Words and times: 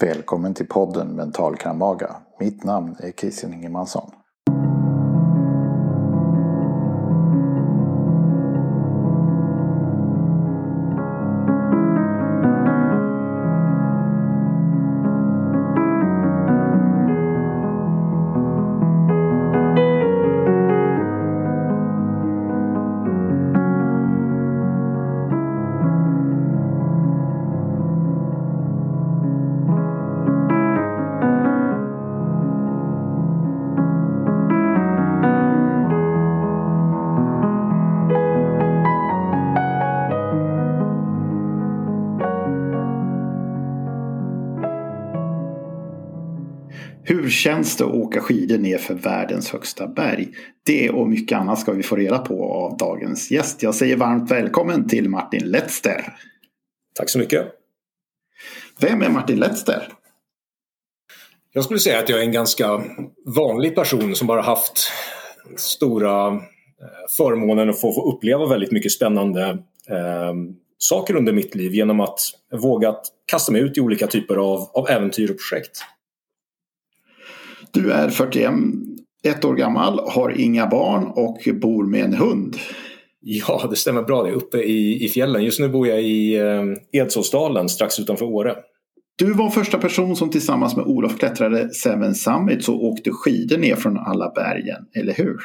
Välkommen 0.00 0.54
till 0.54 0.66
podden 0.66 1.08
Mental 1.08 1.56
Kramaga. 1.56 2.16
Mitt 2.40 2.64
namn 2.64 2.96
är 2.98 3.12
Christian 3.12 3.54
Ingemansson. 3.54 4.10
Det 47.78 47.84
att 47.84 47.94
åka 47.94 48.20
skidor 48.20 48.58
ner 48.58 48.78
för 48.78 48.94
världens 48.94 49.50
högsta 49.50 49.86
berg? 49.86 50.28
Det 50.66 50.90
och 50.90 51.08
mycket 51.08 51.38
annat 51.38 51.58
ska 51.58 51.72
vi 51.72 51.82
få 51.82 51.96
reda 51.96 52.18
på 52.18 52.52
av 52.52 52.76
dagens 52.76 53.30
gäst. 53.30 53.62
Jag 53.62 53.74
säger 53.74 53.96
varmt 53.96 54.30
välkommen 54.30 54.88
till 54.88 55.08
Martin 55.08 55.50
Letzter. 55.50 56.14
Tack 56.94 57.08
så 57.08 57.18
mycket. 57.18 57.46
Vem 58.80 59.02
är 59.02 59.08
Martin 59.08 59.38
Letzter? 59.38 59.92
Jag 61.52 61.64
skulle 61.64 61.80
säga 61.80 61.98
att 61.98 62.08
jag 62.08 62.18
är 62.18 62.24
en 62.24 62.32
ganska 62.32 62.82
vanlig 63.36 63.74
person 63.74 64.14
som 64.14 64.26
bara 64.26 64.42
haft 64.42 64.90
stora 65.56 66.26
eh, 66.26 66.40
förmånen 67.16 67.70
att 67.70 67.80
få, 67.80 67.92
få 67.92 68.12
uppleva 68.12 68.46
väldigt 68.46 68.72
mycket 68.72 68.92
spännande 68.92 69.42
eh, 69.88 70.34
saker 70.78 71.16
under 71.16 71.32
mitt 71.32 71.54
liv 71.54 71.74
genom 71.74 72.00
att 72.00 72.20
våga 72.52 72.94
kasta 73.26 73.52
mig 73.52 73.60
ut 73.60 73.78
i 73.78 73.80
olika 73.80 74.06
typer 74.06 74.36
av, 74.36 74.70
av 74.72 74.88
äventyr 74.88 75.30
och 75.30 75.36
projekt. 75.36 75.84
Du 77.72 77.92
är 77.92 78.08
41 78.08 78.54
ett 79.24 79.44
år 79.44 79.54
gammal, 79.54 80.00
har 80.08 80.40
inga 80.40 80.66
barn 80.66 81.04
och 81.04 81.60
bor 81.60 81.86
med 81.86 82.04
en 82.04 82.14
hund. 82.14 82.56
Ja, 83.20 83.66
det 83.70 83.76
stämmer 83.76 84.02
bra 84.02 84.22
det. 84.22 84.32
Uppe 84.32 84.58
i, 84.58 85.04
i 85.04 85.08
fjällen. 85.08 85.44
Just 85.44 85.60
nu 85.60 85.68
bor 85.68 85.88
jag 85.88 86.02
i 86.02 86.36
eh, 86.36 86.62
Edsåsdalen 86.92 87.68
strax 87.68 88.00
utanför 88.00 88.26
Åre. 88.26 88.56
Du 89.18 89.32
var 89.32 89.50
första 89.50 89.78
person 89.78 90.16
som 90.16 90.30
tillsammans 90.30 90.76
med 90.76 90.86
Olof 90.86 91.18
klättrade 91.18 91.74
Seven 91.74 92.14
Summits 92.14 92.68
och 92.68 92.84
åkte 92.84 93.10
skidor 93.10 93.58
ner 93.58 93.76
från 93.76 93.98
alla 93.98 94.32
bergen, 94.34 94.86
eller 94.94 95.12
hur? 95.12 95.40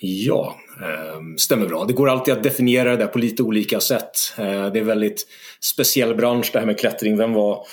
Ja, 0.00 0.56
eh, 0.80 1.20
stämmer 1.38 1.66
bra. 1.66 1.84
Det 1.84 1.92
går 1.92 2.08
alltid 2.08 2.34
att 2.34 2.42
definiera 2.42 2.90
det 2.90 2.96
där 2.96 3.06
på 3.06 3.18
lite 3.18 3.42
olika 3.42 3.80
sätt. 3.80 4.12
Eh, 4.38 4.44
det 4.44 4.48
är 4.50 4.76
en 4.76 4.86
väldigt 4.86 5.26
speciell 5.60 6.14
bransch 6.14 6.50
det 6.52 6.58
här 6.58 6.66
med 6.66 6.78
klättring. 6.78 7.16
Vem 7.16 7.32
var 7.32 7.66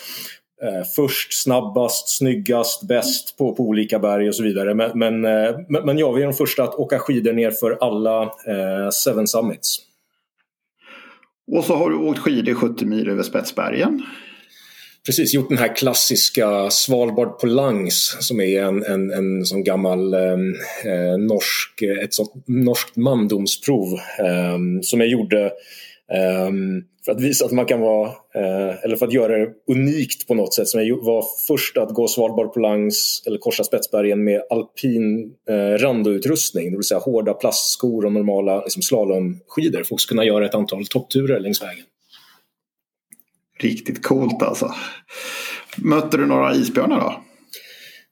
eh, 0.62 0.84
först, 0.96 1.42
snabbast, 1.42 2.08
snyggast, 2.08 2.88
bäst 2.88 3.38
på, 3.38 3.54
på 3.54 3.62
olika 3.62 3.98
berg 3.98 4.28
och 4.28 4.34
så 4.34 4.42
vidare. 4.42 4.74
Men, 4.74 4.98
men, 4.98 5.24
eh, 5.24 5.54
men 5.84 5.98
ja, 5.98 6.12
vi 6.12 6.22
är 6.22 6.26
de 6.26 6.32
första 6.32 6.64
att 6.64 6.74
åka 6.74 6.98
skidor 6.98 7.32
ner 7.32 7.50
för 7.50 7.78
alla 7.80 8.22
eh, 8.22 8.90
Seven 8.92 9.26
Summits. 9.26 9.78
Och 11.52 11.64
så 11.64 11.74
har 11.74 11.90
du 11.90 11.96
åkt 11.96 12.18
skidor 12.18 12.54
70 12.54 12.84
mil 12.84 13.08
över 13.08 13.22
Spetsbergen. 13.22 14.02
Precis, 15.06 15.34
gjort 15.34 15.48
den 15.48 15.58
här 15.58 15.76
klassiska 15.76 16.70
Svalbard 16.70 17.38
på 17.38 17.46
langs 17.46 18.16
som 18.20 18.40
är 18.40 18.62
en, 18.62 18.84
en, 18.84 19.10
en 19.10 19.44
sån 19.44 19.64
gammal 19.64 20.14
eh, 20.14 21.18
norsk, 21.18 21.82
ett 22.02 22.14
sånt 22.14 22.32
norskt 22.46 22.96
mandomsprov 22.96 23.88
eh, 24.18 24.58
som 24.82 25.00
jag 25.00 25.08
gjorde 25.08 25.44
eh, 25.44 25.50
för 27.04 27.12
att 27.12 27.20
visa 27.20 27.44
att 27.44 27.52
man 27.52 27.66
kan 27.66 27.80
vara, 27.80 28.08
eh, 28.08 28.84
eller 28.84 28.96
för 28.96 29.06
att 29.06 29.12
göra 29.12 29.38
det 29.38 29.52
unikt 29.68 30.28
på 30.28 30.34
något 30.34 30.54
sätt. 30.54 30.68
Som 30.68 30.86
jag 30.86 31.04
var 31.04 31.24
först 31.48 31.76
att 31.76 31.94
gå 31.94 32.08
Svalbard 32.08 32.52
på 32.52 32.60
langs 32.60 33.22
eller 33.26 33.38
korsa 33.38 33.64
Spetsbergen 33.64 34.24
med 34.24 34.42
alpin 34.50 35.32
eh, 35.48 35.78
randoutrustning, 35.78 36.70
det 36.70 36.76
vill 36.76 36.84
säga 36.84 37.00
hårda 37.00 37.34
plastskor 37.34 38.04
och 38.04 38.12
normala 38.12 38.60
liksom, 38.60 38.82
slalomskidor 38.82 39.82
för 39.82 39.94
att 39.94 40.06
kunna 40.08 40.24
göra 40.24 40.46
ett 40.46 40.54
antal 40.54 40.86
toppturer 40.86 41.40
längs 41.40 41.62
vägen. 41.62 41.84
Riktigt 43.60 44.02
coolt 44.02 44.42
alltså. 44.42 44.74
Mötte 45.76 46.16
du 46.16 46.26
några 46.26 46.54
isbjörnar 46.54 47.00
då? 47.00 47.22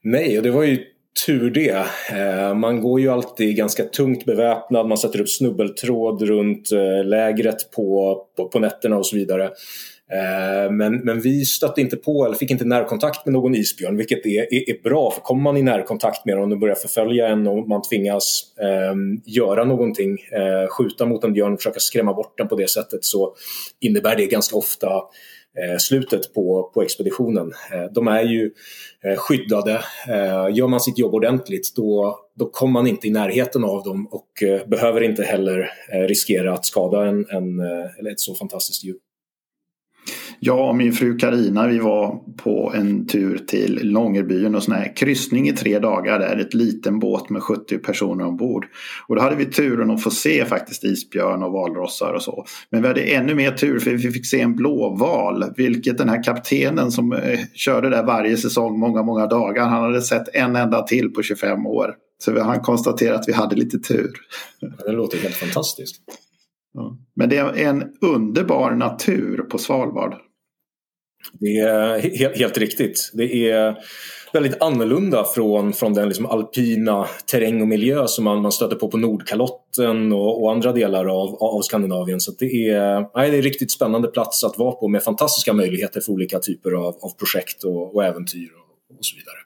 Nej, 0.03 0.37
och 0.37 0.43
det 0.43 0.51
var 0.51 0.63
ju 0.63 0.90
tur 1.25 1.49
det. 1.51 1.85
Eh, 2.11 2.53
man 2.55 2.81
går 2.81 2.99
ju 2.99 3.09
alltid 3.09 3.55
ganska 3.55 3.83
tungt 3.83 4.25
beväpnad, 4.25 4.87
man 4.87 4.97
sätter 4.97 5.21
upp 5.21 5.29
snubbeltråd 5.29 6.21
runt 6.21 6.71
eh, 6.71 7.05
lägret 7.05 7.71
på, 7.71 8.17
på, 8.37 8.47
på 8.47 8.59
nätterna 8.59 8.97
och 8.97 9.05
så 9.05 9.15
vidare. 9.15 9.49
Eh, 10.13 10.71
men, 10.71 10.97
men 10.97 11.21
vi 11.21 11.45
stötte 11.45 11.81
inte 11.81 11.97
på 11.97 12.25
eller 12.25 12.35
fick 12.35 12.51
inte 12.51 12.65
närkontakt 12.65 13.25
med 13.25 13.33
någon 13.33 13.55
isbjörn 13.55 13.97
vilket 13.97 14.25
är, 14.25 14.53
är, 14.53 14.69
är 14.69 14.83
bra 14.83 15.11
för 15.11 15.21
kommer 15.21 15.41
man 15.43 15.57
i 15.57 15.61
närkontakt 15.61 16.25
med 16.25 16.35
dem 16.35 16.43
och 16.43 16.49
de 16.49 16.59
börjar 16.59 16.75
förfölja 16.75 17.27
en 17.27 17.47
och 17.47 17.67
man 17.67 17.81
tvingas 17.81 18.43
eh, 18.61 18.95
göra 19.25 19.63
någonting, 19.63 20.11
eh, 20.11 20.67
skjuta 20.69 21.05
mot 21.05 21.23
en 21.23 21.33
björn 21.33 21.53
och 21.53 21.59
försöka 21.59 21.79
skrämma 21.79 22.13
bort 22.13 22.37
den 22.37 22.47
på 22.47 22.55
det 22.55 22.69
sättet 22.69 23.05
så 23.05 23.33
innebär 23.79 24.15
det 24.15 24.25
ganska 24.25 24.55
ofta 24.55 25.01
Eh, 25.57 25.77
slutet 25.77 26.33
på, 26.33 26.71
på 26.73 26.81
expeditionen. 26.81 27.53
Eh, 27.73 27.85
de 27.91 28.07
är 28.07 28.23
ju 28.23 28.51
eh, 29.03 29.17
skyddade. 29.17 29.81
Gör 30.53 30.67
man 30.67 30.79
sitt 30.79 30.97
jobb 30.97 31.13
ordentligt 31.13 31.75
då, 31.75 32.19
då 32.35 32.49
kommer 32.49 32.73
man 32.73 32.87
inte 32.87 33.07
i 33.07 33.11
närheten 33.11 33.63
av 33.63 33.83
dem 33.83 34.07
och 34.11 34.43
behöver 34.67 35.01
inte 35.01 35.23
heller 35.23 35.71
riskera 36.07 36.53
att 36.53 36.65
skada 36.65 37.05
en, 37.05 37.25
en, 37.29 37.59
eller 37.99 38.11
ett 38.11 38.19
så 38.19 38.35
fantastiskt 38.35 38.83
djur. 38.83 38.97
Jag 40.39 40.69
och 40.69 40.75
min 40.75 40.93
fru 40.93 41.17
Karina 41.17 41.67
vi 41.67 41.79
var 41.79 42.19
på 42.37 42.73
en 42.75 43.07
tur 43.07 43.37
till 43.37 43.79
Långerbyen 43.83 44.55
och 44.55 44.63
sån 44.63 44.73
här 44.73 44.95
kryssning 44.95 45.49
i 45.49 45.53
tre 45.53 45.79
dagar 45.79 46.19
där. 46.19 46.37
Ett 46.37 46.53
liten 46.53 46.99
båt 46.99 47.29
med 47.29 47.43
70 47.43 47.77
personer 47.77 48.25
ombord. 48.25 48.65
Och 49.07 49.15
då 49.15 49.21
hade 49.21 49.35
vi 49.35 49.45
turen 49.45 49.91
att 49.91 50.03
få 50.03 50.11
se 50.11 50.45
faktiskt 50.45 50.83
isbjörn 50.83 51.43
och 51.43 51.51
valrossar 51.51 52.13
och 52.13 52.21
så. 52.21 52.45
Men 52.69 52.81
vi 52.81 52.87
hade 52.87 53.01
ännu 53.01 53.35
mer 53.35 53.51
tur 53.51 53.79
för 53.79 53.91
vi 53.91 54.11
fick 54.11 54.25
se 54.25 54.41
en 54.41 54.55
blåval. 54.55 55.45
Vilket 55.57 55.97
den 55.97 56.09
här 56.09 56.23
kaptenen 56.23 56.91
som 56.91 57.13
eh, 57.13 57.39
körde 57.53 57.89
där 57.89 58.03
varje 58.03 58.37
säsong 58.37 58.79
många, 58.79 59.03
många 59.03 59.27
dagar. 59.27 59.67
Han 59.67 59.83
hade 59.83 60.01
sett 60.01 60.35
en 60.35 60.55
enda 60.55 60.81
till 60.81 61.09
på 61.09 61.23
25 61.23 61.65
år. 61.65 61.95
Så 62.23 62.41
han 62.41 62.59
konstaterade 62.59 63.19
att 63.19 63.27
vi 63.27 63.33
hade 63.33 63.55
lite 63.55 63.79
tur. 63.79 64.11
Det 64.85 64.91
låter 64.91 65.17
helt 65.17 65.35
fantastiskt. 65.35 65.95
Men 67.15 67.29
det 67.29 67.37
är 67.37 67.53
en 67.53 67.83
underbar 68.01 68.71
natur 68.71 69.37
på 69.37 69.57
Svalbard. 69.57 70.15
Det 71.33 71.57
är 71.57 71.99
helt, 71.99 72.37
helt 72.37 72.57
riktigt. 72.57 73.11
Det 73.13 73.49
är 73.49 73.77
väldigt 74.33 74.61
annorlunda 74.61 75.23
från, 75.23 75.73
från 75.73 75.93
den 75.93 76.07
liksom 76.07 76.25
alpina 76.25 77.07
terräng 77.31 77.61
och 77.61 77.67
miljö 77.67 78.07
som 78.07 78.23
man, 78.23 78.41
man 78.41 78.51
stöter 78.51 78.75
på 78.75 78.87
på 78.87 78.97
Nordkalotten 78.97 80.11
och, 80.11 80.43
och 80.43 80.51
andra 80.51 80.71
delar 80.71 81.05
av, 81.05 81.35
av 81.43 81.61
Skandinavien. 81.61 82.19
Så 82.19 82.31
det 82.39 82.69
är, 82.69 82.99
nej, 83.15 83.29
det 83.29 83.35
är 83.35 83.37
en 83.37 83.41
riktigt 83.41 83.71
spännande 83.71 84.07
plats 84.07 84.43
att 84.43 84.57
vara 84.57 84.71
på 84.71 84.87
med 84.87 85.03
fantastiska 85.03 85.53
möjligheter 85.53 86.01
för 86.01 86.11
olika 86.11 86.39
typer 86.39 86.71
av, 86.71 86.95
av 87.01 87.09
projekt 87.19 87.63
och, 87.63 87.95
och 87.95 88.03
äventyr 88.03 88.49
och, 88.53 88.97
och 88.97 89.05
så 89.05 89.15
vidare. 89.15 89.40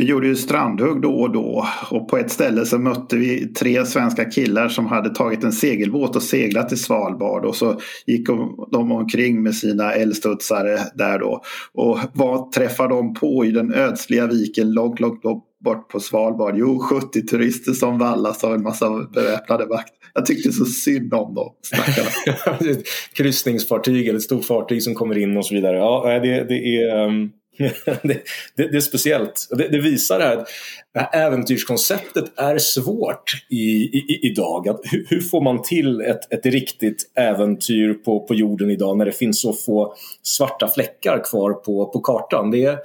Vi 0.00 0.06
gjorde 0.06 0.26
ju 0.26 0.36
strandhugg 0.36 1.02
då 1.02 1.14
och 1.14 1.32
då 1.32 1.66
och 1.90 2.08
på 2.08 2.16
ett 2.16 2.30
ställe 2.30 2.66
så 2.66 2.78
mötte 2.78 3.16
vi 3.16 3.52
tre 3.52 3.86
svenska 3.86 4.24
killar 4.24 4.68
som 4.68 4.86
hade 4.86 5.14
tagit 5.14 5.44
en 5.44 5.52
segelbåt 5.52 6.16
och 6.16 6.22
seglat 6.22 6.68
till 6.68 6.82
Svalbard 6.82 7.44
och 7.44 7.56
så 7.56 7.80
gick 8.06 8.26
de 8.72 8.92
omkring 8.92 9.42
med 9.42 9.54
sina 9.54 9.92
älgstudsare 9.92 10.78
där 10.94 11.18
då. 11.18 11.42
Och 11.72 11.98
vad 12.12 12.52
träffade 12.52 12.94
de 12.94 13.14
på 13.14 13.44
i 13.44 13.50
den 13.50 13.74
ödsliga 13.74 14.26
viken 14.26 14.72
långt, 14.72 15.00
långt, 15.00 15.24
långt 15.24 15.44
bort 15.64 15.88
på 15.88 16.00
Svalbard? 16.00 16.54
Jo, 16.56 16.78
70 16.78 17.26
turister 17.26 17.72
som 17.72 17.98
vallas 17.98 18.44
av 18.44 18.54
en 18.54 18.62
massa 18.62 18.90
beväpnade 19.14 19.66
vakt. 19.66 19.92
Jag 20.14 20.26
tyckte 20.26 20.52
så 20.52 20.64
synd 20.64 21.14
om 21.14 21.34
dem, 21.34 21.52
stackarna. 21.62 22.76
Kryssningsfartyg 23.12 24.08
eller 24.08 24.18
ett 24.18 24.22
stort 24.22 24.44
fartyg 24.44 24.82
som 24.82 24.94
kommer 24.94 25.18
in 25.18 25.36
och 25.36 25.46
så 25.46 25.54
vidare. 25.54 25.76
Ja, 25.76 26.20
det, 26.22 26.44
det 26.48 26.76
är... 26.76 27.06
Um 27.06 27.30
det, 28.02 28.24
det, 28.56 28.68
det, 28.68 28.76
är 28.76 28.80
speciellt. 28.80 29.48
Det, 29.50 29.68
det 29.68 29.80
visar 29.80 30.20
här 30.20 30.36
att 30.36 30.48
det 30.94 31.00
här 31.00 31.26
äventyrskonceptet 31.26 32.24
är 32.36 32.58
svårt 32.58 33.46
i, 33.48 33.56
i, 33.82 34.20
idag. 34.22 34.68
Att 34.68 34.80
hur, 34.84 35.06
hur, 35.08 35.20
får 35.20 35.40
man 35.40 35.62
till 35.62 36.00
ett, 36.00 36.32
ett 36.32 36.46
riktigt 36.46 37.12
äventyr 37.14 37.94
på, 37.94 38.26
på 38.26 38.34
jorden 38.34 38.70
idag 38.70 38.98
när 38.98 39.04
det 39.04 39.12
finns 39.12 39.40
så 39.40 39.52
få 39.52 39.94
svarta 40.22 40.68
fläckar 40.68 41.24
kvar 41.24 41.52
på, 41.52 41.86
på 41.86 42.00
kartan? 42.00 42.50
Det 42.50 42.64
är, 42.64 42.78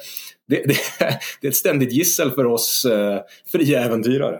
det, 0.47 0.63
det, 0.65 0.77
det 1.41 1.47
är 1.47 1.51
ett 1.51 1.55
ständigt 1.55 1.93
gissel 1.93 2.31
för 2.31 2.45
oss 2.45 2.85
eh, 2.85 3.19
fria 3.51 3.83
äventyrare. 3.83 4.39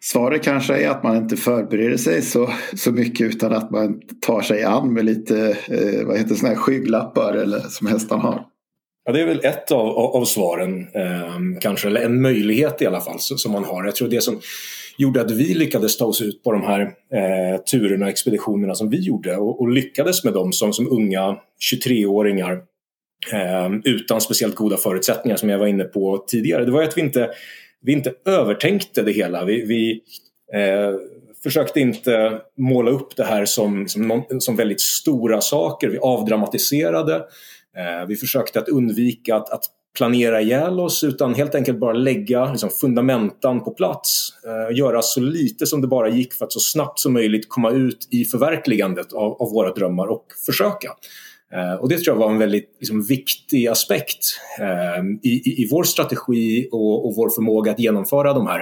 Svaret 0.00 0.42
kanske 0.42 0.76
är 0.76 0.88
att 0.88 1.02
man 1.02 1.16
inte 1.16 1.36
förbereder 1.36 1.96
sig 1.96 2.22
så, 2.22 2.50
så 2.76 2.92
mycket 2.92 3.26
utan 3.34 3.52
att 3.52 3.70
man 3.70 4.00
tar 4.20 4.40
sig 4.40 4.64
an 4.64 4.92
med 4.92 5.04
lite 5.04 5.56
eh, 5.68 6.06
vad 6.06 6.18
heter 6.18 6.34
såna 6.34 6.48
här 6.48 6.56
skygglappar 6.56 7.32
eller 7.32 7.60
som 7.60 7.86
hästarna 7.86 8.22
har. 8.22 8.44
Ja, 9.06 9.12
det 9.12 9.20
är 9.20 9.26
väl 9.26 9.44
ett 9.44 9.72
av, 9.72 9.88
av 9.98 10.24
svaren, 10.24 10.86
eh, 10.94 11.60
kanske, 11.60 11.88
eller 11.88 12.00
en 12.00 12.22
möjlighet 12.22 12.82
i 12.82 12.86
alla 12.86 13.00
fall 13.00 13.16
som 13.20 13.52
man 13.52 13.64
har. 13.64 13.84
Jag 13.84 13.96
tror 13.96 14.08
det 14.08 14.20
som 14.20 14.40
gjorde 14.98 15.20
att 15.20 15.30
vi 15.30 15.54
lyckades 15.54 15.96
ta 15.96 16.04
oss 16.04 16.22
ut 16.22 16.42
på 16.42 16.52
de 16.52 16.62
här 16.62 16.80
eh, 17.12 17.60
turerna 17.60 18.04
och 18.04 18.10
expeditionerna 18.10 18.74
som 18.74 18.90
vi 18.90 19.00
gjorde 19.00 19.36
och, 19.36 19.60
och 19.60 19.68
lyckades 19.68 20.24
med 20.24 20.32
dem 20.32 20.52
som, 20.52 20.72
som 20.72 20.92
unga 20.92 21.36
23-åringar 21.72 22.52
eh, 23.32 23.70
utan 23.84 24.20
speciellt 24.20 24.54
goda 24.54 24.76
förutsättningar 24.76 25.36
som 25.36 25.48
jag 25.48 25.58
var 25.58 25.66
inne 25.66 25.84
på 25.84 26.24
tidigare. 26.28 26.64
Det 26.64 26.70
var 26.70 26.82
att 26.82 26.96
vi 26.96 27.00
inte, 27.00 27.30
vi 27.82 27.92
inte 27.92 28.12
övertänkte 28.24 29.02
det 29.02 29.12
hela. 29.12 29.44
Vi, 29.44 29.64
vi 29.64 30.00
eh, 30.60 30.94
försökte 31.42 31.80
inte 31.80 32.40
måla 32.58 32.90
upp 32.90 33.16
det 33.16 33.24
här 33.24 33.44
som, 33.44 33.88
som, 33.88 34.08
någon, 34.08 34.40
som 34.40 34.56
väldigt 34.56 34.80
stora 34.80 35.40
saker. 35.40 35.88
Vi 35.88 35.98
avdramatiserade. 35.98 37.24
Eh, 37.76 38.06
vi 38.08 38.16
försökte 38.16 38.58
att 38.58 38.68
undvika 38.68 39.36
att, 39.36 39.50
att 39.50 39.64
planera 39.96 40.40
ihjäl 40.40 40.80
oss 40.80 41.04
utan 41.04 41.34
helt 41.34 41.54
enkelt 41.54 41.78
bara 41.78 41.92
lägga 41.92 42.50
liksom, 42.50 42.70
fundamentan 42.70 43.64
på 43.64 43.70
plats. 43.70 44.28
Eh, 44.46 44.76
göra 44.76 45.02
så 45.02 45.20
lite 45.20 45.66
som 45.66 45.80
det 45.80 45.86
bara 45.86 46.08
gick 46.08 46.34
för 46.34 46.44
att 46.44 46.52
så 46.52 46.60
snabbt 46.60 46.98
som 46.98 47.12
möjligt 47.12 47.48
komma 47.48 47.70
ut 47.70 48.08
i 48.10 48.24
förverkligandet 48.24 49.12
av, 49.12 49.42
av 49.42 49.50
våra 49.50 49.72
drömmar 49.72 50.06
och 50.06 50.26
försöka. 50.46 50.88
Eh, 51.52 51.74
och 51.74 51.88
det 51.88 51.98
tror 51.98 52.16
jag 52.16 52.20
var 52.20 52.30
en 52.30 52.38
väldigt 52.38 52.76
liksom, 52.80 53.02
viktig 53.02 53.66
aspekt 53.66 54.18
eh, 54.60 55.04
i, 55.22 55.28
i, 55.28 55.62
i, 55.62 55.68
vår 55.70 55.84
strategi 55.84 56.68
och, 56.72 57.06
och, 57.06 57.14
vår 57.16 57.30
förmåga 57.30 57.72
att 57.72 57.78
genomföra 57.78 58.32
de 58.32 58.46
här 58.46 58.58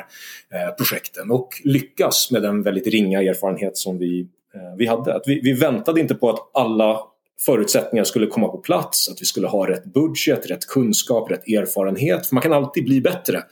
eh, 0.50 0.74
projekten 0.76 1.30
och 1.30 1.48
lyckas 1.64 2.30
med 2.30 2.42
den 2.42 2.62
väldigt 2.62 2.86
ringa 2.86 3.22
erfarenhet 3.22 3.76
som 3.76 3.98
vi, 3.98 4.20
eh, 4.54 4.76
vi 4.78 4.86
hade. 4.86 5.14
Att 5.14 5.22
vi, 5.26 5.40
vi 5.40 5.52
väntade 5.52 6.00
inte 6.00 6.14
på 6.14 6.30
att 6.30 6.38
alla 6.54 7.00
förutsättningar 7.40 8.04
skulle 8.04 8.26
komma 8.26 8.48
på 8.48 8.58
plats, 8.58 9.08
att 9.08 9.20
vi 9.20 9.26
skulle 9.26 9.46
ha 9.46 9.68
rätt 9.68 9.84
budget, 9.84 10.50
rätt 10.50 10.66
kunskap, 10.66 11.30
rätt 11.30 11.48
erfarenhet. 11.48 12.26
För 12.26 12.34
man 12.34 12.42
kan 12.42 12.52
alltid 12.52 12.84
bli 12.84 13.00
bättre. 13.00 13.42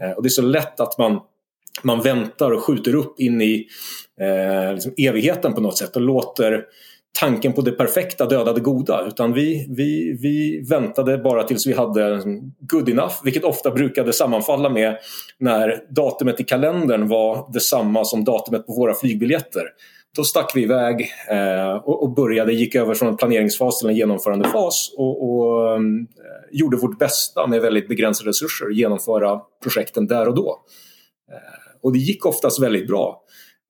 Eh, 0.00 0.10
och 0.10 0.22
det 0.22 0.26
är 0.26 0.30
så 0.30 0.42
lätt 0.42 0.80
att 0.80 0.98
man, 0.98 1.20
man 1.82 2.02
väntar 2.02 2.50
och 2.50 2.62
skjuter 2.62 2.94
upp 2.94 3.20
in 3.20 3.42
i 3.42 3.66
eh, 4.20 4.72
liksom 4.72 4.94
evigheten 4.96 5.54
på 5.54 5.60
något 5.60 5.78
sätt 5.78 5.96
och 5.96 6.02
låter 6.02 6.64
tanken 7.20 7.52
på 7.52 7.60
det 7.60 7.72
perfekta 7.72 8.26
döda 8.26 8.52
det 8.52 8.60
goda. 8.60 9.06
Utan 9.08 9.32
vi, 9.32 9.66
vi, 9.76 10.18
vi 10.22 10.64
väntade 10.70 11.18
bara 11.18 11.42
tills 11.42 11.66
vi 11.66 11.72
hade 11.72 12.14
liksom, 12.14 12.54
good 12.60 12.88
enough, 12.88 13.14
vilket 13.24 13.44
ofta 13.44 13.70
brukade 13.70 14.12
sammanfalla 14.12 14.68
med 14.68 14.98
när 15.38 15.84
datumet 15.90 16.40
i 16.40 16.44
kalendern 16.44 17.08
var 17.08 17.52
detsamma 17.52 18.04
som 18.04 18.24
datumet 18.24 18.66
på 18.66 18.72
våra 18.72 18.94
flygbiljetter. 18.94 19.62
Då 20.16 20.24
stack 20.24 20.52
vi 20.54 20.62
iväg 20.62 21.10
eh, 21.30 21.76
och, 21.76 22.02
och, 22.02 22.14
började, 22.14 22.52
gick 22.52 22.74
över 22.74 22.94
från 22.94 23.08
en 23.08 23.16
planeringsfas 23.16 23.78
till 23.78 23.88
en 23.88 23.96
genomförandefas 23.96 24.94
och, 24.96 25.30
och 25.30 25.76
mm, 25.76 26.00
eh, 26.00 26.58
gjorde 26.58 26.76
vårt 26.76 26.98
bästa 26.98 27.46
med 27.46 27.62
väldigt 27.62 27.88
begränsade 27.88 28.30
resurser 28.30 28.70
genomföra 28.70 29.40
projekten 29.62 30.06
där 30.06 30.28
och 30.28 30.34
då. 30.34 30.60
Eh, 31.32 31.80
och 31.82 31.92
det 31.92 31.98
gick 31.98 32.26
oftast 32.26 32.62
väldigt 32.62 32.86
bra. 32.86 33.22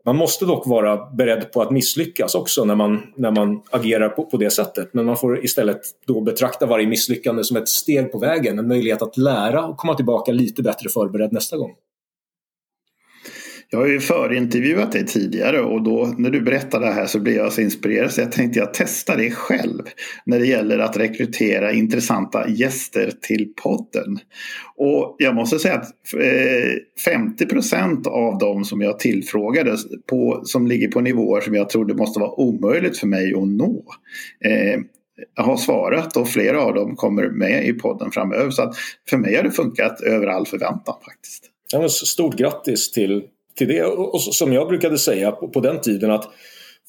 Man 0.05 0.17
måste 0.17 0.45
dock 0.45 0.67
vara 0.67 1.11
beredd 1.11 1.53
på 1.53 1.63
att 1.63 1.71
misslyckas 1.71 2.35
också 2.35 2.65
när 2.65 2.75
man, 2.75 3.03
när 3.17 3.31
man 3.31 3.63
agerar 3.71 4.09
på, 4.09 4.25
på 4.25 4.37
det 4.37 4.51
sättet. 4.51 4.95
Men 4.95 5.05
man 5.05 5.17
får 5.17 5.45
istället 5.45 5.81
då 6.07 6.21
betrakta 6.21 6.67
varje 6.67 6.87
misslyckande 6.87 7.45
som 7.45 7.57
ett 7.57 7.69
steg 7.69 8.13
på 8.13 8.19
vägen, 8.19 8.59
en 8.59 8.69
möjlighet 8.69 9.03
att 9.03 9.17
lära 9.17 9.67
och 9.67 9.77
komma 9.77 9.95
tillbaka 9.95 10.33
lite 10.33 10.63
bättre 10.63 10.89
förberedd 10.89 11.33
nästa 11.33 11.57
gång. 11.57 11.75
Jag 13.71 13.79
har 13.79 13.87
ju 13.87 14.01
förintervjuat 14.01 14.93
dig 14.93 15.07
tidigare 15.07 15.61
och 15.61 15.83
då 15.83 16.15
när 16.19 16.31
du 16.31 16.41
berättade 16.41 16.87
det 16.87 16.93
här 16.93 17.07
så 17.07 17.21
blev 17.21 17.35
jag 17.35 17.53
så 17.53 17.61
inspirerad 17.61 18.13
så 18.13 18.21
jag 18.21 18.33
tänkte 18.33 18.59
jag 18.59 18.75
testar 18.75 19.17
det 19.17 19.31
själv 19.31 19.83
när 20.27 20.39
det 20.39 20.47
gäller 20.47 20.79
att 20.79 20.97
rekrytera 20.97 21.73
intressanta 21.73 22.49
gäster 22.49 23.13
till 23.21 23.53
podden. 23.63 24.19
Och 24.77 25.17
jag 25.19 25.35
måste 25.35 25.59
säga 25.59 25.75
att 25.75 25.89
eh, 26.15 27.05
50 27.05 28.09
av 28.09 28.39
dem 28.39 28.65
som 28.65 28.81
jag 28.81 28.99
tillfrågade 28.99 29.77
på, 30.11 30.41
som 30.45 30.67
ligger 30.67 30.89
på 30.89 31.01
nivåer 31.01 31.41
som 31.41 31.55
jag 31.55 31.69
trodde 31.69 31.95
måste 31.95 32.21
vara 32.21 32.41
omöjligt 32.41 32.99
för 32.99 33.07
mig 33.07 33.35
att 33.35 33.49
nå 33.49 33.85
eh, 34.45 34.81
har 35.37 35.57
svarat 35.57 36.17
och 36.17 36.29
flera 36.29 36.61
av 36.61 36.75
dem 36.75 36.97
kommer 36.97 37.29
med 37.29 37.67
i 37.67 37.73
podden 37.73 38.11
framöver. 38.11 38.51
Så 38.51 38.63
att 38.63 38.77
för 39.09 39.17
mig 39.17 39.37
har 39.37 39.43
det 39.43 39.51
funkat 39.51 40.01
över 40.01 40.27
all 40.27 40.47
förväntan 40.47 40.95
faktiskt. 41.05 41.45
Ja, 41.73 41.89
stort 41.89 42.37
grattis 42.37 42.91
till 42.91 43.23
till 43.57 43.69
det. 43.69 43.83
Och 43.85 44.23
som 44.23 44.53
jag 44.53 44.69
brukade 44.69 44.99
säga 44.99 45.33
på, 45.33 45.61
den 45.61 45.81
tiden 45.81 46.11
att 46.11 46.29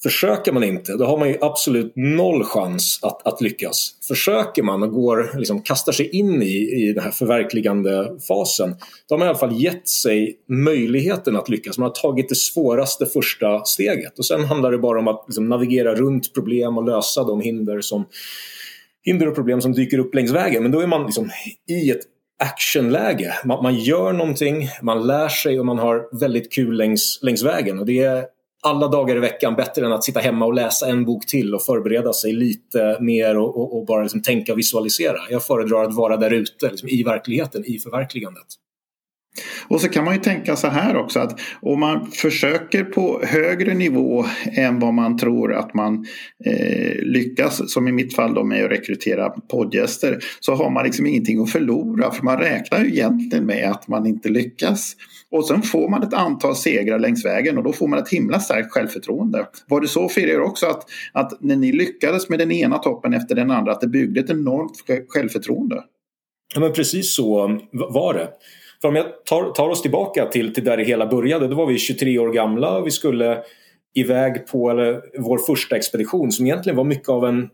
Försöker 0.02 0.52
man 0.52 0.64
inte, 0.64 0.96
då 0.96 1.04
har 1.04 1.18
man 1.18 1.28
ju 1.28 1.36
absolut 1.40 1.92
noll 1.96 2.44
chans 2.44 2.98
att, 3.02 3.26
att 3.26 3.40
lyckas. 3.40 3.94
Försöker 4.08 4.62
man 4.62 4.82
och 4.82 4.92
går, 4.92 5.38
liksom, 5.38 5.62
kastar 5.62 5.92
sig 5.92 6.08
in 6.16 6.42
i, 6.42 6.56
i 6.56 6.92
den 6.92 7.04
här 7.04 7.10
förverkligande 7.10 8.16
fasen, 8.28 8.76
då 9.08 9.14
har 9.14 9.18
man 9.18 9.26
i 9.26 9.28
alla 9.28 9.38
fall 9.38 9.62
gett 9.62 9.88
sig 9.88 10.36
möjligheten 10.48 11.36
att 11.36 11.48
lyckas. 11.48 11.78
Man 11.78 11.86
har 11.86 11.94
tagit 11.94 12.28
det 12.28 12.34
svåraste 12.34 13.06
första 13.06 13.64
steget 13.64 14.18
och 14.18 14.26
sen 14.26 14.44
handlar 14.44 14.72
det 14.72 14.78
bara 14.78 14.98
om 14.98 15.08
att 15.08 15.24
liksom, 15.26 15.48
navigera 15.48 15.94
runt 15.94 16.34
problem 16.34 16.78
och 16.78 16.84
lösa 16.84 17.24
de 17.24 17.40
hinder, 17.40 17.80
som, 17.80 18.06
hinder 19.04 19.28
och 19.28 19.34
problem 19.34 19.60
som 19.60 19.72
dyker 19.72 19.98
upp 19.98 20.14
längs 20.14 20.30
vägen. 20.30 20.62
Men 20.62 20.72
då 20.72 20.80
är 20.80 20.86
man 20.86 21.06
liksom 21.06 21.30
i 21.68 21.90
ett 21.90 22.02
actionläge. 22.38 23.34
Man, 23.44 23.62
man, 23.62 23.74
gör 23.74 24.12
någonting, 24.12 24.68
man 24.82 25.06
lär 25.06 25.28
sig 25.28 25.60
och 25.60 25.66
man 25.66 25.78
har 25.78 26.18
väldigt 26.20 26.52
kul 26.52 26.76
längs, 26.76 27.18
längs 27.22 27.42
vägen. 27.42 27.78
Och 27.78 27.86
det 27.86 27.98
är 27.98 28.24
alla 28.62 28.88
dagar 28.88 29.16
i 29.16 29.18
veckan 29.18 29.54
bättre 29.54 29.86
än 29.86 29.92
att 29.92 30.04
sitta 30.04 30.20
hemma 30.20 30.46
och 30.46 30.54
läsa 30.54 30.88
en 30.88 31.04
bok 31.04 31.26
till 31.26 31.54
och 31.54 31.62
förbereda 31.62 32.12
sig 32.12 32.32
lite 32.32 32.96
mer 33.00 33.38
och, 33.38 33.56
och, 33.56 33.78
och 33.78 33.86
bara 33.86 34.02
liksom 34.02 34.22
tänka 34.22 34.52
och 34.52 34.58
visualisera. 34.58 35.18
Jag 35.30 35.42
föredrar 35.42 35.84
att 35.84 35.94
vara 35.94 36.16
där 36.16 36.32
ute 36.32 36.70
liksom 36.70 36.88
i 36.88 37.02
verkligheten, 37.02 37.64
i 37.64 37.78
förverkligandet. 37.78 38.46
Och 39.68 39.80
så 39.80 39.88
kan 39.88 40.04
man 40.04 40.14
ju 40.14 40.20
tänka 40.20 40.56
så 40.56 40.68
här 40.68 40.96
också 40.96 41.20
att 41.20 41.40
om 41.60 41.80
man 41.80 42.10
försöker 42.10 42.84
på 42.84 43.20
högre 43.24 43.74
nivå 43.74 44.24
än 44.52 44.78
vad 44.78 44.94
man 44.94 45.18
tror 45.18 45.54
att 45.54 45.74
man 45.74 46.06
eh, 46.44 47.02
lyckas, 47.02 47.72
som 47.72 47.88
i 47.88 47.92
mitt 47.92 48.14
fall 48.14 48.34
då 48.34 48.44
med 48.44 48.64
att 48.64 48.70
rekrytera 48.70 49.30
poddgäster, 49.30 50.18
så 50.40 50.54
har 50.54 50.70
man 50.70 50.84
liksom 50.84 51.06
ingenting 51.06 51.42
att 51.42 51.50
förlora 51.50 52.10
för 52.10 52.24
man 52.24 52.38
räknar 52.38 52.84
ju 52.84 52.88
egentligen 52.90 53.46
med 53.46 53.70
att 53.70 53.88
man 53.88 54.06
inte 54.06 54.28
lyckas. 54.28 54.96
Och 55.30 55.46
sen 55.46 55.62
får 55.62 55.88
man 55.88 56.02
ett 56.02 56.14
antal 56.14 56.56
segrar 56.56 56.98
längs 56.98 57.24
vägen 57.24 57.58
och 57.58 57.64
då 57.64 57.72
får 57.72 57.88
man 57.88 57.98
ett 57.98 58.08
himla 58.08 58.40
starkt 58.40 58.72
självförtroende. 58.72 59.46
Var 59.68 59.80
det 59.80 59.88
så 59.88 60.08
för 60.08 60.20
er 60.20 60.40
också 60.40 60.66
att, 60.66 60.84
att 61.12 61.40
när 61.40 61.56
ni 61.56 61.72
lyckades 61.72 62.28
med 62.28 62.38
den 62.38 62.52
ena 62.52 62.78
toppen 62.78 63.14
efter 63.14 63.34
den 63.34 63.50
andra 63.50 63.72
att 63.72 63.80
det 63.80 63.88
byggde 63.88 64.20
ett 64.20 64.30
enormt 64.30 64.72
självförtroende? 65.08 65.84
Ja 66.54 66.60
men 66.60 66.72
precis 66.72 67.14
så 67.14 67.58
var 67.72 68.14
det. 68.14 68.28
För 68.80 68.88
om 68.88 68.96
jag 68.96 69.24
tar, 69.24 69.50
tar 69.50 69.68
oss 69.68 69.82
tillbaka 69.82 70.26
till, 70.26 70.54
till 70.54 70.64
där 70.64 70.76
det 70.76 70.84
hela 70.84 71.06
började, 71.06 71.48
då 71.48 71.56
var 71.56 71.66
vi 71.66 71.78
23 71.78 72.18
år 72.18 72.32
gamla. 72.32 72.78
Och 72.78 72.86
vi 72.86 72.90
skulle 72.90 73.42
iväg 73.94 74.46
på 74.46 74.70
eller, 74.70 75.00
vår 75.18 75.38
första 75.38 75.76
expedition 75.76 76.32
som 76.32 76.46
egentligen 76.46 76.76
var 76.76 76.84
mycket 76.84 77.08
av 77.08 77.24
en 77.24 77.50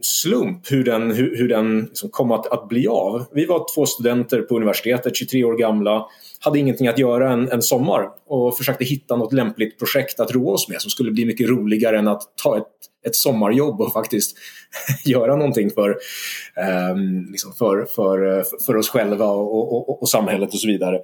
slump 0.00 0.72
hur 0.72 0.84
den, 0.84 1.10
hur, 1.10 1.36
hur 1.36 1.48
den 1.48 1.80
liksom 1.80 2.10
kom 2.10 2.32
att, 2.32 2.46
att 2.46 2.68
bli 2.68 2.88
av. 2.88 3.26
Vi 3.32 3.46
var 3.46 3.74
två 3.74 3.86
studenter 3.86 4.42
på 4.42 4.56
universitetet, 4.56 5.16
23 5.16 5.44
år 5.44 5.56
gamla, 5.56 6.06
hade 6.40 6.58
ingenting 6.58 6.88
att 6.88 6.98
göra 6.98 7.32
en, 7.32 7.52
en 7.52 7.62
sommar 7.62 8.08
och 8.28 8.56
försökte 8.58 8.84
hitta 8.84 9.16
något 9.16 9.32
lämpligt 9.32 9.78
projekt 9.78 10.20
att 10.20 10.32
roa 10.32 10.52
oss 10.52 10.68
med 10.68 10.80
som 10.80 10.90
skulle 10.90 11.10
bli 11.10 11.26
mycket 11.26 11.48
roligare 11.48 11.98
än 11.98 12.08
att 12.08 12.22
ta 12.42 12.56
ett, 12.56 12.66
ett 13.06 13.16
sommarjobb 13.16 13.80
och 13.80 13.92
faktiskt 13.92 14.36
göra 15.04 15.36
någonting 15.36 15.70
för, 15.70 15.90
eh, 16.56 16.96
liksom 17.30 17.52
för, 17.52 17.84
för, 17.84 18.44
för 18.66 18.76
oss 18.76 18.88
själva 18.88 19.26
och, 19.26 19.90
och, 19.90 20.02
och 20.02 20.08
samhället 20.08 20.52
och 20.52 20.60
så 20.60 20.66
vidare. 20.66 21.00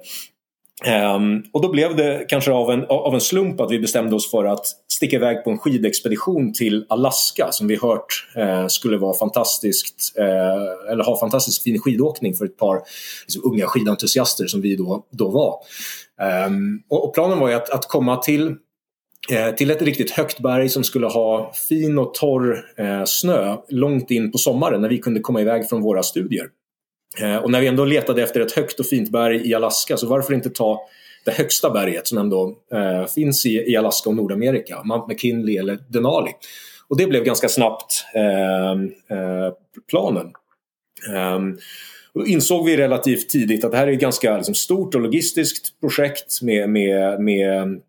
Um, 0.85 1.43
och 1.53 1.61
då 1.61 1.71
blev 1.71 1.95
det 1.95 2.25
kanske 2.29 2.51
av 2.51 2.71
en, 2.71 2.85
av 2.85 3.13
en 3.13 3.21
slump 3.21 3.61
att 3.61 3.71
vi 3.71 3.79
bestämde 3.79 4.15
oss 4.15 4.31
för 4.31 4.45
att 4.45 4.65
sticka 4.87 5.15
iväg 5.15 5.43
på 5.43 5.49
en 5.49 5.57
skidexpedition 5.57 6.53
till 6.53 6.85
Alaska 6.89 7.47
som 7.51 7.67
vi 7.67 7.75
hört 7.75 8.27
uh, 8.37 8.67
skulle 8.67 8.97
vara 8.97 9.17
fantastiskt, 9.17 10.13
uh, 10.19 10.91
eller 10.91 11.03
ha 11.03 11.19
fantastiskt 11.19 11.63
fin 11.63 11.79
skidåkning 11.79 12.33
för 12.33 12.45
ett 12.45 12.57
par 12.57 12.81
liksom, 13.23 13.41
unga 13.51 13.65
skidentusiaster 13.65 14.47
som 14.47 14.61
vi 14.61 14.75
då, 14.75 15.05
då 15.11 15.29
var. 15.29 15.55
Um, 16.47 16.83
och, 16.89 17.05
och, 17.05 17.13
planen 17.13 17.39
var 17.39 17.49
ju 17.49 17.55
att, 17.55 17.69
att 17.69 17.87
komma 17.87 18.17
till 18.17 18.55
eh, 19.31 19.55
till 19.55 19.71
ett 19.71 19.81
riktigt 19.81 20.11
högt 20.11 20.39
berg 20.39 20.69
som 20.69 20.83
skulle 20.83 21.07
ha 21.07 21.51
fin 21.69 21.97
och 21.97 22.13
torr 22.13 22.65
snö 23.05 23.57
långt 23.69 24.11
in 24.11 24.31
på 24.31 24.37
sommaren 24.37 24.81
när 24.81 24.89
vi 24.89 24.97
kunde 24.97 25.19
komma 25.19 25.41
iväg 25.41 25.69
från 25.69 25.81
våra 25.81 26.03
studier. 26.03 26.47
Eh, 27.21 27.35
och 27.35 27.51
när 27.51 27.61
vi 27.61 27.67
ändå 27.67 27.85
letade 27.85 28.23
efter 28.23 28.39
ett 28.39 28.51
högt 28.51 28.79
och 28.79 28.85
fint 28.85 29.09
berg 29.09 29.49
i 29.49 29.53
Alaska 29.53 29.97
så 29.97 30.07
varför 30.07 30.33
inte 30.33 30.49
ta 30.49 30.81
det 31.25 31.31
högsta 31.31 31.69
berget 31.69 32.07
som 32.07 32.17
ändå 32.17 32.57
eh, 32.73 33.05
finns 33.05 33.45
i, 33.45 33.71
i 33.71 33.77
Alaska 33.77 34.09
och 34.09 34.15
Nordamerika, 34.15 34.83
Mount 34.83 35.13
McKinley 35.13 35.57
eller 35.57 35.79
Denali. 35.87 36.31
Och 36.87 36.97
det 36.97 37.07
blev 37.07 37.23
ganska 37.23 37.49
snabbt 37.49 38.05
eh, 38.15 38.71
eh, 39.17 39.53
planen. 39.89 40.31
Ehm, 41.15 41.57
Då 42.13 42.25
insåg 42.25 42.65
vi 42.65 42.77
relativt 42.77 43.29
tidigt 43.29 43.63
att 43.63 43.71
det 43.71 43.77
här 43.77 43.87
är 43.87 43.91
ett 43.91 43.99
ganska 43.99 44.37
liksom, 44.37 44.55
stort 44.55 44.95
och 44.95 45.01
logistiskt 45.01 45.79
projekt 45.79 46.41
med, 46.41 46.69
med, 46.69 47.19
med 47.19 47.81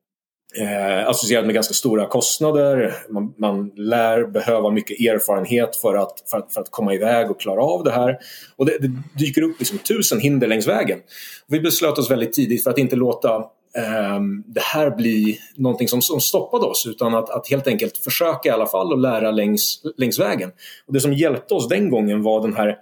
eh, 0.57 1.09
associerad 1.09 1.47
med 1.47 1.55
ganska 1.55 1.75
stora 1.75 2.07
kostnader. 2.07 2.95
Man, 3.09 3.35
man, 3.37 3.71
lär 3.76 4.25
behöva 4.25 4.71
mycket 4.71 5.00
erfarenhet 5.00 5.76
för 5.76 5.95
att, 5.95 6.25
för, 6.31 6.38
att, 6.38 6.52
för 6.52 6.61
att 6.61 6.71
komma 6.71 6.95
iväg 6.95 7.31
och 7.31 7.40
klara 7.40 7.62
av 7.62 7.85
det 7.85 7.90
här. 7.90 8.19
Och 8.57 8.67
det, 8.67 8.78
det 8.78 8.90
dyker 9.19 9.43
upp 9.43 9.59
liksom 9.59 9.78
tusen 9.78 10.21
hinder 10.21 10.47
längs 10.47 10.69
vägen. 10.69 10.99
Vi 11.47 11.61
beslöt 11.61 11.99
oss 11.99 12.11
väldigt 12.11 12.33
tidigt 12.33 12.62
för 12.64 12.71
att 12.71 12.78
inte 12.78 12.97
låta 12.97 13.37
eh, 13.76 14.21
det 14.47 14.62
här 14.62 14.90
bli 14.90 15.38
någonting 15.57 15.88
som, 15.88 16.02
som 16.02 16.21
stoppade 16.21 16.67
oss 16.67 16.87
utan 16.87 17.14
att, 17.14 17.31
att 17.31 17.49
helt 17.49 17.67
enkelt 17.67 17.99
försöka 17.99 18.49
i 18.49 18.52
alla 18.52 18.67
fall 18.67 18.93
och 18.93 18.99
lära 18.99 19.31
längs, 19.31 19.83
längs 19.97 20.19
vägen. 20.19 20.50
Och 20.87 20.93
det 20.93 21.00
som 21.00 21.12
hjälpte 21.12 21.55
oss 21.55 21.69
den 21.69 21.90
gången 21.90 22.23
var 22.23 22.43
den 22.43 22.55
här 22.55 22.76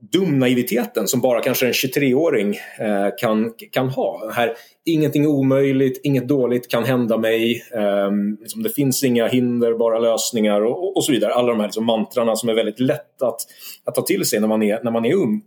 dum 0.00 0.38
naiviteten 0.38 1.08
som 1.08 1.20
bara 1.20 1.42
kanske 1.42 1.66
en 1.66 1.72
23-åring 1.72 2.58
eh, 2.78 3.08
kan, 3.18 3.52
kan 3.72 3.88
ha. 3.88 4.30
Här, 4.32 4.54
ingenting 4.84 5.24
är 5.24 5.28
omöjligt, 5.28 6.00
inget 6.04 6.28
dåligt 6.28 6.68
kan 6.68 6.84
hända 6.84 7.18
mig. 7.18 7.64
Eh, 7.74 8.10
liksom, 8.40 8.62
det 8.62 8.70
finns 8.70 9.04
inga 9.04 9.28
hinder, 9.28 9.74
bara 9.74 9.98
lösningar 9.98 10.60
och, 10.60 10.96
och 10.96 11.04
så 11.04 11.12
vidare. 11.12 11.34
Alla 11.34 11.48
de 11.48 11.60
här 11.60 11.66
liksom, 11.66 11.86
mantrarna 11.86 12.36
som 12.36 12.48
är 12.48 12.54
väldigt 12.54 12.80
lätt 12.80 13.22
att, 13.22 13.40
att 13.84 13.94
ta 13.94 14.02
till 14.02 14.24
sig 14.24 14.40
när 14.40 14.48
man, 14.48 14.62
är, 14.62 14.80
när 14.84 14.90
man 14.90 15.04
är 15.04 15.14
ung. 15.14 15.42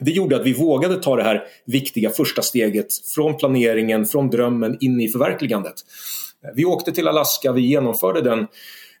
Det 0.00 0.10
gjorde 0.10 0.36
att 0.36 0.46
vi 0.46 0.52
vågade 0.52 1.02
ta 1.02 1.16
det 1.16 1.22
här 1.22 1.42
viktiga 1.66 2.10
första 2.10 2.42
steget 2.42 2.86
från 3.14 3.36
planeringen, 3.36 4.04
från 4.04 4.30
drömmen 4.30 4.76
in 4.80 5.00
i 5.00 5.08
förverkligandet. 5.08 5.74
Vi 6.54 6.64
åkte 6.64 6.92
till 6.92 7.08
Alaska, 7.08 7.52
vi 7.52 7.60
genomförde 7.60 8.20
den 8.20 8.46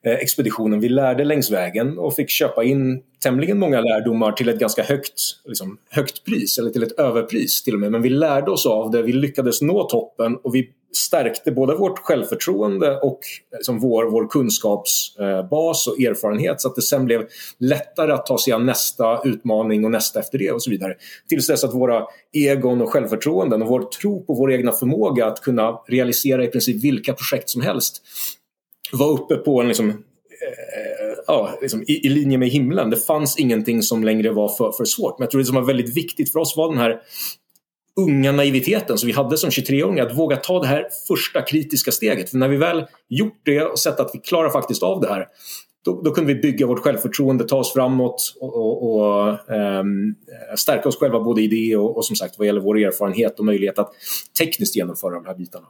Eh, 0.02 0.12
expeditionen. 0.12 0.80
Vi 0.80 0.88
lärde 0.88 1.24
längs 1.24 1.50
vägen 1.50 1.98
och 1.98 2.14
fick 2.14 2.30
köpa 2.30 2.64
in 2.64 3.02
tämligen 3.22 3.58
många 3.58 3.80
lärdomar 3.80 4.32
till 4.32 4.48
ett 4.48 4.58
ganska 4.58 4.82
högt, 4.82 5.20
liksom, 5.44 5.78
högt 5.90 6.24
pris, 6.24 6.58
eller 6.58 6.70
till 6.70 6.82
ett 6.82 6.98
överpris 6.98 7.62
till 7.62 7.74
och 7.74 7.80
med. 7.80 7.92
Men 7.92 8.02
vi 8.02 8.08
lärde 8.08 8.50
oss 8.50 8.66
av 8.66 8.90
det, 8.90 9.02
vi 9.02 9.12
lyckades 9.12 9.62
nå 9.62 9.82
toppen 9.82 10.36
och 10.36 10.54
vi 10.54 10.70
stärkte 10.92 11.52
både 11.52 11.74
vårt 11.74 11.98
självförtroende 11.98 12.96
och 12.96 13.20
liksom, 13.56 13.78
vår, 13.78 14.04
vår 14.04 14.28
kunskapsbas 14.28 15.86
eh, 15.86 15.92
och 15.92 16.00
erfarenhet 16.00 16.60
så 16.60 16.68
att 16.68 16.74
det 16.74 16.82
sen 16.82 17.04
blev 17.04 17.26
lättare 17.58 18.12
att 18.12 18.26
ta 18.26 18.38
sig 18.38 18.52
an 18.52 18.66
nästa 18.66 19.22
utmaning 19.24 19.84
och 19.84 19.90
nästa 19.90 20.20
efter 20.20 20.38
det 20.38 20.50
och 20.50 20.62
så 20.62 20.70
vidare. 20.70 20.94
Tills 21.28 21.46
dess 21.46 21.64
att 21.64 21.74
våra 21.74 22.04
egon 22.32 22.80
och 22.80 22.92
självförtroenden 22.92 23.62
och 23.62 23.68
vår 23.68 23.82
tro 23.82 24.24
på 24.24 24.34
vår 24.34 24.52
egna 24.52 24.72
förmåga 24.72 25.26
att 25.26 25.40
kunna 25.40 25.72
realisera 25.88 26.44
i 26.44 26.48
princip 26.48 26.84
vilka 26.84 27.12
projekt 27.12 27.50
som 27.50 27.62
helst 27.62 28.02
var 28.92 29.10
uppe 29.10 29.36
på 29.36 29.60
en 29.60 29.68
liksom, 29.68 29.88
eh, 29.90 29.94
ja, 31.26 31.58
liksom 31.62 31.82
i, 31.82 32.06
i, 32.06 32.08
linje 32.08 32.38
med 32.38 32.48
himlen. 32.48 32.90
Det 32.90 32.96
fanns 32.96 33.38
ingenting 33.38 33.82
som 33.82 34.04
längre 34.04 34.30
var 34.30 34.48
för, 34.48 34.72
för 34.72 34.84
svårt. 34.84 35.18
Men 35.18 35.24
jag 35.24 35.30
tror 35.30 35.38
det 35.38 35.44
som 35.44 35.56
var 35.56 35.62
väldigt 35.62 35.96
viktigt 35.96 36.32
för 36.32 36.40
oss 36.40 36.56
var 36.56 36.68
den 36.68 36.78
här 36.78 37.00
unga 37.96 38.32
naiviteten 38.32 38.98
som 38.98 39.06
vi 39.06 39.12
hade 39.12 39.36
som 39.36 39.50
23-åringar. 39.50 40.06
Att 40.06 40.18
våga 40.18 40.36
ta 40.36 40.60
det 40.60 40.66
här 40.66 40.86
första 41.08 41.42
kritiska 41.42 41.92
steget. 41.92 42.30
För 42.30 42.38
när 42.38 42.48
vi 42.48 42.56
väl 42.56 42.84
gjort 43.08 43.40
det 43.44 43.62
och 43.62 43.78
sett 43.78 44.00
att 44.00 44.10
vi 44.14 44.18
klarar 44.18 44.50
faktiskt 44.50 44.82
av 44.82 45.00
det 45.00 45.08
här 45.08 45.26
då, 45.84 46.02
då 46.02 46.10
kunde 46.10 46.34
vi 46.34 46.40
bygga 46.40 46.66
vårt 46.66 46.78
självförtroende, 46.78 47.44
ta 47.44 47.56
oss 47.56 47.72
framåt 47.72 48.34
och, 48.40 48.56
och, 48.56 48.96
och 48.96 49.38
um, 49.48 50.14
stärka 50.56 50.88
oss 50.88 50.98
själva 50.98 51.20
både 51.20 51.42
i 51.42 51.48
det 51.48 51.76
och, 51.76 51.96
och 51.96 52.04
som 52.04 52.16
sagt 52.16 52.38
vad 52.38 52.46
gäller 52.46 52.60
vår 52.60 52.78
erfarenhet 52.78 53.38
och 53.38 53.44
möjlighet 53.44 53.78
att 53.78 53.92
tekniskt 54.38 54.76
genomföra 54.76 55.14
de 55.14 55.26
här 55.26 55.34
bitarna. 55.34 55.66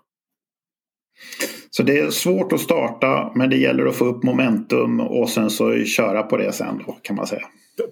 Så 1.71 1.83
det 1.83 1.99
är 1.99 2.11
svårt 2.11 2.53
att 2.53 2.61
starta 2.61 3.33
men 3.35 3.51
det 3.51 3.57
gäller 3.57 3.87
att 3.87 3.97
få 3.97 4.05
upp 4.05 4.23
momentum 4.23 5.01
och 5.01 5.29
sen 5.29 5.51
så 5.51 5.85
köra 5.85 6.23
på 6.23 6.37
det 6.37 6.53
sen 6.53 6.83
då 6.87 6.97
kan 7.03 7.17
man 7.17 7.27
säga. 7.27 7.43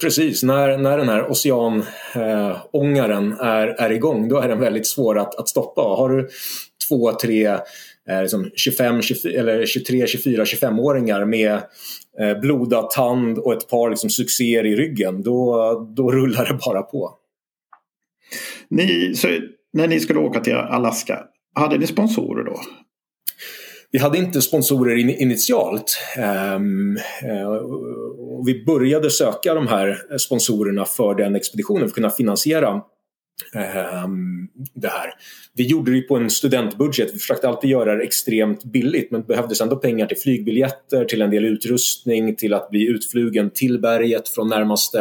Precis, 0.00 0.42
när, 0.42 0.78
när 0.78 0.98
den 0.98 1.08
här 1.08 1.30
oceanångaren 1.30 3.32
eh, 3.32 3.46
är, 3.46 3.66
är 3.66 3.90
igång 3.90 4.28
då 4.28 4.38
är 4.38 4.48
den 4.48 4.60
väldigt 4.60 4.86
svår 4.86 5.18
att, 5.18 5.34
att 5.34 5.48
stoppa. 5.48 5.80
Har 5.80 6.08
du 6.08 6.28
två, 6.88 7.12
tre, 7.12 7.46
eh, 8.08 8.22
liksom 8.22 8.50
25, 8.56 9.02
24, 9.02 9.40
eller 9.40 9.66
23, 9.66 10.06
24, 10.06 10.44
25-åringar 10.44 11.24
med 11.24 11.54
eh, 12.20 12.40
blodad 12.40 12.90
tand 12.90 13.38
och 13.38 13.52
ett 13.52 13.68
par 13.68 13.90
liksom, 13.90 14.10
succéer 14.10 14.66
i 14.66 14.76
ryggen 14.76 15.22
då, 15.22 15.72
då 15.96 16.12
rullar 16.12 16.46
det 16.46 16.58
bara 16.66 16.82
på. 16.82 17.14
Ni, 18.68 19.14
så, 19.14 19.28
när 19.72 19.88
ni 19.88 20.00
skulle 20.00 20.20
åka 20.20 20.40
till 20.40 20.54
Alaska, 20.54 21.24
hade 21.54 21.78
ni 21.78 21.86
sponsorer 21.86 22.44
då? 22.44 22.60
Vi 23.90 23.98
hade 23.98 24.18
inte 24.18 24.42
sponsorer 24.42 24.96
in, 24.96 25.10
initialt. 25.10 25.98
Um, 26.56 26.96
uh, 26.96 27.62
vi 28.46 28.64
började 28.64 29.10
söka 29.10 29.54
de 29.54 29.66
här 29.66 30.18
sponsorerna 30.18 30.84
för 30.84 31.14
den 31.14 31.36
expeditionen 31.36 31.80
för 31.80 31.86
att 31.86 31.94
kunna 31.94 32.10
finansiera 32.10 32.82
um, 34.04 34.48
det 34.74 34.88
här. 34.88 35.10
Vi 35.54 35.66
gjorde 35.66 35.92
det 35.92 36.00
på 36.00 36.16
en 36.16 36.30
studentbudget. 36.30 37.14
Vi 37.14 37.18
försökte 37.18 37.48
alltid 37.48 37.70
göra 37.70 37.96
det 37.96 38.04
extremt 38.04 38.64
billigt 38.64 39.10
men 39.10 39.20
det 39.20 39.26
behövdes 39.26 39.60
ändå 39.60 39.76
pengar 39.76 40.06
till 40.06 40.16
flygbiljetter, 40.16 41.04
till 41.04 41.22
en 41.22 41.30
del 41.30 41.44
utrustning, 41.44 42.36
till 42.36 42.54
att 42.54 42.70
bli 42.70 42.86
utflugen 42.86 43.50
till 43.50 43.80
berget 43.80 44.28
från 44.28 44.48
närmaste, 44.48 45.00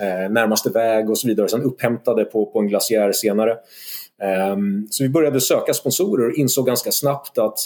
eh, 0.00 0.30
närmaste 0.30 0.70
väg 0.70 1.10
och 1.10 1.18
så 1.18 1.28
vidare. 1.28 1.48
Sen 1.48 1.62
upphämtade 1.62 2.24
på, 2.24 2.46
på 2.46 2.58
en 2.58 2.68
glaciär 2.68 3.12
senare. 3.12 3.56
Ehm, 4.22 4.86
så 4.90 5.02
vi 5.02 5.08
började 5.08 5.40
söka 5.40 5.74
sponsorer 5.74 6.28
och 6.28 6.34
insåg 6.34 6.66
ganska 6.66 6.92
snabbt 6.92 7.38
att 7.38 7.58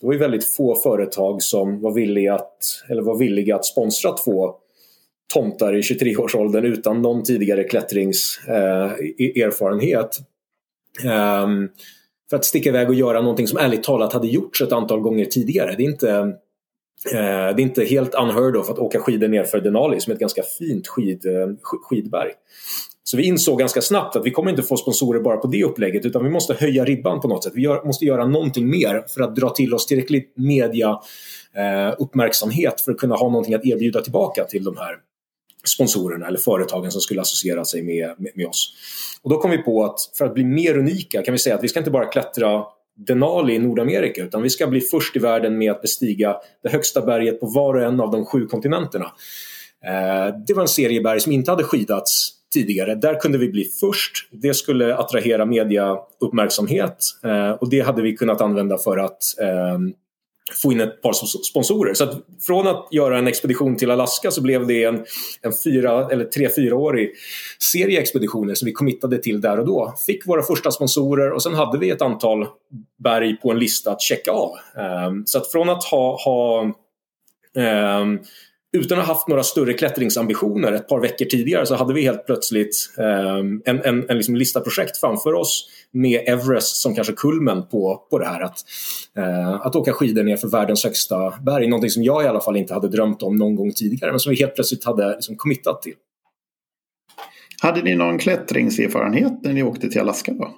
det 0.00 0.06
var 0.06 0.12
ju 0.12 0.18
väldigt 0.18 0.44
få 0.44 0.74
företag 0.74 1.42
som 1.42 1.80
var 1.80 1.92
villiga 1.92 2.34
att, 2.34 2.84
eller 2.88 3.02
var 3.02 3.18
villiga 3.18 3.56
att 3.56 3.64
sponsra 3.64 4.12
två 4.12 4.54
tomtar 5.34 5.76
i 5.76 5.80
23-årsåldern 5.80 6.64
utan 6.64 7.02
någon 7.02 7.22
tidigare 7.22 7.64
klättringserfarenhet. 7.64 10.18
Eh, 11.04 11.10
e-, 11.10 11.14
ehm, 11.14 11.68
för 12.30 12.36
att 12.36 12.44
sticka 12.44 12.68
iväg 12.68 12.88
och 12.88 12.94
göra 12.94 13.20
någonting 13.20 13.46
som 13.46 13.58
ärligt 13.58 13.82
talat 13.82 14.12
hade 14.12 14.28
gjorts 14.28 14.62
ett 14.62 14.72
antal 14.72 15.00
gånger 15.00 15.24
tidigare. 15.24 15.74
Det 15.76 15.82
är 15.82 15.90
inte, 15.90 16.10
eh, 17.12 17.16
det 17.16 17.18
är 17.18 17.60
inte 17.60 17.84
helt 17.84 18.14
unheard 18.14 18.56
of 18.56 18.70
att 18.70 18.78
åka 18.78 19.00
skidor 19.00 19.28
nerför 19.28 19.60
Denali 19.60 20.00
som 20.00 20.10
är 20.10 20.14
ett 20.14 20.20
ganska 20.20 20.42
fint 20.42 20.88
skid, 20.88 21.26
eh, 21.26 21.48
skidberg. 21.62 22.30
Så 23.04 23.16
vi 23.16 23.22
insåg 23.22 23.58
ganska 23.58 23.82
snabbt 23.82 24.16
att 24.16 24.26
vi 24.26 24.30
kommer 24.30 24.50
inte 24.50 24.62
få 24.62 24.76
sponsorer 24.76 25.20
bara 25.20 25.36
på 25.36 25.46
det 25.46 25.64
upplägget 25.64 26.04
utan 26.04 26.24
vi 26.24 26.30
måste 26.30 26.54
höja 26.54 26.84
ribban 26.84 27.20
på 27.20 27.28
något 27.28 27.44
sätt. 27.44 27.52
Vi 27.56 27.62
gör, 27.62 27.84
måste 27.84 28.04
göra 28.04 28.26
någonting 28.26 28.70
mer 28.70 29.04
för 29.08 29.22
att 29.22 29.36
dra 29.36 29.50
till 29.50 29.74
oss 29.74 29.86
tillräckligt 29.86 30.32
media 30.36 31.00
eh, 31.56 31.94
uppmärksamhet 31.98 32.80
för 32.80 32.92
att 32.92 32.98
kunna 32.98 33.14
ha 33.14 33.28
någonting 33.28 33.54
att 33.54 33.64
erbjuda 33.64 34.00
tillbaka 34.00 34.44
till 34.44 34.64
de 34.64 34.76
här 34.76 34.96
sponsorerna 35.64 36.26
eller 36.26 36.38
företagen 36.38 36.90
som 36.90 37.00
skulle 37.00 37.20
associera 37.20 37.64
sig 37.64 37.82
med, 37.82 38.14
med, 38.18 38.32
med, 38.34 38.46
oss. 38.46 38.72
Och 39.22 39.30
då 39.30 39.38
kom 39.38 39.50
vi 39.50 39.58
på 39.58 39.84
att 39.84 40.00
för 40.18 40.24
att 40.24 40.34
bli 40.34 40.44
mer 40.44 40.78
unika 40.78 41.22
kan 41.22 41.32
vi 41.32 41.38
säga 41.38 41.54
att 41.54 41.64
vi 41.64 41.68
ska 41.68 41.78
inte 41.78 41.90
bara 41.90 42.06
klättra 42.06 42.64
Denali 42.96 43.54
i 43.54 43.58
Nordamerika 43.58 44.22
utan 44.24 44.42
vi 44.42 44.50
ska 44.50 44.66
bli 44.66 44.80
först 44.80 45.16
i 45.16 45.18
världen 45.18 45.58
med 45.58 45.70
att 45.70 45.82
bestiga 45.82 46.36
det 46.62 46.68
högsta 46.68 47.02
berget 47.02 47.40
på 47.40 47.46
var 47.46 47.74
och 47.74 47.82
en 47.82 48.00
av 48.00 48.10
de 48.10 48.26
sju 48.26 48.46
kontinenterna. 48.46 49.12
Eh, 49.84 50.34
det 50.46 50.54
var 50.54 50.62
en 50.62 50.68
serie 50.68 51.00
berg 51.00 51.20
som 51.20 51.32
inte 51.32 51.50
hade 51.50 51.64
skidats 51.64 52.39
tidigare. 52.52 52.94
Där 52.94 53.20
kunde 53.20 53.38
vi 53.38 53.48
bli 53.48 53.64
först. 53.64 54.28
Det 54.30 54.54
skulle 54.54 54.96
attrahera 54.96 55.46
mediauppmärksamhet 55.46 56.96
eh, 57.24 57.50
och 57.50 57.70
det 57.70 57.80
hade 57.80 58.02
vi 58.02 58.16
kunnat 58.16 58.40
använda 58.40 58.78
för 58.78 58.98
att 58.98 59.22
eh, 59.40 59.78
få 60.62 60.72
in 60.72 60.80
ett 60.80 61.02
par 61.02 61.12
sponsorer. 61.42 61.94
Så 61.94 62.04
att 62.04 62.16
från 62.46 62.66
att 62.66 62.88
göra 62.90 63.18
en 63.18 63.26
expedition 63.26 63.76
till 63.76 63.90
Alaska 63.90 64.30
så 64.30 64.42
blev 64.42 64.66
det 64.66 64.84
en, 64.84 65.04
en 65.42 65.52
fyra 65.64 66.08
eller 66.10 66.24
tre, 66.24 66.48
fyraårig 66.48 67.12
serie 67.72 68.00
expeditioner 68.00 68.54
som 68.54 68.66
vi 68.66 68.72
committade 68.72 69.18
till 69.18 69.40
där 69.40 69.60
och 69.60 69.66
då. 69.66 69.94
Fick 70.06 70.26
våra 70.26 70.42
första 70.42 70.70
sponsorer 70.70 71.32
och 71.32 71.42
sen 71.42 71.54
hade 71.54 71.78
vi 71.78 71.90
ett 71.90 72.02
antal 72.02 72.46
berg 73.04 73.36
på 73.36 73.50
en 73.50 73.58
lista 73.58 73.92
att 73.92 74.02
checka 74.02 74.30
av. 74.30 74.50
Eh, 74.76 75.12
så 75.24 75.38
att 75.38 75.52
från 75.52 75.68
att 75.68 75.84
ha, 75.84 76.22
ha 76.24 76.72
ehm, 77.56 78.18
utan 78.72 78.98
att 78.98 79.06
ha 79.06 79.14
haft 79.14 79.28
några 79.28 79.42
större 79.42 79.72
klättringsambitioner 79.72 80.72
ett 80.72 80.88
par 80.88 81.00
veckor 81.00 81.24
tidigare 81.24 81.66
så 81.66 81.74
hade 81.74 81.94
vi 81.94 82.02
helt 82.02 82.26
plötsligt 82.26 82.76
um, 82.96 83.62
en, 83.64 83.82
en, 83.84 84.10
en 84.10 84.16
liksom 84.16 84.36
lista 84.36 84.60
projekt 84.60 84.96
framför 84.96 85.34
oss 85.34 85.68
med 85.92 86.28
Everest 86.28 86.76
som 86.76 86.94
kanske 86.94 87.12
kulmen 87.12 87.66
på, 87.66 88.06
på 88.10 88.18
det 88.18 88.26
här 88.26 88.40
att, 88.40 88.64
uh, 89.18 89.66
att 89.66 89.76
åka 89.76 89.92
skidor 89.92 90.22
ner 90.22 90.36
för 90.36 90.48
världens 90.48 90.84
högsta 90.84 91.34
berg. 91.40 91.66
Någonting 91.66 91.90
som 91.90 92.02
jag 92.02 92.24
i 92.24 92.26
alla 92.26 92.40
fall 92.40 92.56
inte 92.56 92.74
hade 92.74 92.88
drömt 92.88 93.22
om 93.22 93.36
någon 93.36 93.54
gång 93.54 93.72
tidigare 93.72 94.12
men 94.12 94.20
som 94.20 94.30
vi 94.30 94.36
helt 94.36 94.54
plötsligt 94.54 94.84
hade 94.84 95.10
liksom 95.10 95.36
committat 95.36 95.82
till. 95.82 95.94
Hade 97.62 97.82
ni 97.82 97.94
någon 97.94 98.18
klättringserfarenhet 98.18 99.42
när 99.42 99.52
ni 99.52 99.62
åkte 99.62 99.88
till 99.88 100.00
Alaska? 100.00 100.32
Då? 100.32 100.54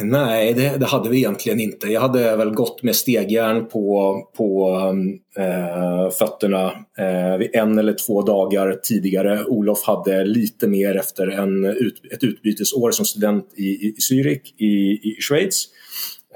Nej, 0.00 0.54
det, 0.54 0.76
det, 0.76 0.86
hade 0.86 1.10
vi 1.10 1.16
egentligen 1.16 1.60
inte. 1.60 1.86
Jag 1.86 2.00
hade 2.00 2.36
väl 2.36 2.50
gått 2.50 2.82
med 2.82 2.96
stegjärn 2.96 3.66
på, 3.66 4.16
på 4.36 4.70
um, 4.90 5.18
eh, 5.38 6.10
fötterna 6.10 6.66
eh, 6.98 7.60
en 7.60 7.78
eller 7.78 7.92
två 8.06 8.22
dagar 8.22 8.80
tidigare. 8.82 9.44
Olof 9.44 9.82
hade 9.84 10.24
lite 10.24 10.66
mer 10.66 10.96
efter 10.96 11.26
en 11.26 11.64
ut, 11.64 12.02
ett 12.12 12.24
utbytesår 12.24 12.90
som 12.90 13.04
student 13.04 13.54
i, 13.56 13.62
i 13.62 13.94
Zürich 14.10 14.54
i, 14.56 15.00
i 15.08 15.16
Schweiz. 15.20 15.64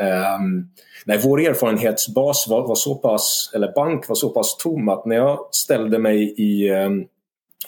Eh, 0.00 0.38
nej, 1.04 1.20
vår 1.22 1.40
erfarenhetsbas 1.40 2.48
var, 2.48 2.68
var, 2.68 2.74
så 2.74 2.94
pass, 2.94 3.50
eller 3.54 3.72
bank 3.72 4.08
var 4.08 4.16
så 4.16 4.28
pass 4.28 4.56
tom 4.56 4.88
att 4.88 5.06
när 5.06 5.16
jag 5.16 5.48
ställde 5.52 5.98
mig 5.98 6.34
i, 6.36 6.68
ehm, 6.68 7.04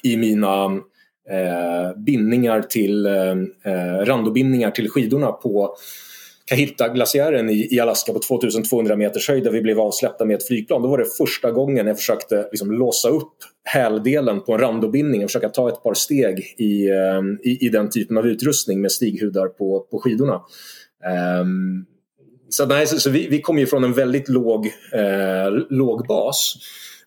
i 0.03 0.17
mina 0.17 0.81
Eh, 1.31 1.97
bindningar 1.97 2.63
till, 2.63 3.07
eh, 3.07 3.31
eh, 3.65 4.05
randobindningar 4.05 4.71
till 4.71 4.89
skidorna 4.89 5.33
på 5.33 5.77
Kahita-glaciären 6.51 7.51
i, 7.51 7.75
i 7.75 7.81
Alaska 7.81 8.13
på 8.13 8.19
2200 8.19 8.97
meters 8.97 9.29
höjd 9.29 9.45
där 9.45 9.51
vi 9.51 9.63
blev 9.63 9.81
avsläppta 9.81 10.25
med 10.25 10.37
ett 10.37 10.47
flygplan. 10.47 10.83
Då 10.83 10.89
var 10.89 10.99
det 10.99 11.17
första 11.19 11.51
gången 11.51 11.87
jag 11.87 11.97
försökte 11.97 12.49
liksom 12.51 12.73
låsa 12.73 13.09
upp 13.09 13.33
häldelen 13.65 14.41
på 14.41 14.53
en 14.53 14.59
randobindning 14.59 15.25
och 15.25 15.31
försöka 15.31 15.49
ta 15.49 15.69
ett 15.69 15.83
par 15.83 15.95
steg 15.95 16.55
i, 16.59 16.89
eh, 16.89 17.51
i, 17.51 17.67
i 17.67 17.69
den 17.69 17.91
typen 17.91 18.19
av 18.19 18.27
utrustning 18.27 18.81
med 18.81 18.93
stighudar 18.93 19.47
på, 19.47 19.87
på 19.91 19.99
skidorna. 19.99 20.41
Um, 21.41 21.87
så, 22.49 22.67
nej, 22.67 22.87
så, 22.87 22.99
så 22.99 23.11
vi, 23.11 23.29
vi 23.29 23.41
kommer 23.41 23.61
ju 23.61 23.67
från 23.67 23.85
en 23.85 23.93
väldigt 23.93 24.29
låg, 24.29 24.67
eh, 24.93 25.51
låg 25.71 26.07
bas. 26.07 26.55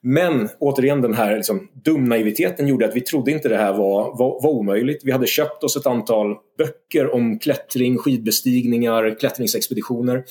Men 0.06 0.50
återigen 0.60 1.02
den 1.02 1.14
här 1.14 1.36
liksom, 1.36 1.68
dumnaiviteten 1.86 2.68
gjorde 2.68 2.86
att 2.86 2.96
vi 2.96 3.02
trodde 3.02 3.32
inte 3.32 3.50
det 3.50 3.58
här 3.58 3.74
var, 3.74 4.18
var, 4.18 4.42
var, 4.44 4.50
omöjligt. 4.50 5.02
Vi 5.04 5.12
hade 5.12 5.28
köpt 5.28 5.64
oss 5.64 5.78
ett 5.78 5.86
antal 5.86 6.36
böcker 6.58 7.14
om 7.14 7.40
klättring, 7.40 7.98
skidbestigningar, 7.98 9.20
klättringsexpeditioner 9.20 10.24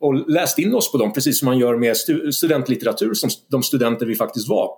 och 0.00 0.30
läst 0.30 0.58
in 0.58 0.74
oss 0.74 0.92
på 0.92 0.98
dem 0.98 1.12
precis 1.12 1.38
som 1.38 1.46
man 1.46 1.58
gör 1.58 1.76
med 1.76 1.96
stu 1.96 2.32
studentlitteratur 2.32 3.14
som 3.14 3.30
de 3.50 3.62
studenter 3.62 4.06
vi 4.06 4.14
faktiskt 4.14 4.48
var. 4.48 4.70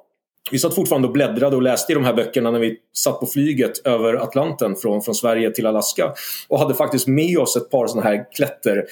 Vi 0.51 0.59
satt 0.59 0.75
fortfarande 0.75 1.09
och 1.09 1.15
bläddrade 1.15 1.57
och 1.57 1.63
läste 1.63 1.93
i 1.93 1.95
de 1.95 2.05
här 2.05 2.15
böckerna 2.15 2.51
när 2.51 2.59
vi 2.59 2.77
satt 2.97 3.21
på 3.21 3.27
flyget 3.27 3.87
över 3.87 4.15
Atlanten 4.15 4.77
från, 4.77 5.03
från 5.03 5.15
Sverige 5.15 5.51
till 5.51 5.67
Alaska 5.67 6.13
och 6.49 6.59
hade 6.59 6.75
faktiskt 6.75 7.07
med 7.07 7.39
oss 7.39 7.57
ett 7.57 7.71
par 7.71 7.87
sådana 7.87 8.09
här 8.09 8.25
klätter 8.37 8.85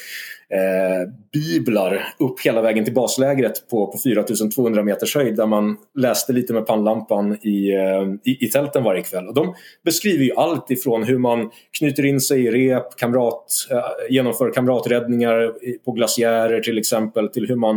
eh, 0.50 1.08
biblar 1.32 2.14
upp 2.18 2.40
hela 2.40 2.62
vägen 2.62 2.84
till 2.84 2.94
baslägret 2.94 3.68
på, 3.70 3.86
på 3.86 3.98
4200 3.98 4.82
meters 4.82 5.14
höjd 5.14 5.36
där 5.36 5.46
man 5.46 5.76
läste 5.98 6.32
lite 6.32 6.52
med 6.52 6.66
pannlampan 6.66 7.38
i, 7.42 7.72
eh, 7.74 8.32
i, 8.32 8.44
i, 8.44 8.48
tälten 8.48 8.84
varje 8.84 9.02
kväll. 9.02 9.28
Och 9.28 9.34
de 9.34 9.54
beskriver 9.84 10.24
ju 10.24 10.32
allt 10.36 10.70
ifrån 10.70 11.04
hur 11.04 11.18
man 11.18 11.50
knyter 11.78 12.06
in 12.06 12.20
sig 12.20 12.44
i 12.44 12.50
rep, 12.50 12.96
kamrat, 12.96 13.46
eh, 13.70 13.82
genomför 14.10 14.52
kamraträddningar 14.52 15.52
på 15.84 15.92
glaciärer 15.92 16.60
till 16.60 16.78
exempel, 16.78 17.28
till 17.28 17.48
hur 17.48 17.56
man 17.56 17.76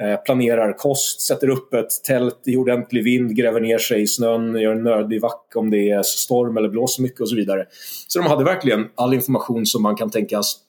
eh, 0.00 0.16
planerar 0.24 0.72
kost, 0.72 1.20
sätter 1.20 1.48
upp 1.48 1.74
ett 1.74 2.04
tält 2.04 2.42
i 2.46 2.56
ordentlig 2.56 3.04
vind, 3.04 3.36
gräver 3.36 3.60
ner 3.60 3.78
sig 3.78 4.02
i 4.02 4.06
snön, 4.06 4.54
gör 4.54 4.72
en 4.72 4.82
nödig 4.82 5.20
vack 5.20 5.52
om 5.54 5.70
det 5.70 5.90
är 5.90 6.02
storm 6.02 6.56
eller 6.56 6.68
blåser 6.68 7.02
mycket 7.02 7.20
och 7.20 7.28
så 7.28 7.36
vidare. 7.36 7.66
Så 8.08 8.18
de 8.18 8.28
hade 8.28 8.44
verkligen 8.44 8.86
all 8.94 9.14
information 9.14 9.66
som 9.66 9.82
man 9.82 9.96
kan 9.96 10.10
tänkas 10.10 10.65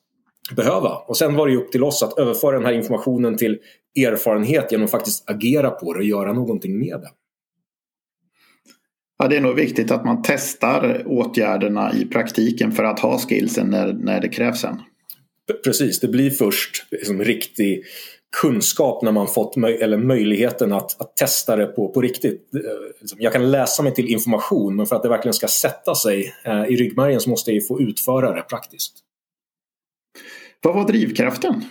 behöva. 0.56 0.90
Och 0.90 1.18
sen 1.18 1.36
var 1.36 1.48
det 1.48 1.56
upp 1.56 1.72
till 1.72 1.84
oss 1.84 2.04
att 2.04 2.20
överföra 2.20 2.56
den 2.56 2.66
här 2.66 2.74
informationen 2.74 3.38
till 3.38 3.58
erfarenhet 4.06 4.72
genom 4.72 4.86
att 4.86 4.92
faktiskt 4.92 5.30
agera 5.30 5.70
på 5.70 5.94
det 5.94 6.00
och 6.00 6.06
göra 6.06 6.34
någonting 6.34 6.80
med 6.80 7.00
det. 7.02 7.10
Ja, 9.20 9.28
det 9.28 9.38
är 9.38 9.42
nog 9.42 9.56
viktigt 9.56 9.92
att 9.92 10.06
man 10.06 10.22
testar 10.24 11.04
åtgärderna 11.06 11.94
i 11.94 12.06
praktiken 12.06 12.72
för 12.72 12.84
att 12.84 13.00
ha 13.00 13.18
skillsen 13.18 13.70
när, 13.70 13.94
när 13.94 14.22
det 14.22 14.30
krävs 14.30 14.62
sen. 14.62 14.82
Precis, 15.64 16.00
det 16.00 16.08
blir 16.08 16.30
först 16.30 16.86
liksom 16.92 17.24
riktig 17.24 17.84
kunskap 18.42 19.04
när 19.04 19.12
man 19.12 19.28
fått 19.28 19.56
möj 19.56 19.78
eller 19.82 19.98
möjligheten 19.98 20.74
att, 20.74 21.02
att 21.02 21.16
testa 21.16 21.56
det 21.56 21.66
på, 21.66 21.90
på 21.90 22.02
riktigt. 22.02 22.50
Liksom, 23.00 23.18
jag 23.22 23.34
kan 23.34 23.52
läsa 23.52 23.84
mig 23.84 23.94
till 23.94 24.08
information 24.08 24.76
men 24.76 24.86
för 24.86 24.96
att 24.96 25.04
det 25.04 25.10
verkligen 25.10 25.34
ska 25.34 25.48
sätta 25.48 25.96
sig 25.96 26.34
eh, 26.44 26.66
i 26.66 26.76
ryggmärgen 26.76 27.20
så 27.20 27.30
måste 27.30 27.52
jag 27.52 27.68
få 27.68 27.82
utföra 27.82 28.34
det 28.34 28.42
praktiskt. 28.42 29.07
Vad 30.62 30.76
var 30.76 30.88
drivkraften? 30.88 31.64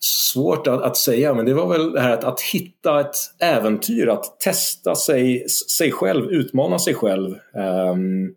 Svårt 0.00 0.66
att, 0.66 0.82
att, 0.82 0.96
säga, 0.96 1.34
men 1.34 1.46
det 1.46 1.54
var 1.54 1.68
väl 1.68 1.92
det 1.92 2.00
här 2.00 2.12
att, 2.12 2.24
att 2.24 2.40
hitta 2.40 3.00
ett 3.00 3.16
äventyr, 3.38 4.08
att 4.08 4.40
testa 4.40 4.94
sig, 4.94 5.48
sig 5.48 5.92
själv, 5.92 6.30
utmana 6.30 6.78
sig 6.78 6.94
själv. 6.94 7.34
Um, 7.54 8.24
uh, 8.24 8.30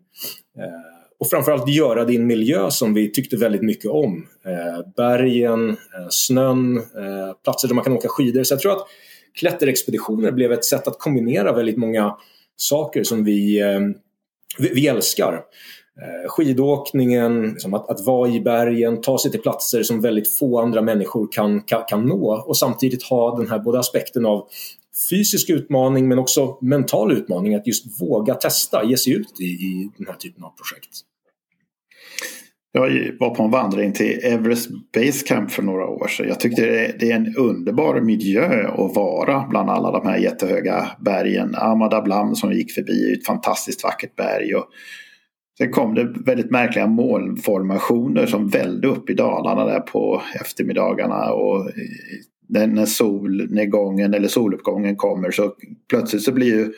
och 1.18 1.30
framförallt 1.30 1.68
göra 1.68 2.04
det 2.04 2.12
i 2.12 2.16
en 2.16 2.26
miljö 2.26 2.70
som 2.70 2.94
vi 2.94 3.12
tyckte 3.12 3.36
väldigt 3.36 3.62
mycket 3.62 3.90
om. 3.90 4.26
Uh, 4.46 4.92
bergen, 4.96 5.70
uh, 5.70 5.76
snön, 6.10 6.82
platser 7.44 7.68
där 7.68 7.74
man 7.74 7.84
kan 7.84 7.92
åka 7.92 8.08
skidor. 8.08 8.44
Så 8.44 8.54
jag 8.54 8.60
tror 8.60 8.72
att 8.72 8.86
klätterexpeditioner 9.38 10.32
blev 10.32 10.52
ett 10.52 10.64
sätt 10.64 10.88
att 10.88 10.98
kombinera 10.98 11.52
väldigt 11.52 11.76
många 11.76 12.16
saker 12.56 13.02
som 13.02 13.24
vi, 13.24 13.60
ehm, 13.60 13.94
vi, 14.58 14.68
vi 14.74 14.86
älskar. 14.86 15.42
Eh, 16.02 16.28
skidåkningen, 16.28 17.42
liksom 17.42 17.74
att, 17.74 17.90
att 17.90 18.06
vara 18.06 18.28
i 18.28 18.40
bergen, 18.40 19.00
ta 19.00 19.18
sig 19.18 19.30
till 19.30 19.40
platser 19.40 19.82
som 19.82 20.00
väldigt 20.00 20.38
få 20.38 20.60
andra 20.60 20.82
människor 20.82 21.28
kan, 21.32 21.60
kan, 21.60 21.82
kan 21.88 22.06
nå 22.06 22.44
och 22.46 22.56
samtidigt 22.56 23.02
ha 23.02 23.38
den 23.38 23.50
här 23.50 23.58
både 23.58 23.78
aspekten 23.78 24.26
av 24.26 24.48
fysisk 25.10 25.50
utmaning 25.50 26.08
men 26.08 26.18
också 26.18 26.58
mental 26.60 27.12
utmaning 27.12 27.54
att 27.54 27.66
just 27.66 28.00
våga 28.00 28.34
testa, 28.34 28.84
ge 28.84 28.96
sig 28.96 29.12
ut 29.12 29.40
i, 29.40 29.44
i 29.44 29.90
den 29.96 30.06
här 30.06 30.14
typen 30.14 30.44
av 30.44 30.50
projekt. 30.50 30.90
Jag 32.72 33.16
var 33.20 33.34
på 33.34 33.42
en 33.42 33.50
vandring 33.50 33.92
till 33.92 34.20
Everest 34.22 34.70
Base 34.94 35.26
Camp 35.26 35.50
för 35.50 35.62
några 35.62 35.86
år 35.86 36.08
sedan. 36.08 36.28
Jag 36.28 36.40
tyckte 36.40 36.62
det 36.98 37.10
är 37.10 37.16
en 37.16 37.36
underbar 37.36 38.00
miljö 38.00 38.68
att 38.68 38.94
vara 38.94 39.46
bland 39.50 39.70
alla 39.70 39.90
de 39.90 40.06
här 40.06 40.18
jättehöga 40.18 40.90
bergen. 41.00 41.54
Amadablam 41.54 42.34
som 42.34 42.50
vi 42.50 42.56
gick 42.56 42.72
förbi 42.72 43.10
är 43.10 43.16
ett 43.16 43.26
fantastiskt 43.26 43.84
vackert 43.84 44.16
berg. 44.16 44.54
Och 44.54 44.64
Sen 45.58 45.70
kom 45.70 45.94
det 45.94 46.04
väldigt 46.04 46.50
märkliga 46.50 46.86
molnformationer 46.86 48.26
som 48.26 48.48
vällde 48.48 48.88
upp 48.88 49.10
i 49.10 49.14
Dalarna 49.14 49.64
där 49.64 49.80
på 49.80 50.22
eftermiddagarna. 50.40 51.32
Och 51.32 51.70
när 52.48 52.86
solnedgången 52.86 54.14
eller 54.14 54.28
soluppgången 54.28 54.96
kommer 54.96 55.30
så 55.30 55.54
plötsligt 55.88 56.22
så 56.22 56.32
blir 56.32 56.46
ju 56.46 56.72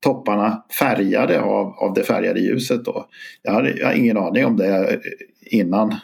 topparna 0.00 0.64
färgade 0.78 1.40
av, 1.40 1.66
av 1.66 1.94
det 1.94 2.02
färgade 2.02 2.40
ljuset. 2.40 2.84
Då. 2.84 3.06
Jag, 3.42 3.52
hade, 3.52 3.70
jag 3.70 3.86
har 3.86 3.94
ingen 3.94 4.16
aning 4.16 4.46
om 4.46 4.56
det 4.56 5.00
innan 5.40 5.94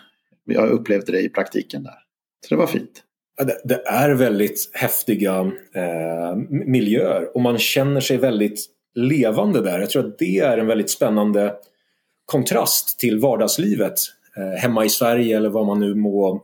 jag 0.45 0.69
upplevde 0.69 1.13
det 1.13 1.21
i 1.21 1.29
praktiken 1.29 1.83
där. 1.83 1.99
Så 2.47 2.55
det 2.55 2.59
var 2.59 2.67
fint. 2.67 3.03
Det 3.65 3.87
är 3.87 4.15
väldigt 4.15 4.71
häftiga 4.73 5.41
eh, 5.75 6.37
miljöer 6.51 7.37
och 7.37 7.41
man 7.41 7.59
känner 7.59 8.01
sig 8.01 8.17
väldigt 8.17 8.67
levande 8.95 9.63
där. 9.63 9.81
Jag 9.81 9.91
tror 9.91 10.07
att 10.07 10.19
det 10.19 10.39
är 10.39 10.59
en 10.59 10.67
väldigt 10.67 10.91
spännande 10.91 11.55
kontrast 12.29 12.99
till 12.99 13.19
vardagslivet 13.19 13.95
eh, 14.37 14.61
hemma 14.61 14.85
i 14.85 14.89
Sverige 14.89 15.37
eller 15.37 15.49
vad 15.49 15.67
man 15.67 15.81
nu 15.81 15.95
må, 15.95 16.43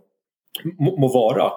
må, 0.79 0.97
må 0.97 1.09
vara. 1.09 1.53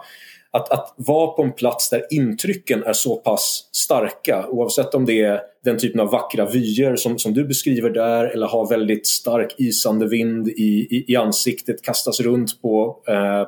Att, 0.52 0.72
att 0.72 0.94
vara 0.98 1.28
på 1.28 1.44
en 1.44 1.52
plats 1.52 1.90
där 1.90 2.06
intrycken 2.10 2.84
är 2.84 2.94
så 2.94 3.16
pass 3.16 3.70
starka 3.72 4.48
oavsett 4.48 4.96
om 4.96 5.06
det 5.06 5.22
är 5.22 5.42
den 5.64 5.78
typen 5.78 6.00
av 6.00 6.12
vackra 6.12 6.46
vyer 6.46 6.96
som, 6.96 7.20
som 7.20 7.34
du 7.34 7.44
beskriver 7.44 7.90
där 7.90 8.26
eller 8.26 8.48
ha 8.48 8.66
väldigt 8.66 9.08
stark 9.08 9.56
isande 9.58 10.08
vind 10.08 10.48
i, 10.48 10.88
i, 10.90 11.06
i 11.08 11.16
ansiktet, 11.16 11.82
kastas 11.82 12.20
runt 12.20 12.62
på, 12.62 13.04
eh, 13.08 13.44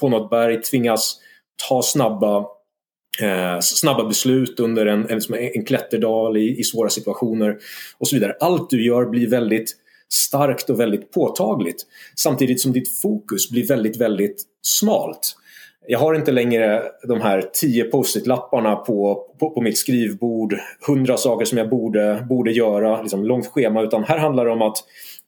på 0.00 0.08
något 0.08 0.30
berg, 0.30 0.62
tvingas 0.62 1.18
ta 1.68 1.82
snabba, 1.82 2.38
eh, 3.22 3.60
snabba 3.60 4.04
beslut 4.04 4.60
under 4.60 4.86
en, 4.86 5.10
en, 5.10 5.20
en 5.38 5.64
klätterdal 5.64 6.36
i, 6.36 6.58
i 6.58 6.64
svåra 6.64 6.88
situationer 6.88 7.58
och 7.98 8.08
så 8.08 8.16
vidare. 8.16 8.36
Allt 8.40 8.70
du 8.70 8.86
gör 8.86 9.06
blir 9.06 9.28
väldigt 9.28 9.76
starkt 10.12 10.70
och 10.70 10.80
väldigt 10.80 11.12
påtagligt. 11.12 11.86
Samtidigt 12.16 12.60
som 12.60 12.72
ditt 12.72 13.00
fokus 13.00 13.50
blir 13.50 13.66
väldigt, 13.66 13.96
väldigt 13.96 14.42
smalt. 14.62 15.36
Jag 15.86 15.98
har 15.98 16.14
inte 16.14 16.32
längre 16.32 16.82
de 17.08 17.20
här 17.20 17.50
tio 17.52 17.84
post-it-lapparna 17.84 18.76
på, 18.76 19.26
på, 19.38 19.50
på, 19.50 19.60
mitt 19.60 19.78
skrivbord, 19.78 20.54
hundra 20.86 21.16
saker 21.16 21.44
som 21.44 21.58
jag 21.58 21.68
borde, 21.68 22.26
borde 22.28 22.52
göra, 22.52 23.02
liksom 23.02 23.24
långt 23.24 23.46
schema, 23.46 23.82
utan 23.82 24.04
här 24.04 24.18
handlar 24.18 24.44
det 24.44 24.50
om 24.50 24.62
att 24.62 24.76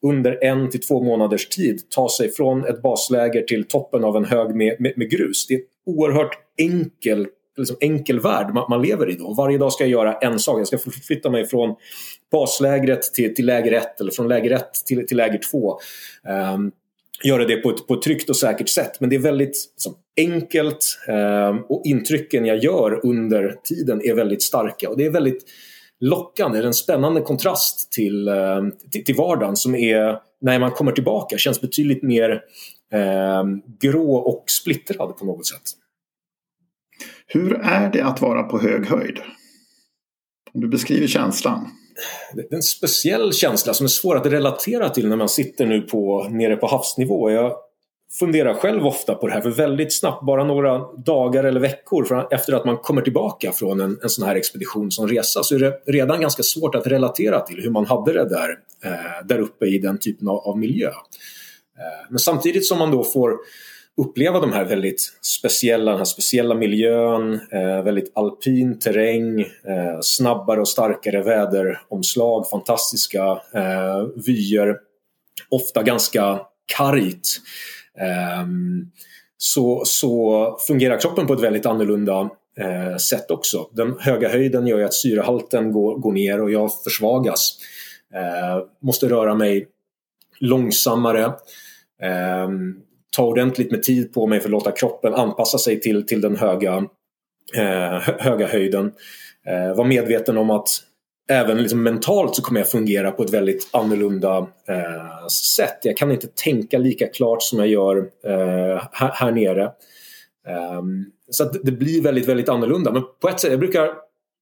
under 0.02 0.44
en 0.44 0.70
till 0.70 0.80
två 0.80 1.02
månaders 1.02 1.48
tid 1.48 1.90
ta 1.90 2.08
sig 2.08 2.30
från 2.32 2.64
ett 2.64 2.82
basläger 2.82 3.42
till 3.42 3.64
toppen 3.64 4.04
av 4.04 4.16
en 4.16 4.24
hög 4.24 4.54
med, 4.54 4.76
med, 4.80 4.92
med 4.96 5.10
grus. 5.10 5.46
Det 5.46 5.54
är 5.54 5.58
en 5.58 5.64
oerhört 5.86 6.38
enkel, 6.58 7.26
liksom 7.56 7.76
enkel 7.80 8.20
värld 8.20 8.54
man, 8.54 8.66
man 8.68 8.82
lever 8.82 9.10
i 9.10 9.14
då. 9.14 9.34
Varje 9.34 9.58
dag 9.58 9.72
ska 9.72 9.84
jag 9.84 9.90
göra 9.90 10.14
en 10.14 10.38
sak. 10.38 10.60
Jag 10.60 10.66
ska 10.66 10.78
förflytta 10.78 11.30
mig 11.30 11.46
från 11.46 11.74
baslägret 12.32 13.02
till, 13.02 13.34
till 13.34 13.46
läger 13.46 13.72
1 13.72 14.00
eller 14.00 14.10
från 14.10 14.28
läger 14.28 14.50
1 14.50 14.72
till, 14.86 15.06
till 15.06 15.16
läger 15.16 15.40
2. 15.50 15.72
Um, 15.72 16.34
ehm, 16.34 16.72
göra 17.24 17.44
det 17.44 17.56
på 17.56 17.70
ett, 17.70 17.86
på 17.86 17.94
ett 17.94 18.02
tryggt 18.02 18.30
och 18.30 18.36
säkert 18.36 18.68
sätt. 18.68 19.00
Men 19.00 19.10
det 19.10 19.16
är 19.16 19.20
väldigt 19.20 19.70
liksom, 19.74 19.94
enkelt 20.16 20.98
um, 21.08 21.64
och 21.68 21.82
intrycken 21.84 22.44
jag 22.44 22.58
gör 22.58 23.00
under 23.06 23.56
tiden 23.64 24.00
är 24.04 24.14
väldigt 24.14 24.42
starka. 24.42 24.88
Och 24.88 24.96
det 24.96 25.06
är 25.06 25.10
väldigt 25.10 25.44
lockande, 26.00 26.58
en 26.58 26.74
spännande 26.74 27.20
kontrast 27.20 27.92
till, 27.92 28.28
um, 28.28 28.72
till, 28.90 29.04
till 29.04 29.14
vardagen 29.14 29.56
som 29.56 29.74
är, 29.74 30.18
när 30.40 30.58
man 30.58 30.70
kommer 30.70 30.92
tillbaka, 30.92 31.38
känns 31.38 31.60
betydligt 31.60 32.02
mer 32.02 32.40
grå 33.80 34.16
och 34.16 34.44
splittrad 34.50 35.16
på 35.16 35.24
något 35.24 35.46
sätt. 35.46 35.83
Hur 37.26 37.54
är 37.54 37.92
det 37.92 38.00
att 38.00 38.20
vara 38.20 38.42
på 38.42 38.58
hög 38.58 38.86
höjd? 38.86 39.18
Om 40.54 40.60
du 40.60 40.68
beskriver 40.68 41.06
känslan 41.06 41.70
det 42.34 42.52
är 42.52 42.56
en 42.56 42.62
speciell 42.62 43.32
känsla 43.32 43.74
som 43.74 43.84
är 43.84 43.88
svår 43.88 44.16
att 44.16 44.26
relatera 44.26 44.88
till 44.88 45.08
när 45.08 45.16
man 45.16 45.28
sitter 45.28 45.66
nu 45.66 45.80
på, 45.80 46.28
nere 46.30 46.56
på 46.56 46.66
havsnivå. 46.66 47.30
Jag 47.30 47.52
funderar 48.18 48.54
själv 48.54 48.86
ofta 48.86 49.14
på 49.14 49.26
det 49.26 49.32
här 49.32 49.40
för 49.40 49.50
väldigt 49.50 49.94
snabbt, 49.94 50.24
bara 50.24 50.44
några 50.44 50.78
dagar 50.92 51.44
eller 51.44 51.60
veckor 51.60 52.26
efter 52.30 52.52
att 52.52 52.64
man 52.64 52.76
kommer 52.76 53.02
tillbaka 53.02 53.52
från 53.52 53.80
en, 53.80 53.98
en 54.02 54.10
sån 54.10 54.26
här 54.28 54.36
expedition 54.36 54.90
som 54.90 55.08
resa 55.08 55.42
så 55.42 55.54
är 55.54 55.58
det 55.58 55.80
redan 55.86 56.20
ganska 56.20 56.42
svårt 56.42 56.74
att 56.74 56.86
relatera 56.86 57.40
till 57.40 57.62
hur 57.62 57.70
man 57.70 57.86
hade 57.86 58.12
det 58.12 58.28
där, 58.28 58.58
eh, 58.84 59.26
där 59.26 59.38
uppe 59.38 59.66
i 59.66 59.78
den 59.78 59.98
typen 59.98 60.28
av, 60.28 60.36
av 60.36 60.58
miljö. 60.58 60.88
Eh, 60.88 62.08
men 62.08 62.18
samtidigt 62.18 62.66
som 62.66 62.78
man 62.78 62.90
då 62.90 63.04
får 63.04 63.38
uppleva 63.96 64.40
de 64.40 64.52
här 64.52 64.64
väldigt 64.64 65.00
speciella, 65.22 65.90
den 65.90 65.98
här 65.98 66.04
speciella 66.04 66.54
miljön, 66.54 67.40
eh, 67.52 67.82
väldigt 67.82 68.12
alpin 68.14 68.78
terräng, 68.78 69.40
eh, 69.40 69.98
snabbare 70.02 70.60
och 70.60 70.68
starkare 70.68 71.22
väderomslag, 71.22 72.50
fantastiska 72.50 73.22
eh, 73.54 74.06
vyer, 74.26 74.76
ofta 75.48 75.82
ganska 75.82 76.40
kargt. 76.76 77.40
Ehm, 77.98 78.90
så, 79.36 79.82
så 79.86 80.58
fungerar 80.66 81.00
kroppen 81.00 81.26
på 81.26 81.32
ett 81.32 81.40
väldigt 81.40 81.66
annorlunda 81.66 82.30
sätt 83.10 83.30
också. 83.30 83.68
Den 83.72 83.94
höga 83.98 84.28
höjden 84.28 84.66
gör 84.66 84.78
ju 84.78 84.84
att 84.84 84.94
syrehalten 84.94 85.72
går, 85.72 85.98
går 85.98 86.12
ner 86.12 86.42
och 86.42 86.50
jag 86.50 86.70
försvagas. 86.84 87.58
Måste 88.82 89.08
röra 89.08 89.34
mig 89.34 89.68
långsammare. 90.40 91.32
Um, 92.46 92.83
ta 93.16 93.24
ordentligt 93.24 93.70
med 93.70 93.82
tid 93.82 94.14
på 94.14 94.26
mig 94.26 94.40
för 94.40 94.48
att 94.48 94.52
låta 94.52 94.72
kroppen 94.72 95.14
anpassa 95.14 95.58
sig 95.58 95.80
till, 95.80 96.06
till 96.06 96.20
den 96.20 96.36
höga, 96.36 96.76
eh, 97.56 98.00
höga 98.18 98.46
höjden. 98.46 98.92
Eh, 99.46 99.76
var 99.76 99.84
medveten 99.84 100.38
om 100.38 100.50
att 100.50 100.68
även 101.30 101.62
liksom 101.62 101.82
mentalt 101.82 102.36
så 102.36 102.42
kommer 102.42 102.60
jag 102.60 102.70
fungera 102.70 103.10
på 103.10 103.22
ett 103.22 103.30
väldigt 103.30 103.68
annorlunda 103.70 104.38
eh, 104.68 105.26
sätt. 105.56 105.78
Jag 105.82 105.96
kan 105.96 106.10
inte 106.10 106.26
tänka 106.26 106.78
lika 106.78 107.06
klart 107.06 107.42
som 107.42 107.58
jag 107.58 107.68
gör 107.68 107.96
eh, 108.24 108.82
här, 108.92 109.10
här, 109.12 109.32
nere. 109.32 109.70
Ehm, 110.48 111.04
så 111.30 111.44
det 111.44 111.72
blir 111.72 112.02
väldigt, 112.02 112.28
väldigt 112.28 112.48
annorlunda. 112.48 112.92
Men 112.92 113.02
på 113.20 113.28
ett 113.28 113.40
sätt, 113.40 113.50
jag 113.50 113.60
brukar 113.60 113.90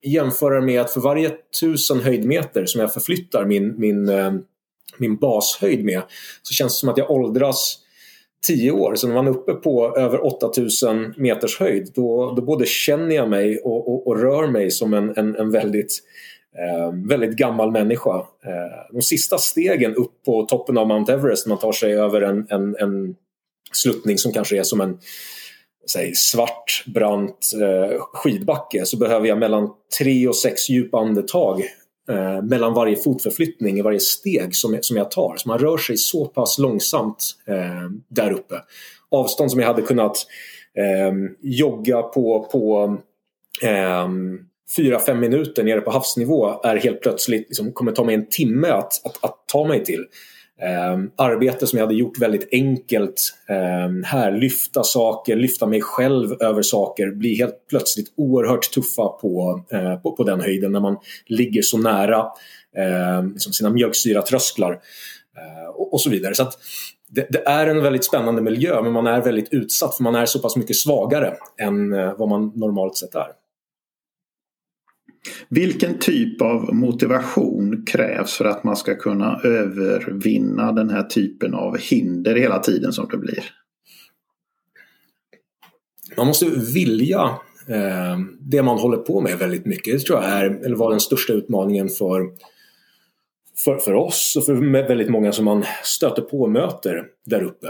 jämföra 0.04 0.60
med 0.60 0.80
att 0.80 0.90
för 0.90 1.00
varje 1.00 1.30
tusen 1.60 2.00
höjdmeter 2.00 2.66
som 2.66 2.80
jag 2.80 2.94
förflyttar 2.94 3.44
min, 3.44 3.80
min, 3.80 4.08
eh, 4.08 4.32
min 4.98 5.16
bashöjd 5.16 5.84
med 5.84 6.02
så 6.42 6.54
känns 6.54 6.72
det 6.72 6.80
som 6.80 6.88
att 6.88 6.98
jag 6.98 7.10
åldras 7.10 7.78
tio 8.46 8.70
år. 8.70 8.94
Så 8.94 9.06
när 9.06 9.14
man 9.14 9.26
är 9.26 9.30
uppe 9.30 9.52
på 9.52 9.96
över 9.96 10.26
8000 10.26 11.14
meters 11.16 11.60
höjd 11.60 11.92
då, 11.94 12.34
då 12.36 12.42
både 12.42 12.66
känner 12.66 13.16
jag 13.16 13.30
mig 13.30 13.58
och, 13.58 13.88
och, 13.88 14.06
och 14.06 14.20
rör 14.20 14.46
mig 14.46 14.70
som 14.70 14.94
en, 14.94 15.16
en, 15.16 15.36
en 15.36 15.50
väldigt, 15.50 15.98
eh, 16.58 16.92
väldigt 17.08 17.36
gammal 17.36 17.70
människa. 17.70 18.16
Eh, 18.18 18.92
de 18.92 19.02
sista 19.02 19.38
stegen 19.38 19.94
upp 19.94 20.24
på 20.24 20.42
toppen 20.42 20.78
av 20.78 20.88
Mount 20.88 21.12
Everest, 21.12 21.46
när 21.46 21.54
man 21.54 21.60
tar 21.60 21.72
sig 21.72 21.94
över 21.94 22.20
en, 22.20 22.46
en, 22.50 22.76
en 22.76 23.14
sluttning 23.72 24.18
som 24.18 24.32
kanske 24.32 24.58
är 24.58 24.62
som 24.62 24.80
en 24.80 24.98
säg, 25.90 26.14
svart, 26.14 26.84
brant 26.86 27.50
eh, 27.62 28.00
skidbacke 28.00 28.86
så 28.86 28.96
behöver 28.96 29.28
jag 29.28 29.38
mellan 29.38 29.70
tre 29.98 30.28
och 30.28 30.36
sex 30.36 30.70
djupa 30.70 30.98
andetag 30.98 31.62
eh, 32.08 32.42
mellan 32.42 32.74
varje 32.74 32.96
fotförflyttning 32.96 33.78
i 33.78 33.82
varje 33.82 34.00
steg 34.00 34.56
som, 34.56 34.78
som 34.80 34.96
jag 34.96 35.10
tar. 35.10 35.36
Så 35.36 35.48
man 35.48 35.58
rör 35.58 35.78
sig 35.78 35.96
så 35.96 36.24
pass 36.26 36.58
långsamt 36.58 37.36
eh, 37.46 37.90
där 38.08 38.32
uppe. 38.32 38.54
Avstånd 39.10 39.50
som 39.50 39.60
jag 39.60 39.66
hade 39.66 39.82
kunnat 39.82 40.16
eh, 40.78 41.14
jogga 41.40 42.02
på, 42.02 42.48
på 42.52 42.96
eh, 43.62 44.08
4-5 44.78 45.14
minuter 45.14 45.64
nere 45.64 45.80
på 45.80 45.90
havsnivå 45.90 46.60
är 46.64 46.76
helt 46.76 47.00
plötsligt, 47.00 47.48
liksom, 47.48 47.72
kommer 47.72 47.92
ta 47.92 48.04
mig 48.04 48.14
en 48.14 48.28
timme 48.28 48.68
att, 48.68 49.06
att, 49.06 49.24
att 49.24 49.36
ta 49.46 49.64
mig 49.64 49.84
till. 49.84 50.04
Eh, 50.60 50.98
arbete 51.16 51.66
som 51.66 51.78
jag 51.78 51.86
hade 51.86 51.98
gjort 51.98 52.18
väldigt 52.18 52.48
enkelt 52.52 53.34
eh, 53.48 54.04
här, 54.04 54.32
lyfta 54.32 54.82
saker, 54.82 55.36
lyfta 55.36 55.66
mig 55.66 55.80
själv 55.80 56.42
över 56.42 56.62
saker, 56.62 57.10
blir 57.10 57.36
helt 57.36 57.66
plötsligt 57.70 58.12
oerhört 58.16 58.70
tuffa 58.70 59.08
på, 59.08 59.64
eh, 59.72 59.96
på, 59.96 60.16
på, 60.16 60.24
den 60.24 60.40
höjden 60.40 60.72
när 60.72 60.80
man 60.80 60.96
ligger 61.26 61.62
så 61.62 61.78
nära 61.78 62.18
eh, 62.76 63.24
liksom 63.32 63.52
sina 63.52 63.70
mjölksyratrösklar 63.70 64.72
eh, 65.36 65.70
och, 65.74 65.92
och, 65.92 66.00
så 66.00 66.10
vidare. 66.10 66.34
Så 66.34 66.50
det, 67.08 67.26
det, 67.30 67.48
är 67.48 67.66
en 67.66 67.82
väldigt 67.82 68.04
spännande 68.04 68.42
miljö 68.42 68.82
men 68.82 68.92
man 68.92 69.06
är 69.06 69.20
väldigt 69.20 69.52
utsatt 69.52 69.96
för 69.96 70.02
man 70.02 70.14
är 70.14 70.26
så 70.26 70.38
pass 70.38 70.56
mycket 70.56 70.76
svagare 70.76 71.34
än 71.60 71.92
eh, 71.92 72.12
vad 72.18 72.28
man 72.28 72.52
normalt 72.54 72.96
sett 72.96 73.14
är. 73.14 73.41
Vilken 75.48 75.98
typ 75.98 76.42
av 76.42 76.74
motivation 76.74 77.84
krävs 77.86 78.32
för 78.32 78.44
att 78.44 78.64
man 78.64 78.76
ska 78.76 78.94
kunna 78.94 79.40
övervinna 79.44 80.72
den 80.72 80.90
här 80.90 81.02
typen 81.02 81.54
av 81.54 81.78
hinder 81.78 82.34
hela 82.34 82.58
tiden 82.58 82.92
som 82.92 83.08
det 83.08 83.16
blir? 83.16 83.44
Man 86.16 86.26
måste 86.26 86.46
vilja 86.74 87.20
eh, 87.68 88.18
det 88.40 88.62
man 88.62 88.78
håller 88.78 88.96
på 88.96 89.20
med 89.20 89.38
väldigt 89.38 89.66
mycket. 89.66 89.94
Det 89.94 90.06
tror 90.06 90.22
jag 90.22 90.30
är, 90.30 90.44
eller 90.64 90.76
var 90.76 90.90
den 90.90 91.00
största 91.00 91.32
utmaningen 91.32 91.88
för, 91.88 92.22
för, 93.64 93.76
för 93.76 93.94
oss 93.94 94.36
och 94.36 94.44
för 94.44 94.86
väldigt 94.88 95.10
många 95.10 95.32
som 95.32 95.44
man 95.44 95.64
stöter 95.84 96.22
på 96.22 96.40
och 96.40 96.50
möter 96.50 97.04
där 97.26 97.42
uppe. 97.42 97.66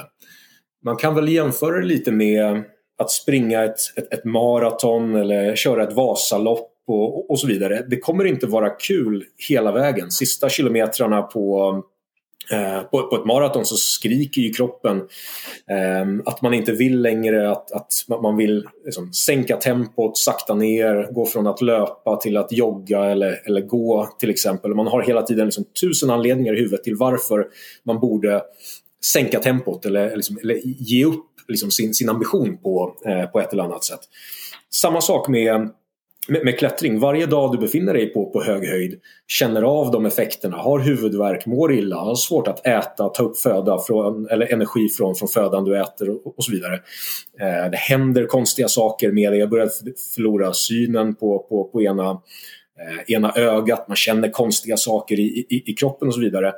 Man 0.85 0.97
kan 0.97 1.15
väl 1.15 1.29
jämföra 1.29 1.81
det 1.81 1.87
lite 1.87 2.13
med 2.13 2.65
att 2.99 3.11
springa 3.11 3.65
ett, 3.65 3.79
ett, 3.97 4.13
ett 4.13 4.25
maraton 4.25 5.15
eller 5.15 5.57
köra 5.57 5.83
ett 5.83 5.93
Vasalopp 5.93 6.72
och, 6.87 7.31
och 7.31 7.41
så 7.41 7.47
vidare. 7.47 7.87
Det 7.89 7.97
kommer 7.97 8.25
inte 8.25 8.47
vara 8.47 8.71
kul 8.71 9.25
hela 9.49 9.73
vägen. 9.73 10.11
Sista 10.11 10.49
kilometrarna 10.49 11.23
på 11.23 11.83
Eh, 12.51 12.83
på, 12.83 13.03
på, 13.03 13.17
ett 13.17 13.25
maraton 13.25 13.67
så 13.67 13.77
skriker 13.77 14.41
ju 14.41 14.51
kroppen 14.53 14.97
eh, 15.71 16.23
att 16.25 16.43
man 16.43 16.55
inte 16.55 16.73
vill 16.73 17.01
längre, 17.01 17.51
att, 17.51 17.73
att 17.73 17.93
man 18.23 18.37
vill 18.37 18.69
liksom, 18.85 19.13
sänka 19.13 19.57
tempot, 19.57 20.19
sakta 20.19 20.55
ner, 20.55 21.13
gå 21.13 21.27
från 21.27 21.47
att 21.47 21.63
löpa 21.63 22.17
till 22.17 22.37
att 22.37 22.53
jogga 22.53 23.05
eller, 23.05 23.43
eller 23.47 23.61
gå 23.61 24.09
till 24.19 24.31
exempel. 24.31 24.75
Man 24.75 24.87
har 24.87 25.03
hela 25.03 25.23
tiden 25.23 25.45
liksom, 25.45 25.65
tusen 25.81 26.11
anledningar 26.11 26.55
i 26.55 26.59
huvudet 26.59 26.85
till 26.85 26.97
varför 26.97 27.47
man 27.85 28.01
borde 28.01 28.43
sänka 29.13 29.41
tempot 29.41 29.87
eller, 29.87 30.17
liksom, 30.17 30.39
eller 30.43 30.61
ge 30.65 31.05
upp 31.05 31.27
liksom, 31.49 31.71
sin, 31.71 31.95
sin 31.95 32.09
ambition 32.09 32.59
på, 32.59 32.97
eh, 33.07 33.27
på 33.27 33.41
ett 33.41 33.53
eller 33.53 33.63
annat 33.63 33.85
sätt. 33.85 34.01
Samma 34.71 35.01
sak 35.01 35.29
med 35.29 35.71
med, 36.29 36.45
med, 36.45 36.59
klättring, 36.59 36.99
varje 36.99 37.27
dag 37.27 37.53
du 37.53 37.59
befinner 37.59 37.95
dig 37.95 38.07
på, 38.07 38.31
på 38.31 38.43
hög 38.43 38.69
höjd 38.69 39.01
känner 39.27 39.63
av 39.63 39.91
de 39.91 40.07
effekterna, 40.07 40.57
har 40.57 40.79
huvudvärk, 40.79 41.47
mår 41.47 41.73
illa, 41.73 41.97
har 41.97 42.15
svårt 42.15 42.49
att 42.49 42.67
äta, 42.67 43.09
ta 43.09 43.23
upp 43.23 43.39
föda 43.39 43.79
från, 43.79 44.29
eller 44.31 44.53
energi 44.53 44.89
från, 44.89 45.15
från 45.15 45.29
födan 45.29 45.65
du 45.65 45.81
äter 45.81 46.11
och, 46.11 46.39
och 46.39 46.45
så 46.45 46.53
vidare. 46.53 46.75
Eh, 47.41 47.71
det 47.71 47.77
händer 47.77 48.27
konstiga 48.27 48.69
saker 48.69 49.13
med 49.13 49.33
dig, 49.33 49.41
jag 49.41 49.51
börjar 49.51 49.69
förlora 50.15 50.53
synen 50.53 51.15
på, 51.15 51.39
på, 51.39 51.65
på 51.65 51.83
ena, 51.83 52.11
eh, 52.11 53.15
ena 53.15 53.33
ögat, 53.33 53.89
man 53.89 53.97
känner 53.97 54.29
konstiga 54.29 54.77
saker 54.77 55.21
i, 55.21 55.47
i, 55.49 55.71
i 55.71 55.75
kroppen 55.75 56.09
och 56.09 56.15
så 56.15 56.21
vidare. 56.21 56.53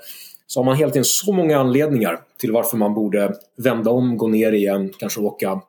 Så 0.46 0.60
har 0.60 0.64
man 0.64 0.76
helt 0.76 0.96
enkelt 0.96 1.06
så 1.06 1.32
många 1.32 1.58
anledningar 1.58 2.20
till 2.40 2.52
varför 2.52 2.76
man 2.76 2.94
borde 2.94 3.32
vända 3.56 3.90
om, 3.90 4.16
gå 4.16 4.28
ner 4.28 4.52
igen, 4.52 4.92
kanske 4.98 5.20
åka, 5.20 5.60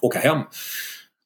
åka 0.00 0.18
hem. 0.18 0.38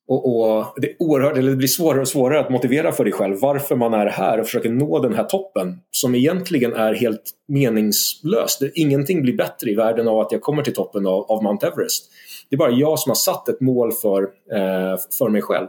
Och, 0.09 0.41
och, 0.41 0.75
det, 0.77 0.91
är 0.91 0.97
oerhört, 0.99 1.37
eller 1.37 1.51
det 1.51 1.57
blir 1.57 1.69
svårare 1.69 2.01
och 2.01 2.09
svårare 2.09 2.41
att 2.41 2.51
motivera 2.51 2.93
för 2.93 3.05
dig 3.05 3.13
själv 3.13 3.37
varför 3.41 3.77
man 3.77 3.95
är 3.95 4.07
här 4.07 4.41
och 4.41 4.47
försöker 4.47 4.71
nå 4.71 4.99
den 4.99 5.15
här 5.15 5.25
toppen 5.25 5.81
som 5.91 6.15
egentligen 6.15 6.73
är 6.73 6.95
helt 6.95 7.31
meningslös. 7.49 8.59
Det, 8.59 8.71
ingenting 8.75 9.23
blir 9.23 9.37
bättre 9.37 9.71
i 9.71 9.75
världen 9.75 10.09
av 10.09 10.21
att 10.21 10.33
jag 10.33 10.41
kommer 10.41 10.63
till 10.63 10.75
toppen 10.75 11.07
av, 11.07 11.31
av 11.31 11.43
Mount 11.43 11.67
Everest. 11.67 12.05
Det 12.51 12.57
är 12.57 12.59
bara 12.59 12.71
jag 12.71 12.99
som 12.99 13.11
har 13.11 13.15
satt 13.15 13.49
ett 13.49 13.61
mål 13.61 13.93
för, 13.93 14.23
eh, 14.23 14.99
för 15.19 15.29
mig 15.29 15.43
själv. 15.43 15.67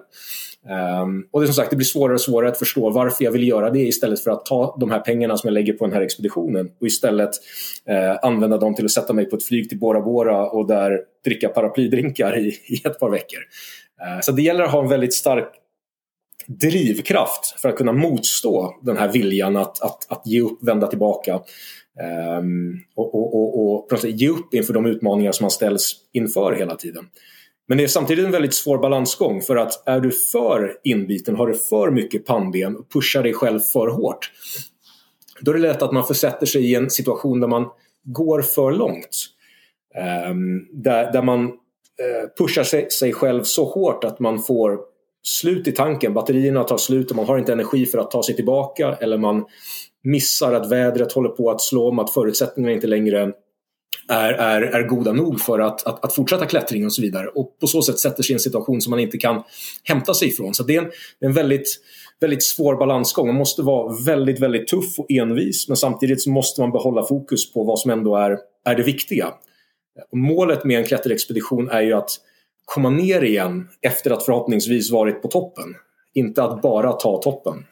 Um, 1.04 1.28
och 1.32 1.42
det 1.42 1.48
som 1.48 1.54
sagt, 1.54 1.70
det 1.70 1.76
blir 1.76 1.86
svårare 1.86 2.14
och 2.14 2.22
svårare 2.22 2.50
att 2.50 2.58
förstå 2.58 2.90
varför 2.90 3.24
jag 3.24 3.32
vill 3.32 3.48
göra 3.48 3.70
det 3.70 3.80
istället 3.80 4.24
för 4.24 4.32
att 4.32 4.46
ta 4.46 4.78
de 4.80 4.92
här 4.92 5.00
pengarna 5.00 5.38
som 5.38 5.48
jag 5.48 5.54
lägger 5.54 5.74
på 5.74 5.86
den 5.86 5.94
här 5.94 6.02
expeditionen 6.02 6.72
och 6.82 6.88
istället 6.88 7.30
eh, 7.86 8.18
använda 8.22 8.58
dem 8.58 8.76
till 8.76 8.86
att 8.86 8.92
sätta 8.92 9.14
mig 9.14 9.26
på 9.26 9.36
ett 9.36 9.44
flyg 9.44 9.70
till 9.70 9.80
Bora 9.80 10.02
Bora 10.02 10.50
och 10.50 10.68
där 10.68 11.00
dricka 11.26 11.50
paraplydrinkar 11.50 12.38
i, 12.38 12.48
i 12.48 12.82
ett 12.86 13.00
par 13.00 13.10
veckor. 13.10 13.40
Eh, 14.02 14.20
så 14.22 14.32
det 14.32 14.42
gäller 14.42 14.64
att 14.64 14.72
ha 14.72 14.82
en 14.82 14.90
väldigt 14.90 15.14
stark 15.14 15.54
drivkraft 16.48 17.60
för 17.62 17.70
att 17.70 17.76
kunna 17.76 17.94
motstå 17.94 18.76
den 18.82 18.98
här 18.98 19.12
viljan 19.12 19.58
att, 19.58 19.82
att, 19.82 20.12
att 20.12 20.28
ge 20.28 20.42
upp, 20.42 20.60
vända 20.62 20.88
tillbaka 20.88 21.40
ehm, 22.02 22.80
och, 22.96 23.16
och, 23.16 23.60
och, 23.60 23.92
och 23.92 24.04
ge 24.04 24.30
upp 24.30 24.54
inför 24.54 24.74
de 24.74 24.86
utmaningar 24.86 25.32
som 25.32 25.44
man 25.44 25.52
ställs 25.52 25.96
inför 26.14 26.54
hela 26.54 26.76
tiden. 26.76 27.06
Men 27.68 27.78
det 27.78 27.84
är 27.84 27.88
samtidigt 27.88 28.26
en 28.26 28.32
väldigt 28.32 28.54
svår 28.54 28.78
balansgång 28.78 29.42
för 29.42 29.56
att 29.56 29.88
är 29.88 30.00
du 30.00 30.12
för 30.12 30.78
inbiten, 30.84 31.36
har 31.36 31.48
du 31.48 31.54
för 31.54 31.92
mycket 31.92 32.26
pannben 32.26 32.76
och 32.78 32.92
pushar 32.92 33.24
dig 33.24 33.34
själv 33.34 33.60
för 33.60 33.88
hårt 33.88 34.32
då 35.42 35.52
är 35.52 35.56
det 35.56 35.62
lätt 35.62 35.82
att 35.82 35.92
man 35.92 36.08
försätter 36.08 36.46
sig 36.46 36.72
i 36.72 36.76
en 36.76 36.90
situation 36.90 37.40
där 37.40 37.48
man 37.48 37.68
går 38.04 38.42
för 38.42 38.72
långt. 38.72 39.26
Ehm, 39.96 40.68
där, 40.72 41.12
där 41.12 41.22
man 41.22 41.52
Eh, 42.00 42.30
pushar 42.38 42.64
sig, 42.64 42.92
sig 42.92 43.14
själv 43.14 43.44
så 43.44 43.66
hårt 43.66 44.04
att 44.04 44.20
man 44.20 44.44
får 44.44 44.80
slut 45.24 45.68
i 45.68 45.72
tanken, 45.72 46.14
batterierna 46.14 46.64
tar 46.64 46.78
slut 46.78 47.10
och 47.10 47.16
man 47.16 47.26
har 47.26 47.38
inte 47.38 47.54
energi 47.54 47.86
för 47.86 47.98
att 47.98 48.12
ta 48.12 48.24
sig 48.24 48.36
tillbaka 48.36 48.98
eller 49.02 49.18
man 49.18 49.46
missar 50.04 50.54
att 50.54 50.72
vädret 50.72 51.12
håller 51.12 51.30
på 51.30 51.52
att 51.52 51.62
slå 51.62 51.90
om, 51.90 52.00
att 52.00 52.14
förutsättningarna 52.14 52.74
inte 52.74 52.88
längre 52.88 53.32
är, 54.10 54.34
är, 54.34 54.62
är 54.62 54.88
goda 54.88 55.14
nog 55.14 55.42
för 55.42 55.60
att, 55.60 55.88
att, 55.88 56.06
att, 56.06 56.16
fortsätta 56.16 56.46
klättringen 56.46 56.86
och 56.86 56.94
så 56.94 57.02
vidare. 57.02 57.28
Och 57.28 57.58
på 57.62 57.68
så 57.68 57.82
sätt 57.82 58.00
sätter 58.00 58.24
sig 58.24 58.34
i 58.34 58.36
en 58.36 58.40
situation 58.40 58.82
som 58.82 58.92
man 58.92 59.00
inte 59.00 59.18
kan 59.18 59.44
hämta 59.84 60.14
sig 60.14 60.28
ifrån. 60.28 60.54
Så 60.54 60.64
det 60.64 60.76
är 60.76 60.82
en, 60.82 60.92
en 61.20 61.34
väldigt, 61.34 61.78
väldigt 62.20 62.44
svår 62.44 62.76
balansgång. 62.76 63.28
Man 63.28 63.36
måste 63.36 63.62
vara 63.62 63.96
väldigt, 64.06 64.40
väldigt 64.40 64.68
tuff 64.68 65.00
och 65.00 65.12
envis 65.12 65.68
men 65.68 65.78
samtidigt 65.78 66.22
så 66.22 66.30
måste 66.30 66.62
man 66.62 66.72
behålla 66.72 67.06
fokus 67.06 67.54
på 67.54 67.64
vad 67.64 67.80
som 67.80 67.92
ändå 67.92 68.16
är, 68.16 68.38
är 68.66 68.76
det 68.76 68.84
viktiga. 68.84 69.34
Målet 70.14 70.64
med 70.64 70.80
en 70.80 70.86
klätterexpedition 70.86 71.70
är 71.70 71.82
ju 71.82 71.94
att 71.94 72.12
komma 72.66 72.90
ner 72.90 73.24
igen 73.24 73.70
efter 73.82 74.12
att 74.12 74.24
förhoppningsvis 74.24 74.92
varit 74.92 75.22
på 75.22 75.28
toppen. 75.28 75.76
Inte 76.14 76.44
att 76.44 76.62
bara 76.62 76.92
ta 76.92 77.22
toppen. 77.22 77.66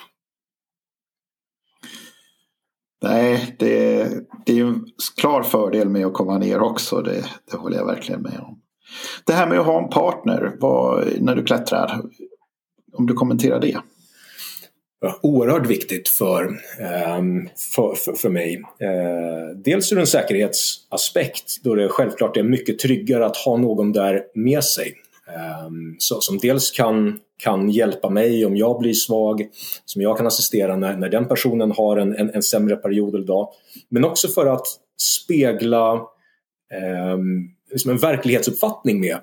Nej, 3.02 3.56
det, 3.60 4.10
det 4.46 4.52
är 4.52 4.56
ju 4.56 4.68
en 4.68 4.86
klar 5.18 5.44
fördel 5.44 5.90
med 5.90 6.06
att 6.06 6.14
komma 6.14 6.38
ner 6.38 6.60
också. 6.60 7.02
Det, 7.02 7.26
det 7.52 7.58
håller 7.58 7.78
jag 7.78 7.86
verkligen 7.86 8.22
med 8.22 8.40
om. 8.40 8.62
Det 9.26 9.34
här 9.34 9.48
med 9.48 9.60
att 9.60 9.66
ha 9.66 9.84
en 9.84 9.90
partner 9.90 10.56
vad, 10.60 11.08
när 11.22 11.36
du 11.36 11.44
klättrar. 11.44 12.02
Om 12.94 13.06
du 13.06 13.14
kommenterar 13.14 13.60
det. 13.60 13.78
Oerhört 15.22 15.68
viktigt 15.68 16.10
för, 16.10 16.60
ehm, 16.80 17.50
för, 17.76 17.96
för, 17.96 18.14
för 18.14 18.30
mig. 18.30 18.62
Eh, 18.80 19.58
dels 19.58 19.92
ur 19.92 20.00
en 20.00 20.08
säkerhetsaspekt 20.08 21.64
då 21.64 21.76
det 21.76 21.90
självklart 21.90 22.38
är 22.38 22.44
mycket 22.44 22.80
tryggare 22.80 23.26
att 23.26 23.38
ha 23.38 23.58
någon 23.58 23.92
där 23.92 24.24
med 24.34 24.64
sig. 24.64 24.94
Ehm, 25.28 25.96
så, 25.98 26.22
som 26.22 26.38
dels 26.38 26.72
kan, 26.72 27.20
kan 27.38 27.70
hjälpa 27.70 28.10
mig 28.10 28.46
om 28.46 28.58
jag 28.58 28.80
blir 28.80 28.94
svag, 28.94 29.48
som 29.86 30.02
jag 30.02 30.18
kan 30.18 30.28
assistera 30.28 30.76
när, 30.76 30.98
när 30.98 31.10
den 31.10 31.28
personen 31.28 31.72
har 31.72 31.98
en, 31.98 32.16
en, 32.16 32.30
en 32.34 32.44
sämre 32.44 32.76
period 32.76 33.16
eller 33.16 33.28
dag. 33.28 33.50
Men 33.90 34.06
också 34.06 34.28
för 34.28 34.46
att 34.46 34.68
spegla 35.02 35.94
eh, 36.74 37.18
liksom 37.72 37.92
en 37.92 37.98
verklighetsuppfattning 37.98 39.00
med 39.00 39.12
eh, 39.16 39.20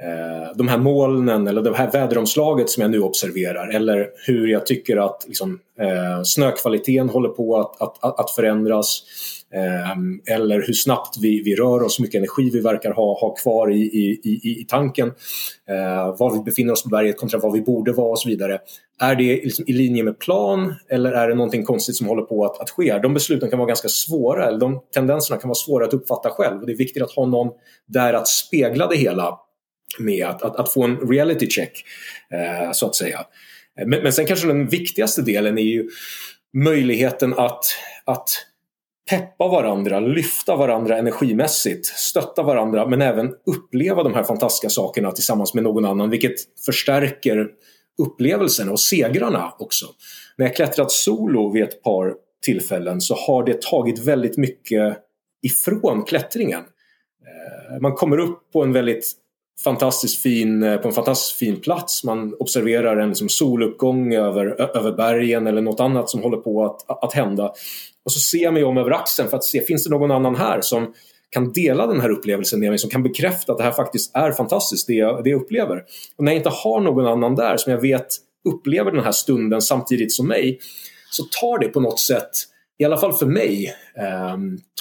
Eh, 0.00 0.56
de 0.56 0.68
här 0.68 0.78
molnen 0.78 1.48
eller 1.48 1.62
det 1.62 1.76
här 1.76 1.90
väderomslaget 1.92 2.70
som 2.70 2.80
jag 2.80 2.90
nu 2.90 3.00
observerar 3.00 3.68
eller 3.68 4.08
hur 4.26 4.46
jag 4.48 4.66
tycker 4.66 4.96
att 4.96 5.24
liksom, 5.26 5.58
eh, 5.80 6.22
snökvaliteten 6.24 7.08
håller 7.08 7.28
på 7.28 7.60
att, 7.60 7.82
att, 7.82 8.20
att 8.20 8.30
förändras. 8.30 9.02
eh, 9.54 10.34
eller 10.34 10.62
hur 10.66 10.72
snabbt 10.72 11.18
vi, 11.20 11.42
vi 11.42 11.54
rör 11.56 11.82
oss, 11.82 11.98
hur 11.98 12.02
mycket 12.02 12.18
energi 12.18 12.50
vi 12.50 12.60
verkar 12.60 12.92
ha, 12.92 13.20
ha 13.20 13.34
kvar 13.34 13.72
i, 13.72 13.80
i, 13.80 14.20
i, 14.24 14.60
i 14.60 14.66
tanken. 14.68 15.08
eh, 15.68 16.18
var 16.18 16.32
vi 16.36 16.42
befinner 16.42 16.72
oss 16.72 16.82
på 16.82 16.88
berget 16.88 17.18
kontra 17.18 17.38
var 17.38 17.52
vi 17.52 17.60
borde 17.62 17.92
vara 17.92 18.10
och 18.10 18.20
så 18.20 18.28
vidare. 18.28 18.58
Är 19.00 19.14
det 19.14 19.44
liksom 19.44 19.64
i 19.68 19.72
linje 19.72 20.02
med 20.02 20.18
plan 20.18 20.74
eller 20.88 21.12
är 21.12 21.28
det 21.28 21.34
någonting 21.34 21.64
konstigt 21.64 21.96
som 21.96 22.06
håller 22.06 22.22
på 22.22 22.44
att, 22.44 22.60
att 22.60 22.70
ske? 22.70 22.98
De 23.02 23.14
besluten 23.14 23.50
kan 23.50 23.58
vara 23.58 23.68
ganska 23.68 23.88
svåra, 23.88 24.46
eller 24.48 24.58
de 24.58 24.80
tendenserna 24.94 25.40
kan 25.40 25.48
vara 25.48 25.54
svåra 25.54 25.84
att 25.84 25.94
uppfatta 25.94 26.30
själv. 26.30 26.60
och 26.60 26.66
det 26.66 26.72
är 26.72 26.76
viktigt 26.76 27.02
att 27.02 27.12
ha 27.12 27.26
någon 27.26 27.50
där 27.86 28.14
att 28.14 28.28
spegla 28.28 28.86
det 28.86 28.96
hela 28.96 29.38
med, 29.98 30.26
att, 30.26 30.42
att, 30.42 30.56
att 30.56 30.72
få 30.72 30.84
en 30.84 30.96
reality 30.96 31.50
check, 31.50 31.84
eh, 32.30 32.72
så 32.72 32.86
att 32.86 32.94
säga. 32.94 33.18
Eh, 33.80 33.86
men, 33.86 34.02
men 34.02 34.12
sen 34.12 34.26
kanske 34.26 34.46
den 34.46 34.68
viktigaste 34.68 35.22
delen 35.22 35.58
är 35.58 35.62
ju 35.62 35.88
möjligheten 36.52 37.34
att, 37.34 37.64
att 38.04 38.28
peppa 39.10 39.48
varandra, 39.48 40.00
lyfta 40.00 40.56
varandra 40.56 40.98
energimässigt, 40.98 41.86
stötta 41.86 42.42
varandra 42.42 42.86
men 42.86 43.02
även 43.02 43.34
uppleva 43.46 44.02
de 44.02 44.14
här 44.14 44.24
fantastiska 44.24 44.68
sakerna 44.68 45.10
tillsammans 45.10 45.54
med 45.54 45.64
någon 45.64 45.84
annan 45.84 46.10
vilket 46.10 46.34
förstärker 46.66 47.48
upplevelserna 48.02 48.72
och 48.72 48.80
segrarna 48.80 49.52
också. 49.58 49.86
När 50.36 50.46
jag 50.46 50.56
klättrat 50.56 50.92
solo 50.92 51.52
vid 51.52 51.62
ett 51.62 51.82
par 51.82 52.14
tillfällen 52.42 53.00
så 53.00 53.14
har 53.14 53.44
det 53.44 53.62
tagit 53.62 53.98
väldigt 53.98 54.36
mycket 54.36 54.96
ifrån 55.42 56.04
klättringen. 56.04 56.60
Eh, 56.60 57.80
man 57.80 57.92
kommer 57.92 58.18
upp 58.18 58.52
på 58.52 58.62
en 58.62 58.72
väldigt 58.72 59.12
fantastiskt 59.64 60.22
fin, 60.22 60.62
eh, 60.62 60.76
på 60.76 60.88
en 60.88 60.94
fantastiskt 60.94 61.38
fin 61.38 61.60
plats. 61.60 62.04
Man 62.04 62.34
observerar 62.38 62.96
en 62.96 63.08
liksom 63.08 63.28
soluppgång 63.28 64.14
över, 64.14 64.76
över 64.76 64.92
bergen 64.92 65.46
eller 65.46 65.62
något 65.62 65.80
annat 65.80 66.10
som 66.10 66.22
håller 66.22 66.36
på 66.36 66.64
att, 66.64 67.04
att 67.04 67.12
hända. 67.12 67.52
Och 68.04 68.12
så 68.12 68.20
ser 68.20 68.42
jag 68.42 68.54
mig 68.54 68.64
om 68.64 68.76
över 68.76 68.90
axeln 68.90 69.28
för 69.28 69.36
att 69.36 69.44
se, 69.44 69.60
finns 69.60 69.84
det 69.84 69.90
någon 69.90 70.10
annan 70.10 70.36
här 70.36 70.60
som 70.60 70.92
kan 71.30 71.52
dela 71.52 71.86
den 71.86 72.00
här 72.00 72.10
upplevelsen 72.10 72.60
med 72.60 72.68
mig, 72.68 72.78
som 72.78 72.90
kan 72.90 73.02
bekräfta 73.02 73.52
att 73.52 73.58
det 73.58 73.64
här 73.64 73.72
faktiskt 73.72 74.16
är 74.16 74.32
fantastiskt, 74.32 74.86
det 74.86 74.94
jag, 74.94 75.24
det 75.24 75.30
jag 75.30 75.42
upplever. 75.42 75.82
Och 76.16 76.24
när 76.24 76.32
jag 76.32 76.38
inte 76.38 76.48
har 76.48 76.80
någon 76.80 77.06
annan 77.06 77.34
där 77.34 77.56
som 77.56 77.72
jag 77.72 77.80
vet 77.80 78.06
upplever 78.48 78.92
den 78.92 79.04
här 79.04 79.12
stunden 79.12 79.62
samtidigt 79.62 80.12
som 80.12 80.28
mig, 80.28 80.58
så 81.10 81.22
tar 81.40 81.58
det 81.58 81.68
på 81.68 81.80
något 81.80 82.00
sätt 82.00 82.30
i 82.78 82.84
alla 82.84 82.96
fall 82.96 83.12
för 83.12 83.26
mig, 83.26 83.74
eh, 83.96 84.36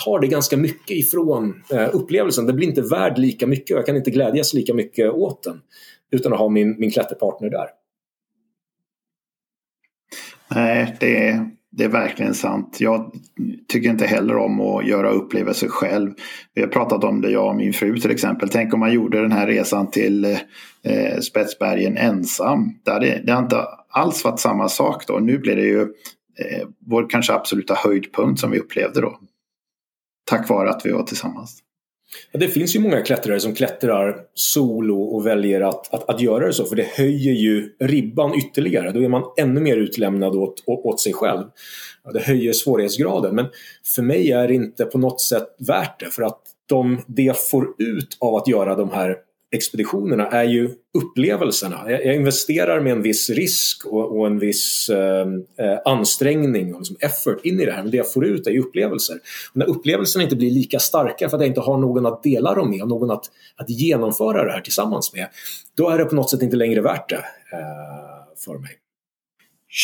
tar 0.06 0.20
det 0.20 0.28
ganska 0.28 0.58
mycket 0.58 0.98
ifrån 0.98 1.64
eh, 1.72 1.90
upplevelsen. 1.94 2.46
Det 2.46 2.54
blir 2.54 2.68
inte 2.68 2.82
värd 2.82 3.18
lika 3.18 3.48
mycket 3.48 3.72
och 3.72 3.78
jag 3.78 3.86
kan 3.86 3.96
inte 3.96 4.12
glädjas 4.12 4.54
lika 4.54 4.74
mycket 4.74 5.12
åt 5.12 5.44
den 5.44 5.62
utan 6.12 6.34
att 6.34 6.40
ha 6.40 6.50
min, 6.50 6.80
min 6.80 6.92
klätterpartner 6.92 7.50
där. 7.50 7.68
Nej, 10.56 10.98
det, 11.00 11.46
det 11.72 11.84
är 11.84 11.90
verkligen 11.90 12.34
sant. 12.34 12.78
Jag 12.80 13.12
tycker 13.68 13.90
inte 13.90 14.06
heller 14.06 14.38
om 14.38 14.62
att 14.62 14.88
göra 14.88 15.10
upplevelser 15.10 15.68
själv. 15.68 16.12
Vi 16.54 16.62
har 16.62 16.70
pratat 16.70 17.04
om 17.04 17.22
det, 17.22 17.32
jag 17.32 17.48
och 17.48 17.56
min 17.56 17.74
fru 17.74 17.98
till 17.98 18.12
exempel. 18.12 18.50
Tänk 18.50 18.74
om 18.74 18.80
man 18.80 18.94
gjorde 18.94 19.22
den 19.22 19.32
här 19.32 19.48
resan 19.48 19.92
till 19.92 20.26
eh, 20.84 21.20
Spetsbergen 21.22 21.98
ensam. 21.98 22.80
Det 22.84 22.92
hade, 22.92 23.22
det 23.26 23.32
hade 23.32 23.46
inte 23.46 23.66
alls 23.90 24.24
varit 24.24 24.40
samma 24.40 24.70
sak 24.70 25.08
då. 25.08 25.20
Nu 25.20 25.38
blir 25.38 25.56
det 25.56 25.66
ju 25.66 25.88
eh, 26.40 26.68
vår 26.80 27.10
kanske 27.10 27.34
absoluta 27.34 27.74
höjdpunkt 27.74 28.40
som 28.42 28.52
vi 28.52 28.60
upplevde 28.60 29.02
då. 29.02 29.20
Tack 30.26 30.50
vare 30.50 30.70
att 30.70 30.86
vi 30.86 30.92
var 30.92 31.04
tillsammans. 31.04 31.64
Ja, 32.32 32.40
det 32.40 32.48
finns 32.48 32.76
ju 32.76 32.80
många 32.80 33.02
klättrare 33.02 33.40
som 33.40 33.56
klättrar 33.56 34.18
solo 34.34 35.02
och 35.02 35.28
väljer 35.28 35.62
att, 35.62 35.94
att, 35.94 36.10
att, 36.10 36.22
göra 36.22 36.46
det 36.46 36.54
så 36.54 36.66
för 36.66 36.76
det 36.76 36.88
höjer 36.98 37.34
ju 37.34 37.76
ribban 37.80 38.34
ytterligare. 38.36 38.92
Då 38.92 39.04
är 39.04 39.10
man 39.10 39.24
ännu 39.38 39.62
mer 39.62 39.78
utlämnad 39.78 40.36
åt, 40.36 40.64
åt 40.66 41.00
sig 41.00 41.14
själv. 41.14 41.44
Ja, 42.04 42.12
det 42.12 42.20
höjer 42.20 42.54
svårighetsgraden 42.54 43.36
men 43.36 43.46
för 43.96 44.02
mig 44.02 44.32
är 44.32 44.48
det 44.48 44.54
inte 44.54 44.86
på 44.86 44.98
något 44.98 45.22
sätt 45.22 45.48
värt 45.68 46.00
det 46.00 46.06
för 46.06 46.24
att 46.24 46.42
de, 46.70 47.02
det 47.08 47.24
jag 47.24 47.48
får 47.50 47.68
ut 47.78 48.18
av 48.20 48.36
att 48.36 48.48
göra 48.48 48.76
de 48.76 48.90
här 48.90 49.18
expeditionerna 49.54 50.28
är 50.28 50.44
ju 50.44 50.70
upplevelserna. 50.94 51.92
Jag, 51.92 52.16
investerar 52.16 52.82
med 52.82 52.92
en 52.92 53.02
viss 53.02 53.30
risk 53.30 53.86
och, 53.86 54.18
och 54.18 54.28
en 54.28 54.40
viss 54.40 54.90
ehm, 54.90 55.36
eh, 55.36 55.80
ansträngning 55.86 56.74
och 56.74 56.80
liksom 56.80 56.96
effort 57.00 57.46
in 57.46 57.60
i 57.60 57.66
det 57.66 57.72
här. 57.72 57.82
Men 57.82 57.92
det 57.92 57.98
jag 57.98 58.14
får 58.14 58.26
ut 58.26 58.48
är 58.48 58.52
ju 58.52 58.60
upplevelser. 58.60 59.16
Och 59.52 59.58
när 59.58 59.70
upplevelserna 59.70 60.24
inte 60.24 60.36
blir 60.36 60.52
lika 60.52 60.80
starka 60.80 61.30
för 61.30 61.38
att 61.38 61.42
jag 61.42 61.50
inte 61.50 61.62
har 61.62 61.78
någon 61.78 62.06
att 62.06 62.24
dela 62.24 62.56
dem 62.56 62.70
med 62.70 62.82
och 62.82 62.88
någon 62.88 63.12
att, 63.12 63.26
att 63.56 63.70
genomföra 63.70 64.46
det 64.46 64.52
här 64.52 64.62
tillsammans 64.62 65.14
med. 65.14 65.28
Då 65.78 65.90
är 65.90 65.98
det 65.98 66.06
på 66.06 66.16
något 66.16 66.30
sätt 66.30 66.42
inte 66.42 66.56
längre 66.56 66.82
värt 66.82 67.10
det 67.10 67.16
eh, 67.52 68.44
för 68.46 68.58
mig. 68.58 68.72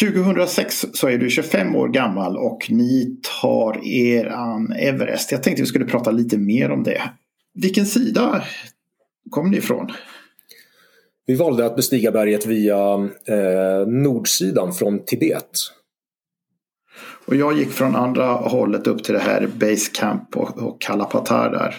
2006 0.01 0.86
så 0.93 1.08
är 1.08 1.17
du 1.17 1.29
25 1.29 1.75
år 1.75 1.88
gammal 1.88 2.38
och 2.38 2.67
ni 2.69 3.17
tar 3.41 3.88
er 3.88 4.25
an 4.25 4.71
Everest. 4.71 5.32
Jag 5.32 5.43
tänkte 5.43 5.62
vi 5.62 5.67
skulle 5.67 5.86
prata 5.86 6.12
lite 6.12 6.38
mer 6.38 6.71
om 6.71 6.84
det. 6.84 7.01
Vilken 7.53 7.86
sida 7.86 8.43
kom 9.29 9.51
ni 9.51 9.57
ifrån? 9.57 9.91
Vi 11.25 11.35
valde 11.35 11.65
att 11.65 11.75
bestiga 11.75 12.11
berget 12.11 12.45
via 12.45 12.93
eh, 13.27 13.87
nordsidan 13.87 14.73
från 14.73 15.05
Tibet. 15.05 15.49
Och 17.25 17.35
jag 17.35 17.57
gick 17.57 17.69
från 17.69 17.95
andra 17.95 18.25
hållet 18.25 18.87
upp 18.87 19.03
till 19.03 19.13
det 19.13 19.19
här 19.19 19.47
Base 19.47 19.91
Camp 19.93 20.37
och, 20.37 20.57
och 20.57 20.81
Kalapatar 20.81 21.49
där. 21.49 21.75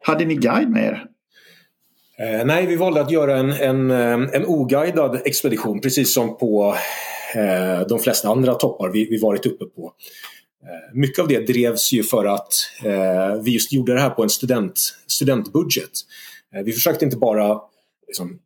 Hade 0.00 0.24
ni 0.24 0.34
guide 0.34 0.70
med 0.70 0.84
er? 0.84 1.06
Eh, 2.18 2.44
nej, 2.46 2.66
vi 2.66 2.76
valde 2.76 3.00
att 3.00 3.10
göra 3.10 3.36
en, 3.36 3.52
en, 3.52 3.90
eh, 3.90 4.28
en 4.32 4.46
oguidad 4.46 5.20
expedition 5.24 5.80
precis 5.80 6.14
som 6.14 6.38
på 6.38 6.74
eh, 7.34 7.86
de 7.88 7.98
flesta 7.98 8.28
andra 8.28 8.54
toppar 8.54 8.90
vi, 8.90 9.08
vi 9.10 9.18
varit 9.18 9.46
uppe 9.46 9.64
på. 9.64 9.92
Eh, 10.66 10.94
mycket 10.94 11.18
av 11.18 11.28
det 11.28 11.46
drevs 11.46 11.92
ju 11.92 12.02
för 12.02 12.24
att 12.24 12.48
eh, 12.84 13.42
vi 13.42 13.50
just 13.50 13.72
gjorde 13.72 13.94
det 13.94 14.00
här 14.00 14.10
på 14.10 14.22
en 14.22 14.30
student, 14.30 14.80
studentbudget. 15.06 15.90
Eh, 16.54 16.62
vi 16.62 16.72
försökte 16.72 17.04
inte 17.04 17.16
bara 17.16 17.60
liksom, 18.06 18.38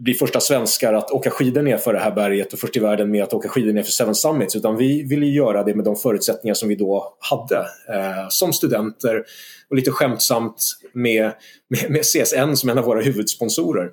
bli 0.00 0.14
första 0.14 0.40
svenskar 0.40 0.94
att 0.94 1.10
åka 1.10 1.30
skidor 1.30 1.62
ner 1.62 1.76
för 1.76 1.92
det 1.92 1.98
här 1.98 2.10
berget 2.10 2.52
och 2.52 2.58
först 2.58 2.76
i 2.76 2.80
världen 2.80 3.10
med 3.10 3.22
att 3.22 3.34
åka 3.34 3.48
skidor 3.48 3.72
ner 3.72 3.82
för 3.82 3.92
Seven 3.92 4.14
Summits 4.14 4.56
utan 4.56 4.76
vi 4.76 5.02
ville 5.02 5.26
göra 5.26 5.64
det 5.64 5.74
med 5.74 5.84
de 5.84 5.96
förutsättningar 5.96 6.54
som 6.54 6.68
vi 6.68 6.74
då 6.74 7.16
hade 7.18 7.58
eh, 7.88 8.28
som 8.28 8.52
studenter 8.52 9.24
och 9.70 9.76
lite 9.76 9.90
skämtsamt 9.90 10.72
med, 10.92 11.32
med, 11.68 11.90
med 11.90 12.02
CSN 12.02 12.56
som 12.56 12.70
en 12.70 12.78
av 12.78 12.84
våra 12.84 13.00
huvudsponsorer. 13.00 13.90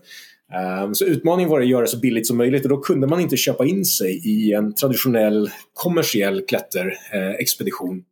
Ehm, 0.54 0.96
så 0.96 1.06
utmaningen 1.06 1.50
var 1.50 1.62
att 1.62 1.68
göra 1.68 1.82
det 1.82 1.88
så 1.88 2.00
billigt 2.00 2.28
som 2.28 2.38
möjligt 2.38 2.64
och 2.64 2.70
då 2.70 2.78
kunde 2.78 3.08
man 3.08 3.20
inte 3.20 3.38
köpa 3.38 3.66
in 3.66 3.86
sig 3.86 4.22
i 4.26 4.54
en 4.54 4.74
traditionell 4.74 5.50
kommersiell 5.74 6.46
klätterexpedition 6.46 7.98
eh, 7.98 8.04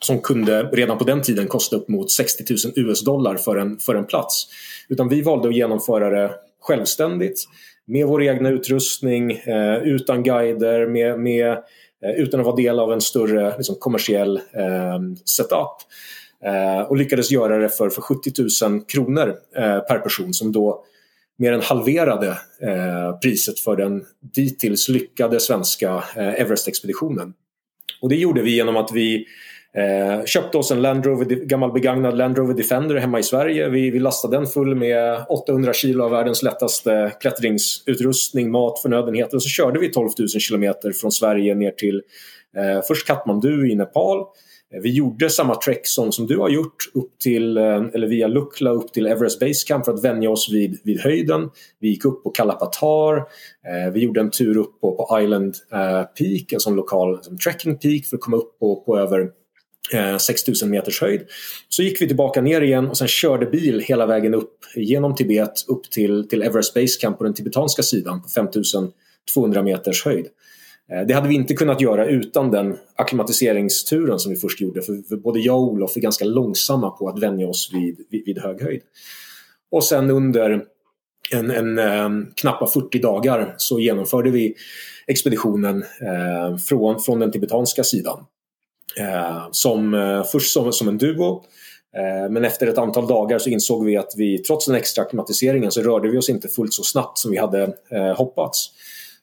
som 0.00 0.20
kunde 0.20 0.62
redan 0.62 0.98
på 0.98 1.04
den 1.04 1.22
tiden 1.22 1.46
kosta 1.46 1.76
upp 1.76 1.88
mot 1.88 2.10
60 2.10 2.44
000 2.76 2.88
US-dollar 2.88 3.36
för 3.36 3.56
en, 3.56 3.78
för 3.78 3.94
en 3.94 4.06
plats. 4.06 4.46
Utan 4.88 5.08
vi 5.08 5.22
valde 5.22 5.48
att 5.48 5.56
genomföra 5.56 6.10
det 6.10 6.30
självständigt 6.60 7.44
med 7.86 8.06
vår 8.06 8.22
egna 8.22 8.50
utrustning, 8.50 9.32
eh, 9.32 9.78
utan 9.82 10.22
guider, 10.22 10.86
med, 10.86 11.20
med, 11.20 11.50
eh, 12.04 12.10
utan 12.16 12.40
att 12.40 12.46
vara 12.46 12.56
del 12.56 12.78
av 12.78 12.92
en 12.92 13.00
större 13.00 13.56
liksom, 13.56 13.76
kommersiell 13.78 14.36
eh, 14.36 15.00
setup. 15.24 15.76
Eh, 16.44 16.80
och 16.80 16.96
lyckades 16.96 17.30
göra 17.30 17.58
det 17.58 17.68
för, 17.68 17.90
för 17.90 18.02
70 18.02 18.68
000 18.68 18.80
kronor 18.84 19.34
eh, 19.56 19.78
per 19.78 19.98
person 19.98 20.34
som 20.34 20.52
då 20.52 20.84
mer 21.38 21.52
än 21.52 21.60
halverade 21.60 22.28
eh, 22.62 23.18
priset 23.22 23.58
för 23.60 23.76
den 23.76 24.04
dittills 24.20 24.88
lyckade 24.88 25.40
svenska 25.40 26.04
eh, 26.16 26.40
Everest-expeditionen. 26.40 27.32
Och 28.02 28.08
det 28.08 28.16
gjorde 28.16 28.42
vi 28.42 28.56
genom 28.56 28.76
att 28.76 28.92
vi 28.92 29.26
Eh, 29.76 30.24
köpte 30.24 30.58
oss 30.58 30.70
en 30.70 30.82
Land 30.82 31.06
Rover, 31.06 31.24
gammal 31.24 31.72
begagnad 31.72 32.16
Land 32.16 32.38
Rover 32.38 32.54
Defender 32.54 32.96
hemma 32.96 33.18
i 33.18 33.22
Sverige. 33.22 33.68
Vi, 33.68 33.90
vi 33.90 33.98
lastade 33.98 34.36
den 34.36 34.46
full 34.46 34.74
med 34.74 35.24
800 35.28 35.72
kilo 35.72 36.04
av 36.04 36.10
världens 36.10 36.42
lättaste 36.42 37.12
klättringsutrustning, 37.20 38.50
mat, 38.50 38.82
förnödenheter 38.82 39.36
och 39.36 39.42
så 39.42 39.48
körde 39.48 39.80
vi 39.80 39.88
12 39.88 40.08
000 40.18 40.28
kilometer 40.28 40.92
från 40.92 41.12
Sverige 41.12 41.54
ner 41.54 41.70
till 41.70 42.02
eh, 42.56 42.82
först 42.88 43.06
Kathmandu 43.06 43.70
i 43.70 43.74
Nepal. 43.74 44.24
Eh, 44.74 44.80
vi 44.82 44.90
gjorde 44.90 45.30
samma 45.30 45.54
trek 45.54 45.80
som, 45.84 46.12
som 46.12 46.26
du 46.26 46.38
har 46.38 46.48
gjort 46.48 46.76
upp 46.94 47.18
till, 47.18 47.56
eh, 47.56 47.82
eller 47.94 48.06
via 48.06 48.26
Lukla 48.26 48.70
upp 48.70 48.92
till 48.92 49.06
Everest 49.06 49.40
Base 49.40 49.66
Camp 49.66 49.84
för 49.84 49.92
att 49.92 50.04
vänja 50.04 50.30
oss 50.30 50.50
vid, 50.52 50.80
vid 50.84 51.00
höjden. 51.00 51.50
Vi 51.80 51.88
gick 51.88 52.04
upp 52.04 52.22
på 52.22 52.30
Kalapatar, 52.30 53.16
eh, 53.16 53.92
vi 53.92 54.00
gjorde 54.00 54.20
en 54.20 54.30
tur 54.30 54.56
upp 54.56 54.80
på, 54.80 54.96
på 54.96 55.20
Island 55.20 55.54
eh, 55.72 56.02
Peak, 56.02 56.52
en 56.52 56.60
sån 56.60 56.76
lokal 56.76 57.24
som 57.24 57.38
trekking 57.38 57.78
peak 57.78 58.04
för 58.04 58.16
att 58.16 58.20
komma 58.20 58.36
upp 58.36 58.58
på, 58.58 58.76
på 58.76 58.98
över 58.98 59.30
eh, 59.92 60.16
6000 60.16 60.70
meters 60.70 61.00
höjd. 61.00 61.20
Så 61.68 61.82
gick 61.82 62.02
vi 62.02 62.06
tillbaka 62.06 62.40
ner 62.40 62.60
igen 62.60 62.88
och 62.88 62.96
sen 62.96 63.08
körde 63.08 63.46
bil 63.46 63.80
hela 63.80 64.06
vägen 64.06 64.34
upp 64.34 64.58
genom 64.76 65.14
Tibet 65.14 65.52
upp 65.68 65.90
till, 65.90 66.28
till 66.28 66.42
Everest 66.42 66.74
Base 66.74 67.00
Camp 67.00 67.18
på 67.18 67.24
den 67.24 67.34
tibetanska 67.34 67.82
sidan 67.82 68.22
på 68.22 68.28
5200 68.28 69.62
meters 69.62 70.04
höjd. 70.04 70.26
Eh, 70.92 71.06
det 71.06 71.14
hade 71.14 71.28
vi 71.28 71.34
inte 71.34 71.54
kunnat 71.54 71.80
göra 71.80 72.06
utan 72.06 72.50
den 72.50 72.76
akklimatiseringsturen 72.96 74.18
som 74.18 74.32
vi 74.32 74.36
först 74.36 74.60
gjorde 74.60 74.82
för, 74.82 75.16
både 75.16 75.40
jag 75.40 75.56
och 75.56 75.72
Olof 75.72 75.96
är 75.96 76.00
ganska 76.00 76.24
långsamma 76.24 76.90
på 76.90 77.08
att 77.08 77.22
vänja 77.22 77.48
oss 77.48 77.70
vid, 77.72 78.06
vid, 78.10 78.24
vid 78.26 78.38
hög 78.38 78.62
höjd. 78.62 78.82
Och 79.70 79.84
sen 79.84 80.10
under 80.10 80.50
en, 80.50 80.62
en, 81.32 81.50
en, 81.50 81.78
eh, 81.78 82.26
knappa 82.34 82.66
40 82.66 82.98
dagar 82.98 83.54
så 83.56 83.80
genomförde 83.80 84.30
vi 84.30 84.54
expeditionen 85.06 85.82
eh, 85.82 86.56
från, 86.56 87.00
från 87.00 87.18
den 87.18 87.32
tibetanska 87.32 87.84
sidan. 87.84 88.24
Eh, 88.96 89.46
som, 89.50 89.94
eh, 89.94 90.24
först 90.24 90.52
som, 90.52 90.72
som 90.72 90.88
en 90.88 90.98
duo 90.98 91.44
eh, 91.96 92.30
men 92.30 92.44
efter 92.44 92.66
ett 92.66 92.78
antal 92.78 93.06
dagar 93.06 93.38
så 93.38 93.50
insåg 93.50 93.84
vi 93.84 93.96
att 93.96 94.12
vi 94.16 94.38
trots 94.38 94.66
den 94.66 94.74
extra 94.74 95.04
akklimatiseringen 95.04 95.70
så 95.70 95.82
rörde 95.82 96.08
vi 96.08 96.18
oss 96.18 96.28
inte 96.28 96.48
fullt 96.48 96.72
så 96.72 96.82
snabbt 96.82 97.18
som 97.18 97.30
vi 97.30 97.36
hade 97.36 97.62
eh, 97.90 98.16
hoppats. 98.16 98.70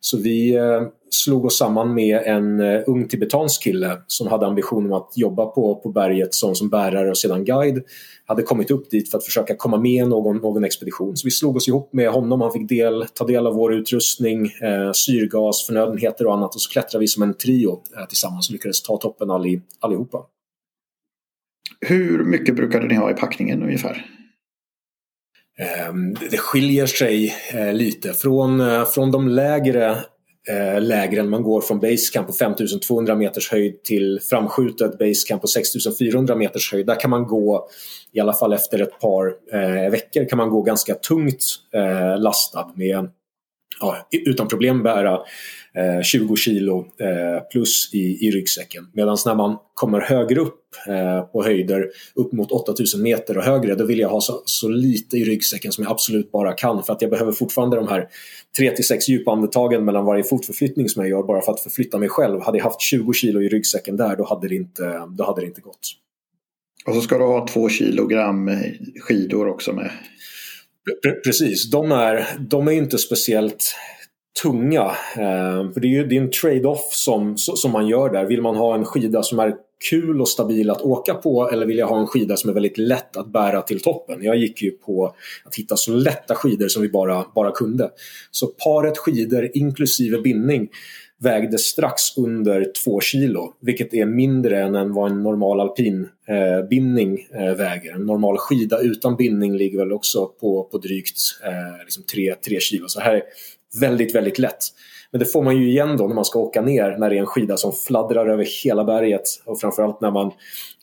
Så 0.04 0.18
vi 0.18 0.56
eh, 0.56 0.82
slog 1.10 1.46
oss 1.46 1.58
samman 1.58 1.94
med 1.94 2.22
en 2.26 2.60
eh, 2.60 2.82
ung 2.88 3.08
tibetansk 3.08 3.64
kille 3.64 3.98
som 4.08 4.28
hade 4.28 4.46
ambitionen 4.46 4.94
att 4.94 5.14
jobba 5.16 5.46
på, 5.46 5.76
på 5.76 5.90
berget 5.90 6.34
som, 6.34 6.56
som 6.56 6.70
bärare 6.70 7.10
och 7.10 7.18
sedan 7.18 7.46
guide. 7.46 7.84
Hade 8.26 8.44
kommit 8.44 8.72
upp 8.72 8.90
dit 8.90 9.12
för 9.12 9.18
att 9.18 9.26
försöka 9.26 9.56
komma 9.56 9.78
med 9.78 10.08
någon, 10.08 10.38
någon 10.38 10.64
expedition. 10.64 11.18
Så 11.18 11.28
vi 11.28 11.32
slog 11.32 11.56
oss 11.56 11.68
ihop 11.68 11.94
med 11.94 12.10
honom, 12.10 12.42
han 12.42 12.52
fick 12.52 12.70
del, 12.70 13.06
ta 13.14 13.26
del 13.26 13.48
av 13.48 13.54
vår 13.54 13.74
utrustning, 13.74 14.46
eh, 14.46 14.92
syrgas, 14.94 15.66
förnödenheter 15.66 16.28
och 16.28 16.34
annat 16.34 16.56
och 16.56 16.62
så 16.62 16.72
klättrade 16.72 17.02
vi 17.02 17.08
som 17.08 17.24
en 17.24 17.34
trio 17.34 17.82
eh, 17.98 18.06
tillsammans 18.06 18.50
och 18.50 18.54
lyckades 18.54 18.82
ta 18.82 18.98
toppen 18.98 19.30
all, 19.30 19.60
allihopa. 19.80 20.18
Hur 21.86 22.24
mycket 22.24 22.56
brukade 22.56 22.88
ni 22.88 22.96
ha 22.96 23.12
i 23.12 23.14
packningen 23.14 23.64
ungefär? 23.64 24.06
Ehm, 25.60 26.14
det 26.14 26.38
skiljer 26.38 26.86
sig 26.86 27.36
eh, 27.54 27.74
lite. 27.74 28.14
Från, 28.14 28.62
eh, 28.62 28.86
från 28.86 29.12
de 29.12 29.28
lägre 29.28 29.90
eh, 30.50 30.82
lägren. 30.82 31.30
Man 31.30 31.44
går 31.44 31.62
från 31.62 31.80
basecamp 31.80 32.28
på 32.28 32.34
5200 32.34 33.16
meters 33.16 33.52
höjd 33.52 33.84
till 33.84 34.20
framskjutet 34.30 34.98
basecamp 34.98 35.42
på 35.42 35.48
6400 35.48 36.36
meters 36.36 36.72
höjd. 36.72 36.86
Där 36.86 37.00
kan 37.00 37.10
man 37.10 37.28
gå, 37.28 37.68
i 38.12 38.20
alla 38.20 38.34
fall 38.34 38.54
efter 38.54 38.82
ett 38.82 39.00
par 39.00 39.34
eh, 39.54 39.92
veckor, 39.92 40.30
kan 40.30 40.38
man 40.38 40.50
gå 40.50 40.62
ganska 40.62 40.96
tungt 40.96 41.44
eh, 41.74 42.20
lastad 42.20 42.72
med 42.76 43.10
ja, 43.80 44.08
utan 44.12 44.48
problem 44.48 44.84
bära 44.84 45.20
eh, 45.76 46.02
20 46.04 46.36
kilo 46.36 46.80
eh, 46.80 47.44
plus 47.52 47.94
i, 47.94 48.28
i 48.28 48.32
ryggsäcken. 48.32 48.88
Medan 48.94 49.18
när 49.26 49.36
man 49.36 49.58
kommer 49.74 50.02
högre 50.02 50.40
upp 50.40 50.60
eh, 50.88 51.22
på 51.22 51.44
höjder, 51.44 51.92
upp 52.16 52.32
mot 52.32 52.52
8000 52.52 53.02
meter 53.02 53.38
och 53.38 53.44
högre, 53.44 53.76
då 53.76 53.86
vill 53.86 54.00
jag 54.00 54.10
ha 54.10 54.22
så, 54.22 54.42
så 54.46 54.70
lite 54.70 55.18
i 55.18 55.24
ryggsäcken 55.24 55.72
som 55.72 55.84
jag 55.84 55.92
absolut 55.92 56.32
bara 56.32 56.54
kan 56.54 56.84
för 56.84 56.94
att 56.94 57.02
jag 57.02 57.12
behöver 57.12 57.32
fortfarande 57.32 57.76
de 57.76 57.88
här 57.88 58.08
3 58.58 58.72
till 58.72 58.88
6 58.88 59.10
djupa 59.10 59.32
andetagen 59.32 59.86
mellan 59.86 60.06
varje 60.06 60.24
fotförflyttning 60.24 60.90
som 60.90 61.02
jag 61.02 61.10
gör 61.10 61.24
bara 61.24 61.42
för 61.42 61.52
att 61.52 61.60
förflytta 61.60 61.98
mig 61.98 62.10
själv. 62.10 62.42
Hade 62.42 62.58
jag 62.58 62.66
haft 62.66 62.82
20 62.82 63.14
kilo 63.14 63.42
i 63.42 63.50
ryggsäcken 63.50 63.98
där, 63.98 64.16
då 64.16 64.26
hade 64.26 64.48
det 64.48 64.56
inte, 64.56 65.02
då 65.18 65.24
hade 65.24 65.42
det 65.42 65.48
inte 65.48 65.62
gått. 65.62 65.88
Och 66.86 66.96
så 66.96 67.02
ska 67.02 67.18
du 67.18 67.24
ha 67.24 67.48
2 67.48 67.70
kilogram 67.70 68.52
skidor 69.00 69.48
också 69.48 69.74
med. 69.74 69.92
Precis, 71.24 71.72
de 71.72 71.92
är, 71.92 72.28
de 72.40 72.68
är 72.68 72.72
inte 72.72 72.98
speciellt 72.98 73.76
tunga. 74.42 74.82
Eh, 75.16 75.72
för 75.74 75.80
det 75.80 75.88
är 75.88 75.90
ju 75.90 76.08
det 76.08 76.18
är 76.18 76.22
en 76.22 76.32
trade-off 76.32 76.94
som, 76.94 77.38
som 77.38 77.72
man 77.72 77.88
gör 77.88 78.10
där. 78.10 78.26
Vill 78.26 78.42
man 78.42 78.56
ha 78.56 78.76
en 78.76 78.86
skida 78.86 79.24
som 79.24 79.40
är 79.40 79.56
kul 79.90 80.22
och 80.22 80.28
stabil 80.28 80.70
att 80.70 80.82
åka 80.82 81.14
på 81.14 81.50
eller 81.50 81.66
vill 81.66 81.78
jag 81.78 81.88
ha 81.88 82.00
en 82.00 82.08
skida 82.08 82.38
som 82.38 82.50
är 82.50 82.54
väldigt 82.54 82.78
lätt 82.78 83.18
att 83.18 83.28
bära 83.28 83.62
till 83.62 83.82
toppen? 83.82 84.24
Jag 84.24 84.36
gick 84.36 84.62
ju 84.62 84.72
på 84.72 85.16
att 85.46 85.56
hitta 85.56 85.76
så 85.76 85.92
lätta 85.92 86.36
skidor 86.36 86.68
som 86.68 86.82
vi 86.82 86.90
bara, 86.90 87.26
bara 87.36 87.52
kunde. 87.52 87.90
Så 88.32 88.48
paret 88.48 88.98
skidor 88.98 89.50
inklusive 89.54 90.22
bindning 90.22 90.70
vägde 91.22 91.58
strax 91.58 92.18
under 92.18 92.72
2 92.86 93.00
kilo, 93.02 93.54
vilket 93.62 93.94
är 93.94 94.06
mindre 94.06 94.62
än 94.62 94.94
vad 94.94 95.12
en 95.12 95.24
normal 95.24 95.60
alpinbindning 95.60 97.28
eh, 97.34 97.46
eh, 97.46 97.56
väger. 97.56 97.96
En 97.96 98.06
normal 98.06 98.38
skida 98.38 98.80
utan 98.80 99.16
bindning 99.16 99.58
ligger 99.58 99.78
väl 99.78 99.92
också 99.92 100.26
på, 100.26 100.64
på 100.64 100.78
drygt 100.78 101.18
eh, 101.44 101.84
liksom 101.84 102.04
3, 102.04 102.36
3 102.36 102.60
kilo. 102.60 102.88
Så 102.88 103.00
här 103.00 103.22
väldigt, 103.80 104.16
väldigt 104.16 104.40
lätt. 104.40 104.64
Men 105.12 105.20
det 105.20 105.26
får 105.26 105.44
man 105.44 105.58
ju 105.58 105.70
igen 105.70 105.98
då 105.98 106.08
när 106.08 106.16
man 106.16 106.26
ska 106.26 106.40
åka 106.40 106.62
ner 106.62 106.98
när 106.98 107.10
det 107.10 107.16
är 107.16 107.20
en 107.20 107.26
skida 107.26 107.58
som 107.58 107.72
fladdrar 107.74 108.28
över 108.28 108.48
hela 108.64 108.84
berget 108.84 109.24
och 109.46 109.60
framförallt 109.60 110.02
när 110.02 110.12
man 110.12 110.28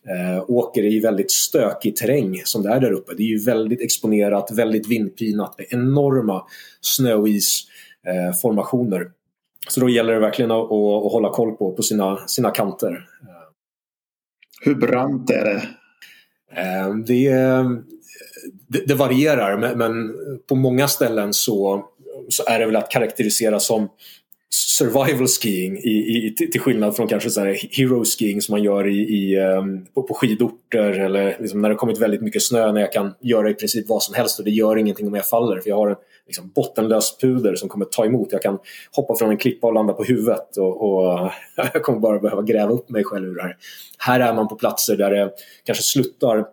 eh, 0.09 0.45
åker 0.49 0.85
i 0.85 1.01
väldigt 1.01 1.31
stökig 1.31 1.97
terräng 1.97 2.41
som 2.45 2.63
det 2.63 2.69
är 2.69 2.81
där 2.81 2.93
uppe. 2.93 3.15
Det 3.15 3.23
är 3.23 3.27
ju 3.27 3.45
väldigt 3.45 3.81
exponerat, 3.81 4.51
väldigt 4.53 4.89
vindpinat 4.89 5.59
med 5.59 5.67
enorma 5.71 6.45
snö 6.81 7.15
och 7.15 7.29
isformationer. 7.29 9.01
Eh, 9.01 9.09
så 9.69 9.81
då 9.81 9.89
gäller 9.89 10.13
det 10.13 10.21
verkligen 10.21 10.51
att, 10.51 10.65
att, 10.65 11.13
hålla 11.13 11.31
koll 11.31 11.57
på, 11.57 11.73
på 11.73 11.83
sina, 11.83 12.27
sina 12.27 12.51
kanter. 12.51 13.07
Hur 14.61 14.75
brant 14.75 15.31
är 15.31 15.45
det? 15.45 15.63
Eh, 16.61 16.95
det, 16.95 17.31
det, 18.69 18.87
det 18.87 18.95
varierar 18.95 19.77
men, 19.77 20.15
på 20.49 20.55
många 20.55 20.89
ställen 20.89 21.35
så, 21.35 21.85
så 22.29 22.45
är 22.47 22.59
det 22.59 22.67
väl 22.67 22.77
att 22.77 22.91
karaktärisera 22.91 23.61
som 23.61 23.89
survival 24.51 25.27
skiing 25.27 25.79
i, 25.79 25.89
i, 25.89 26.35
till 26.37 26.61
skillnad 26.61 26.97
från 26.97 27.09
kanske 27.09 27.31
så 27.31 27.41
här 27.41 27.59
hero 27.71 28.05
skiing 28.05 28.43
som 28.43 28.53
man 28.53 28.63
gör 28.63 28.87
i, 28.87 28.99
i 28.99 29.39
ehm, 29.39 29.87
på, 29.95 30.03
på 30.03 30.15
skidorter 30.15 30.91
eller 30.91 31.37
liksom 31.41 31.63
när 31.63 31.69
det 31.69 31.75
kommit 31.75 31.99
väldigt 31.99 32.21
mycket 32.21 32.43
snö 32.43 32.73
när 32.73 32.81
jag 32.81 32.93
kan 32.93 33.15
göra 33.21 33.51
i 33.51 33.55
princip 33.55 33.89
vad 33.89 34.03
som 34.03 34.15
helst 34.15 34.39
och 34.39 34.45
det 34.45 34.51
gör 34.51 34.77
ingenting 34.77 35.07
om 35.07 35.15
jag 35.15 35.27
faller 35.27 35.61
för 35.61 35.69
jag 35.69 35.77
har 35.77 35.89
en 35.89 35.97
liksom, 36.27 36.53
bottenlös 36.55 37.19
puder 37.19 37.55
som 37.55 37.69
kommer 37.69 37.85
ta 37.85 38.05
emot. 38.05 38.29
Jag 38.33 38.43
kan 38.43 38.59
hoppa 38.93 39.15
från 39.15 39.31
en 39.31 39.37
klippa 39.37 39.67
och 39.67 39.75
landa 39.75 39.93
på 39.93 40.05
huvudet 40.05 40.57
och, 40.57 40.83
och 40.83 41.31
jag 41.73 41.83
kommer 41.83 41.99
bara 41.99 42.19
behöva 42.19 42.43
gräva 42.43 42.73
upp 42.73 42.91
mig 42.91 43.05
själv 43.05 43.29
ur 43.29 43.35
det 43.35 43.43
här. 43.43 43.57
Här 43.99 44.21
är 44.21 44.35
man 44.35 44.49
på 44.49 44.57
platser 44.57 44.97
där 44.97 45.11
det 45.11 45.31
kanske 45.65 45.85
sluttar 45.85 46.45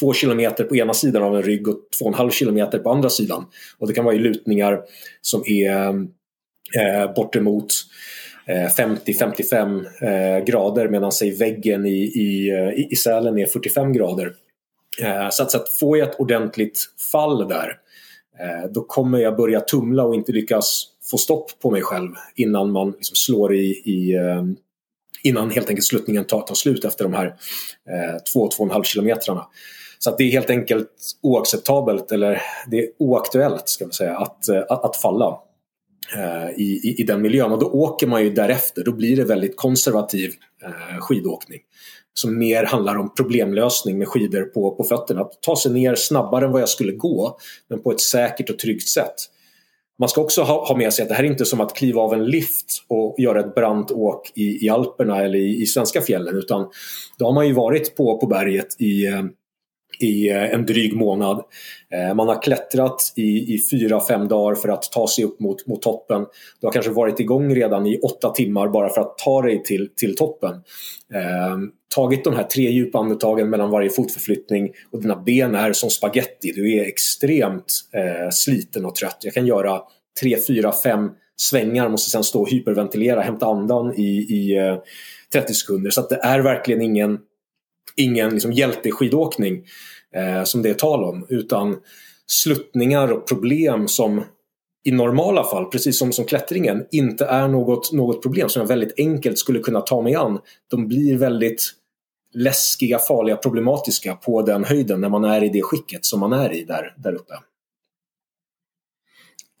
två 0.00 0.12
kilometer 0.12 0.64
på 0.64 0.76
ena 0.76 0.94
sidan 0.94 1.22
av 1.22 1.36
en 1.36 1.42
rygg 1.42 1.68
och 1.68 1.78
två 1.98 2.04
och 2.04 2.12
en 2.12 2.18
halv 2.18 2.30
kilometer 2.30 2.78
på 2.78 2.90
andra 2.90 3.10
sidan. 3.10 3.46
Och 3.78 3.88
det 3.88 3.94
kan 3.94 4.04
vara 4.04 4.14
i 4.14 4.18
lutningar 4.18 4.80
som 5.20 5.42
är 5.46 5.88
eh, 6.80 7.14
bortemot 7.14 7.66
eh, 8.46 8.68
50-55 8.68 9.84
eh, 10.00 10.44
grader 10.44 10.88
medan 10.88 11.12
sig 11.12 11.30
väggen 11.30 11.86
i, 11.86 12.02
i, 12.02 12.50
eh, 12.50 12.92
i, 12.92 12.96
Sälen 12.96 13.38
är 13.38 13.46
45 13.46 13.92
grader. 13.92 14.32
Eh, 15.02 15.28
så, 15.30 15.42
att, 15.42 15.50
så 15.50 15.58
att 15.58 15.68
får 15.68 15.98
jag 15.98 16.08
ett 16.08 16.20
ordentligt 16.20 16.78
fall 17.12 17.48
där 17.48 17.76
eh, 18.40 18.70
då 18.70 18.84
kommer 18.84 19.18
jag 19.18 19.36
börja 19.36 19.60
tumla 19.60 20.04
och 20.04 20.14
inte 20.14 20.32
lyckas 20.32 20.88
få 21.10 21.18
stopp 21.18 21.60
på 21.62 21.70
mig 21.70 21.82
själv 21.82 22.10
innan 22.34 22.72
man 22.72 22.90
liksom 22.90 23.16
slår 23.16 23.54
i, 23.54 23.82
i 23.84 24.14
eh, 24.14 24.42
innan 25.22 25.50
helt 25.50 25.68
enkelt 25.68 25.86
sluttningen 25.86 26.24
tar, 26.24 26.40
tar 26.40 26.54
slut 26.54 26.84
efter 26.84 27.04
de 27.04 27.14
här 27.14 27.26
eh, 27.26 28.40
2-2,5 28.40 28.82
kilometrarna. 28.82 29.46
Så 29.98 30.10
att 30.10 30.18
det 30.18 30.24
är 30.24 30.30
helt 30.30 30.50
enkelt 30.50 30.88
oacceptabelt 31.20 32.12
eller 32.12 32.42
det 32.66 32.78
är 32.78 32.88
oaktuellt 32.98 33.68
ska 33.68 33.84
man 33.84 33.92
säga, 33.92 34.16
att, 34.16 34.48
att, 34.48 34.84
att 34.84 34.96
falla. 34.96 35.38
Eh, 36.16 36.50
i, 36.50 36.80
i, 36.84 36.94
i, 36.98 37.02
den 37.02 37.22
miljön 37.22 37.52
och 37.52 37.58
då 37.58 37.66
åker 37.66 38.06
man 38.06 38.22
ju 38.22 38.30
därefter. 38.30 38.84
Då 38.84 38.92
blir 38.92 39.16
det 39.16 39.24
väldigt 39.24 39.56
konservativ 39.56 40.32
eh, 40.64 40.98
skidåkning 41.00 41.60
som 42.14 42.38
mer 42.38 42.64
handlar 42.64 42.96
om 42.96 43.14
problemlösning 43.14 43.98
med 43.98 44.08
skidor 44.08 44.42
på, 44.42 44.70
på 44.70 44.84
fötterna. 44.84 45.20
Att 45.20 45.42
ta 45.42 45.56
sig 45.56 45.72
ner 45.72 45.94
snabbare 45.94 46.44
än 46.44 46.52
vad 46.52 46.60
jag 46.60 46.68
skulle 46.68 46.92
gå 46.92 47.38
men 47.68 47.82
på 47.82 47.92
ett 47.92 48.00
säkert 48.00 48.50
och 48.50 48.58
tryggt 48.58 48.88
sätt. 48.88 49.14
Man 49.98 50.08
ska 50.08 50.20
också 50.20 50.42
ha, 50.42 50.68
ha 50.68 50.76
med 50.76 50.92
sig 50.92 51.02
att 51.02 51.08
det 51.08 51.14
här 51.14 51.24
är 51.24 51.28
inte 51.28 51.44
som 51.44 51.60
att 51.60 51.74
kliva 51.74 52.00
av 52.00 52.12
en 52.12 52.24
lift 52.24 52.84
och 52.88 53.14
göra 53.18 53.40
ett 53.40 53.54
brant 53.54 53.90
åk 53.90 54.32
i, 54.34 54.66
i 54.66 54.68
Alperna 54.68 55.22
eller 55.22 55.38
i, 55.38 55.62
i 55.62 55.66
svenska 55.66 56.00
fjällen 56.00 56.36
utan 56.36 56.68
då 57.18 57.24
har 57.24 57.32
man 57.32 57.46
ju 57.46 57.52
varit 57.52 57.96
på, 57.96 58.18
på 58.18 58.26
berget 58.26 58.80
i, 58.80 59.06
eh, 59.06 59.22
i 60.02 60.30
eh, 60.30 60.54
en 60.54 60.66
dryg 60.66 60.96
månad. 60.96 61.42
Eh, 61.94 62.14
man 62.14 62.28
har 62.28 62.42
klättrat 62.42 63.12
i, 63.16 63.54
i 63.54 63.58
fyra, 63.70 64.00
fem 64.00 64.28
dagar 64.28 64.54
för 64.54 64.68
att 64.68 64.82
ta 64.82 65.08
sig 65.08 65.24
upp 65.24 65.40
mot, 65.40 65.66
mot 65.66 65.82
toppen. 65.82 66.26
Du 66.60 66.66
har 66.66 66.72
kanske 66.72 66.92
varit 66.92 67.20
igång 67.20 67.54
redan 67.54 67.86
i 67.86 67.98
åtta 67.98 68.30
timmar 68.30 68.68
bara 68.68 68.88
för 68.88 69.00
att 69.00 69.18
ta 69.18 69.42
dig 69.42 69.62
till, 69.62 69.88
till 69.96 70.16
toppen. 70.16 70.52
Eh, 71.14 71.56
tagit 71.94 72.24
de 72.24 72.36
här 72.36 72.44
tre 72.44 72.70
djupa 72.70 72.98
andetagen 72.98 73.50
mellan 73.50 73.70
varje 73.70 73.90
fotförflyttning 73.90 74.70
och 74.92 75.02
dina 75.02 75.16
ben 75.16 75.54
är 75.54 75.72
som 75.72 75.90
spaghetti. 75.90 76.52
Du 76.52 76.76
är 76.76 76.84
extremt 76.84 77.80
eh, 77.94 78.30
sliten 78.30 78.84
och 78.84 78.94
trött. 78.94 79.18
Jag 79.20 79.34
kan 79.34 79.46
göra 79.46 79.80
tre, 80.20 80.36
fyra, 80.46 80.72
fem 80.84 81.10
svängar, 81.36 81.88
måste 81.88 82.10
sen 82.10 82.24
stå 82.24 82.40
och 82.40 82.50
hyperventilera, 82.50 83.20
hämta 83.20 83.46
andan 83.46 83.94
i, 83.94 84.26
i 84.28 84.58
eh, 84.58 84.76
30 85.32 85.54
sekunder. 85.54 85.90
Så 85.90 86.00
det 86.00 86.20
är 86.22 86.40
verkligen 86.40 86.82
ingen, 86.82 87.18
ingen 87.96 88.30
liksom 88.30 88.52
hjälteskidåkning 88.52 89.64
eh, 90.14 90.44
som 90.44 90.62
det 90.62 90.70
är 90.70 90.74
tal 90.74 91.04
om, 91.04 91.26
utan 91.28 91.76
sluttningar 92.26 93.12
och 93.12 93.28
problem 93.28 93.88
som 93.88 94.22
i 94.84 94.90
normala 94.90 95.44
fall, 95.44 95.64
precis 95.64 95.98
som, 95.98 96.12
som 96.12 96.24
klättringen, 96.24 96.84
inte 96.90 97.24
är 97.24 97.48
något, 97.48 97.92
något 97.92 98.22
problem 98.22 98.48
som 98.48 98.60
jag 98.60 98.66
väldigt 98.68 98.98
enkelt 98.98 99.38
skulle 99.38 99.58
kunna 99.58 99.80
ta 99.80 100.02
mig 100.02 100.14
an. 100.14 100.38
De 100.70 100.88
blir 100.88 101.16
väldigt 101.16 101.72
läskiga, 102.34 102.98
farliga, 102.98 103.36
problematiska 103.36 104.14
på 104.14 104.42
den 104.42 104.64
höjden 104.64 105.00
när 105.00 105.08
man 105.08 105.24
är 105.24 105.44
i 105.44 105.48
det 105.48 105.62
skicket 105.62 106.04
som 106.04 106.20
man 106.20 106.32
är 106.32 106.52
i 106.52 106.64
där, 106.64 106.94
där 106.96 107.14
uppe. 107.14 107.34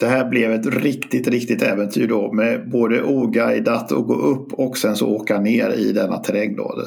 Det 0.00 0.06
här 0.06 0.28
blev 0.28 0.52
ett 0.52 0.66
riktigt, 0.66 1.28
riktigt 1.28 1.62
äventyr 1.62 2.08
då 2.08 2.32
med 2.32 2.70
både 2.70 3.02
oguidat 3.02 3.92
och 3.92 4.06
gå 4.06 4.14
upp 4.14 4.52
och 4.52 4.78
sen 4.78 4.96
så 4.96 5.08
åka 5.08 5.40
ner 5.40 5.70
i 5.70 5.92
denna 5.92 6.18
terräng 6.18 6.56
då. 6.56 6.82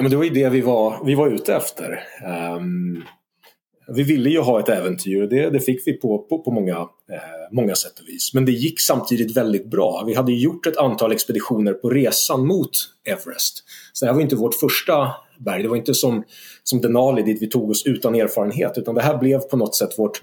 Ja, 0.00 0.02
men 0.02 0.10
det 0.10 0.16
var 0.16 0.24
ju 0.24 0.30
det 0.30 0.48
vi 0.48 0.60
var, 0.60 1.04
vi 1.04 1.14
var 1.14 1.28
ute 1.28 1.54
efter. 1.54 2.04
Um, 2.56 3.04
vi 3.88 4.02
ville 4.02 4.30
ju 4.30 4.40
ha 4.40 4.60
ett 4.60 4.68
äventyr 4.68 5.22
och 5.22 5.28
det, 5.28 5.50
det 5.50 5.60
fick 5.60 5.86
vi 5.86 5.92
på, 5.92 6.18
på, 6.18 6.38
på 6.38 6.50
många, 6.50 6.76
eh, 6.76 7.52
många 7.52 7.74
sätt 7.74 7.98
och 8.00 8.08
vis. 8.08 8.34
Men 8.34 8.44
det 8.44 8.52
gick 8.52 8.80
samtidigt 8.80 9.36
väldigt 9.36 9.70
bra. 9.70 10.04
Vi 10.06 10.14
hade 10.14 10.32
gjort 10.32 10.66
ett 10.66 10.76
antal 10.76 11.12
expeditioner 11.12 11.72
på 11.72 11.90
resan 11.90 12.46
mot 12.46 12.70
Everest. 13.04 13.64
Så 13.92 14.04
det 14.04 14.10
här 14.10 14.14
var 14.14 14.22
inte 14.22 14.36
vårt 14.36 14.54
första 14.54 15.08
berg. 15.38 15.62
Det 15.62 15.68
var 15.68 15.76
inte 15.76 15.94
som, 15.94 16.24
som 16.62 16.80
Denali 16.80 17.22
dit 17.22 17.42
vi 17.42 17.46
tog 17.46 17.70
oss 17.70 17.86
utan 17.86 18.14
erfarenhet 18.14 18.78
utan 18.78 18.94
det 18.94 19.02
här 19.02 19.18
blev 19.18 19.38
på 19.38 19.56
något 19.56 19.74
sätt 19.74 19.98
vårt 19.98 20.20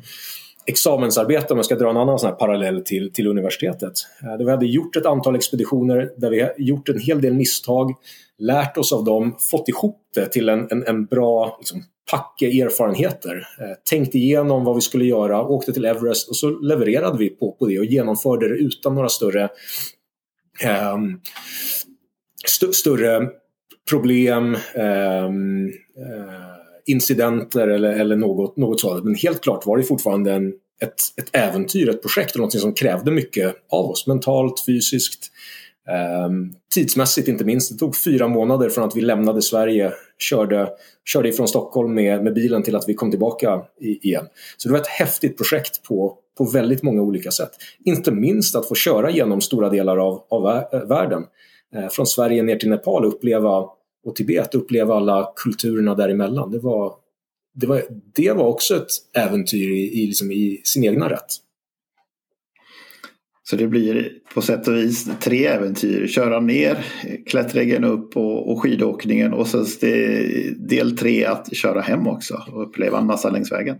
examensarbete 0.66 1.54
om 1.54 1.58
jag 1.58 1.66
ska 1.66 1.76
dra 1.76 1.90
en 1.90 1.98
annan 1.98 2.20
sån 2.20 2.36
parallell 2.38 2.82
till, 2.82 3.14
till 3.14 3.28
universitetet. 3.28 3.94
Eh, 4.24 4.38
där 4.38 4.46
vi 4.46 4.52
hade 4.52 4.66
gjort 4.66 4.96
ett 4.96 5.06
antal 5.06 5.36
expeditioner 5.36 6.12
där 6.18 6.30
vi 6.30 6.50
gjort 6.58 6.90
en 6.90 7.00
hel 7.00 7.22
del 7.22 7.34
misstag, 7.34 7.94
lärt 8.40 8.78
oss 8.78 8.94
av 8.94 9.04
dem, 9.04 9.36
fått 9.52 9.70
ihop 9.70 10.02
det 10.16 10.26
till 10.26 10.50
en, 10.50 10.68
en, 10.72 10.88
en 10.88 11.06
bra 11.06 11.58
liksom, 11.60 11.84
packe 12.12 12.46
erfarenheter. 12.46 13.48
Eh, 13.60 13.74
tänkt 13.90 14.16
igenom 14.16 14.64
vad 14.64 14.76
vi 14.76 14.82
skulle 14.82 15.06
göra, 15.06 15.48
åkte 15.48 15.74
till 15.74 15.86
Everest 15.86 16.30
och 16.30 16.36
så 16.36 16.50
levererade 16.50 17.18
vi 17.18 17.30
på, 17.30 17.52
på 17.52 17.66
det 17.66 17.80
och 17.80 17.86
genomförde 17.86 18.50
det 18.50 18.56
utan 18.56 18.96
några 18.96 19.10
större 19.10 19.44
eh, 20.64 20.98
st 22.46 22.74
större 22.74 23.30
problem, 23.90 24.58
ehm, 24.74 25.68
eh, 25.98 26.58
incidenter 26.86 27.68
eller, 27.68 27.94
eller 27.94 28.16
något, 28.16 28.58
något 28.58 28.80
sådant. 28.80 29.04
Men 29.04 29.16
helt 29.16 29.42
klart 29.42 29.66
var 29.66 29.78
det 29.78 29.84
fortfarande 29.84 30.34
en, 30.34 30.54
ett, 30.82 30.96
ett 31.18 31.30
äventyr, 31.36 31.90
ett 31.90 32.02
projekt 32.02 32.36
och 32.36 32.42
något 32.42 32.60
som 32.60 32.74
krävde 32.74 33.12
mycket 33.12 33.56
av 33.70 33.86
oss 33.86 34.08
mentalt, 34.08 34.64
fysiskt, 34.66 35.32
Ehm, 35.92 36.54
tidsmässigt 36.74 37.28
inte 37.28 37.46
minst. 37.46 37.72
Det 37.72 37.78
tog 37.78 37.98
fyra 37.98 38.28
månader 38.28 38.70
från 38.70 38.84
att 38.84 38.96
vi 38.96 39.02
lämnade 39.02 39.42
Sverige, 39.42 39.92
körde, 40.18 40.70
körde 41.06 41.30
ifrån 41.30 41.48
Stockholm 41.48 41.94
med, 41.94 42.24
med 42.24 42.34
bilen 42.34 42.64
till 42.64 42.76
att 42.76 42.90
vi 42.90 42.94
kom 42.94 43.12
tillbaka 43.12 43.62
i, 43.82 44.08
igen. 44.08 44.26
Så 44.58 44.70
det 44.70 44.74
var 44.74 44.82
ett 44.82 44.88
häftigt 44.88 45.38
projekt 45.38 45.84
på, 45.84 46.18
på 46.38 46.46
väldigt 46.46 46.84
många 46.84 47.02
olika 47.02 47.32
sätt. 47.32 47.52
Inte 47.86 48.12
minst 48.12 48.56
att 48.56 48.68
få 48.68 48.76
köra 48.76 49.12
genom 49.12 49.42
stora 49.42 49.70
delar 49.70 49.98
av, 49.98 50.24
av 50.30 50.48
eh, 50.48 50.88
världen. 50.88 51.24
Ehm, 51.76 51.90
från 51.90 52.08
Sverige 52.08 52.44
ner 52.44 52.56
till 52.56 52.70
Nepal 52.70 53.06
och 53.06 53.14
uppleva, 53.14 53.66
och 54.06 54.16
Tibet 54.16 54.56
uppleva 54.56 54.96
alla 54.96 55.34
kulturerna 55.36 55.96
däremellan. 55.96 56.52
Det 56.52 56.60
var, 56.60 56.94
det 57.56 57.68
var, 57.68 57.82
det 58.16 58.32
var 58.32 58.46
också 58.46 58.76
ett 58.76 58.88
äventyr 59.18 59.72
i, 59.72 60.04
i, 60.04 60.08
liksom 60.08 60.32
i 60.32 60.62
sin 60.64 60.84
egna 60.84 61.10
rätt. 61.10 61.47
Så 63.50 63.56
det 63.56 63.68
blir 63.68 64.12
på 64.34 64.42
sätt 64.42 64.68
och 64.68 64.76
vis 64.76 65.10
tre 65.20 65.46
äventyr. 65.46 66.08
Köra 66.08 66.40
ner, 66.40 66.86
klättringen 67.26 67.84
upp 67.84 68.18
och, 68.18 68.52
och 68.52 68.62
skidåkningen 68.62 69.34
och 69.34 69.48
sen 69.48 69.66
del 70.58 70.98
tre 70.98 71.26
att 71.26 71.56
köra 71.56 71.82
hem 71.82 72.08
också 72.08 72.44
och 72.52 72.64
uppleva 72.64 72.98
en 72.98 73.06
massa 73.06 73.30
längs 73.30 73.52
vägen. 73.52 73.78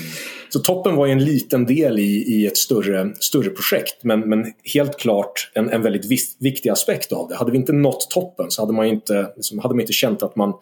så 0.49 0.59
toppen 0.59 0.97
var 0.97 1.07
en 1.07 1.25
liten 1.25 1.67
del 1.67 1.99
i, 1.99 2.03
i 2.03 2.47
ett 2.47 2.57
större, 2.57 3.13
större 3.21 3.51
projekt 3.51 4.05
men, 4.05 4.21
men 4.21 4.53
helt 4.75 4.99
klart 4.99 5.51
en, 5.55 5.71
en 5.71 5.83
väldigt 5.83 6.37
viktig 6.41 6.71
aspekt 6.71 7.13
av 7.13 7.29
det. 7.29 7.37
Hade 7.37 7.51
vi 7.51 7.59
inte 7.59 7.73
nått 7.73 8.11
toppen 8.11 8.51
så 8.51 8.63
hade 8.63 8.73
man 8.73 8.87
inte, 8.87 9.33
liksom, 9.37 9.59
hade 9.59 9.75
man 9.75 9.81
inte 9.81 9.93
känt 9.93 10.23
att 10.23 10.37
man 10.37 10.55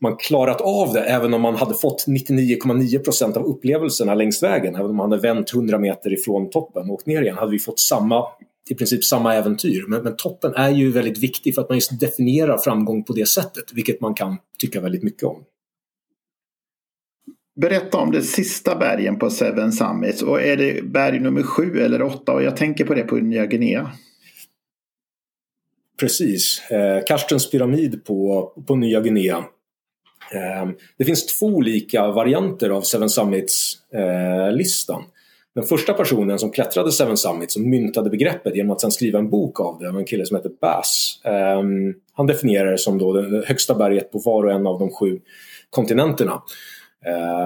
man 0.00 0.16
klarat 0.16 0.60
av 0.60 0.92
det 0.92 1.00
även 1.00 1.34
om 1.34 1.40
man 1.40 1.54
hade 1.54 1.74
fått 1.74 2.04
99,9% 2.06 3.36
av 3.36 3.44
upplevelserna 3.44 4.14
längs 4.14 4.42
vägen. 4.42 4.74
Även 4.74 4.90
om 4.90 4.96
man 4.96 5.10
hade 5.10 5.22
vänt 5.22 5.54
100 5.54 5.78
meter 5.78 6.12
ifrån 6.12 6.50
toppen 6.50 6.82
och 6.82 6.94
åkt 6.94 7.06
ner 7.06 7.22
igen 7.22 7.36
hade 7.36 7.52
vi 7.52 7.58
fått 7.58 7.80
samma, 7.80 8.26
i 8.70 8.74
princip 8.74 9.04
samma 9.04 9.34
äventyr. 9.34 9.84
Men, 9.88 10.02
men 10.02 10.16
toppen 10.16 10.54
är 10.54 10.70
ju 10.70 10.90
väldigt 10.90 11.18
viktig 11.18 11.54
för 11.54 11.62
att 11.62 11.68
man 11.68 11.76
just 11.76 12.00
definierar 12.00 12.58
framgång 12.58 13.04
på 13.04 13.12
det 13.12 13.26
sättet, 13.26 13.64
vilket 13.72 14.00
man 14.00 14.14
kan 14.14 14.36
tycka 14.58 14.80
väldigt 14.80 15.02
mycket 15.02 15.22
om. 15.22 15.44
Berätta 17.60 17.98
om 17.98 18.10
det 18.10 18.22
sista 18.22 18.76
bergen 18.76 19.18
på 19.18 19.30
Seven 19.30 19.72
Summits. 19.72 20.22
Och 20.22 20.42
är 20.42 20.56
det 20.56 20.84
berg 20.84 21.20
nummer 21.20 21.42
sju 21.42 21.80
eller 21.80 22.02
åtta? 22.02 22.32
Och 22.32 22.42
jag 22.42 22.56
tänker 22.56 22.84
på 22.84 22.94
det 22.94 23.02
på 23.02 23.16
Nya 23.16 23.46
Guinea. 23.46 23.90
Precis. 26.00 26.70
Eh, 26.70 27.04
Karstens 27.06 27.50
pyramid 27.50 28.04
på, 28.04 28.52
på 28.66 28.76
Nya 28.76 29.00
Guinea 29.00 29.44
Ehm, 30.34 30.74
det 30.98 31.04
finns 31.04 31.26
två 31.26 31.46
olika 31.46 32.10
varianter 32.10 32.70
av 32.70 32.82
Seven 32.82 33.08
Summits-listan. 33.08 35.00
Eh, 35.00 35.06
den 35.54 35.64
första 35.64 35.92
personen 35.92 36.38
som 36.38 36.50
klättrade 36.50 36.92
Seven 36.92 37.16
Summits 37.16 37.56
och 37.56 37.62
myntade 37.62 38.10
begreppet 38.10 38.56
genom 38.56 38.70
att 38.70 38.80
sen 38.80 38.90
skriva 38.90 39.18
en 39.18 39.30
bok 39.30 39.60
av 39.60 39.78
det 39.78 39.90
var 39.92 39.98
en 39.98 40.04
kille 40.04 40.26
som 40.26 40.36
heter 40.36 40.50
Bass. 40.60 41.20
Ehm, 41.24 41.94
han 42.12 42.26
definierar 42.26 42.70
det 42.70 42.78
som 42.78 42.98
då 42.98 43.12
det 43.12 43.46
högsta 43.46 43.74
berget 43.74 44.12
på 44.12 44.18
var 44.18 44.44
och 44.44 44.52
en 44.52 44.66
av 44.66 44.78
de 44.78 44.90
sju 44.90 45.20
kontinenterna. 45.70 46.42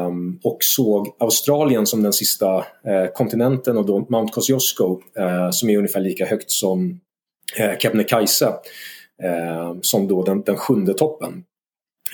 Um, 0.08 0.40
och 0.44 0.58
såg 0.60 1.16
Australien 1.18 1.86
som 1.86 2.02
den 2.02 2.12
sista 2.12 2.56
uh, 2.56 3.06
kontinenten 3.14 3.76
och 3.76 3.86
då 3.86 4.06
Mount 4.08 4.32
Kosciuszko 4.32 5.00
uh, 5.18 5.50
som 5.50 5.70
är 5.70 5.76
ungefär 5.76 6.00
lika 6.00 6.26
högt 6.26 6.50
som 6.50 7.00
uh, 7.60 7.78
Kebnekaise 7.78 8.52
som 9.80 10.08
då 10.08 10.22
den, 10.22 10.42
den 10.42 10.56
sjunde 10.56 10.94
toppen. 10.94 11.44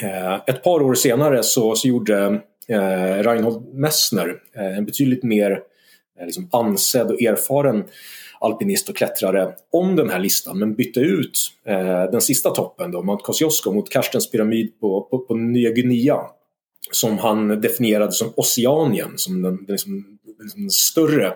Eh, 0.03 0.34
ett 0.47 0.62
par 0.62 0.82
år 0.82 0.95
senare 0.95 1.43
så, 1.43 1.74
så 1.74 1.88
gjorde 1.88 2.43
eh, 2.68 3.22
Reinhold 3.22 3.74
Messner, 3.74 4.36
eh, 4.57 4.76
en 4.76 4.84
betydligt 4.84 5.22
mer 5.22 5.51
eh, 6.20 6.26
liksom 6.26 6.49
ansedd 6.53 7.11
och 7.11 7.22
erfaren 7.22 7.84
alpinist 8.41 8.88
och 8.88 8.97
klättrare 8.97 9.55
om 9.72 9.97
den 9.97 10.11
här 10.11 10.18
listan 10.18 10.59
men 10.59 10.74
bytte 10.74 11.01
ut 11.01 11.38
eh, 11.66 12.11
den 12.11 12.20
sista 12.20 12.51
toppen, 12.51 12.91
då, 12.91 13.03
Mount 13.03 13.24
Kosciuszko, 13.24 13.72
mot 13.72 13.91
Karstens 13.91 14.30
pyramid 14.30 14.80
på, 14.80 15.09
på, 15.11 15.18
på 15.18 15.34
Nya 15.34 15.70
Guinea. 15.70 16.20
som 16.91 17.18
han 17.18 17.61
definierade 17.61 18.12
som 18.12 18.32
Oceanien, 18.36 19.12
som 19.16 19.43
den, 19.43 19.57
den, 19.57 19.66
liksom, 19.68 20.18
den 20.24 20.47
liksom 20.47 20.70
större 20.70 21.26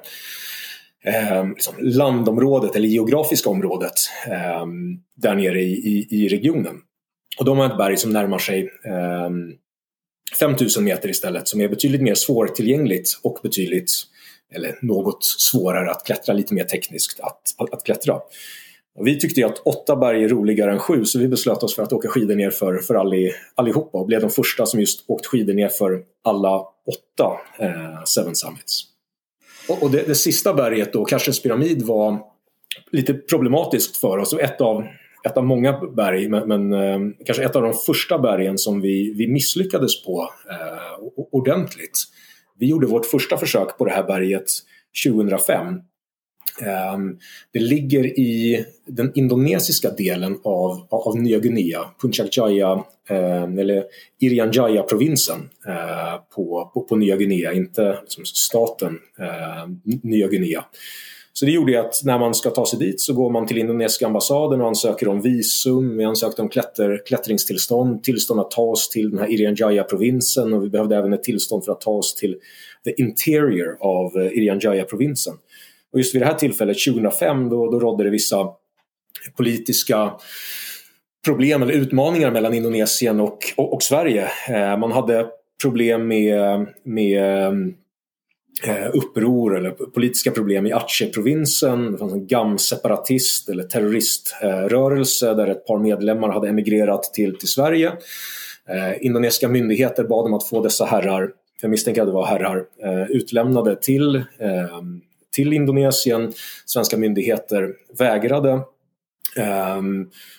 eh, 1.05 1.49
liksom 1.49 1.75
landområdet 1.79 2.77
eller 2.77 2.89
geografiska 2.89 3.51
området 3.51 3.95
eh, 4.27 4.67
där 5.17 5.35
nere 5.35 5.61
i, 5.61 5.73
i, 5.73 6.07
i, 6.11 6.29
regionen. 6.29 6.81
Och 7.39 7.45
de 7.45 7.59
har 7.59 7.67
ett 7.67 7.79
berg 7.79 7.97
som 7.97 8.11
närmar 8.11 8.39
sig 8.39 8.71
eh, 8.85 9.31
5000 10.39 10.85
meter 10.85 11.09
istället 11.09 11.49
som 11.49 11.61
är 11.61 11.69
betydligt 11.69 12.03
mer 12.03 12.15
svårtillgängligt 12.15 13.21
och 13.23 13.39
betydligt 13.43 13.91
eller 14.55 14.79
något 14.83 15.25
svårare 15.25 15.91
att 15.91 16.07
klättra, 16.07 16.33
lite 16.33 16.55
mer 16.55 16.65
tekniskt 16.65 17.21
att, 17.21 17.41
att, 17.59 17.75
att 17.75 17.85
klättra. 17.85 18.15
Och 18.99 19.07
vi 19.07 19.21
tyckte 19.21 19.41
ju 19.41 19.47
att 19.47 19.59
åtta 19.59 19.97
berg 19.97 20.25
är 20.25 20.29
roligare 20.29 20.73
än 20.73 20.79
sju 20.79 21.05
så 21.05 21.19
vi 21.19 21.29
beslöt 21.29 21.63
oss 21.63 21.75
för 21.75 21.83
att 21.83 21.93
åka 21.93 22.09
skidor 22.09 22.35
ner 22.35 22.51
för, 22.51 22.79
för 22.79 22.95
alli, 22.95 23.33
allihopa 23.55 23.99
och 23.99 24.07
blev 24.07 24.21
de 24.21 24.31
första 24.31 24.67
som 24.67 24.81
just 24.81 25.05
åkt 25.11 25.27
skidor 25.27 25.55
ner 25.55 25.69
för 25.69 26.03
alla 26.25 26.59
åtta 26.61 27.41
eh, 27.59 28.05
Seven 28.05 28.35
Summits. 28.35 28.83
Och, 29.69 29.83
och 29.83 29.91
det, 29.91 30.03
det, 30.07 30.15
sista 30.15 30.55
berget 30.55 30.93
då, 30.93 31.05
Karsens 31.05 31.43
pyramid, 31.43 31.83
var 31.83 32.19
lite 32.93 33.15
problematiskt 33.15 33.97
för 33.97 34.19
oss. 34.19 34.35
Ett 34.35 34.61
av, 34.61 34.85
ett 35.27 35.37
av 35.37 35.45
många 35.45 35.81
berg, 35.97 36.29
men, 36.29 36.49
men 36.49 36.73
eh, 36.73 36.99
kanske 37.27 37.45
ett 37.45 37.57
av 37.57 37.63
de 37.63 37.75
första 37.75 38.19
bergen 38.19 38.59
som 38.59 38.81
vi, 38.81 39.13
vi 39.13 39.27
misslyckades 39.27 40.05
på 40.05 40.31
eh, 40.51 41.25
ordentligt. 41.33 41.99
Vi 42.59 42.67
gjorde 42.67 42.87
vårt 42.87 43.07
första 43.07 43.37
försök 43.37 43.79
på 43.79 43.85
det 43.85 43.91
här 43.91 44.05
berget 44.05 44.47
2005 45.07 45.67
eh, 46.61 46.99
det 47.53 47.61
ligger 47.61 48.05
i 48.05 48.65
den 48.87 49.13
indonesiska 49.15 49.91
delen 49.91 50.39
av, 50.45 50.87
av 50.91 51.17
Nya 51.17 51.39
Guinea, 51.39 51.81
Puncak 52.03 52.37
Jaya, 52.37 52.85
eh, 53.09 53.43
eller 53.43 53.85
Irian 54.21 54.53
Jaya-provinsen 54.53 55.51
eh, 55.67 56.21
på, 56.35 56.71
på, 56.75 56.81
på, 56.81 56.97
Nya 56.97 57.17
Guinea, 57.17 57.53
inte 57.53 57.99
liksom 58.03 58.25
staten 58.25 58.99
eh, 59.19 59.69
Nya 60.03 60.29
Guinea. 60.29 60.65
Så 61.37 61.45
det 61.45 61.51
gjorde 61.51 61.81
att 61.81 62.01
när 62.05 62.19
man 62.19 62.35
ska 62.35 62.51
ta 62.51 62.67
sig 62.67 62.79
dit 62.79 63.01
så 63.01 63.15
går 63.15 63.31
man 63.31 63.47
till 63.47 63.59
indonesiska 63.59 64.07
ambassaden 64.07 64.61
och 64.61 64.69
ansöker 64.69 65.09
om 65.09 65.21
visum, 65.21 65.97
vi 65.97 66.05
ansökte 66.05 66.43
om 66.43 66.49
klätter, 66.49 67.03
klättringstillstånd, 67.07 68.03
tillstånd 68.03 68.41
att 68.41 68.51
ta 68.51 68.63
oss 68.63 68.89
till 68.89 69.11
den 69.11 69.19
här 69.19 69.33
Irian 69.33 69.55
Jaya-provinsen 69.55 70.53
och 70.53 70.65
vi 70.65 70.69
behövde 70.69 70.97
även 70.97 71.13
ett 71.13 71.23
tillstånd 71.23 71.65
för 71.65 71.73
att 71.73 71.81
ta 71.81 71.91
oss 71.91 72.15
till 72.15 72.37
the 72.85 73.03
interior 73.03 73.77
av 73.81 74.17
eh, 74.17 74.27
Irian 74.27 74.59
Jaya-provinsen. 74.59 75.35
Och 75.93 75.99
just 75.99 76.15
vid 76.15 76.23
det 76.23 76.27
här 76.27 76.35
tillfället 76.35 76.77
2005 76.85 77.49
då, 77.49 77.71
då 77.71 77.81
rådde 77.81 78.05
det 78.05 78.11
vissa 78.11 78.49
politiska 79.37 80.13
problem 81.25 81.63
eller 81.63 81.75
utmaningar 81.75 82.31
mellan 82.31 82.55
Indonesien 82.55 83.21
och, 83.21 83.39
och, 83.57 83.73
och 83.73 83.83
Sverige. 83.83 84.29
Eh, 84.49 84.77
man 84.79 84.93
hade 84.93 85.27
problem 85.63 86.09
med, 86.09 86.67
med 86.85 87.75
Eh, 88.63 88.89
uppror 88.95 89.57
eller 89.57 89.71
politiska 89.71 90.31
problem 90.31 90.67
i 90.67 90.73
Aceh-provinsen. 90.73 91.93
Det 91.93 91.99
fanns 91.99 92.13
en 92.13 92.27
GAM-separatist 92.27 93.49
eller 93.49 93.65
terroriströrelse 93.65 95.35
där 95.35 95.47
ett 95.47 95.67
par 95.67 95.79
medlemmar 95.79 96.29
hade 96.29 96.49
emigrerat 96.49 97.03
till, 97.03 97.39
till 97.39 97.49
Sverige. 97.49 97.93
Eh, 98.69 99.07
indonesiska 99.07 99.49
myndigheter 99.49 100.05
bad 100.05 100.25
om 100.25 100.35
att 100.35 100.49
få 100.49 100.63
dessa 100.63 100.85
herrar, 100.85 101.31
jag 101.61 101.71
misstänker 101.71 102.03
att 102.03 102.09
det 102.09 102.13
var 102.13 102.27
herrar, 102.27 102.65
eh, 102.83 103.11
utlämnade 103.11 103.77
till 103.77 104.17
eh, 104.17 104.81
till 105.35 105.53
Indonesien. 105.53 106.33
Svenska 106.65 106.97
myndigheter 106.97 107.75
vägrade. 107.99 108.53
Eh, 109.37 109.83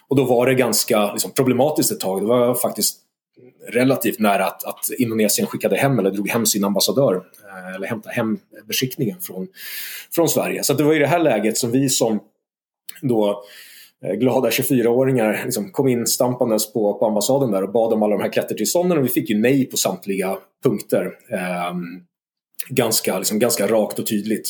och 0.07 0.15
då 0.15 0.23
var 0.23 0.47
det 0.47 0.53
ganska 0.53 1.11
liksom, 1.11 1.31
problematiskt 1.31 1.91
ett 1.91 1.99
tag. 1.99 2.21
Det 2.21 2.27
var 2.27 2.55
faktiskt 2.55 2.99
relativt 3.67 4.19
nära 4.19 4.45
att, 4.45 4.63
att, 4.63 4.89
Indonesien 4.97 5.47
skickade 5.47 5.75
hem 5.75 5.99
eller 5.99 6.11
drog 6.11 6.29
hem 6.29 6.45
sin 6.45 6.63
ambassadör 6.63 7.15
eh, 7.15 7.75
eller 7.75 7.87
hämtade 7.87 8.15
hem 8.15 8.37
beskickningen 8.67 9.21
från, 9.21 9.47
från 10.15 10.29
Sverige. 10.29 10.63
Så 10.63 10.73
det 10.73 10.83
var 10.83 10.95
i 10.95 10.99
det 10.99 11.07
här 11.07 11.19
läget 11.19 11.57
som 11.57 11.71
vi 11.71 11.89
som 11.89 12.19
då 13.01 13.43
eh, 14.03 14.13
glada 14.13 14.49
24-åringar 14.49 15.41
liksom 15.45 15.71
kom 15.71 15.87
in 15.87 16.07
stampandes 16.07 16.73
på, 16.73 16.93
på 16.93 17.05
ambassaden 17.05 17.51
där 17.51 17.63
och 17.63 17.71
bad 17.71 17.93
om 17.93 18.03
alla 18.03 18.15
de 18.15 18.21
här 18.21 18.31
klättertillstånden 18.31 18.97
och 18.97 19.05
vi 19.05 19.09
fick 19.09 19.29
ju 19.29 19.37
nej 19.37 19.65
på 19.65 19.77
samtliga 19.77 20.37
punkter. 20.63 21.05
Um, 21.71 22.05
ganska, 22.69 23.17
liksom, 23.17 23.39
ganska 23.39 23.67
rakt 23.67 23.99
och 23.99 24.07
tydligt. 24.07 24.49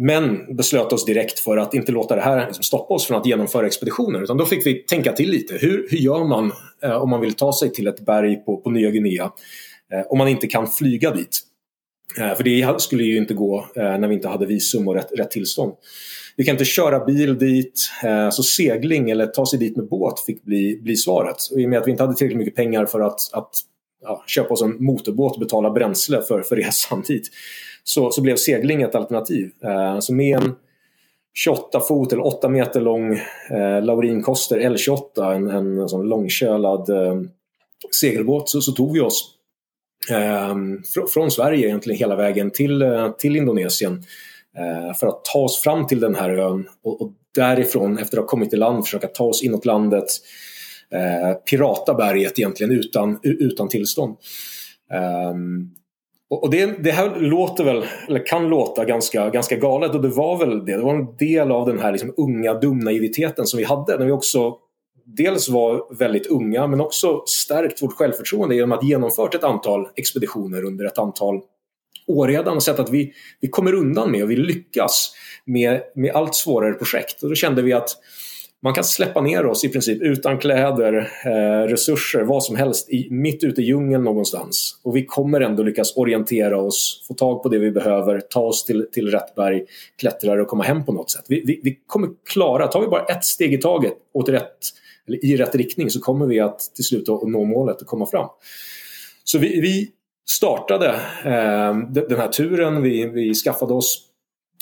Men 0.00 0.56
beslöt 0.56 0.92
oss 0.92 1.04
direkt 1.04 1.38
för 1.38 1.56
att 1.56 1.74
inte 1.74 1.92
låta 1.92 2.16
det 2.16 2.20
här 2.20 2.46
liksom 2.46 2.64
stoppa 2.64 2.94
oss 2.94 3.06
från 3.06 3.20
att 3.20 3.26
genomföra 3.26 3.66
expeditioner. 3.66 4.22
Utan 4.22 4.36
då 4.36 4.46
fick 4.46 4.66
vi 4.66 4.74
tänka 4.74 5.12
till 5.12 5.30
lite. 5.30 5.54
Hur, 5.54 5.86
hur 5.90 5.98
gör 5.98 6.24
man 6.24 6.52
eh, 6.82 7.02
om 7.02 7.10
man 7.10 7.20
vill 7.20 7.34
ta 7.34 7.52
sig 7.52 7.72
till 7.72 7.86
ett 7.86 8.00
berg 8.00 8.36
på, 8.36 8.56
på 8.56 8.70
Nya 8.70 8.90
Guinea 8.90 9.24
eh, 9.92 10.06
om 10.08 10.18
man 10.18 10.28
inte 10.28 10.46
kan 10.46 10.66
flyga 10.66 11.10
dit? 11.10 11.40
Eh, 12.18 12.34
för 12.34 12.44
det 12.44 12.80
skulle 12.80 13.04
ju 13.04 13.16
inte 13.16 13.34
gå 13.34 13.66
eh, 13.76 13.98
när 13.98 14.08
vi 14.08 14.14
inte 14.14 14.28
hade 14.28 14.46
visum 14.46 14.88
och 14.88 14.94
rätt, 14.94 15.12
rätt 15.18 15.30
tillstånd. 15.30 15.72
Vi 16.36 16.44
kan 16.44 16.54
inte 16.54 16.64
köra 16.64 17.04
bil 17.04 17.38
dit, 17.38 17.90
eh, 18.04 18.30
så 18.30 18.42
segling 18.42 19.10
eller 19.10 19.26
ta 19.26 19.46
sig 19.46 19.58
dit 19.58 19.76
med 19.76 19.88
båt 19.88 20.20
fick 20.20 20.44
bli, 20.44 20.80
bli 20.82 20.96
svaret. 20.96 21.36
Och 21.52 21.60
I 21.60 21.66
och 21.66 21.70
med 21.70 21.78
att 21.78 21.86
vi 21.86 21.90
inte 21.90 22.02
hade 22.02 22.14
tillräckligt 22.14 22.38
mycket 22.38 22.56
pengar 22.56 22.86
för 22.86 23.00
att, 23.00 23.20
att 23.32 23.50
ja, 24.02 24.24
köpa 24.26 24.54
oss 24.54 24.62
en 24.62 24.84
motorbåt 24.84 25.34
och 25.34 25.40
betala 25.40 25.70
bränsle 25.70 26.22
för, 26.22 26.42
för 26.42 26.56
resan 26.56 27.02
dit 27.06 27.30
så, 27.88 28.10
så 28.10 28.22
blev 28.22 28.36
segling 28.36 28.82
ett 28.82 28.94
alternativ. 28.94 29.50
Eh, 29.64 29.98
så 30.00 30.14
med 30.14 30.36
en 30.36 30.54
28 31.34 31.80
fot 31.80 32.12
eller 32.12 32.26
8 32.26 32.48
meter 32.48 32.80
lång 32.80 33.12
eh, 33.50 33.82
Laurin 33.82 34.22
Koster 34.22 34.58
L28, 34.60 35.34
en, 35.34 35.48
en, 35.50 35.88
sån 35.88 36.08
långkölad 36.08 36.90
eh, 36.90 37.20
segelbåt, 38.00 38.48
så, 38.48 38.60
så, 38.60 38.72
tog 38.72 38.92
vi 38.92 39.00
oss 39.00 39.34
eh, 40.10 40.54
fr 40.94 41.06
från 41.14 41.30
Sverige 41.30 41.66
egentligen 41.66 41.98
hela 41.98 42.16
vägen 42.16 42.50
till, 42.50 42.82
eh, 42.82 43.10
till 43.10 43.36
Indonesien 43.36 44.02
eh, 44.58 44.94
för 44.94 45.06
att 45.06 45.24
ta 45.24 45.38
oss 45.38 45.62
fram 45.62 45.86
till 45.86 46.00
den 46.00 46.14
här 46.14 46.30
ön 46.30 46.68
och, 46.82 47.02
och 47.02 47.12
därifrån, 47.34 47.98
efter 47.98 48.16
att 48.16 48.22
ha 48.22 48.28
kommit 48.28 48.52
i 48.52 48.56
land, 48.56 48.84
försöka 48.84 49.06
ta 49.06 49.24
oss 49.24 49.42
inåt 49.42 49.64
landet 49.64 50.08
eh, 50.90 51.34
pirata 51.34 51.94
berget 51.94 52.38
egentligen 52.38 52.72
utan, 52.72 53.18
utan 53.22 53.68
tillstånd. 53.68 54.16
Um, 55.32 55.74
och 56.30 56.50
det, 56.50 56.84
det, 56.84 56.90
här 56.90 57.20
låter 57.20 57.64
väl, 57.64 57.84
eller 58.08 58.26
kan 58.26 58.48
låta 58.48 58.84
ganska, 58.84 59.30
ganska 59.30 59.56
galet 59.56 59.94
och 59.94 60.02
det 60.02 60.08
var 60.08 60.38
väl 60.38 60.64
det. 60.64 60.76
Det 60.76 60.82
var 60.82 60.94
en 60.94 61.16
del 61.16 61.52
av 61.52 61.66
den 61.66 61.78
här 61.78 61.92
liksom 61.92 62.14
unga 62.16 62.54
dumnaiviteten 62.54 63.46
som 63.46 63.58
vi 63.58 63.64
hade 63.64 63.98
när 63.98 64.06
vi 64.06 64.12
också 64.12 64.56
dels 65.16 65.48
var 65.48 65.94
väldigt 65.98 66.26
unga 66.26 66.66
men 66.66 66.80
också 66.80 67.22
stärkt 67.26 67.82
vårt 67.82 67.92
självförtroende 67.92 68.54
genom 68.54 68.72
att 68.72 68.84
genomfört 68.84 69.34
ett 69.34 69.44
antal 69.44 69.88
expeditioner 69.96 70.64
under 70.64 70.84
ett 70.84 70.98
antal 70.98 71.40
år 72.06 72.28
redan 72.28 72.56
och 72.56 72.62
sett 72.62 72.78
att 72.78 72.90
vi, 72.90 73.12
vi 73.40 73.48
kommer 73.48 73.74
undan 73.74 74.10
med 74.10 74.22
och 74.22 74.30
vi 74.30 74.36
lyckas 74.36 75.14
med, 75.44 75.82
med 75.94 76.14
allt 76.14 76.34
svårare 76.34 76.72
projekt. 76.72 77.22
Och 77.22 77.28
då 77.28 77.34
kände 77.34 77.62
vi 77.62 77.72
att 77.72 77.90
man 78.62 78.74
kan 78.74 78.84
släppa 78.84 79.20
ner 79.20 79.46
oss 79.46 79.64
i 79.64 79.68
princip 79.68 80.02
utan 80.02 80.38
kläder, 80.38 81.10
eh, 81.24 81.68
resurser, 81.68 82.22
vad 82.22 82.44
som 82.44 82.56
helst 82.56 82.90
i, 82.90 83.08
mitt 83.10 83.44
ute 83.44 83.60
i 83.60 83.64
djungeln 83.64 84.04
någonstans. 84.04 84.80
Och 84.82 84.96
vi 84.96 85.06
kommer 85.06 85.40
ändå 85.40 85.62
lyckas 85.62 85.96
orientera 85.96 86.60
oss, 86.60 87.04
få 87.08 87.14
tag 87.14 87.42
på 87.42 87.48
det 87.48 87.58
vi 87.58 87.70
behöver, 87.70 88.20
ta 88.20 88.40
oss 88.40 88.64
till, 88.64 88.86
till 88.92 89.10
rätt 89.10 89.34
berg, 89.34 89.64
klättra 89.96 90.42
och 90.42 90.48
komma 90.48 90.64
hem 90.64 90.84
på 90.84 90.92
något 90.92 91.10
sätt. 91.10 91.24
Vi, 91.28 91.42
vi, 91.46 91.60
vi 91.62 91.78
kommer 91.86 92.08
klara, 92.30 92.66
tar 92.66 92.80
vi 92.80 92.86
bara 92.86 93.04
ett 93.04 93.24
steg 93.24 93.54
i 93.54 93.58
taget 93.58 93.94
åt 94.14 94.28
rätt, 94.28 94.58
eller 95.06 95.24
i 95.24 95.36
rätt 95.36 95.54
riktning 95.54 95.90
så 95.90 96.00
kommer 96.00 96.26
vi 96.26 96.40
att 96.40 96.60
till 96.74 96.84
slut 96.84 97.08
att 97.08 97.28
nå 97.28 97.44
målet 97.44 97.80
och 97.80 97.86
komma 97.86 98.06
fram. 98.06 98.28
Så 99.24 99.38
vi, 99.38 99.60
vi 99.60 99.90
startade 100.28 100.88
eh, 101.24 101.76
den 101.92 102.18
här 102.18 102.28
turen, 102.28 102.82
vi, 102.82 103.06
vi 103.06 103.34
skaffade 103.34 103.74
oss 103.74 104.07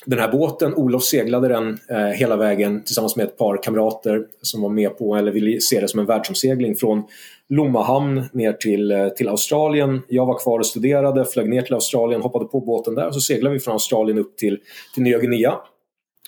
den 0.05 0.19
här 0.19 0.33
båten, 0.33 0.75
Olof 0.75 1.03
seglade 1.03 1.49
den 1.49 1.79
eh, 1.91 1.99
hela 1.99 2.37
vägen 2.37 2.85
tillsammans 2.85 3.17
med 3.17 3.27
ett 3.27 3.39
par 3.39 3.63
kamrater 3.63 4.27
som 4.43 4.63
var 4.63 4.69
med 4.69 4.99
på, 4.99 5.17
eller 5.17 5.33
ville 5.33 5.61
se 5.61 5.81
det 5.81 5.89
som 5.89 6.01
en 6.01 6.07
världsomsegling 6.07 6.77
från 6.77 7.05
Lommahamn 7.49 8.25
ner 8.33 8.53
till, 8.53 8.93
eh, 8.93 9.09
till 9.09 9.29
Australien. 9.29 10.03
Jag 10.09 10.27
var 10.27 10.39
kvar 10.39 10.59
och 10.59 10.67
studerade, 10.67 11.25
flög 11.25 11.49
ner 11.49 11.63
till 11.63 11.75
Australien, 11.75 12.23
hoppade 12.23 12.45
på 12.45 12.61
båten 12.61 12.95
där 12.95 13.07
och 13.07 13.15
så 13.15 13.21
seglade 13.21 13.55
vi 13.55 13.61
från 13.61 13.73
Australien 13.73 14.19
upp 14.19 14.37
till, 14.37 14.59
till 14.95 15.03
Nya 15.03 15.19
Guinea. 15.19 15.55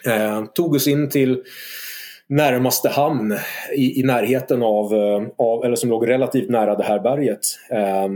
Eh, 0.06 0.44
tog 0.44 0.74
oss 0.74 0.88
in 0.88 1.08
till 1.08 1.42
närmaste 2.28 2.88
hamn 2.88 3.36
i, 3.76 4.00
i 4.00 4.02
närheten 4.02 4.62
av, 4.62 4.94
eh, 4.94 5.22
av, 5.38 5.64
eller 5.64 5.76
som 5.76 5.90
låg 5.90 6.08
relativt 6.08 6.50
nära 6.50 6.74
det 6.74 6.84
här 6.84 7.00
berget. 7.00 7.40
Eh, 7.70 8.08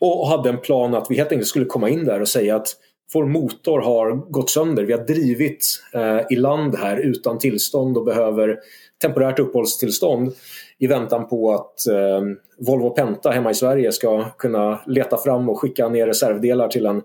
och 0.00 0.28
hade 0.28 0.48
en 0.48 0.60
plan 0.60 0.94
att 0.94 1.10
vi 1.10 1.16
helt 1.16 1.32
enkelt 1.32 1.48
skulle 1.48 1.64
komma 1.64 1.88
in 1.88 2.04
där 2.04 2.20
och 2.20 2.28
säga 2.28 2.56
att 2.56 2.76
vår 3.12 3.24
motor 3.26 3.80
har 3.80 4.30
gått 4.30 4.50
sönder. 4.50 4.84
Vi 4.84 4.92
har 4.92 5.06
drivit 5.06 5.66
eh, 5.94 6.20
i 6.30 6.36
land 6.36 6.76
här 6.76 6.96
utan 6.96 7.38
tillstånd 7.38 7.96
och 7.96 8.04
behöver 8.04 8.58
temporärt 9.02 9.38
uppehållstillstånd 9.38 10.32
i 10.78 10.86
väntan 10.86 11.28
på 11.28 11.54
att 11.54 11.86
eh, 11.86 12.20
Volvo 12.58 12.90
Penta 12.90 13.30
hemma 13.30 13.50
i 13.50 13.54
Sverige 13.54 13.92
ska 13.92 14.24
kunna 14.24 14.80
leta 14.86 15.16
fram 15.16 15.48
och 15.48 15.58
skicka 15.58 15.88
ner 15.88 16.06
reservdelar 16.06 16.68
till 16.68 16.86
en 16.86 17.02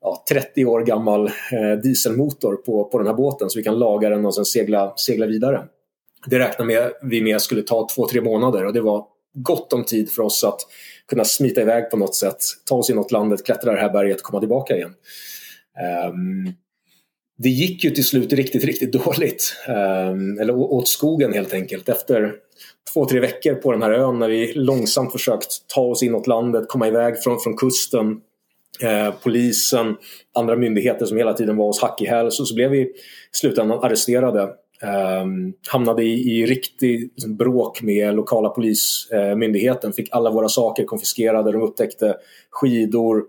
ja, 0.00 0.24
30 0.28 0.64
år 0.64 0.80
gammal 0.80 1.26
eh, 1.26 1.78
dieselmotor 1.82 2.56
på, 2.56 2.84
på 2.84 2.98
den 2.98 3.06
här 3.06 3.14
båten 3.14 3.50
så 3.50 3.58
vi 3.58 3.62
kan 3.62 3.78
laga 3.78 4.08
den 4.08 4.26
och 4.26 4.34
sen 4.34 4.44
segla, 4.44 4.92
segla 4.96 5.26
vidare. 5.26 5.62
Det 6.26 6.38
räknar 6.38 6.66
med, 6.66 6.92
vi 7.02 7.22
med 7.22 7.40
skulle 7.40 7.62
ta 7.62 7.88
två, 7.94 8.08
tre 8.08 8.20
månader 8.20 8.66
och 8.66 8.72
det 8.72 8.80
var 8.80 9.04
gott 9.34 9.72
om 9.72 9.84
tid 9.84 10.10
för 10.10 10.22
oss 10.22 10.44
att 10.44 10.60
kunna 11.10 11.24
smita 11.24 11.60
iväg 11.60 11.90
på 11.90 11.96
något 11.96 12.14
sätt, 12.14 12.36
ta 12.64 12.74
oss 12.74 12.90
inåt 12.90 13.12
landet, 13.12 13.44
klättra 13.44 13.72
det 13.72 13.80
här 13.80 13.92
berget 13.92 14.16
och 14.16 14.22
komma 14.22 14.40
tillbaka 14.40 14.76
igen. 14.76 14.94
Um, 16.08 16.52
det 17.38 17.48
gick 17.48 17.84
ju 17.84 17.90
till 17.90 18.04
slut 18.04 18.32
riktigt, 18.32 18.64
riktigt 18.64 18.92
dåligt. 18.92 19.56
Um, 19.68 20.38
eller 20.38 20.56
åt 20.56 20.88
skogen 20.88 21.32
helt 21.32 21.54
enkelt. 21.54 21.88
Efter 21.88 22.34
två, 22.92 23.06
tre 23.06 23.20
veckor 23.20 23.54
på 23.54 23.72
den 23.72 23.82
här 23.82 23.90
ön 23.90 24.18
när 24.18 24.28
vi 24.28 24.52
långsamt 24.52 25.12
försökt 25.12 25.68
ta 25.68 25.80
oss 25.80 26.02
inåt 26.02 26.26
landet, 26.26 26.68
komma 26.68 26.88
iväg 26.88 27.22
från, 27.22 27.40
från 27.40 27.56
kusten. 27.56 28.20
Eh, 28.82 29.14
polisen, 29.22 29.96
andra 30.34 30.56
myndigheter 30.56 31.06
som 31.06 31.16
hela 31.16 31.32
tiden 31.32 31.56
var 31.56 31.68
oss 31.68 31.80
hack 31.80 32.02
i 32.02 32.06
häl. 32.06 32.32
Så, 32.32 32.44
så 32.44 32.54
blev 32.54 32.70
vi 32.70 32.78
i 32.80 32.92
slutändan 33.32 33.84
arresterade. 33.84 34.48
Um, 34.82 35.52
hamnade 35.68 36.02
i, 36.02 36.40
i 36.40 36.46
riktig 36.46 37.00
liksom, 37.00 37.36
bråk 37.36 37.82
med 37.82 38.14
lokala 38.14 38.48
polismyndigheten. 38.48 39.90
Eh, 39.90 39.94
fick 39.94 40.08
alla 40.12 40.30
våra 40.30 40.48
saker 40.48 40.84
konfiskerade. 40.84 41.52
De 41.52 41.62
upptäckte 41.62 42.16
skidor, 42.50 43.24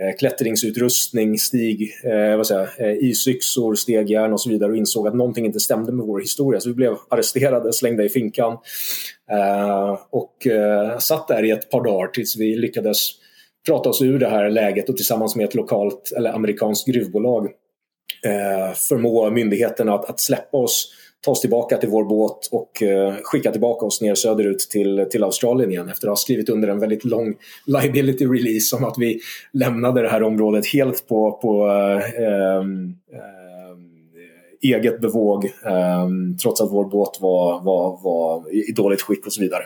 Eh, 0.00 0.16
klättringsutrustning, 0.18 1.38
stig, 1.38 1.92
eh, 2.04 2.36
vad 2.36 2.46
säger, 2.46 2.68
eh, 2.78 3.08
isyxor, 3.08 3.74
stegjärn 3.74 4.32
och 4.32 4.40
så 4.40 4.50
vidare 4.50 4.70
och 4.70 4.76
insåg 4.76 5.08
att 5.08 5.14
någonting 5.14 5.46
inte 5.46 5.60
stämde 5.60 5.92
med 5.92 6.06
vår 6.06 6.20
historia. 6.20 6.60
Så 6.60 6.68
vi 6.68 6.74
blev 6.74 6.96
arresterade, 7.08 7.72
slängda 7.72 8.04
i 8.04 8.08
finkan 8.08 8.52
eh, 9.30 9.98
och 10.10 10.46
eh, 10.46 10.98
satt 10.98 11.28
där 11.28 11.44
i 11.44 11.50
ett 11.50 11.70
par 11.70 11.84
dagar 11.84 12.06
tills 12.06 12.36
vi 12.36 12.56
lyckades 12.56 12.98
prata 13.66 13.88
oss 13.88 14.02
ur 14.02 14.18
det 14.18 14.28
här 14.28 14.50
läget 14.50 14.88
och 14.88 14.96
tillsammans 14.96 15.36
med 15.36 15.44
ett 15.44 15.54
lokalt 15.54 16.12
eller 16.16 16.32
amerikanskt 16.32 16.88
gruvbolag 16.88 17.48
eh, 18.24 18.74
förmå 18.74 19.30
myndigheterna 19.30 19.94
att, 19.94 20.10
att 20.10 20.20
släppa 20.20 20.56
oss 20.56 20.92
ta 21.20 21.30
oss 21.30 21.40
tillbaka 21.40 21.76
till 21.76 21.88
vår 21.88 22.04
båt 22.04 22.48
och 22.50 22.82
eh, 22.82 23.14
skicka 23.22 23.52
tillbaka 23.52 23.86
oss 23.86 24.00
ner 24.00 24.14
söderut 24.14 24.58
till, 24.58 25.06
till 25.10 25.24
Australien 25.24 25.70
igen 25.70 25.88
efter 25.88 26.06
att 26.06 26.10
ha 26.10 26.16
skrivit 26.16 26.48
under 26.48 26.68
en 26.68 26.78
väldigt 26.78 27.04
lång 27.04 27.34
liability 27.66 28.26
release 28.26 28.76
om 28.76 28.84
att 28.84 28.94
vi 28.98 29.20
lämnade 29.52 30.02
det 30.02 30.08
här 30.08 30.22
området 30.22 30.66
helt 30.66 31.08
på, 31.08 31.32
på 31.32 31.68
eh, 31.68 32.26
eh, 32.26 32.62
eget 34.62 35.00
bevåg 35.00 35.44
eh, 35.44 36.08
trots 36.42 36.60
att 36.60 36.72
vår 36.72 36.84
båt 36.84 37.18
var, 37.20 37.60
var, 37.64 38.02
var 38.02 38.54
i 38.54 38.72
dåligt 38.72 39.02
skick 39.02 39.26
och 39.26 39.32
så 39.32 39.40
vidare. 39.40 39.62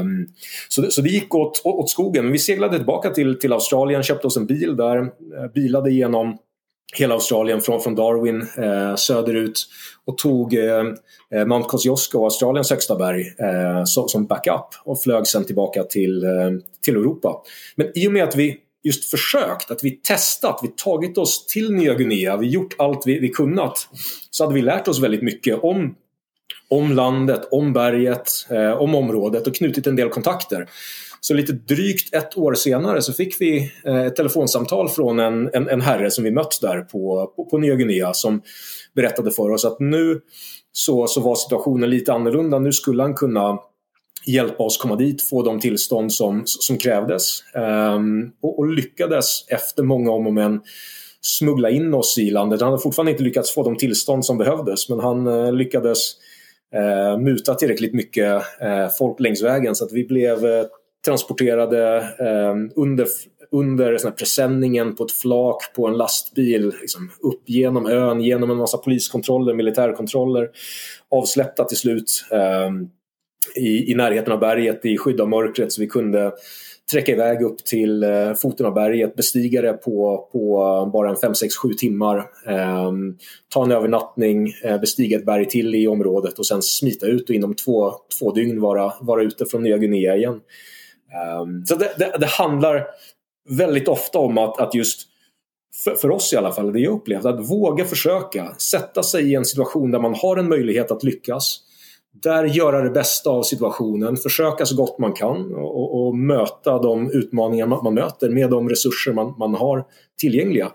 Um, 0.00 0.28
så, 0.68 0.80
det, 0.80 0.90
så 0.90 1.02
det 1.02 1.08
gick 1.08 1.34
åt, 1.34 1.62
åt 1.64 1.90
skogen. 1.90 2.32
Vi 2.32 2.38
seglade 2.38 2.76
tillbaka 2.76 3.10
till, 3.10 3.38
till 3.38 3.52
Australien, 3.52 4.02
köpte 4.02 4.26
oss 4.26 4.36
en 4.36 4.46
bil 4.46 4.76
där, 4.76 4.98
eh, 4.98 5.52
bilade 5.54 5.90
igenom 5.90 6.38
hela 6.94 7.14
Australien 7.14 7.60
från, 7.60 7.80
från 7.80 7.94
Darwin 7.94 8.46
eh, 8.58 8.94
söderut 8.96 9.66
och 10.04 10.18
tog 10.18 10.54
eh, 10.54 10.84
eh 11.34 11.46
Mount 11.46 11.68
Kosciuszko, 11.68 12.24
Australiens 12.24 12.70
högsta 12.70 12.96
berg, 12.96 13.20
eh, 13.38 13.84
som, 13.84 14.08
som 14.08 14.26
backup 14.26 14.68
och 14.84 15.02
flög 15.02 15.26
sen 15.26 15.44
tillbaka 15.44 15.82
till, 15.82 16.24
eh, 16.24 16.50
till 16.84 16.96
Europa. 16.96 17.42
Men 17.76 17.98
i 17.98 18.08
och 18.08 18.12
med 18.12 18.24
att 18.24 18.36
vi 18.36 18.56
just 18.82 19.10
försökt, 19.10 19.70
att 19.70 19.84
vi 19.84 19.90
testat, 19.90 20.60
vi 20.62 20.68
tagit 20.68 21.18
oss 21.18 21.46
till 21.46 21.72
Nya 21.72 21.94
Guinea, 21.94 22.36
vi 22.36 22.46
gjort 22.46 22.74
allt 22.78 23.06
vi, 23.06 23.18
vi 23.18 23.28
kunnat, 23.28 23.88
så 24.30 24.44
hade 24.44 24.54
vi 24.54 24.62
lärt 24.62 24.88
oss 24.88 25.00
väldigt 25.00 25.22
mycket 25.22 25.62
om 25.62 25.94
om 26.68 26.92
landet, 26.92 27.48
om 27.50 27.72
berget, 27.72 28.30
eh, 28.50 28.72
om 28.72 28.94
området 28.94 29.46
och 29.46 29.54
knutit 29.54 29.86
en 29.86 29.96
del 29.96 30.08
kontakter. 30.08 30.68
Så 31.26 31.34
lite 31.34 31.52
drygt 31.52 32.14
ett 32.14 32.38
år 32.38 32.54
senare 32.54 33.02
så 33.02 33.12
fick 33.12 33.40
vi 33.40 33.72
eh, 33.84 34.06
ett 34.06 34.16
telefonsamtal 34.16 34.88
från 34.88 35.18
en, 35.18 35.50
en, 35.52 35.68
en 35.68 35.80
herre 35.80 36.10
som 36.10 36.24
vi 36.24 36.30
mött 36.30 36.58
där 36.60 36.80
på, 36.80 37.32
på, 37.36 37.44
på 37.44 37.58
Nya 37.58 37.74
Guinea 37.74 38.14
som 38.14 38.42
berättade 38.94 39.30
för 39.30 39.50
oss 39.50 39.64
att 39.64 39.80
nu 39.80 40.20
så, 40.72 41.06
så 41.06 41.20
var 41.20 41.34
situationen 41.34 41.90
lite 41.90 42.12
annorlunda. 42.12 42.58
Nu 42.58 42.72
skulle 42.72 43.02
han 43.02 43.14
kunna 43.14 43.58
hjälpa 44.26 44.64
oss 44.64 44.78
komma 44.78 44.96
dit, 44.96 45.22
få 45.22 45.42
de 45.42 45.60
tillstånd 45.60 46.12
som, 46.12 46.42
som 46.46 46.78
krävdes. 46.78 47.42
Um, 47.54 48.32
och, 48.42 48.58
och, 48.58 48.66
lyckades 48.66 49.48
efter 49.48 49.82
många 49.82 50.10
om 50.10 50.26
och 50.26 50.34
men 50.34 50.60
smuggla 51.20 51.70
in 51.70 51.94
oss 51.94 52.18
i 52.18 52.30
landet. 52.30 52.60
Han 52.60 52.70
hade 52.70 52.82
fortfarande 52.82 53.12
inte 53.12 53.24
lyckats 53.24 53.54
få 53.54 53.62
de 53.62 53.76
tillstånd 53.76 54.24
som 54.24 54.38
behövdes 54.38 54.88
men 54.88 55.00
han 55.00 55.26
uh, 55.26 55.52
lyckades 55.52 55.98
uh, 56.76 57.18
muta 57.18 57.54
tillräckligt 57.54 57.94
mycket 57.94 58.34
uh, 58.34 58.88
folk 58.98 59.20
längs 59.20 59.42
vägen 59.42 59.74
så 59.74 59.84
att 59.84 59.92
vi 59.92 60.04
blev 60.04 60.66
transporterade 61.06 61.96
eh, 61.98 62.54
under, 62.76 63.06
under 63.50 64.10
presenningen 64.10 64.94
på 64.94 65.04
ett 65.04 65.12
flak 65.12 65.72
på 65.76 65.86
en 65.86 65.96
lastbil 65.96 66.74
liksom, 66.80 67.10
upp 67.20 67.42
genom 67.44 67.86
ön, 67.86 68.20
genom 68.20 68.50
en 68.50 68.56
massa 68.56 68.78
poliskontroller, 68.78 69.54
militärkontroller, 69.54 70.50
avsläppta 71.10 71.64
till 71.64 71.76
slut 71.76 72.24
eh, 72.32 72.70
i, 73.62 73.92
i 73.92 73.94
närheten 73.94 74.32
av 74.32 74.38
berget 74.38 74.84
i 74.84 74.98
skydd 74.98 75.20
av 75.20 75.28
mörkret 75.28 75.72
så 75.72 75.80
vi 75.80 75.86
kunde 75.86 76.32
träcka 76.92 77.12
iväg 77.12 77.42
upp 77.42 77.64
till 77.64 78.02
eh, 78.02 78.34
foten 78.34 78.66
av 78.66 78.74
berget, 78.74 79.16
bestiga 79.16 79.62
det 79.62 79.72
på, 79.72 80.28
på 80.32 80.90
bara 80.92 81.10
en 81.10 81.16
5, 81.16 81.34
6, 81.34 81.56
7 81.56 81.68
timmar. 81.68 82.16
Eh, 82.46 82.92
ta 83.48 83.64
en 83.64 83.72
övernattning, 83.72 84.52
eh, 84.64 84.80
bestiga 84.80 85.18
ett 85.18 85.26
berg 85.26 85.48
till 85.48 85.74
i 85.74 85.88
området 85.88 86.38
och 86.38 86.46
sen 86.46 86.62
smita 86.62 87.06
ut 87.06 87.28
och 87.28 87.34
inom 87.34 87.54
två, 87.54 87.92
två 88.18 88.32
dygn 88.32 88.60
vara, 88.60 88.92
vara 89.00 89.22
ute 89.22 89.46
från 89.46 89.62
Nya 89.62 89.78
Guinea 89.78 90.16
igen. 90.16 90.40
Um, 91.42 91.66
så 91.66 91.74
det, 91.74 91.94
det, 91.98 92.16
det, 92.18 92.26
handlar 92.26 92.86
väldigt 93.48 93.88
ofta 93.88 94.18
om 94.18 94.38
att, 94.38 94.60
att 94.60 94.74
just 94.74 95.08
för, 95.84 95.94
för, 95.94 96.10
oss 96.10 96.32
i 96.32 96.36
alla 96.36 96.52
fall, 96.52 96.72
det 96.72 96.80
jag 96.80 96.92
upplevt, 96.92 97.24
att 97.24 97.50
våga 97.50 97.84
försöka 97.84 98.54
sätta 98.54 99.02
sig 99.02 99.30
i 99.30 99.34
en 99.34 99.44
situation 99.44 99.90
där 99.90 99.98
man 99.98 100.14
har 100.14 100.36
en 100.36 100.48
möjlighet 100.48 100.90
att 100.90 101.04
lyckas. 101.04 101.60
Där 102.22 102.44
göra 102.44 102.82
det 102.82 102.90
bästa 102.90 103.30
av 103.30 103.42
situationen, 103.42 104.16
försöka 104.16 104.66
så 104.66 104.76
gott 104.76 104.98
man 104.98 105.12
kan 105.12 105.54
och, 105.54 106.06
och, 106.06 106.16
möta 106.16 106.78
de 106.78 107.10
utmaningar 107.10 107.66
man, 107.66 107.84
man, 107.84 107.94
möter 107.94 108.30
med 108.30 108.50
de 108.50 108.68
resurser 108.68 109.12
man, 109.12 109.34
man 109.38 109.54
har 109.54 109.84
tillgängliga. 110.18 110.72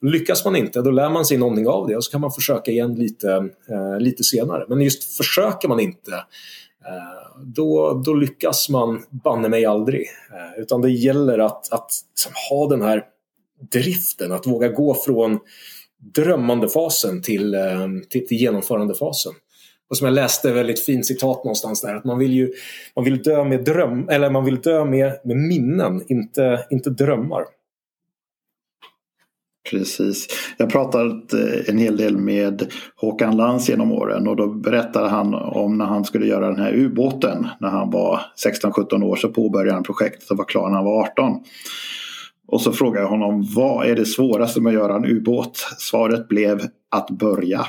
Lyckas 0.00 0.44
man 0.44 0.56
inte, 0.56 0.82
då 0.82 0.90
lär 0.90 1.10
man 1.10 1.24
sig 1.24 1.38
någonting 1.38 1.68
av 1.68 1.88
det 1.88 1.96
och 1.96 2.04
så 2.04 2.10
kan 2.10 2.20
man 2.20 2.32
försöka 2.32 2.70
igen 2.70 2.94
lite, 2.94 3.30
eh, 3.70 4.00
lite 4.00 4.24
senare. 4.24 4.64
Men 4.68 4.80
just 4.80 5.16
försöker 5.16 5.68
man 5.68 5.80
inte 5.80 6.12
Eh, 6.86 7.42
då, 7.44 8.02
då 8.04 8.14
lyckas 8.14 8.68
man 8.68 9.02
banne 9.10 9.48
mig 9.48 9.64
aldrig. 9.64 10.06
Eh, 10.32 10.62
utan 10.62 10.80
det 10.80 10.90
gäller 10.90 11.38
att, 11.38 11.72
att 11.72 11.90
liksom 12.10 12.32
ha 12.50 12.68
den 12.68 12.82
här 12.82 13.04
driften, 13.72 14.32
att 14.32 14.46
våga 14.46 14.68
gå 14.68 14.94
från 14.94 15.38
drömmandefasen 16.14 17.16
eh, 17.16 17.22
till, 17.22 17.56
till, 18.08 18.26
till 18.26 18.36
genomförandefasen. 18.36 19.32
Och 19.90 19.96
som 19.96 20.04
jag 20.04 20.14
läste 20.14 20.52
väldigt 20.52 20.84
fint 20.84 21.06
citat 21.06 21.44
någonstans 21.44 21.80
där, 21.80 21.94
att 21.94 22.04
man 22.04 22.18
vill 22.18 22.32
ju 22.32 22.52
man 22.96 23.04
vill 23.04 23.22
dö 23.22 23.44
med 23.44 23.64
dröm, 23.64 24.08
eller 24.08 24.30
man 24.30 24.44
vill 24.44 24.60
dö 24.60 24.84
med, 24.84 25.20
med 25.24 25.36
minnen, 25.36 26.04
inte, 26.08 26.66
inte 26.70 26.90
drömmar. 26.90 27.44
Precis. 29.70 30.26
Jag 30.56 30.70
pratat 30.70 31.32
eh, 31.32 31.68
en 31.68 31.78
hel 31.78 31.96
del 31.96 32.16
med 32.16 32.72
Håkan 32.96 33.36
Lans 33.36 33.68
genom 33.68 33.92
åren 33.92 34.28
och 34.28 34.36
då 34.36 34.46
berättade 34.46 35.08
han 35.08 35.34
om 35.34 35.78
när 35.78 35.84
han 35.84 36.04
skulle 36.04 36.26
göra 36.26 36.46
den 36.46 36.60
här 36.60 36.72
ubåten. 36.74 37.46
När 37.60 37.68
han 37.68 37.90
var 37.90 38.20
16-17 38.46 39.04
år 39.04 39.16
så 39.16 39.28
påbörjade 39.28 39.74
han 39.74 39.82
projektet 39.82 40.30
och 40.30 40.36
var 40.36 40.44
klar 40.44 40.68
när 40.68 40.76
han 40.76 40.84
var 40.84 41.02
18. 41.02 41.32
Och 42.48 42.60
så 42.60 42.72
frågade 42.72 43.00
jag 43.00 43.10
honom 43.10 43.46
vad 43.54 43.86
är 43.86 43.96
det 43.96 44.06
svåraste 44.06 44.60
med 44.60 44.70
att 44.70 44.74
göra 44.74 44.96
en 44.96 45.04
ubåt? 45.04 45.56
Svaret 45.78 46.28
blev 46.28 46.60
att 46.90 47.10
börja, 47.10 47.66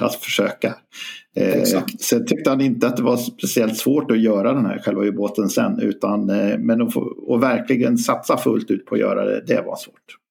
att 0.00 0.14
försöka. 0.14 0.74
Eh, 1.36 1.62
sen 2.00 2.26
tyckte 2.26 2.50
han 2.50 2.60
inte 2.60 2.86
att 2.86 2.96
det 2.96 3.02
var 3.02 3.16
speciellt 3.16 3.76
svårt 3.76 4.10
att 4.10 4.20
göra 4.20 4.52
den 4.52 4.66
här 4.66 4.78
själva 4.78 5.04
ubåten 5.04 5.48
sen. 5.48 5.80
Utan, 5.80 6.30
eh, 6.30 6.58
men 6.58 6.82
att, 6.82 6.92
få, 6.92 7.34
att 7.34 7.42
verkligen 7.42 7.98
satsa 7.98 8.36
fullt 8.36 8.70
ut 8.70 8.86
på 8.86 8.94
att 8.94 9.00
göra 9.00 9.24
det, 9.24 9.44
det 9.46 9.62
var 9.66 9.76
svårt. 9.76 10.21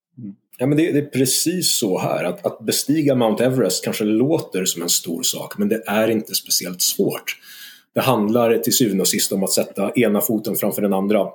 Ja, 0.62 0.66
men 0.66 0.78
det, 0.78 0.92
det, 0.92 0.98
är 0.98 1.06
precis 1.06 1.78
så 1.78 1.98
här 1.98 2.24
att, 2.24 2.46
att 2.46 2.58
bestiga 2.60 3.14
Mount 3.14 3.44
Everest 3.44 3.84
kanske 3.84 4.04
låter 4.04 4.64
som 4.64 4.82
en 4.82 4.88
stor 4.88 5.22
sak 5.22 5.58
men 5.58 5.68
det 5.68 5.82
är 5.86 6.08
inte 6.08 6.34
speciellt 6.34 6.82
svårt. 6.82 7.36
Det 7.94 8.00
handlar 8.00 8.58
till 8.58 8.76
syvende 8.76 9.00
och 9.00 9.08
sist 9.08 9.32
om 9.32 9.44
att 9.44 9.52
sätta 9.52 9.92
ena 9.92 10.20
foten 10.20 10.56
framför 10.56 10.82
den 10.82 10.92
andra 10.92 11.26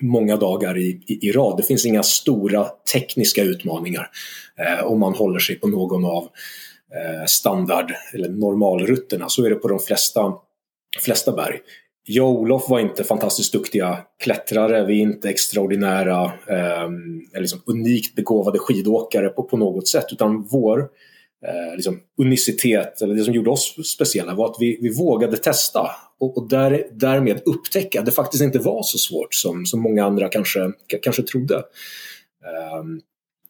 många 0.00 0.36
dagar 0.36 0.78
i, 0.78 1.02
i, 1.06 1.28
i 1.28 1.32
rad. 1.32 1.56
Det 1.56 1.62
finns 1.62 1.86
inga 1.86 2.02
stora 2.02 2.64
tekniska 2.92 3.42
utmaningar 3.42 4.10
eh, 4.58 4.84
om 4.84 5.00
man 5.00 5.14
håller 5.14 5.38
sig 5.38 5.56
på 5.56 5.68
någon 5.68 6.04
av 6.04 6.22
eh, 6.94 7.26
standard 7.26 7.92
eller 8.14 8.28
normalrutterna. 8.28 9.28
Så 9.28 9.44
är 9.44 9.50
det 9.50 9.56
på 9.56 9.68
de 9.68 9.78
flesta, 9.78 10.32
flesta 11.04 11.32
berg 11.32 11.58
jag 12.08 12.28
och 12.28 12.40
Olof 12.40 12.68
var 12.68 12.80
inte 12.80 13.04
fantastiskt 13.04 13.52
duktiga 13.52 13.98
klättrare, 14.22 14.84
vi 14.84 14.98
är 14.98 15.02
inte 15.02 15.28
extraordinära, 15.28 16.24
eh, 16.24 16.88
liksom 17.40 17.62
unikt 17.66 18.14
begåvade 18.14 18.58
skidåkare 18.58 19.28
på, 19.28 19.42
på 19.42 19.56
något 19.56 19.88
sätt, 19.88 20.06
utan 20.12 20.42
vår 20.42 20.80
eh, 21.46 21.76
liksom 21.76 22.00
unicitet, 22.22 23.02
eller 23.02 23.14
det 23.14 23.24
som 23.24 23.34
gjorde 23.34 23.50
oss 23.50 23.88
speciella, 23.94 24.34
var 24.34 24.46
att 24.50 24.56
vi, 24.60 24.78
vi 24.82 24.94
vågade 24.98 25.36
testa 25.36 25.90
och, 26.20 26.38
och 26.38 26.48
där, 26.48 26.86
därmed 26.92 27.42
upptäcka 27.44 28.00
att 28.00 28.06
det 28.06 28.12
faktiskt 28.12 28.42
inte 28.42 28.58
var 28.58 28.82
så 28.82 28.98
svårt 28.98 29.34
som, 29.34 29.66
som 29.66 29.80
många 29.80 30.04
andra 30.04 30.28
kanske, 30.28 30.72
kanske 31.02 31.22
trodde. 31.22 31.54
Eh, 32.44 32.84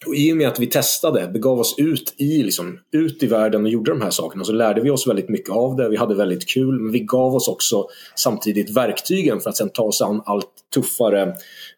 och 0.06 0.14
I 0.14 0.32
och 0.32 0.36
med 0.36 0.48
att 0.48 0.60
vi 0.60 0.66
testade, 0.66 1.28
begav 1.28 1.60
oss 1.60 1.74
ut 1.78 2.14
i, 2.16 2.42
liksom, 2.42 2.78
ut 2.92 3.22
i 3.22 3.26
världen 3.26 3.64
och 3.64 3.70
gjorde 3.70 3.90
de 3.90 4.00
här 4.00 4.10
sakerna 4.10 4.44
så 4.44 4.52
lärde 4.52 4.80
vi 4.80 4.90
oss 4.90 5.06
väldigt 5.06 5.28
mycket 5.28 5.50
av 5.50 5.76
det. 5.76 5.88
Vi 5.88 5.96
hade 5.96 6.14
väldigt 6.14 6.48
kul 6.48 6.80
men 6.80 6.92
vi 6.92 7.00
gav 7.00 7.34
oss 7.34 7.48
också 7.48 7.88
samtidigt 8.14 8.70
verktygen 8.70 9.40
för 9.40 9.50
att 9.50 9.56
sen 9.56 9.68
ta 9.68 9.82
oss 9.82 10.02
an 10.02 10.22
allt 10.26 10.50
tuffare 10.74 11.22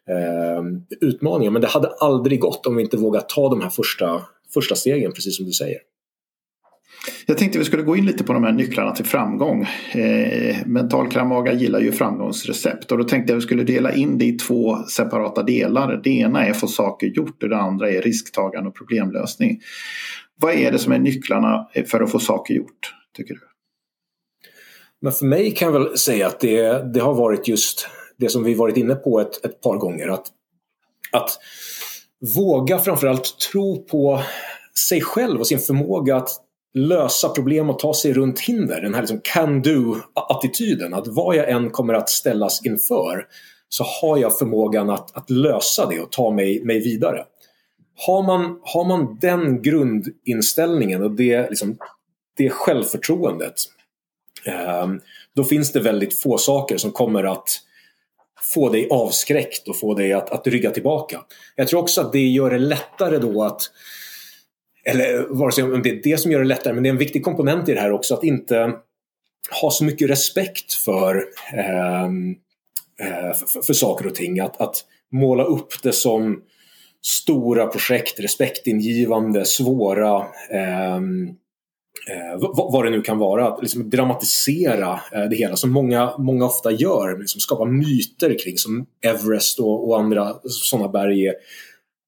eh, 0.09 0.63
utmaningar. 1.01 1.51
Men 1.51 1.61
det 1.61 1.67
hade 1.67 1.87
aldrig 1.87 2.39
gått 2.39 2.65
om 2.65 2.75
vi 2.75 2.83
inte 2.83 2.97
vågat 2.97 3.29
ta 3.29 3.49
de 3.49 3.61
här 3.61 3.69
första, 3.69 4.21
första 4.53 4.75
stegen, 4.75 5.11
precis 5.11 5.37
som 5.37 5.45
du 5.45 5.51
säger. 5.51 5.77
Jag 7.25 7.37
tänkte 7.37 7.59
vi 7.59 7.65
skulle 7.65 7.83
gå 7.83 7.95
in 7.95 8.05
lite 8.05 8.23
på 8.23 8.33
de 8.33 8.43
här 8.43 8.51
nycklarna 8.51 8.91
till 8.91 9.05
framgång. 9.05 9.67
Eh, 9.91 10.57
Mental 10.65 11.07
Kramaga 11.07 11.53
gillar 11.53 11.79
ju 11.79 11.91
framgångsrecept 11.91 12.91
och 12.91 12.97
då 12.97 13.03
tänkte 13.03 13.33
jag 13.33 13.35
vi 13.35 13.41
skulle 13.41 13.63
dela 13.63 13.93
in 13.93 14.17
det 14.17 14.25
i 14.25 14.31
två 14.37 14.77
separata 14.77 15.43
delar. 15.43 16.01
Det 16.03 16.09
ena 16.09 16.45
är 16.45 16.53
få 16.53 16.67
saker 16.67 17.07
gjort 17.07 17.43
och 17.43 17.49
det 17.49 17.57
andra 17.57 17.91
är 17.91 18.01
risktagande 18.01 18.69
och 18.69 18.75
problemlösning. 18.75 19.59
Vad 20.35 20.53
är 20.53 20.71
det 20.71 20.79
som 20.79 20.93
är 20.93 20.99
nycklarna 20.99 21.67
för 21.87 22.01
att 22.01 22.11
få 22.11 22.19
saker 22.19 22.53
gjort, 22.53 22.93
tycker 23.17 23.33
du? 23.33 23.41
Men 25.01 25.11
för 25.11 25.25
mig 25.25 25.51
kan 25.51 25.73
jag 25.73 25.79
väl 25.79 25.97
säga 25.97 26.27
att 26.27 26.39
det, 26.39 26.93
det 26.93 26.99
har 26.99 27.13
varit 27.13 27.47
just 27.47 27.87
det 28.17 28.29
som 28.29 28.43
vi 28.43 28.53
varit 28.53 28.77
inne 28.77 28.95
på 28.95 29.19
ett, 29.19 29.45
ett 29.45 29.61
par 29.61 29.77
gånger. 29.77 30.07
Att, 30.07 30.27
att 31.11 31.29
våga 32.35 32.79
framförallt 32.79 33.39
tro 33.51 33.83
på 33.83 34.21
sig 34.89 35.01
själv 35.01 35.39
och 35.39 35.47
sin 35.47 35.59
förmåga 35.59 36.15
att 36.15 36.29
lösa 36.73 37.29
problem 37.29 37.69
och 37.69 37.79
ta 37.79 37.93
sig 37.93 38.13
runt 38.13 38.39
hinder. 38.39 38.81
Den 38.81 38.93
här 38.93 39.01
liksom 39.01 39.21
can-do-attityden. 39.23 40.93
Att 40.93 41.07
vad 41.07 41.35
jag 41.35 41.49
än 41.49 41.69
kommer 41.69 41.93
att 41.93 42.09
ställas 42.09 42.65
inför 42.65 43.25
så 43.69 43.83
har 43.83 44.17
jag 44.17 44.37
förmågan 44.37 44.89
att, 44.89 45.17
att 45.17 45.29
lösa 45.29 45.85
det 45.85 45.99
och 45.99 46.11
ta 46.11 46.31
mig, 46.31 46.63
mig 46.63 46.79
vidare. 46.79 47.25
Har 48.07 48.23
man, 48.23 48.59
har 48.63 48.85
man 48.85 49.17
den 49.21 49.61
grundinställningen 49.61 51.03
och 51.03 51.11
det, 51.11 51.49
liksom, 51.49 51.77
det 52.37 52.49
självförtroendet 52.49 53.55
eh, 54.45 54.87
då 55.35 55.43
finns 55.43 55.71
det 55.71 55.79
väldigt 55.79 56.19
få 56.19 56.37
saker 56.37 56.77
som 56.77 56.91
kommer 56.91 57.23
att 57.23 57.49
få 58.53 58.69
dig 58.69 58.87
avskräckt 58.91 59.67
och 59.67 59.79
få 59.79 59.93
dig 59.93 60.13
att, 60.13 60.29
att 60.29 60.47
rygga 60.47 60.71
tillbaka. 60.71 61.21
Jag 61.55 61.67
tror 61.67 61.79
också 61.79 62.01
att 62.01 62.11
det 62.11 62.27
gör 62.27 62.49
det 62.49 62.59
lättare 62.59 63.17
då 63.17 63.43
att 63.43 63.61
eller 64.83 65.27
vare 65.29 65.51
sig 65.51 65.63
om 65.63 65.81
det 65.81 65.89
är 65.89 66.03
det 66.03 66.17
som 66.17 66.31
gör 66.31 66.39
det 66.39 66.45
lättare, 66.45 66.73
men 66.73 66.83
det 66.83 66.89
är 66.89 66.91
en 66.91 66.97
viktig 66.97 67.23
komponent 67.23 67.69
i 67.69 67.73
det 67.73 67.79
här 67.79 67.91
också 67.91 68.13
att 68.13 68.23
inte 68.23 68.73
ha 69.61 69.71
så 69.71 69.83
mycket 69.83 70.09
respekt 70.09 70.73
för, 70.73 71.23
ehm, 71.53 72.35
eh, 72.99 73.33
för, 73.33 73.61
för, 73.61 73.73
saker 73.73 74.07
och 74.07 74.15
ting. 74.15 74.39
Att, 74.39 74.61
att 74.61 74.75
måla 75.11 75.43
upp 75.43 75.83
det 75.83 75.93
som 75.93 76.41
stora 77.01 77.67
projekt, 77.67 78.19
respektingivande, 78.19 79.45
svåra, 79.45 80.25
ehm, 80.51 81.27
eh, 82.09 82.39
vad 82.53 82.85
det 82.85 82.89
nu 82.89 83.01
kan 83.01 83.17
vara. 83.17 83.47
Att 83.47 83.61
liksom 83.61 83.89
dramatisera 83.89 84.99
eh, 85.13 85.23
det 85.29 85.35
hela 85.35 85.55
som 85.55 85.69
många, 85.69 86.13
många 86.17 86.45
ofta 86.45 86.71
gör. 86.71 87.19
Liksom 87.19 87.39
skapa 87.39 87.65
myter 87.65 88.39
kring 88.43 88.57
som 88.57 88.85
Everest 89.05 89.59
och, 89.59 89.89
och 89.89 89.99
andra 89.99 90.35
sådana 90.43 90.89
berg 90.89 91.27
är 91.27 91.33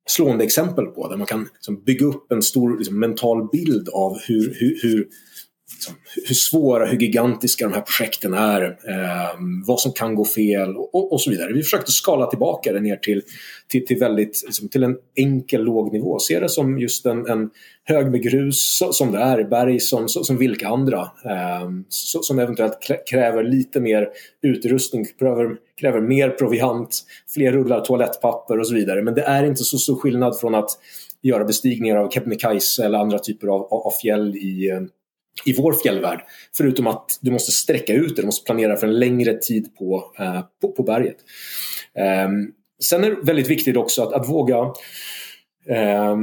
slående 0.05 0.43
exempel 0.43 0.85
på 0.85 1.09
där 1.09 1.17
man 1.17 1.27
kan 1.27 1.49
liksom 1.53 1.83
bygga 1.83 2.05
upp 2.05 2.31
en 2.31 2.41
stor 2.41 2.77
liksom, 2.77 2.99
mental 2.99 3.49
bild 3.51 3.89
av 3.89 4.19
hur, 4.27 4.55
hur, 4.59 4.79
hur, 4.81 5.07
liksom, 5.73 5.95
hur 6.27 6.35
svåra, 6.35 6.85
hur 6.85 6.97
gigantiska 6.97 7.67
de 7.67 7.73
här 7.73 7.81
projekten 7.81 8.33
är, 8.33 8.63
eh, 8.63 9.35
vad 9.65 9.79
som 9.79 9.91
kan 9.91 10.15
gå 10.15 10.25
fel 10.25 10.77
och, 10.77 11.13
och, 11.13 11.21
så 11.21 11.29
vidare. 11.29 11.53
Vi 11.53 11.63
försökte 11.63 11.91
skala 11.91 12.25
tillbaka 12.25 12.73
det 12.73 12.79
ner 12.79 12.95
till, 12.95 13.21
till, 13.67 13.85
till, 13.85 13.97
väldigt, 13.99 14.43
liksom, 14.45 14.69
till 14.69 14.83
en 14.83 14.95
enkel 15.15 15.63
låg 15.63 15.93
nivå. 15.93 16.19
Se 16.19 16.39
det 16.39 16.49
som 16.49 16.79
just 16.79 17.05
en, 17.05 17.27
en 17.27 17.49
hög 17.83 18.11
med 18.11 18.23
grus 18.23 18.79
som 18.91 19.11
det 19.11 19.19
är, 19.19 19.43
berg 19.43 19.79
som, 19.79 20.09
som 20.09 20.37
vilka 20.37 20.67
andra. 20.67 21.01
Eh, 21.01 21.69
som 21.89 22.39
eventuellt 22.39 22.77
kräver 23.09 23.43
lite 23.43 23.79
mer 23.79 24.09
utrustning, 24.41 25.05
kräver, 25.19 25.55
kräver 25.79 26.01
mer 26.01 26.29
proviant, 26.29 27.03
fler 27.33 27.51
rullar 27.51 27.81
toalettpapper 27.81 28.59
och 28.59 28.67
så 28.67 28.73
vidare. 28.73 29.01
Men 29.01 29.13
det 29.13 29.23
är 29.23 29.43
inte 29.43 29.63
så 29.63 29.77
stor 29.77 29.95
skillnad 29.95 30.39
från 30.39 30.55
att 30.55 30.69
göra 31.21 31.45
bestigningar 31.45 31.95
av 31.95 32.09
Kebnekaise 32.09 32.85
eller 32.85 32.97
andra 32.97 33.19
typer 33.19 33.47
av, 33.47 33.61
av 33.73 33.91
fjäll 34.01 34.35
i, 34.35 34.69
ehm, 34.69 34.89
i 35.45 35.53
vår 35.53 35.73
fjällvärld. 35.73 36.19
Förutom 36.57 36.87
att 36.87 37.19
du 37.21 37.31
måste 37.31 37.51
sträcka 37.51 37.93
ut 37.93 38.15
det, 38.15 38.21
du 38.21 38.25
måste 38.25 38.45
planera 38.45 38.75
för 38.75 38.87
en 38.87 38.99
längre 38.99 39.33
tid 39.33 39.75
på, 39.75 40.03
eh, 40.19 40.39
på, 40.61 40.71
på, 40.71 40.83
berget. 40.83 41.17
Eh, 41.97 42.29
sen 42.83 43.03
är 43.03 43.09
det 43.09 43.21
väldigt 43.21 43.49
viktigt 43.49 43.77
också 43.77 44.03
att, 44.03 44.13
att 44.13 44.29
våga, 44.29 44.57
eh, 45.69 46.15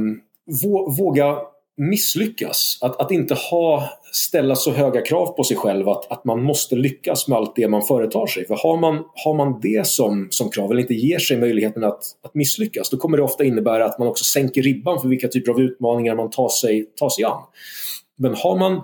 våga 0.97 1.37
misslyckas. 1.77 2.77
Att, 2.81 3.01
att 3.01 3.11
inte 3.11 3.33
ha, 3.33 3.89
ställa 4.13 4.55
så 4.55 4.71
höga 4.71 5.01
krav 5.01 5.25
på 5.25 5.43
sig 5.43 5.57
själv 5.57 5.89
att, 5.89 6.11
att 6.11 6.25
man 6.25 6.43
måste 6.43 6.75
lyckas 6.75 7.27
med 7.27 7.37
allt 7.37 7.55
det 7.55 7.67
man 7.67 7.81
företar 7.81 8.27
sig. 8.27 8.47
För 8.47 8.55
har 8.55 8.77
man, 8.77 9.03
har 9.25 9.33
man 9.33 9.59
det 9.61 9.87
som, 9.87 10.27
som 10.29 10.49
krav, 10.49 10.71
eller 10.71 10.81
inte 10.81 10.93
ger 10.93 11.19
sig 11.19 11.37
möjligheten 11.37 11.83
att, 11.83 12.03
att 12.23 12.35
misslyckas, 12.35 12.89
då 12.89 12.97
kommer 12.97 13.17
det 13.17 13.23
ofta 13.23 13.43
innebära 13.43 13.85
att 13.85 13.99
man 13.99 14.07
också 14.07 14.23
sänker 14.23 14.61
ribban 14.61 15.01
för 15.01 15.07
vilka 15.07 15.27
typer 15.27 15.51
av 15.51 15.61
utmaningar 15.61 16.15
man 16.15 16.29
tar 16.29 16.49
sig, 16.49 16.85
tar 16.95 17.09
sig 17.09 17.23
an. 17.23 17.41
Men 18.17 18.35
har 18.35 18.57
man 18.57 18.81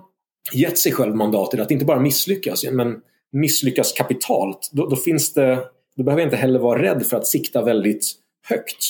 gett 0.54 0.78
sig 0.78 0.92
själv 0.92 1.16
mandatet 1.16 1.60
att 1.60 1.72
inte 1.72 1.86
bara 1.86 2.00
misslyckas, 2.00 2.66
men 2.72 2.96
misslyckas 3.32 3.94
kapitalt, 3.94 4.70
då, 4.72 4.86
då, 4.86 4.96
finns 4.96 5.34
det, 5.34 5.60
då 5.96 6.04
behöver 6.04 6.22
jag 6.22 6.28
inte 6.28 6.38
heller 6.38 6.60
vara 6.60 6.82
rädd 6.82 7.06
för 7.06 7.18
att 7.18 7.28
sikta 7.28 7.62
väldigt 7.62 8.14
högt 8.50 8.86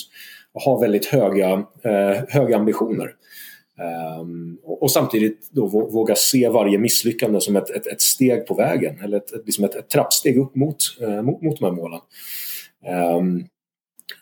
och 0.53 0.61
ha 0.61 0.79
väldigt 0.79 1.05
höga, 1.05 1.51
eh, 1.83 2.23
höga 2.29 2.57
ambitioner. 2.57 3.13
Um, 4.19 4.59
och, 4.63 4.83
och, 4.83 4.91
samtidigt 4.91 5.49
då 5.51 5.67
våga 5.67 6.15
se 6.15 6.49
varje 6.49 6.77
misslyckande 6.77 7.41
som 7.41 7.55
ett, 7.55 7.69
ett, 7.69 7.87
ett 7.87 8.01
steg 8.01 8.47
på 8.47 8.53
vägen 8.53 8.99
eller 9.03 9.17
ett, 9.17 9.33
ett, 9.33 9.45
liksom 9.45 9.63
ett, 9.63 9.75
ett 9.75 9.89
trappsteg 9.89 10.37
upp 10.37 10.55
mot, 10.55 10.77
eh, 11.01 11.21
mot, 11.21 11.41
mot 11.41 11.59
de 11.59 11.65
här 11.65 11.71
målen. 11.71 11.99
Um, 13.17 13.47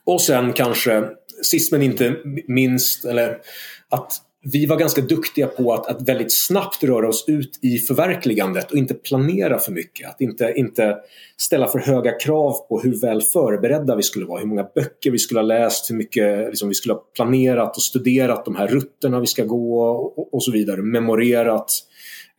och 0.05 0.21
sen 0.21 0.53
kanske, 0.53 1.03
sist 1.43 1.71
men 1.71 1.81
inte 1.81 2.15
minst, 2.47 3.05
eller 3.05 3.41
att 3.89 4.21
vi 4.51 4.65
var 4.65 4.77
ganska 4.77 5.01
duktiga 5.01 5.47
på 5.47 5.73
att, 5.73 5.87
att 5.87 6.09
väldigt 6.09 6.37
snabbt 6.37 6.83
röra 6.83 7.07
oss 7.07 7.25
ut 7.27 7.59
i 7.61 7.77
förverkligandet 7.77 8.71
och 8.71 8.77
inte 8.77 8.93
planera 8.93 9.59
för 9.59 9.71
mycket. 9.71 10.09
Att 10.09 10.21
inte, 10.21 10.53
inte 10.55 10.97
ställa 11.37 11.67
för 11.67 11.79
höga 11.79 12.11
krav 12.11 12.53
på 12.69 12.79
hur 12.79 13.01
väl 13.01 13.21
förberedda 13.21 13.95
vi 13.95 14.03
skulle 14.03 14.25
vara, 14.25 14.39
hur 14.39 14.47
många 14.47 14.67
böcker 14.75 15.11
vi 15.11 15.19
skulle 15.19 15.39
ha 15.39 15.45
läst, 15.45 15.91
hur 15.91 15.95
mycket 15.95 16.47
liksom, 16.47 16.69
vi 16.69 16.75
skulle 16.75 16.93
ha 16.93 17.01
planerat 17.15 17.75
och 17.75 17.83
studerat 17.83 18.45
de 18.45 18.55
här 18.55 18.67
rutterna 18.67 19.19
vi 19.19 19.27
ska 19.27 19.43
gå 19.43 19.87
och, 19.87 20.33
och 20.33 20.43
så 20.43 20.51
vidare, 20.51 20.81
memorerat 20.81 21.71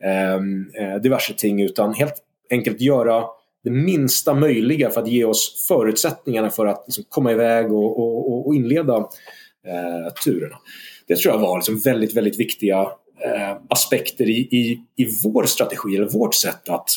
ehm, 0.03 0.65
eh, 0.79 0.95
diverse 0.95 1.33
ting 1.33 1.61
utan 1.61 1.93
helt 1.93 2.15
enkelt 2.51 2.81
göra 2.81 3.23
det 3.63 3.71
minsta 3.71 4.33
möjliga 4.33 4.89
för 4.89 5.01
att 5.01 5.07
ge 5.07 5.25
oss 5.25 5.65
förutsättningarna 5.67 6.49
för 6.49 6.65
att 6.65 6.83
liksom, 6.87 7.03
komma 7.09 7.31
iväg 7.31 7.71
och, 7.71 7.99
och, 7.99 8.47
och 8.47 8.55
inleda 8.55 8.97
eh, 9.67 10.13
turerna 10.23 10.57
det 11.07 11.17
tror 11.17 11.33
jag 11.33 11.41
var 11.41 11.57
liksom 11.57 11.79
väldigt, 11.79 12.17
väldigt 12.17 12.39
viktiga 12.39 12.81
eh, 13.25 13.57
aspekter 13.69 14.29
i, 14.29 14.39
i, 14.39 14.81
i 14.95 15.07
vår 15.23 15.43
strategi 15.43 15.95
eller 15.95 16.09
vårt 16.09 16.35
sätt 16.35 16.69
att 16.69 16.89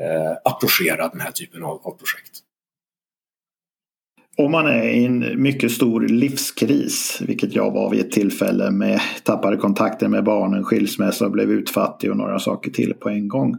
eh, 0.00 0.52
approchera 0.52 1.08
den 1.08 1.20
här 1.20 1.30
typen 1.30 1.62
av, 1.62 1.70
av 1.70 1.90
projekt. 1.90 2.42
Om 4.38 4.52
man 4.52 4.66
är 4.66 4.88
i 4.88 5.04
en 5.04 5.42
mycket 5.42 5.72
stor 5.72 6.00
livskris, 6.00 7.18
vilket 7.26 7.54
jag 7.54 7.70
var 7.70 7.90
vid 7.90 8.00
ett 8.00 8.10
tillfälle 8.10 8.70
med 8.70 9.00
tappade 9.22 9.56
kontakter 9.56 10.08
med 10.08 10.24
barnen, 10.24 10.64
skilsmässa 10.64 11.24
och 11.24 11.30
blev 11.30 11.50
utfattig 11.50 12.10
och 12.10 12.16
några 12.16 12.38
saker 12.38 12.70
till 12.70 12.94
på 12.94 13.08
en 13.08 13.28
gång. 13.28 13.56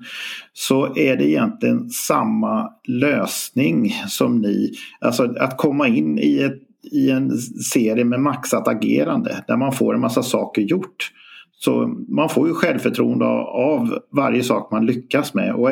Så 0.53 0.97
är 0.97 1.15
det 1.15 1.29
egentligen 1.29 1.89
samma 1.89 2.69
lösning 2.87 3.93
som 4.07 4.41
ni, 4.41 4.73
alltså 4.99 5.23
att 5.39 5.57
komma 5.57 5.87
in 5.87 6.19
i 6.19 6.39
ett 6.39 6.66
i 6.91 7.11
en 7.11 7.37
serie 7.73 8.05
med 8.05 8.19
maxat 8.19 8.67
agerande 8.67 9.43
där 9.47 9.57
man 9.57 9.71
får 9.71 9.93
en 9.93 10.01
massa 10.01 10.23
saker 10.23 10.61
gjort. 10.61 11.11
Så 11.59 11.87
man 12.07 12.29
får 12.29 12.47
ju 12.47 12.53
självförtroende 12.53 13.25
av 13.25 13.99
varje 14.11 14.43
sak 14.43 14.71
man 14.71 14.85
lyckas 14.85 15.33
med. 15.33 15.53
Och 15.53 15.71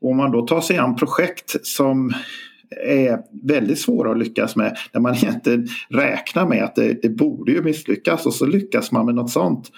om 0.00 0.16
man 0.16 0.32
då 0.32 0.46
tar 0.46 0.60
sig 0.60 0.78
an 0.78 0.96
projekt 0.96 1.66
som 1.66 2.12
är 2.86 3.18
väldigt 3.46 3.78
svåra 3.78 4.10
att 4.10 4.18
lyckas 4.18 4.56
med. 4.56 4.76
Där 4.92 5.00
man 5.00 5.14
inte 5.14 5.66
räknar 5.88 6.46
med 6.46 6.64
att 6.64 6.74
det, 6.74 7.02
det 7.02 7.08
borde 7.08 7.52
ju 7.52 7.62
misslyckas 7.62 8.26
och 8.26 8.34
så 8.34 8.46
lyckas 8.46 8.92
man 8.92 9.06
med 9.06 9.14
något 9.14 9.30
sånt. 9.30 9.70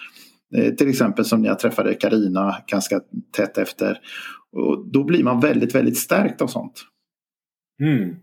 Eh, 0.56 0.74
till 0.74 0.88
exempel 0.88 1.24
som 1.24 1.42
när 1.42 1.48
jag 1.48 1.58
träffade 1.58 1.94
Karina 1.94 2.56
ganska 2.66 3.00
tätt 3.36 3.58
efter. 3.58 3.98
Och 4.52 4.92
då 4.92 5.04
blir 5.04 5.24
man 5.24 5.40
väldigt, 5.40 5.74
väldigt 5.74 5.98
stärkt 5.98 6.42
av 6.42 6.46
sånt. 6.46 6.84
Mm. 7.82 8.16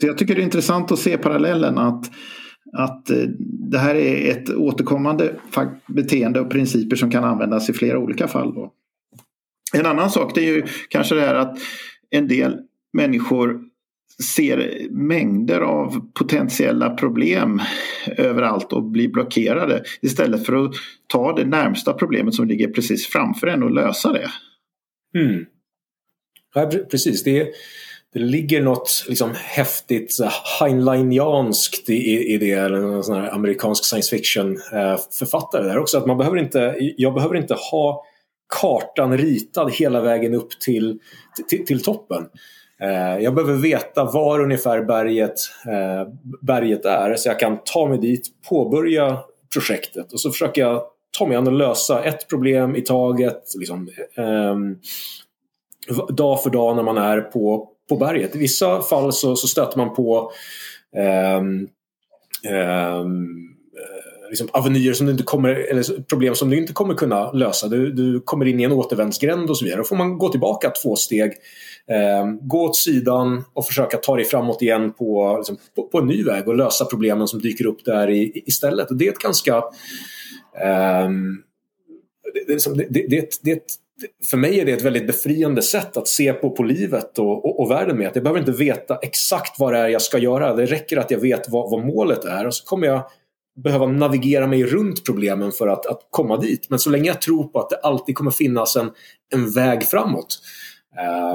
Så 0.00 0.06
jag 0.06 0.18
tycker 0.18 0.34
det 0.34 0.40
är 0.40 0.44
intressant 0.44 0.92
att 0.92 0.98
se 0.98 1.18
parallellen 1.18 1.78
att, 1.78 2.10
att 2.72 3.10
eh, 3.10 3.24
det 3.70 3.78
här 3.78 3.94
är 3.94 4.30
ett 4.30 4.50
återkommande 4.50 5.34
beteende 5.86 6.40
och 6.40 6.50
principer 6.50 6.96
som 6.96 7.10
kan 7.10 7.24
användas 7.24 7.70
i 7.70 7.72
flera 7.72 7.98
olika 7.98 8.28
fall. 8.28 8.54
Då. 8.54 8.72
En 9.72 9.86
annan 9.86 10.10
sak 10.10 10.34
det 10.34 10.40
är 10.40 10.54
ju 10.54 10.62
kanske 10.88 11.14
det 11.14 11.20
här 11.20 11.34
att 11.34 11.58
en 12.10 12.28
del 12.28 12.56
människor 12.92 13.60
ser 14.22 14.86
mängder 14.90 15.60
av 15.60 16.10
potentiella 16.14 16.90
problem 16.90 17.60
överallt 18.06 18.72
och 18.72 18.82
blir 18.82 19.08
blockerade 19.08 19.82
istället 20.02 20.46
för 20.46 20.64
att 20.64 20.74
ta 21.06 21.36
det 21.36 21.44
närmsta 21.44 21.92
problemet 21.92 22.34
som 22.34 22.48
ligger 22.48 22.68
precis 22.68 23.06
framför 23.06 23.46
en 23.46 23.62
och 23.62 23.70
lösa 23.70 24.12
det. 24.12 24.30
Mm. 25.18 25.44
Ja, 26.54 26.70
precis, 26.90 27.24
det, 27.24 27.48
det 28.12 28.18
ligger 28.18 28.62
något 28.62 29.04
liksom 29.08 29.30
häftigt 29.34 30.16
Heinleinianskt 30.60 31.90
i, 31.90 32.34
i 32.34 32.38
det, 32.38 32.52
eller 32.52 32.80
någon 32.80 33.04
sån 33.04 33.16
här 33.16 33.34
amerikansk 33.34 33.84
science 33.84 34.16
fiction 34.16 34.52
eh, 34.72 34.98
författare 35.18 35.64
där 35.64 35.78
också. 35.78 35.98
Att 35.98 36.06
man 36.06 36.18
behöver 36.18 36.38
inte, 36.38 36.76
jag 36.96 37.14
behöver 37.14 37.36
inte 37.36 37.54
ha 37.54 38.04
kartan 38.60 39.18
ritad 39.18 39.72
hela 39.72 40.00
vägen 40.00 40.34
upp 40.34 40.60
till, 40.60 40.98
till, 41.48 41.66
till 41.66 41.82
toppen. 41.82 42.26
Eh, 42.82 43.22
jag 43.22 43.34
behöver 43.34 43.54
veta 43.54 44.04
var 44.04 44.40
ungefär 44.40 44.84
berget, 44.84 45.38
eh, 45.66 46.12
berget 46.40 46.84
är 46.84 47.14
så 47.16 47.28
jag 47.28 47.38
kan 47.38 47.58
ta 47.64 47.88
mig 47.88 47.98
dit, 47.98 48.26
påbörja 48.48 49.18
projektet 49.52 50.12
och 50.12 50.20
så 50.20 50.30
försöker 50.30 50.60
jag 50.60 50.82
ta 51.18 51.26
mig 51.26 51.36
an 51.36 51.46
och 51.46 51.52
lösa 51.52 52.04
ett 52.04 52.28
problem 52.28 52.76
i 52.76 52.80
taget. 52.80 53.42
Liksom, 53.58 53.88
ehm, 54.16 54.76
dag 56.08 56.42
för 56.42 56.50
dag 56.50 56.76
när 56.76 56.82
man 56.82 56.98
är 56.98 57.20
på, 57.20 57.68
på 57.88 57.96
berget. 57.96 58.36
I 58.36 58.38
vissa 58.38 58.82
fall 58.82 59.12
så, 59.12 59.36
så 59.36 59.48
stöter 59.48 59.78
man 59.78 59.94
på 59.94 60.32
um, 61.38 61.68
um, 62.52 63.58
liksom 64.28 64.48
avenyer 64.52 64.92
som 64.92 65.06
du 65.06 65.12
inte 65.12 65.24
kommer, 65.24 65.50
eller 65.50 66.02
problem 66.02 66.34
som 66.34 66.50
du 66.50 66.56
inte 66.56 66.72
kommer 66.72 66.94
kunna 66.94 67.32
lösa. 67.32 67.68
Du, 67.68 67.92
du 67.92 68.20
kommer 68.20 68.46
in 68.46 68.60
i 68.60 68.62
en 68.62 68.72
återvändsgränd 68.72 69.50
och 69.50 69.58
så 69.58 69.64
vidare. 69.64 69.80
Då 69.80 69.84
får 69.84 69.96
man 69.96 70.18
gå 70.18 70.28
tillbaka 70.28 70.70
två 70.82 70.96
steg, 70.96 71.32
eh, 71.90 72.26
gå 72.40 72.64
åt 72.64 72.76
sidan 72.76 73.44
och 73.52 73.66
försöka 73.66 73.96
ta 73.96 74.16
dig 74.16 74.24
framåt 74.24 74.62
igen 74.62 74.92
på, 74.92 75.34
liksom, 75.36 75.56
på, 75.76 75.82
på, 75.88 75.98
en 75.98 76.06
ny 76.06 76.24
väg 76.24 76.48
och 76.48 76.56
lösa 76.56 76.84
problemen 76.84 77.28
som 77.28 77.40
dyker 77.40 77.66
upp 77.66 77.84
där 77.84 78.10
i, 78.10 78.42
istället. 78.46 78.90
Och 78.90 78.96
det 78.96 79.06
är 79.06 79.12
ett 79.12 79.18
ganska... 79.18 79.56
Eh, 80.60 81.08
det, 82.34 82.64
det, 82.64 82.86
det, 82.90 83.06
det, 83.08 83.38
det, 83.42 83.62
för 84.30 84.36
mig 84.36 84.60
är 84.60 84.64
det 84.64 84.72
ett 84.72 84.84
väldigt 84.84 85.06
befriande 85.06 85.62
sätt 85.62 85.96
att 85.96 86.08
se 86.08 86.32
på, 86.32 86.50
på 86.50 86.62
livet 86.62 87.18
och, 87.18 87.44
och, 87.44 87.60
och 87.60 87.70
världen 87.70 87.98
med. 87.98 88.08
Att 88.08 88.14
jag 88.14 88.24
behöver 88.24 88.40
inte 88.40 88.52
veta 88.52 88.96
exakt 88.96 89.58
vad 89.58 89.72
det 89.72 89.78
är 89.78 89.88
jag 89.88 90.02
ska 90.02 90.18
göra. 90.18 90.54
Det 90.54 90.66
räcker 90.66 90.96
att 90.96 91.10
jag 91.10 91.18
vet 91.18 91.48
vad, 91.48 91.70
vad 91.70 91.86
målet 91.86 92.24
är 92.24 92.46
och 92.46 92.54
så 92.54 92.64
kommer 92.64 92.86
jag 92.86 93.02
behöva 93.62 93.86
navigera 93.86 94.46
mig 94.46 94.64
runt 94.64 95.04
problemen 95.04 95.52
för 95.52 95.68
att, 95.68 95.86
att 95.86 96.06
komma 96.10 96.36
dit. 96.36 96.70
Men 96.70 96.78
så 96.78 96.90
länge 96.90 97.06
jag 97.06 97.20
tror 97.20 97.44
på 97.44 97.60
att 97.60 97.70
det 97.70 97.76
alltid 97.76 98.14
kommer 98.14 98.30
finnas 98.30 98.76
en, 98.76 98.90
en 99.32 99.50
väg 99.50 99.84
framåt 99.84 100.38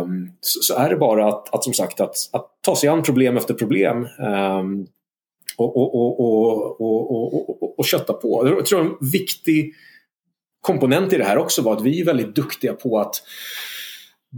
um, 0.01 0.31
så, 0.41 0.73
så, 0.73 0.79
är 0.79 0.89
det 0.89 0.95
bara 0.95 1.29
att, 1.29 1.53
att 1.53 1.63
som 1.63 1.73
sagt 1.73 2.01
att, 2.01 2.15
att 2.31 2.47
ta 2.61 2.75
sig 2.75 2.89
an 2.89 3.03
problem 3.03 3.37
efter 3.37 3.53
problem 3.53 4.07
um, 4.19 4.87
och, 5.57 5.77
och, 5.77 5.95
och, 5.95 6.19
och, 6.19 6.81
och, 6.81 7.63
och, 7.63 7.79
och 7.79 7.85
kötta 7.85 8.13
på. 8.13 8.47
Jag 8.57 8.65
tror 8.65 8.81
en 8.81 9.11
viktig 9.11 9.73
komponent 10.63 11.13
i 11.13 11.17
det 11.17 11.23
här 11.23 11.37
också 11.37 11.61
var 11.61 11.73
att 11.73 11.81
vi 11.81 12.01
är 12.01 12.05
väldigt 12.05 12.35
duktiga 12.35 12.73
på 12.73 12.99
att 12.99 13.15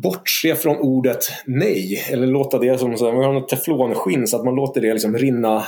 bortse 0.03 0.55
från 0.55 0.77
ordet 0.77 1.25
nej 1.45 2.05
eller 2.11 2.27
låta 2.27 2.59
det 2.59 2.79
som 2.79 2.89
man 2.89 2.99
har 2.99 3.33
något 3.33 3.49
teflonskinn 3.49 4.27
så 4.27 4.37
att 4.37 4.45
man 4.45 4.55
låter 4.55 4.81
det 4.81 4.93
liksom 4.93 5.17
rinna, 5.17 5.63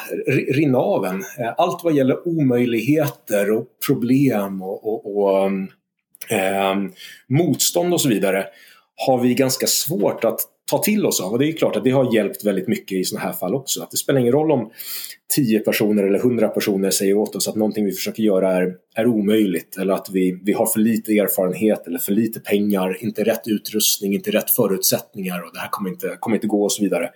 rinna 0.53 0.77
av 0.77 1.05
en. 1.05 1.23
Eh, 1.39 1.53
allt 1.57 1.83
vad 1.83 1.93
gäller 1.93 2.27
omöjligheter 2.27 3.51
och 3.51 3.65
problem 3.87 4.61
och, 4.61 4.87
och, 4.87 5.17
och 5.17 5.51
eh, 6.31 6.75
motstånd 7.27 7.93
och 7.93 8.01
så 8.01 8.09
vidare 8.09 8.45
har 9.07 9.19
vi 9.19 9.33
ganska 9.33 9.67
svårt 9.67 10.23
att 10.23 10.39
ta 10.71 10.77
till 10.77 11.05
oss 11.05 11.21
av. 11.21 11.31
Och 11.31 11.39
det 11.39 11.47
är 11.47 11.51
klart 11.51 11.75
att 11.75 11.83
det 11.83 11.91
har 11.91 12.15
hjälpt 12.15 12.45
väldigt 12.45 12.67
mycket 12.67 12.97
i 12.97 13.03
sådana 13.03 13.25
här 13.25 13.33
fall 13.33 13.55
också. 13.55 13.83
Att 13.83 13.91
det 13.91 13.97
spelar 13.97 14.19
ingen 14.19 14.33
roll 14.33 14.51
om 14.51 14.71
10 15.35 15.59
personer 15.59 16.03
eller 16.03 16.19
100 16.19 16.47
personer 16.47 16.89
säger 16.89 17.17
åt 17.17 17.35
oss 17.35 17.47
att 17.47 17.55
någonting 17.55 17.85
vi 17.85 17.91
försöker 17.91 18.23
göra 18.23 18.51
är, 18.51 18.73
är 18.95 19.07
omöjligt 19.07 19.77
eller 19.77 19.93
att 19.93 20.09
vi, 20.11 20.39
vi 20.43 20.53
har 20.53 20.65
för 20.65 20.79
lite 20.79 21.11
erfarenhet 21.11 21.87
eller 21.87 21.99
för 21.99 22.11
lite 22.11 22.39
pengar, 22.39 23.03
inte 23.03 23.23
rätt 23.23 23.47
utrustning, 23.47 24.13
inte 24.13 24.31
rätt 24.31 24.51
förutsättningar 24.51 25.41
och 25.41 25.53
det 25.53 25.59
här 25.59 25.69
kommer 25.69 25.89
inte, 25.89 26.17
kommer 26.19 26.37
inte 26.37 26.47
gå 26.47 26.63
och 26.63 26.71
så 26.71 26.83
vidare. 26.83 27.09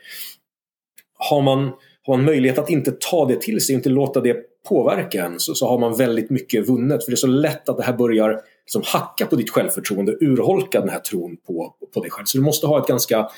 Har 1.17 1.41
man, 1.41 1.71
har 2.03 2.17
man 2.17 2.25
möjlighet 2.25 2.59
att 2.59 2.69
inte 2.69 2.91
ta 2.91 3.25
det 3.25 3.41
till 3.41 3.61
sig, 3.61 3.75
inte 3.75 3.89
låta 3.89 4.21
det 4.21 4.50
påverka 4.70 5.26
en 5.26 5.39
så, 5.39 5.55
så 5.55 5.68
har 5.68 5.80
man 5.80 5.97
väldigt 5.97 6.30
mycket 6.30 6.70
vunnet. 6.70 7.03
För 7.03 7.12
det 7.12 7.16
är 7.16 7.18
så 7.18 7.28
lätt 7.28 7.70
att 7.70 7.78
det 7.78 7.84
här 7.84 7.93
börjar 7.93 8.41
liksom 8.66 8.82
hacka 8.86 9.26
på 9.26 9.36
ditt 9.36 9.49
självförtroende, 9.49 10.18
urholka 10.22 10.80
den 10.80 10.89
här 10.89 10.99
tron 10.99 11.38
på, 11.47 11.76
på 11.93 12.01
dig 12.01 12.12
själv. 12.12 12.26
Så 12.26 12.38
du 12.38 12.43
måste 12.43 12.68
ha 12.68 12.82
ett 12.82 12.88
ganska 12.88 13.30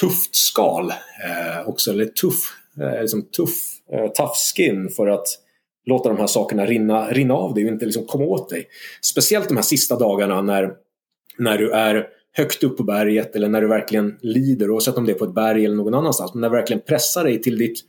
tufft 0.00 0.36
skal 0.36 0.90
eh, 0.90 1.68
också, 1.68 1.90
eller 1.90 2.04
tuff, 2.04 2.56
eh, 2.80 3.00
liksom 3.00 3.22
tuff, 3.22 3.52
eh, 3.92 4.12
tough 4.12 4.34
skin 4.56 4.88
för 4.88 5.06
att 5.06 5.26
låta 5.86 6.08
de 6.08 6.18
här 6.18 6.26
sakerna 6.26 6.66
rinna, 6.66 7.10
rinna 7.10 7.34
av 7.34 7.54
dig 7.54 7.64
och 7.64 7.70
inte 7.70 7.84
liksom 7.84 8.06
komma 8.06 8.24
åt 8.24 8.48
dig. 8.48 8.66
Speciellt 9.02 9.48
de 9.48 9.56
här 9.56 9.62
sista 9.62 9.98
dagarna 9.98 10.42
när, 10.42 10.72
när 11.38 11.58
du 11.58 11.72
är 11.72 12.06
högt 12.32 12.64
upp 12.64 12.76
på 12.76 12.82
berget 12.82 13.36
eller 13.36 13.48
när 13.48 13.60
du 13.60 13.68
verkligen 13.68 14.18
lider, 14.22 14.70
oavsett 14.70 14.96
om 14.96 15.06
det 15.06 15.12
är 15.12 15.18
på 15.18 15.24
ett 15.24 15.34
berg 15.34 15.64
eller 15.64 15.76
någon 15.76 15.94
annanstans, 15.94 16.34
men 16.34 16.40
när 16.40 16.50
du 16.50 16.56
verkligen 16.56 16.82
pressar 16.82 17.24
dig 17.24 17.42
till 17.42 17.58
ditt 17.58 17.80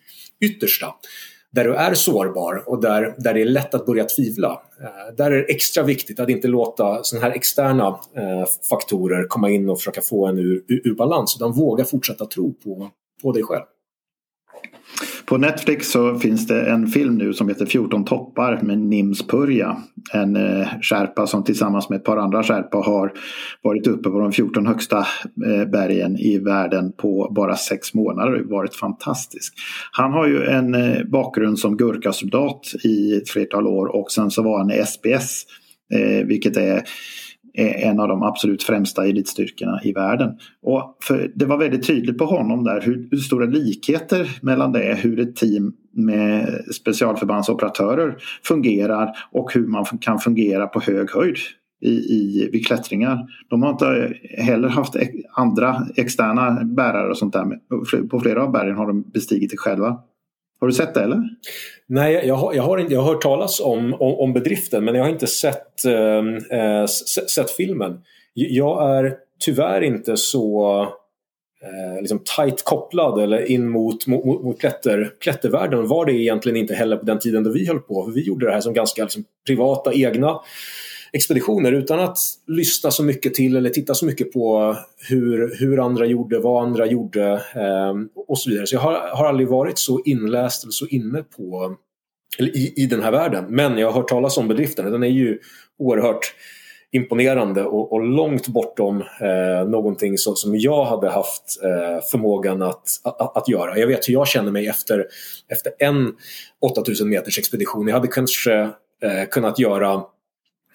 yttersta 0.42 0.94
där 1.52 1.64
du 1.64 1.76
är 1.76 1.94
sårbar 1.94 2.64
och 2.70 2.82
där, 2.82 3.16
där 3.18 3.34
det 3.34 3.42
är 3.42 3.46
lätt 3.46 3.74
att 3.74 3.86
börja 3.86 4.06
tvivla. 4.06 4.62
Eh, 4.82 5.16
där 5.18 5.32
är 5.32 5.36
det 5.36 5.44
extra 5.44 5.84
viktigt 5.84 6.20
att 6.20 6.30
inte 6.30 6.48
låta 6.48 7.04
sådana 7.04 7.28
här 7.28 7.36
externa 7.36 7.88
eh, 7.88 8.46
faktorer 8.70 9.28
komma 9.28 9.50
in 9.50 9.70
och 9.70 9.78
försöka 9.78 10.02
få 10.02 10.26
en 10.28 10.38
ur, 10.38 10.64
ur 10.68 10.96
balans 10.96 11.36
utan 11.36 11.52
våga 11.52 11.86
fortsätta 11.86 12.26
tro 12.26 12.54
på, 12.54 12.90
på 13.24 13.32
dig 13.32 13.44
själv. 13.44 13.64
På 15.26 15.38
Netflix 15.38 15.92
så 15.92 16.20
finns 16.20 16.48
det 16.48 16.66
en 16.66 16.88
film 16.88 17.18
nu 17.18 17.34
som 17.34 17.48
heter 17.50 17.66
14 17.66 18.06
toppar 18.06 18.60
med 18.62 18.80
Nims 18.80 19.28
Purja. 19.28 19.78
En 20.14 20.36
eh, 20.36 20.68
skärpa 20.82 21.28
som 21.28 21.44
tillsammans 21.44 21.90
med 21.90 21.98
ett 21.98 22.04
par 22.04 22.18
andra 22.18 22.44
skärpa 22.44 22.78
har 22.78 23.14
varit 23.62 23.88
uppe 23.88 24.10
på 24.10 24.20
de 24.20 24.32
14 24.32 24.68
högsta 24.68 24.98
eh, 24.98 25.66
bergen 25.72 26.18
i 26.18 26.38
världen 26.38 26.92
på 26.92 27.32
bara 27.36 27.56
sex 27.56 27.94
månader. 27.94 28.32
Det 28.32 28.44
varit 28.44 28.76
fantastisk. 28.76 29.54
Han 29.92 30.12
har 30.12 30.28
ju 30.28 30.46
en 30.46 30.76
eh, 30.76 31.04
bakgrund 31.04 31.60
som 31.60 31.78
gurkasoldat 31.78 32.62
i 32.84 33.16
ett 33.16 33.30
flertal 33.30 33.68
år 33.68 33.96
och 33.96 34.12
sen 34.12 34.32
så 34.32 34.44
var 34.44 34.58
han 34.58 34.72
i 34.72 34.86
SBS 34.86 35.46
eh, 35.94 36.26
vilket 36.26 36.58
är 36.58 36.84
är 37.54 37.90
en 37.90 38.00
av 38.00 38.08
de 38.08 38.24
absolut 38.24 38.64
främsta 38.64 39.08
elitstyrkorna 39.08 39.80
i 39.84 39.94
världen. 39.94 40.30
Och 40.64 40.98
det 41.36 41.46
var 41.46 41.58
väldigt 41.58 41.88
tydligt 41.88 42.18
på 42.18 42.26
honom 42.26 42.64
där 42.64 42.82
hur, 42.82 43.08
hur, 43.12 43.18
stora 43.18 43.46
likheter 43.46 44.38
mellan 44.42 44.72
det, 44.72 44.98
hur 45.02 45.20
ett 45.20 45.36
team 45.36 45.74
med 45.94 46.64
specialförbandsoperatörer 46.76 48.18
fungerar 48.44 49.10
och 49.32 49.54
hur 49.54 49.68
man 49.68 49.86
kan 49.86 50.20
fungera 50.20 50.68
på 50.68 50.80
hög 50.80 51.12
höjd 51.12 51.38
i, 51.82 51.92
i, 51.92 52.50
vid 52.52 52.68
klättringar. 52.68 53.28
De 53.50 53.64
har 53.64 53.70
inte 53.70 54.14
heller 54.38 54.70
haft 54.70 54.96
e- 54.96 55.24
andra 55.34 55.88
externa 55.96 56.64
bärare 56.64 57.10
och 57.10 57.18
sånt 57.18 57.34
där. 57.34 58.08
På 58.08 58.20
flera 58.20 58.44
av 58.44 58.52
bergen 58.52 58.76
har 58.76 58.88
de 58.88 59.02
bestigit 59.02 59.52
det 59.52 59.58
själva. 59.58 60.00
Har 60.62 60.68
du 60.68 60.74
sett 60.74 60.94
det 60.94 61.04
eller? 61.04 61.24
Nej, 61.88 62.22
jag 62.28 62.36
har, 62.36 62.54
jag 62.54 62.64
har, 62.64 62.78
inte, 62.78 62.94
jag 62.94 63.02
har 63.02 63.14
hört 63.14 63.22
talas 63.22 63.60
om, 63.60 63.94
om, 63.94 64.20
om 64.20 64.34
bedriften 64.34 64.86
men 64.86 64.96
jag 64.96 65.04
har 65.04 65.10
inte 65.10 65.28
sett, 65.28 65.86
äh, 66.52 66.86
sett 67.36 67.52
filmen. 67.52 68.02
Jag 68.34 68.98
är 68.98 69.16
tyvärr 69.40 69.82
inte 69.82 70.18
så 70.18 70.82
eh, 71.62 72.02
liksom 72.02 72.20
tight 72.38 72.64
kopplad 72.64 73.24
eller 73.24 73.52
in 73.52 73.70
mot, 73.70 74.08
mot, 74.08 74.26
mot 74.26 74.60
klätter, 74.60 75.14
klättervärlden 75.20 75.88
var 75.88 76.06
det 76.06 76.14
egentligen 76.14 76.58
inte 76.58 76.74
heller 76.74 76.98
på 76.98 77.06
den 77.06 77.20
tiden 77.20 77.44
då 77.44 77.52
vi 77.52 77.68
höll 77.68 77.80
på. 77.80 78.06
För 78.06 78.12
vi 78.12 78.22
gjorde 78.22 78.46
det 78.46 78.52
här 78.52 78.62
som 78.62 78.74
ganska 78.74 79.04
liksom, 79.04 79.24
privata, 79.48 79.94
egna 79.94 80.40
expeditioner 81.14 81.72
utan 81.72 82.00
att 82.00 82.18
lyssna 82.48 82.92
så 82.92 83.04
mycket 83.04 83.34
till 83.34 83.56
eller 83.56 83.70
titta 83.70 83.94
så 83.94 84.06
mycket 84.06 84.34
på 84.34 84.76
hur, 85.10 85.60
hur 85.60 85.86
andra 85.86 86.06
gjorde, 86.06 86.40
vad 86.40 86.64
andra 86.64 86.86
gjorde 86.86 87.32
eh, 87.56 87.94
och 88.28 88.40
så 88.40 88.50
vidare. 88.50 88.68
Så 88.68 88.76
jag 88.76 88.82
har, 88.82 88.94
har 88.94 89.26
aldrig 89.26 89.48
varit 89.48 89.78
så 89.78 90.02
inläst 90.06 90.64
eller 90.64 90.72
så 90.72 90.88
inne 90.88 91.24
på 91.24 91.76
eller 92.40 92.58
i, 92.58 92.74
i 92.76 92.86
den 92.86 93.04
här 93.04 93.12
världen. 93.12 93.46
Men 93.50 93.78
jag 93.78 93.88
har 93.88 93.94
hört 93.94 94.10
talas 94.10 94.38
om 94.38 94.48
bedriften. 94.48 94.92
Den 94.92 95.04
är 95.04 95.08
ju 95.08 95.40
oerhört 95.80 96.36
imponerande 96.92 97.64
och, 97.64 97.94
och 97.94 98.02
långt 98.02 98.48
bortom 98.48 99.02
eh, 99.02 99.70
någonting 99.70 100.18
så, 100.18 100.36
som 100.36 100.56
jag 100.56 100.86
hade 100.86 101.10
haft 101.10 101.64
eh, 101.64 102.04
förmågan 102.12 102.62
att, 102.62 102.84
att, 103.04 103.38
att, 103.38 103.50
göra. 103.50 103.78
Jag 103.78 103.88
vet 103.88 104.10
hur 104.10 104.14
jag 104.14 104.28
känner 104.28 104.52
mig 104.52 104.68
efter, 104.68 105.06
efter 105.48 105.74
en 105.80 106.14
8000 106.62 107.10
meters 107.10 107.40
expedition. 107.40 107.88
Jag 107.88 107.96
hade 107.96 108.08
kanske 108.08 108.54
eh, 109.04 109.26
kunnat 109.32 109.60
göra 109.60 110.04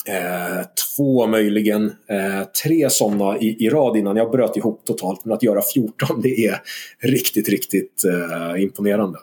Eh, 0.09 0.66
två, 0.96 1.26
möjligen 1.26 1.84
eh, 1.86 2.44
tre 2.64 2.90
sådana 2.90 3.38
i, 3.38 3.64
i 3.66 3.70
rad 3.70 3.96
innan 3.96 4.16
jag 4.16 4.30
bröt 4.30 4.57
ihop 4.57 4.84
totalt. 4.84 5.24
Men 5.24 5.34
att 5.34 5.42
göra 5.42 5.62
14 5.74 6.20
det 6.22 6.46
är 6.46 6.61
riktigt, 6.98 7.48
riktigt 7.48 8.04
eh, 8.04 8.62
imponerande. 8.62 9.18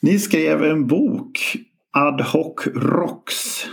Ni 0.00 0.18
skrev 0.18 0.64
en 0.64 0.86
bok, 0.86 1.56
Ad 1.90 2.22
hoc 2.22 2.66
Rocks. 2.74 3.66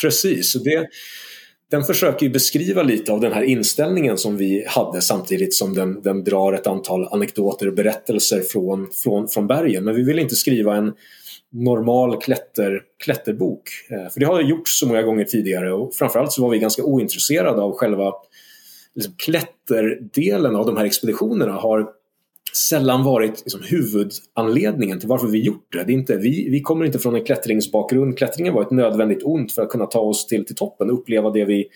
Precis. 0.00 0.52
Det, 0.52 0.88
den 1.70 1.84
försöker 1.84 2.28
beskriva 2.28 2.82
lite 2.82 3.12
av 3.12 3.20
den 3.20 3.32
här 3.32 3.42
inställningen 3.42 4.18
som 4.18 4.36
vi 4.36 4.64
hade 4.68 5.02
samtidigt 5.02 5.54
som 5.54 5.74
den, 5.74 6.02
den 6.02 6.24
drar 6.24 6.52
ett 6.52 6.66
antal 6.66 7.08
anekdoter 7.08 7.68
och 7.68 7.74
berättelser 7.74 8.40
från, 8.40 8.90
från, 9.02 9.28
från 9.28 9.46
bergen. 9.46 9.84
Men 9.84 9.94
vi 9.94 10.02
vill 10.02 10.18
inte 10.18 10.36
skriva 10.36 10.76
en 10.76 10.92
normal 11.54 12.20
klätter, 12.20 12.82
klätterbok. 13.04 13.62
Eh, 13.90 14.12
för 14.12 14.20
det 14.20 14.26
har 14.26 14.40
gjorts 14.40 14.78
så 14.78 14.86
många 14.86 15.02
gånger 15.02 15.24
tidigare 15.24 15.72
och 15.72 15.94
framförallt 15.94 16.32
så 16.32 16.42
var 16.42 16.50
vi 16.50 16.58
ganska 16.58 16.84
ointresserade 16.84 17.62
av 17.62 17.72
själva 17.72 18.12
liksom, 18.94 19.14
klätterdelen 19.16 20.56
av 20.56 20.66
de 20.66 20.76
här 20.76 20.84
expeditionerna 20.84 21.52
har 21.52 21.88
sällan 22.56 23.04
varit 23.04 23.40
liksom, 23.40 23.60
huvudanledningen 23.64 25.00
till 25.00 25.08
varför 25.08 25.26
vi 25.26 25.38
gjort 25.38 25.72
det. 25.72 25.84
det 25.84 25.92
är 25.92 25.94
inte, 25.94 26.16
vi, 26.16 26.48
vi 26.50 26.60
kommer 26.60 26.84
inte 26.84 26.98
från 26.98 27.14
en 27.14 27.24
klättringsbakgrund. 27.24 28.18
Klättringen 28.18 28.54
var 28.54 28.62
ett 28.62 28.70
nödvändigt 28.70 29.22
ont 29.22 29.52
för 29.52 29.62
att 29.62 29.68
kunna 29.68 29.86
ta 29.86 30.00
oss 30.00 30.26
till, 30.26 30.46
till 30.46 30.56
toppen 30.56 30.90
och 30.90 30.98
uppleva 30.98 31.30
det 31.30 31.44
vi, 31.44 31.66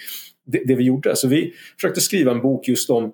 det, 0.47 0.65
det 0.65 0.75
vi 0.75 0.85
gjorde. 0.85 1.17
Så 1.17 1.29
vi 1.29 1.53
försökte 1.77 2.01
skriva 2.01 2.33
en 2.33 2.41
bok 2.41 2.69
just 2.69 2.91
om 2.91 3.13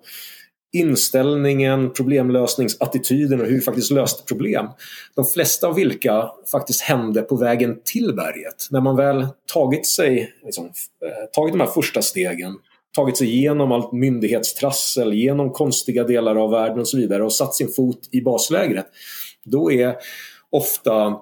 inställningen, 0.75 1.93
problemlösningsattityden 1.93 3.41
och 3.41 3.47
hur 3.47 3.55
vi 3.55 3.61
faktiskt 3.61 3.91
löste 3.91 4.23
problem. 4.23 4.67
De 5.15 5.25
flesta 5.25 5.67
av 5.67 5.75
vilka 5.75 6.31
faktiskt 6.51 6.81
hände 6.81 7.21
på 7.21 7.35
vägen 7.35 7.79
till 7.83 8.13
berget. 8.15 8.67
När 8.71 8.81
man 8.81 8.95
väl 8.95 9.27
tagit 9.53 9.87
sig, 9.87 10.33
liksom, 10.43 10.65
eh, 10.65 11.29
tagit 11.33 11.53
de 11.53 11.59
här 11.59 11.67
första 11.67 12.01
stegen, 12.01 12.55
tagit 12.95 13.17
sig 13.17 13.27
igenom 13.27 13.71
allt 13.71 13.91
myndighetstrassel, 13.91 15.13
genom 15.13 15.51
konstiga 15.51 16.03
delar 16.03 16.35
av 16.35 16.51
världen 16.51 16.79
och 16.79 16.87
så 16.87 16.97
vidare 16.97 17.23
och 17.23 17.33
satt 17.33 17.55
sin 17.55 17.69
fot 17.69 17.99
i 18.11 18.21
baslägret. 18.21 18.85
Då 19.45 19.71
är 19.71 19.95
ofta 20.49 21.15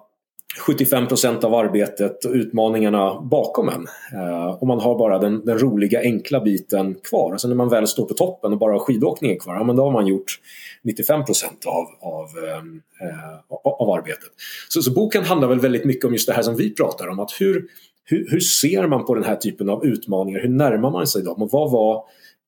75 0.60 1.08
procent 1.08 1.43
av 1.43 1.54
arbetet 1.54 2.26
och 2.26 2.32
utmaningarna 2.32 3.22
bakom 3.22 3.70
en. 3.70 3.88
Eh, 4.14 4.47
och 4.47 4.68
man 4.68 4.80
har 4.80 4.97
bara 4.97 5.20
den, 5.20 5.45
den, 5.45 5.60
roliga 5.60 5.99
enkla 5.99 6.41
biten 6.41 6.95
kvar. 6.95 7.32
Alltså 7.32 7.47
när 7.47 7.56
man 7.56 7.70
väl 7.70 7.88
står 7.88 8.06
på 8.06 8.14
toppen 8.14 8.54
och 8.54 8.60
bara 8.60 8.72
har 8.74 8.80
skidåkningen 8.80 9.39
kvar, 9.39 9.56
ja, 9.56 9.64
men 9.64 9.76
då 9.76 9.84
har 9.84 9.91
man 9.91 10.08
gjort 10.08 10.39
95 10.84 11.26
procent 11.26 11.66
av, 11.66 12.10
av, 12.14 12.28
ehm, 12.28 12.82
eh, 13.01 13.60
av 13.64 13.89
arbetet. 13.89 14.30
Så, 14.70 14.82
så, 14.82 14.91
boken 14.91 15.24
handlar 15.24 15.47
väl 15.47 15.60
väldigt 15.60 15.86
mycket 15.86 16.06
om 16.06 16.14
just 16.14 16.28
det 16.28 16.34
här 16.34 16.41
som 16.41 16.56
vi 16.56 16.76
pratar 16.76 17.08
om. 17.08 17.20
Att 17.20 17.32
hur, 17.39 17.68
hur, 18.06 18.28
hur 18.32 18.39
ser 18.39 18.88
man 18.88 19.06
på 19.06 19.16
den 19.16 19.24
här 19.24 19.36
typen 19.36 19.70
av 19.70 19.86
utmaningar? 19.86 20.39
Hur 20.39 20.49
närmar 20.49 20.91
man 20.91 21.08
sig 21.08 21.24
dem? 21.24 21.41
Och 21.41 21.49
vad 21.51 21.72
var 21.72 22.04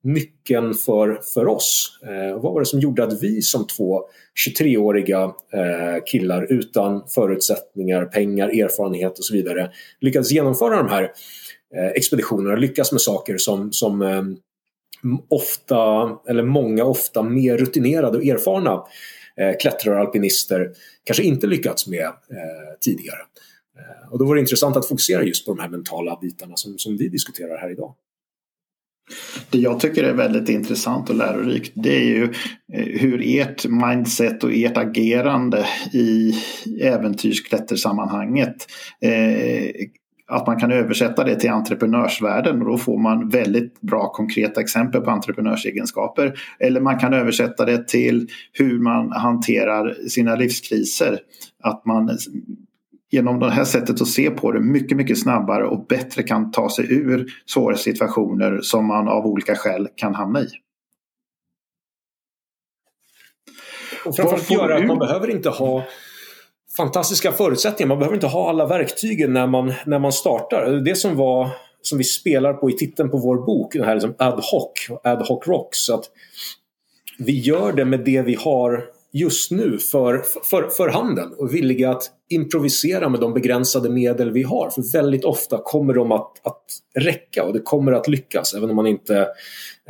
nyckeln 0.05 0.73
för, 0.73 1.19
för 1.33 1.47
oss? 1.47 1.99
Eh, 2.03 2.41
vad 2.41 2.53
var 2.53 2.59
det 2.59 2.65
som 2.65 2.79
gjorde 2.79 3.03
att 3.03 3.23
vi 3.23 3.41
som 3.41 3.67
två 3.67 4.01
23-åriga 4.47 5.23
eh, 5.53 6.03
killar 6.05 6.47
utan 6.49 7.03
förutsättningar, 7.07 8.05
pengar, 8.05 8.47
erfarenhet 8.47 9.19
och 9.19 9.25
så 9.25 9.33
vidare 9.33 9.71
lyckades 10.01 10.31
genomföra 10.31 10.77
de 10.77 10.89
här 10.89 11.03
eh, 11.75 11.87
expeditionerna, 11.87 12.55
lyckas 12.55 12.91
med 12.91 13.01
saker 13.01 13.37
som, 13.37 13.71
som 13.71 14.01
eh, 14.01 14.23
ofta, 15.29 16.09
eller 16.27 16.43
många 16.43 16.83
ofta 16.83 17.23
mer 17.23 17.57
rutinerade 17.57 18.17
och 18.17 18.25
erfarna 18.25 18.83
eh, 19.37 19.57
klättrare 19.59 19.95
och 19.95 20.01
alpinister 20.01 20.71
kanske 21.03 21.23
inte 21.23 21.47
lyckats 21.47 21.87
med 21.87 22.05
eh, 22.05 22.77
tidigare. 22.81 23.19
Eh, 23.77 24.11
och 24.11 24.19
då 24.19 24.25
var 24.25 24.35
det 24.35 24.41
intressant 24.41 24.77
att 24.77 24.87
fokusera 24.87 25.23
just 25.23 25.45
på 25.45 25.53
de 25.53 25.61
här 25.61 25.69
mentala 25.69 26.17
bitarna 26.21 26.55
som, 26.55 26.77
som 26.77 26.97
vi 26.97 27.07
diskuterar 27.09 27.57
här 27.57 27.71
idag. 27.71 27.95
Det 29.49 29.57
jag 29.57 29.79
tycker 29.79 30.03
är 30.03 30.13
väldigt 30.13 30.49
intressant 30.49 31.09
och 31.09 31.15
lärorikt 31.15 31.71
det 31.75 31.95
är 31.95 32.05
ju 32.05 32.23
eh, 32.73 32.99
hur 32.99 33.21
ert 33.25 33.67
mindset 33.67 34.43
och 34.43 34.53
ert 34.53 34.77
agerande 34.77 35.65
i 35.93 36.33
äventyrsklättersammanhanget 36.81 38.55
eh, 39.01 39.87
att 40.27 40.47
man 40.47 40.59
kan 40.59 40.71
översätta 40.71 41.23
det 41.23 41.35
till 41.35 41.49
entreprenörsvärlden 41.49 42.61
och 42.61 42.67
då 42.67 42.77
får 42.77 42.97
man 42.97 43.29
väldigt 43.29 43.81
bra 43.81 44.11
konkreta 44.11 44.61
exempel 44.61 45.01
på 45.01 45.11
entreprenörsegenskaper. 45.11 46.33
Eller 46.59 46.81
man 46.81 46.99
kan 46.99 47.13
översätta 47.13 47.65
det 47.65 47.87
till 47.87 48.27
hur 48.53 48.79
man 48.79 49.11
hanterar 49.11 50.07
sina 50.07 50.35
livskriser. 50.35 51.19
Att 51.63 51.85
man 51.85 52.17
genom 53.15 53.39
det 53.39 53.51
här 53.51 53.65
sättet 53.65 54.01
att 54.01 54.07
se 54.07 54.29
på 54.29 54.51
det 54.51 54.59
mycket, 54.59 54.97
mycket 54.97 55.19
snabbare 55.19 55.67
och 55.67 55.85
bättre 55.85 56.23
kan 56.23 56.51
ta 56.51 56.69
sig 56.69 56.93
ur 56.93 57.25
svåra 57.45 57.77
situationer 57.77 58.59
som 58.61 58.85
man 58.85 59.07
av 59.07 59.25
olika 59.25 59.55
skäl 59.55 59.87
kan 59.95 60.15
hamna 60.15 60.41
i. 60.41 60.47
Och 64.05 64.15
framförallt 64.15 64.51
göra 64.51 64.75
att 64.75 64.85
man 64.85 64.99
behöver 64.99 65.29
inte 65.29 65.49
ha 65.49 65.83
fantastiska 66.77 67.31
förutsättningar. 67.31 67.87
Man 67.87 67.99
behöver 67.99 68.15
inte 68.15 68.27
ha 68.27 68.49
alla 68.49 68.65
verktygen 68.65 69.33
när 69.33 69.47
man, 69.47 69.73
när 69.85 69.99
man 69.99 70.11
startar. 70.11 70.71
Det 70.71 70.95
som 70.95 71.15
var 71.15 71.49
som 71.81 71.97
vi 71.97 72.03
spelar 72.03 72.53
på 72.53 72.69
i 72.69 72.73
titeln 72.73 73.09
på 73.09 73.17
vår 73.17 73.45
bok, 73.45 73.73
den 73.73 73.83
här 73.83 73.93
liksom 73.93 74.15
ad 74.17 74.41
hoc, 74.51 74.99
ad 75.03 75.25
hoc 75.25 75.47
rocks. 75.47 75.89
Att 75.89 76.03
vi 77.17 77.39
gör 77.39 77.71
det 77.71 77.85
med 77.85 77.99
det 77.99 78.21
vi 78.21 78.35
har 78.35 78.94
just 79.17 79.51
nu 79.51 79.77
för, 79.77 80.23
för, 80.43 80.69
för 80.69 80.89
handen 80.89 81.33
och 81.37 81.53
villiga 81.53 81.91
att 81.91 82.03
improvisera 82.29 83.09
med 83.09 83.19
de 83.19 83.33
begränsade 83.33 83.89
medel 83.89 84.31
vi 84.31 84.43
har. 84.43 84.69
För 84.69 84.93
väldigt 84.93 85.25
ofta 85.25 85.61
kommer 85.63 85.93
de 85.93 86.11
att, 86.11 86.47
att 86.47 86.63
räcka 86.95 87.43
och 87.43 87.53
det 87.53 87.59
kommer 87.59 87.91
att 87.91 88.07
lyckas 88.07 88.53
även 88.53 88.69
om 88.69 88.75
man 88.75 88.87
inte 88.87 89.19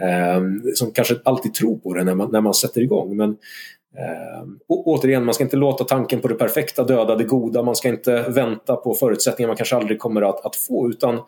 eh, 0.02 0.42
som 0.76 0.92
kanske 0.92 1.16
alltid 1.26 1.54
tror 1.54 1.78
på 1.78 1.94
det 1.94 2.04
när 2.04 2.16
man, 2.16 2.32
när 2.32 2.42
man 2.42 2.54
sätter 2.54 2.82
igång. 2.82 3.18
Men 3.18 3.30
eh, 3.98 4.48
återigen, 4.68 5.26
man 5.26 5.34
ska 5.34 5.44
inte 5.44 5.58
låta 5.58 5.84
tanken 5.84 6.20
på 6.20 6.28
det 6.28 6.36
perfekta 6.36 6.84
döda 6.84 7.16
det 7.16 7.24
goda. 7.24 7.64
Man 7.64 7.76
ska 7.76 7.90
inte 7.90 8.26
vänta 8.30 8.76
på 8.76 8.94
förutsättningar 8.94 9.48
man 9.48 9.58
kanske 9.58 9.76
aldrig 9.76 10.00
kommer 10.00 10.22
att, 10.22 10.46
att 10.46 10.56
få 10.56 10.90
utan 10.90 11.20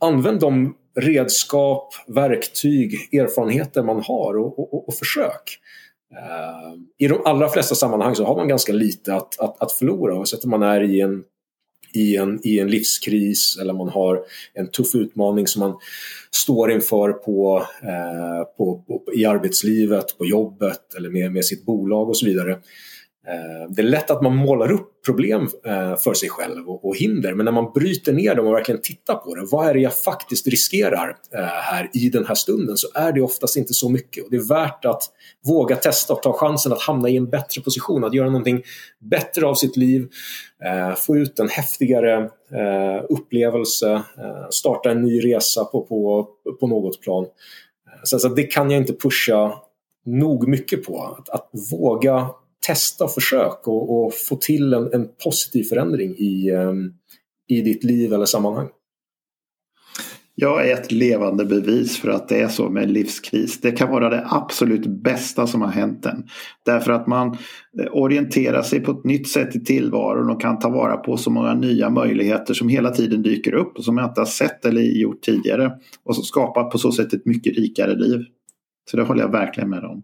använd 0.00 0.40
de 0.40 0.74
redskap, 1.00 1.94
verktyg, 2.06 2.94
erfarenheter 3.12 3.82
man 3.82 4.02
har 4.02 4.38
och, 4.38 4.58
och, 4.58 4.88
och 4.88 4.94
försök. 4.94 5.58
Eh, 6.16 6.74
I 6.98 7.08
de 7.08 7.22
allra 7.24 7.48
flesta 7.48 7.74
sammanhang 7.74 8.14
så 8.14 8.24
har 8.24 8.36
man 8.36 8.48
ganska 8.48 8.72
lite 8.72 9.14
att, 9.14 9.40
att, 9.40 9.62
att 9.62 9.72
förlora 9.72 10.14
oavsett 10.14 10.44
om 10.44 10.50
man 10.50 10.62
är 10.62 10.82
i 10.82 11.00
en, 11.00 11.22
i, 11.94 12.16
en, 12.16 12.40
i 12.46 12.58
en 12.58 12.70
livskris 12.70 13.58
eller 13.60 13.72
man 13.72 13.88
har 13.88 14.24
en 14.54 14.70
tuff 14.70 14.94
utmaning 14.94 15.46
som 15.46 15.60
man 15.60 15.78
står 16.30 16.70
inför 16.72 17.12
på, 17.12 17.66
eh, 17.82 18.56
på, 18.56 18.84
på, 18.86 19.02
i 19.14 19.24
arbetslivet, 19.24 20.18
på 20.18 20.26
jobbet 20.26 20.94
eller 20.96 21.10
med, 21.10 21.32
med 21.32 21.44
sitt 21.44 21.64
bolag 21.64 22.08
och 22.08 22.16
så 22.16 22.26
vidare. 22.26 22.58
Eh, 23.28 23.70
det 23.70 23.82
är 23.82 23.86
lätt 23.86 24.10
att 24.10 24.22
man 24.22 24.36
målar 24.36 24.72
upp 24.72 24.88
problem 25.06 25.48
eh, 25.66 25.96
för 25.96 26.14
sig 26.14 26.28
själv 26.28 26.68
och 26.68 26.96
hinder 26.96 27.34
men 27.34 27.44
när 27.44 27.52
man 27.52 27.72
bryter 27.74 28.12
ner 28.12 28.34
dem 28.34 28.46
och 28.46 28.54
verkligen 28.54 28.80
tittar 28.82 29.14
på 29.14 29.34
det. 29.34 29.46
Vad 29.50 29.68
är 29.68 29.74
det 29.74 29.80
jag 29.80 29.94
faktiskt 29.98 30.46
riskerar 30.46 31.16
eh, 31.34 31.40
här 31.44 31.90
i 31.94 32.08
den 32.08 32.26
här 32.26 32.34
stunden? 32.34 32.76
Så 32.76 32.88
är 32.94 33.12
det 33.12 33.20
oftast 33.20 33.56
inte 33.56 33.74
så 33.74 33.88
mycket 33.88 34.24
och 34.24 34.30
det 34.30 34.36
är 34.36 34.48
värt 34.48 34.84
att 34.84 35.02
våga 35.46 35.76
testa 35.76 36.12
och 36.12 36.22
ta 36.22 36.32
chansen 36.32 36.72
att 36.72 36.82
hamna 36.82 37.08
i 37.08 37.16
en 37.16 37.30
bättre 37.30 37.62
position, 37.62 38.04
att 38.04 38.14
göra 38.14 38.26
någonting 38.26 38.62
bättre 39.00 39.46
av 39.46 39.54
sitt 39.54 39.76
liv, 39.76 40.08
få 40.96 41.16
ut 41.16 41.38
en 41.38 41.48
häftigare 41.48 42.30
upplevelse, 43.08 44.02
starta 44.50 44.90
en 44.90 45.02
ny 45.02 45.20
resa 45.20 45.64
på, 45.64 45.80
på, 45.80 46.28
på 46.60 46.66
något 46.66 47.00
plan. 47.00 47.26
Så 48.02 48.28
det 48.28 48.42
kan 48.42 48.70
jag 48.70 48.80
inte 48.80 48.92
pusha 48.92 49.54
nog 50.06 50.48
mycket 50.48 50.84
på. 50.84 51.02
Att, 51.02 51.28
att 51.28 51.50
våga 51.72 52.30
testa 52.66 53.04
och 53.04 53.14
försök 53.14 53.68
och, 53.68 54.04
och 54.04 54.14
få 54.14 54.36
till 54.36 54.74
en, 54.74 54.92
en, 54.92 55.08
positiv 55.24 55.64
förändring 55.64 56.14
i, 56.18 56.50
ehm, 56.50 56.92
i 57.48 57.60
ditt 57.60 57.84
liv 57.84 58.12
eller 58.12 58.26
sammanhang. 58.26 58.68
Jag 60.34 60.70
är 60.70 60.74
ett 60.74 60.92
levande 60.92 61.44
bevis 61.44 61.98
för 61.98 62.10
att 62.10 62.28
det 62.28 62.40
är 62.40 62.48
så 62.48 62.68
med 62.68 62.90
livskris. 62.90 63.60
Det 63.60 63.72
kan 63.72 63.90
vara 63.90 64.08
det 64.08 64.26
absolut 64.30 64.86
bästa 64.86 65.46
som 65.46 65.62
har 65.62 65.68
hänt 65.68 66.06
en. 66.06 66.24
Därför 66.64 66.92
att 66.92 67.06
man 67.06 67.28
eh, 67.80 67.86
orienterar 67.92 68.62
sig 68.62 68.80
på 68.80 68.92
ett 68.92 69.04
nytt 69.04 69.28
sätt 69.28 69.56
i 69.56 69.60
tillvaron 69.60 70.30
och 70.30 70.40
kan 70.40 70.58
ta 70.58 70.68
vara 70.68 70.96
på 70.96 71.16
så 71.16 71.30
många 71.30 71.54
nya 71.54 71.90
möjligheter 71.90 72.54
som 72.54 72.68
hela 72.68 72.90
tiden 72.90 73.22
dyker 73.22 73.54
upp 73.54 73.78
och 73.78 73.84
som 73.84 73.98
jag 73.98 74.10
inte 74.10 74.20
har 74.20 74.26
sett 74.26 74.64
eller 74.64 74.82
gjort 74.82 75.22
tidigare. 75.22 75.72
Och 76.04 76.14
som 76.14 76.24
skapar 76.24 76.64
på 76.64 76.78
så 76.78 76.92
sätt 76.92 77.12
ett 77.12 77.26
mycket 77.26 77.56
rikare 77.56 77.94
liv. 77.94 78.20
Så 78.90 78.96
det 78.96 79.02
håller 79.02 79.22
jag 79.22 79.32
verkligen 79.32 79.70
med 79.70 79.84
om. 79.84 80.02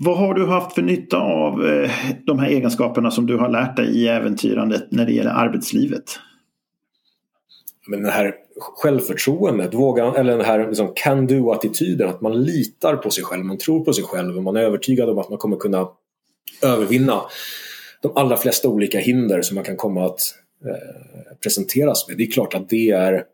Vad 0.00 0.18
har 0.18 0.34
du 0.34 0.46
haft 0.46 0.74
för 0.74 0.82
nytta 0.82 1.16
av 1.16 1.66
eh, 1.66 1.90
de 2.26 2.38
här 2.38 2.48
egenskaperna 2.48 3.10
som 3.10 3.26
du 3.26 3.36
har 3.36 3.48
lärt 3.48 3.76
dig 3.76 3.86
i 3.86 4.08
äventyrandet 4.08 4.86
när 4.90 5.06
det 5.06 5.12
gäller 5.12 5.30
arbetslivet? 5.30 6.18
Men 7.86 8.02
det 8.02 8.10
här 8.10 8.34
självförtroendet, 8.58 9.74
våga, 9.74 10.14
eller 10.14 10.36
den 10.36 10.46
här 10.46 10.68
liksom 10.68 10.92
can 10.94 11.26
do-attityden, 11.26 12.08
att 12.08 12.20
man 12.20 12.42
litar 12.42 12.96
på 12.96 13.10
sig 13.10 13.24
själv, 13.24 13.44
man 13.44 13.58
tror 13.58 13.84
på 13.84 13.92
sig 13.92 14.04
själv 14.04 14.36
och 14.36 14.42
man 14.42 14.56
är 14.56 14.60
övertygad 14.60 15.08
om 15.08 15.18
att 15.18 15.28
man 15.28 15.38
kommer 15.38 15.56
kunna 15.56 15.88
övervinna 16.62 17.22
de 18.02 18.12
allra 18.14 18.36
flesta 18.36 18.68
olika 18.68 18.98
hinder 18.98 19.42
som 19.42 19.54
man 19.54 19.64
kan 19.64 19.76
komma 19.76 20.06
att 20.06 20.20
eh, 20.64 21.36
presenteras 21.42 22.08
med. 22.08 22.16
Det 22.16 22.22
är 22.22 22.30
klart 22.30 22.54
att 22.54 22.68
det 22.68 22.90
är 22.90 23.24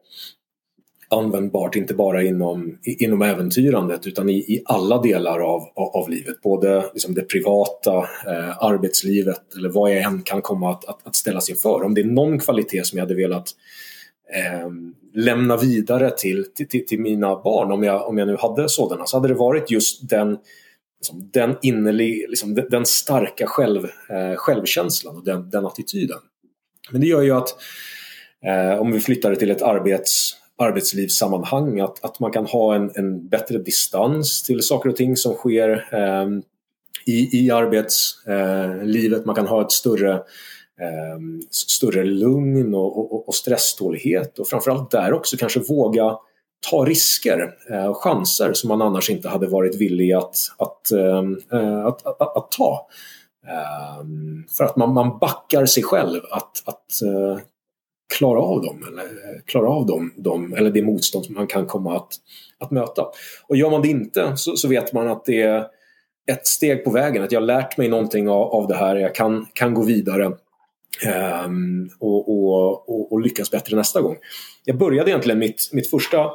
användbart, 1.09 1.77
inte 1.77 1.95
bara 1.95 2.23
inom, 2.23 2.79
inom 2.85 3.23
äventyrandet 3.23 4.07
utan 4.07 4.31
i, 4.31 4.35
i 4.35 4.63
alla 4.65 5.03
delar 5.03 5.41
av, 5.41 5.63
av, 5.75 6.11
livet. 6.11 6.41
Både 6.43 6.85
liksom 6.93 7.15
det 7.15 7.23
privata, 7.23 7.97
eh, 7.99 8.65
arbetslivet 8.65 9.57
eller 9.57 9.69
vad 9.69 9.91
jag 9.91 10.03
än 10.03 10.23
kan 10.23 10.43
komma 10.43 10.71
att, 10.71 10.85
att, 10.85 11.07
att 11.07 11.17
ställas 11.17 11.51
inför. 11.51 11.83
Om 11.83 11.95
det 11.95 12.01
är 12.01 12.05
någon 12.05 12.39
kvalitet 12.39 12.85
som 12.85 12.99
jag 12.99 13.05
hade 13.05 13.15
velat 13.15 13.49
eh, 14.35 14.71
lämna 15.15 15.57
vidare 15.57 16.11
till, 16.11 16.45
till, 16.55 16.87
till, 16.87 17.01
mina 17.01 17.43
barn 17.43 17.73
om 17.73 17.83
jag, 17.83 18.09
om 18.09 18.19
jag 18.19 18.29
nu 18.29 18.37
hade 18.37 18.69
sådana 18.69 19.07
så 19.07 19.17
hade 19.17 19.29
det 19.29 19.35
varit 19.35 19.71
just 19.71 20.09
den, 20.09 20.39
liksom, 20.99 21.31
den 21.33 21.57
innerlig, 21.63 22.27
liksom, 22.29 22.55
den, 22.55 22.67
den 22.71 22.87
starka 22.87 23.47
själv, 23.47 23.85
eh, 23.85 24.37
självkänslan 24.37 25.17
och 25.17 25.25
den, 25.25 25.51
den 25.51 25.67
attityden. 25.67 26.19
Men 26.91 27.01
det 27.01 27.07
gör 27.07 27.23
ju 27.23 27.31
att 27.31 27.49
eh, 28.47 28.81
om 28.81 28.93
vi 28.93 29.01
flyttar 29.01 29.31
det 29.31 29.37
till 29.37 29.51
ett 29.51 29.63
arbets, 29.63 30.37
arbetslivssammanhang 30.59 31.81
att, 31.81 32.05
att 32.05 32.21
man 32.21 32.33
kan 32.33 32.47
ha 32.47 32.75
en, 32.75 32.91
en 32.95 33.29
bättre 33.29 33.59
distans 33.59 34.43
till 34.43 34.63
saker 34.63 34.89
och 34.89 34.97
ting 34.97 35.17
som 35.17 35.35
sker 35.35 35.89
eh, 35.93 36.27
i, 37.07 37.45
i 37.45 37.51
arbetslivet. 37.51 39.21
Eh, 39.21 39.27
man 39.27 39.35
kan 39.35 39.47
ha 39.47 39.63
ett 39.63 39.73
större 39.73 40.13
eh, 40.81 41.19
större 41.51 42.05
lugn 42.05 42.75
och, 42.75 42.99
och, 42.99 43.29
och 43.29 43.35
stresstålighet 43.35 44.39
och 44.39 44.49
framförallt 44.49 44.91
där 44.91 45.13
också 45.13 45.37
kanske 45.37 45.61
våga 45.61 46.17
ta 46.71 46.85
risker 46.85 47.55
eh, 47.71 47.87
och 47.87 47.97
chanser 47.97 48.53
som 48.53 48.69
man 48.69 48.83
annars 48.83 49.11
inte 49.11 49.29
hade 49.29 49.47
varit 49.47 49.81
villig 49.81 50.13
att, 50.13 50.37
att, 50.59 50.91
ehm, 50.91 51.41
eh, 51.53 51.87
att, 51.87 52.07
att, 52.07 52.37
att, 52.37 52.51
ta. 52.51 52.87
Ehm, 53.47 54.45
för 54.57 54.65
att 54.65 54.77
man, 54.77 54.95
man 54.95 55.19
backar 55.19 55.67
sig 55.67 55.83
själv 55.83 56.21
att, 56.31 56.63
att 56.65 57.03
eh, 57.03 57.39
klara 58.19 58.41
av 58.41 58.63
dem, 58.63 58.85
eller 58.89 59.05
eh, 59.05 59.41
klara 59.47 59.69
av 59.69 59.87
dem, 59.87 60.13
dem, 60.17 60.55
eller 60.55 60.71
det 60.71 60.83
motstånd 60.83 61.25
som 61.25 61.35
man 61.35 61.47
kan 61.47 61.67
komma 61.67 61.97
att, 61.97 62.13
att 62.59 62.71
möta. 62.71 63.07
Och 63.49 63.57
gör 63.57 63.71
man 63.71 63.83
det 63.83 63.89
inte 63.89 64.37
så, 64.37 64.57
så 64.57 64.69
vet 64.69 64.93
man 64.93 65.09
att 65.09 65.25
det 65.25 65.43
är 65.43 65.67
ett 66.33 66.47
steg 66.47 66.85
på 66.85 66.91
vägen, 66.91 67.23
att 67.23 67.33
jag 67.33 67.41
har 67.41 67.47
lärt 67.47 67.77
mig 67.77 67.89
någonting 67.89 68.29
av, 68.29 68.43
av 68.43 68.69
det 68.69 68.77
här, 68.77 68.97
jag 68.97 69.15
kan, 69.15 69.47
kan 69.53 69.75
gå 69.75 69.83
vidare 69.83 70.33
Um, 71.47 71.91
och, 71.99 72.29
och, 72.29 72.89
och, 72.89 73.13
och, 73.13 73.21
lyckas 73.21 73.51
bättre 73.51 73.77
nästa 73.77 74.01
gång. 74.01 74.17
Jag 74.65 74.79
började 74.79 75.11
egentligen 75.11 75.39
mitt, 75.39 75.71
mitt 75.73 75.91
första 75.91 76.31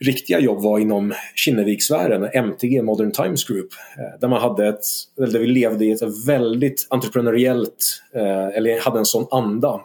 riktiga 0.00 0.40
jobb 0.40 0.62
var 0.62 0.78
inom 0.78 1.14
Kinnevikssfären, 1.34 2.24
MTG, 2.32 2.82
Modern 2.82 3.12
Times 3.12 3.44
Group, 3.44 3.68
eh, 3.98 4.20
där 4.20 4.28
man 4.28 4.40
hade 4.40 4.68
ett, 4.68 4.84
där 5.16 5.38
vi 5.38 5.46
levde 5.46 5.84
i 5.84 5.90
ett 5.90 6.26
väldigt 6.28 6.86
entreprenöriellt, 6.90 8.02
eh, 8.14 8.46
eller 8.46 8.80
hade 8.80 8.98
en 8.98 9.04
sån 9.04 9.26
anda 9.30 9.80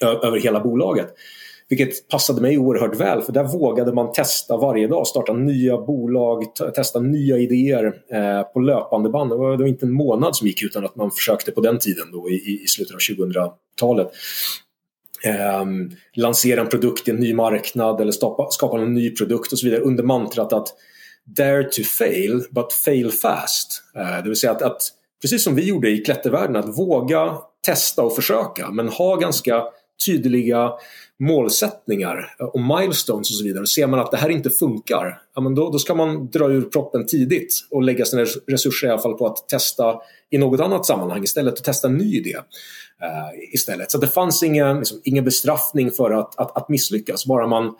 över 0.00 0.40
hela 0.40 0.60
bolaget. 0.60 1.14
Vilket 1.68 2.08
passade 2.08 2.40
mig 2.40 2.58
oerhört 2.58 3.00
väl 3.00 3.22
för 3.22 3.32
där 3.32 3.44
vågade 3.44 3.92
man 3.92 4.12
testa 4.12 4.56
varje 4.56 4.86
dag, 4.86 5.06
starta 5.06 5.32
nya 5.32 5.78
bolag, 5.78 6.44
testa 6.74 7.00
nya 7.00 7.38
idéer 7.38 7.84
eh, 8.12 8.42
på 8.42 8.60
löpande 8.60 9.10
band. 9.10 9.30
Det 9.30 9.36
var, 9.36 9.50
det 9.50 9.62
var, 9.62 9.68
inte 9.68 9.86
en 9.86 9.92
månad 9.92 10.36
som 10.36 10.46
gick 10.46 10.62
utan 10.62 10.84
att 10.84 10.96
man 10.96 11.10
försökte 11.10 11.52
på 11.52 11.60
den 11.60 11.78
tiden 11.78 12.06
då, 12.12 12.30
i, 12.30 12.60
i 12.64 12.66
slutet 12.66 12.94
av 12.94 13.00
2000-talet. 13.00 14.10
Eh, 15.24 15.64
lansera 16.14 16.60
en 16.60 16.68
produkt 16.68 17.08
i 17.08 17.10
en 17.10 17.16
ny 17.16 17.34
marknad 17.34 18.00
eller 18.00 18.12
skapa, 18.12 18.46
skapa 18.50 18.80
en 18.80 18.94
ny 18.94 19.10
produkt 19.10 19.52
och 19.52 19.58
så 19.58 19.66
vidare 19.66 19.80
under 19.80 20.02
mantrat 20.02 20.52
att 20.52 20.74
Dare 21.36 21.64
to 21.64 21.82
fail, 21.82 22.42
but 22.50 22.72
fail 22.72 23.10
fast. 23.10 23.82
Eh, 23.96 24.22
det 24.22 24.28
vill 24.28 24.36
säga 24.36 24.52
att, 24.52 24.62
att, 24.62 24.82
precis 25.22 25.44
som 25.44 25.54
vi 25.54 25.64
gjorde 25.64 25.90
i 25.90 25.98
klättervärlden, 25.98 26.56
att 26.56 26.78
våga 26.78 27.38
testa 27.66 28.02
och 28.02 28.14
försöka 28.14 28.70
men 28.70 28.88
ha 28.88 29.16
ganska 29.16 29.64
tydliga 30.06 30.72
målsättningar 31.20 32.34
och 32.38 32.60
milestones 32.60 33.30
och 33.30 33.36
så 33.36 33.44
vidare. 33.44 33.66
Ser 33.66 33.86
man 33.86 34.00
att 34.00 34.10
det 34.10 34.16
här 34.16 34.28
inte 34.28 34.50
funkar, 34.50 35.20
ja, 35.34 35.40
men 35.40 35.54
då, 35.54 35.70
då 35.70 35.78
ska 35.78 35.94
man 35.94 36.30
dra 36.30 36.48
ur 36.48 36.62
proppen 36.62 37.06
tidigt 37.06 37.54
och 37.70 37.82
lägga 37.82 38.04
sina 38.04 38.24
resurser 38.46 38.86
i 38.86 38.90
alla 38.90 39.02
fall 39.02 39.14
på 39.14 39.26
att 39.26 39.48
testa 39.48 40.00
i 40.30 40.38
något 40.38 40.60
annat 40.60 40.86
sammanhang 40.86 41.22
istället 41.24 41.58
och 41.58 41.64
testa 41.64 41.88
en 41.88 41.96
ny 41.96 42.16
idé. 42.16 42.36
Uh, 43.02 43.54
istället. 43.54 43.90
Så 43.90 43.98
det 43.98 44.06
fanns 44.06 44.42
ingen, 44.42 44.78
liksom, 44.78 45.00
ingen 45.04 45.24
bestraffning 45.24 45.90
för 45.90 46.10
att, 46.10 46.38
att, 46.38 46.56
att 46.56 46.68
misslyckas, 46.68 47.26
bara 47.26 47.46
man, 47.46 47.74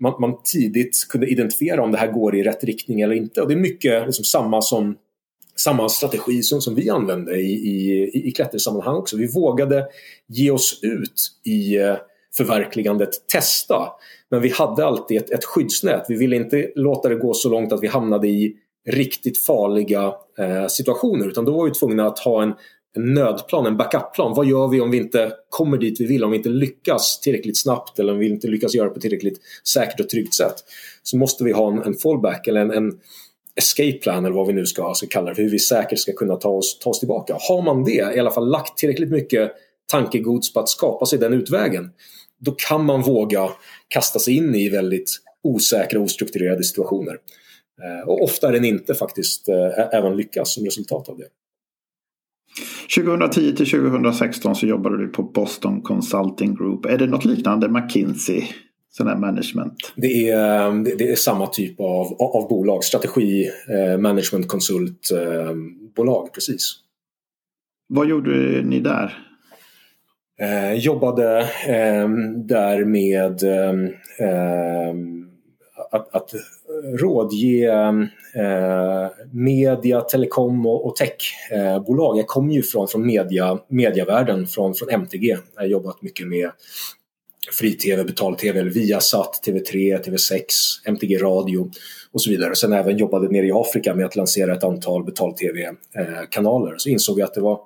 man, 0.00 0.20
man, 0.20 0.34
tidigt 0.44 1.06
kunde 1.08 1.26
identifiera 1.26 1.82
om 1.82 1.92
det 1.92 1.98
här 1.98 2.12
går 2.12 2.36
i 2.36 2.42
rätt 2.42 2.64
riktning 2.64 3.00
eller 3.00 3.14
inte. 3.14 3.42
Och 3.42 3.48
det 3.48 3.54
är 3.54 3.58
mycket 3.58 4.06
liksom, 4.06 4.24
samma 4.24 4.62
som 4.62 4.96
samma 5.56 5.88
strategi 5.88 6.42
som, 6.42 6.60
som 6.60 6.74
vi 6.74 6.90
använde 6.90 7.36
i, 7.36 7.52
i, 7.52 8.28
i 8.28 8.32
klättersammanhang 8.32 8.96
också. 8.96 9.16
Vi 9.16 9.26
vågade 9.26 9.86
ge 10.28 10.50
oss 10.50 10.78
ut 10.82 11.30
i 11.44 11.76
eh, 11.76 11.96
förverkligandet 12.36 13.28
testa. 13.28 13.88
Men 14.30 14.42
vi 14.42 14.48
hade 14.48 14.86
alltid 14.86 15.16
ett, 15.16 15.30
ett 15.30 15.44
skyddsnät. 15.44 16.04
Vi 16.08 16.16
ville 16.16 16.36
inte 16.36 16.72
låta 16.74 17.08
det 17.08 17.14
gå 17.14 17.34
så 17.34 17.48
långt 17.48 17.72
att 17.72 17.82
vi 17.82 17.86
hamnade 17.86 18.28
i 18.28 18.56
riktigt 18.90 19.38
farliga 19.38 20.14
eh, 20.38 20.66
situationer 20.66 21.28
utan 21.28 21.44
då 21.44 21.52
var 21.52 21.64
vi 21.64 21.70
tvungna 21.70 22.06
att 22.06 22.18
ha 22.18 22.42
en, 22.42 22.54
en 22.96 23.14
nödplan, 23.14 23.66
en 23.66 23.76
backupplan. 23.76 24.34
Vad 24.34 24.46
gör 24.46 24.68
vi 24.68 24.80
om 24.80 24.90
vi 24.90 24.96
inte 24.96 25.32
kommer 25.48 25.78
dit 25.78 26.00
vi 26.00 26.06
vill, 26.06 26.24
om 26.24 26.30
vi 26.30 26.36
inte 26.36 26.48
lyckas 26.48 27.20
tillräckligt 27.20 27.62
snabbt 27.62 27.98
eller 27.98 28.12
om 28.12 28.18
vi 28.18 28.28
inte 28.28 28.48
lyckas 28.48 28.74
göra 28.74 28.88
det 28.88 28.94
på 28.94 29.00
tillräckligt 29.00 29.40
säkert 29.68 30.00
och 30.00 30.08
tryggt 30.08 30.34
sätt. 30.34 30.54
Så 31.02 31.16
måste 31.16 31.44
vi 31.44 31.52
ha 31.52 31.72
en, 31.72 31.82
en 31.82 31.94
fallback 31.94 32.46
eller 32.46 32.60
en, 32.60 32.70
en 32.70 32.92
escape 33.56 33.92
plan 33.92 34.24
eller 34.24 34.36
vad 34.36 34.46
vi 34.46 34.52
nu 34.52 34.66
ska, 34.66 34.94
ska 34.94 35.06
kalla 35.06 35.28
det 35.28 35.34
för 35.34 35.42
hur 35.42 35.50
vi 35.50 35.58
säkert 35.58 35.98
ska 35.98 36.12
kunna 36.12 36.36
ta 36.36 36.48
oss, 36.48 36.78
ta 36.78 36.90
oss 36.90 36.98
tillbaka. 36.98 37.36
Har 37.48 37.62
man 37.62 37.84
det, 37.84 38.14
i 38.16 38.18
alla 38.18 38.30
fall 38.30 38.50
lagt 38.50 38.78
tillräckligt 38.78 39.10
mycket 39.10 39.52
tankegods 39.90 40.52
på 40.52 40.60
att 40.60 40.68
skapa 40.68 41.06
sig 41.06 41.18
den 41.18 41.32
utvägen 41.32 41.90
då 42.44 42.52
kan 42.52 42.84
man 42.84 43.02
våga 43.02 43.48
kasta 43.88 44.18
sig 44.18 44.36
in 44.36 44.54
i 44.54 44.68
väldigt 44.68 45.10
osäkra 45.42 45.98
och 45.98 46.04
ostrukturerade 46.04 46.64
situationer. 46.64 47.16
Eh, 47.82 48.08
och 48.08 48.22
ofta 48.22 48.48
är 48.48 48.52
den 48.52 48.64
inte 48.64 48.94
faktiskt 48.94 49.48
eh, 49.48 49.94
även 49.98 50.16
lyckas 50.16 50.54
som 50.54 50.64
resultat 50.64 51.08
av 51.08 51.18
det. 51.18 51.28
2010 52.96 53.56
till 53.56 53.70
2016 53.70 54.54
så 54.54 54.66
jobbade 54.66 54.98
du 54.98 55.08
på 55.08 55.22
Boston 55.22 55.82
Consulting 55.82 56.54
Group. 56.54 56.86
Är 56.86 56.98
det 56.98 57.06
något 57.06 57.24
liknande 57.24 57.68
McKinsey? 57.68 58.42
Sån 58.96 59.06
här 59.06 59.16
management? 59.16 59.74
Det 59.96 60.30
är, 60.30 60.66
eh, 60.66 60.74
det 60.82 61.10
är 61.10 61.16
samma 61.16 61.46
typ 61.46 61.80
av, 61.80 62.16
av 62.18 62.48
bolag, 62.48 62.84
strategi, 62.84 63.50
management, 63.98 64.48
konsultbolag, 64.48 66.32
precis. 66.34 66.74
Vad 67.88 68.08
gjorde 68.08 68.62
ni 68.62 68.80
där? 68.80 69.18
Eh, 70.42 70.72
jobbade 70.72 71.40
eh, 71.66 72.08
där 72.36 72.84
med 72.84 73.42
eh, 73.42 74.94
att, 75.90 76.14
att 76.14 76.30
rådge 77.00 77.68
eh, 78.34 79.10
media, 79.32 80.00
telekom 80.00 80.66
och, 80.66 80.86
och 80.86 80.96
techbolag. 80.96 82.18
jag 82.18 82.26
kommer 82.26 82.54
ju 82.54 82.62
från, 82.62 82.88
från 82.88 83.06
media, 83.06 83.58
mediavärlden, 83.68 84.46
från, 84.46 84.74
från 84.74 84.90
MTG. 84.90 85.36
Jag 85.54 85.62
har 85.62 85.66
jobbat 85.66 86.02
mycket 86.02 86.28
med 86.28 86.50
fri-tv, 87.50 88.04
betal-tv, 88.04 88.60
eller 88.60 88.70
Viasat, 88.70 89.40
TV3, 89.46 90.02
TV6, 90.02 90.44
MTG 90.84 91.18
Radio 91.18 91.70
och 92.12 92.22
så 92.22 92.30
vidare. 92.30 92.56
Sen 92.56 92.72
även 92.72 92.98
jobbade 92.98 93.28
nere 93.28 93.46
i 93.46 93.52
Afrika 93.52 93.94
med 93.94 94.06
att 94.06 94.16
lansera 94.16 94.56
ett 94.56 94.64
antal 94.64 95.04
betal-tv-kanaler. 95.04 96.70
Eh, 96.70 96.76
så 96.76 96.88
insåg 96.88 97.16
vi 97.16 97.22
att 97.22 97.34
det 97.34 97.40
var 97.40 97.60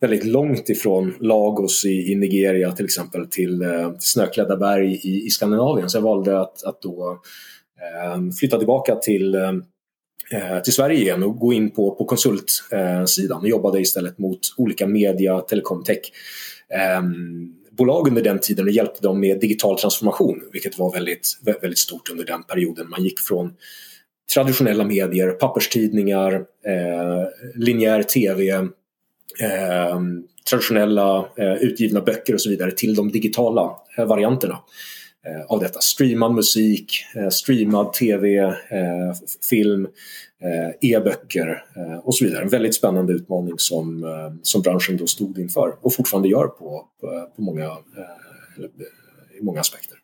väldigt 0.00 0.24
långt 0.24 0.68
ifrån 0.68 1.14
Lagos 1.20 1.84
i, 1.84 2.12
i 2.12 2.14
Nigeria 2.14 2.72
till 2.72 2.84
exempel 2.84 3.26
till 3.26 3.62
eh, 3.62 3.92
snöklädda 3.98 4.56
berg 4.56 4.94
i, 4.94 5.26
i 5.26 5.30
Skandinavien. 5.30 5.90
Så 5.90 5.96
jag 5.96 6.02
valde 6.02 6.40
att, 6.40 6.64
att 6.64 6.82
då 6.82 7.20
eh, 7.80 8.30
flytta 8.40 8.58
tillbaka 8.58 8.96
till, 8.96 9.34
eh, 9.34 9.52
eh 10.32 10.62
till 10.62 10.72
Sverige 10.72 11.00
igen 11.00 11.22
och 11.22 11.38
gå 11.38 11.52
in 11.52 11.70
på, 11.70 11.94
på 11.94 12.04
konsultsidan 12.04 13.40
och 13.40 13.48
jobbade 13.48 13.80
istället 13.80 14.18
mot 14.18 14.40
olika 14.56 14.86
media, 14.86 15.40
telekom, 15.40 15.84
tech 15.84 16.12
eh, 16.68 17.02
bolag 17.78 18.08
under 18.08 18.22
den 18.22 18.38
tiden 18.38 18.64
och 18.64 18.70
hjälpte 18.70 19.02
dem 19.02 19.20
med 19.20 19.40
digital 19.40 19.78
transformation 19.78 20.42
vilket 20.52 20.78
var 20.78 20.92
väldigt, 20.92 21.38
väldigt 21.60 21.78
stort 21.78 22.10
under 22.10 22.24
den 22.24 22.42
perioden. 22.42 22.88
Man 22.90 23.04
gick 23.04 23.20
från 23.20 23.54
traditionella 24.34 24.84
medier, 24.84 25.30
papperstidningar, 25.30 26.34
eh, 26.66 27.24
linjär 27.54 28.02
tv, 28.02 28.50
eh, 29.40 30.00
traditionella 30.50 31.28
eh, 31.36 31.54
utgivna 31.54 32.00
böcker 32.00 32.34
och 32.34 32.40
så 32.40 32.50
vidare 32.50 32.70
till 32.70 32.94
de 32.94 33.12
digitala 33.12 33.70
eh, 33.98 34.04
varianterna 34.06 34.58
eh, 35.26 35.44
av 35.48 35.60
detta. 35.60 35.80
Streamad 35.80 36.34
musik, 36.34 37.04
eh, 37.16 37.28
streamad 37.28 37.92
tv, 37.92 38.38
eh, 38.38 38.54
film, 39.50 39.88
e-böcker 40.80 41.64
och 42.02 42.14
så 42.14 42.24
vidare. 42.24 42.42
En 42.42 42.48
väldigt 42.48 42.74
spännande 42.74 43.12
utmaning 43.12 43.54
som, 43.56 44.04
som 44.42 44.62
branschen 44.62 44.96
då 44.96 45.06
stod 45.06 45.38
inför 45.38 45.76
och 45.80 45.94
fortfarande 45.94 46.28
gör 46.28 46.46
på, 46.46 46.88
på, 47.00 47.28
på 47.36 47.42
många, 47.42 47.70
i 49.40 49.44
många 49.44 49.60
aspekter. 49.60 49.98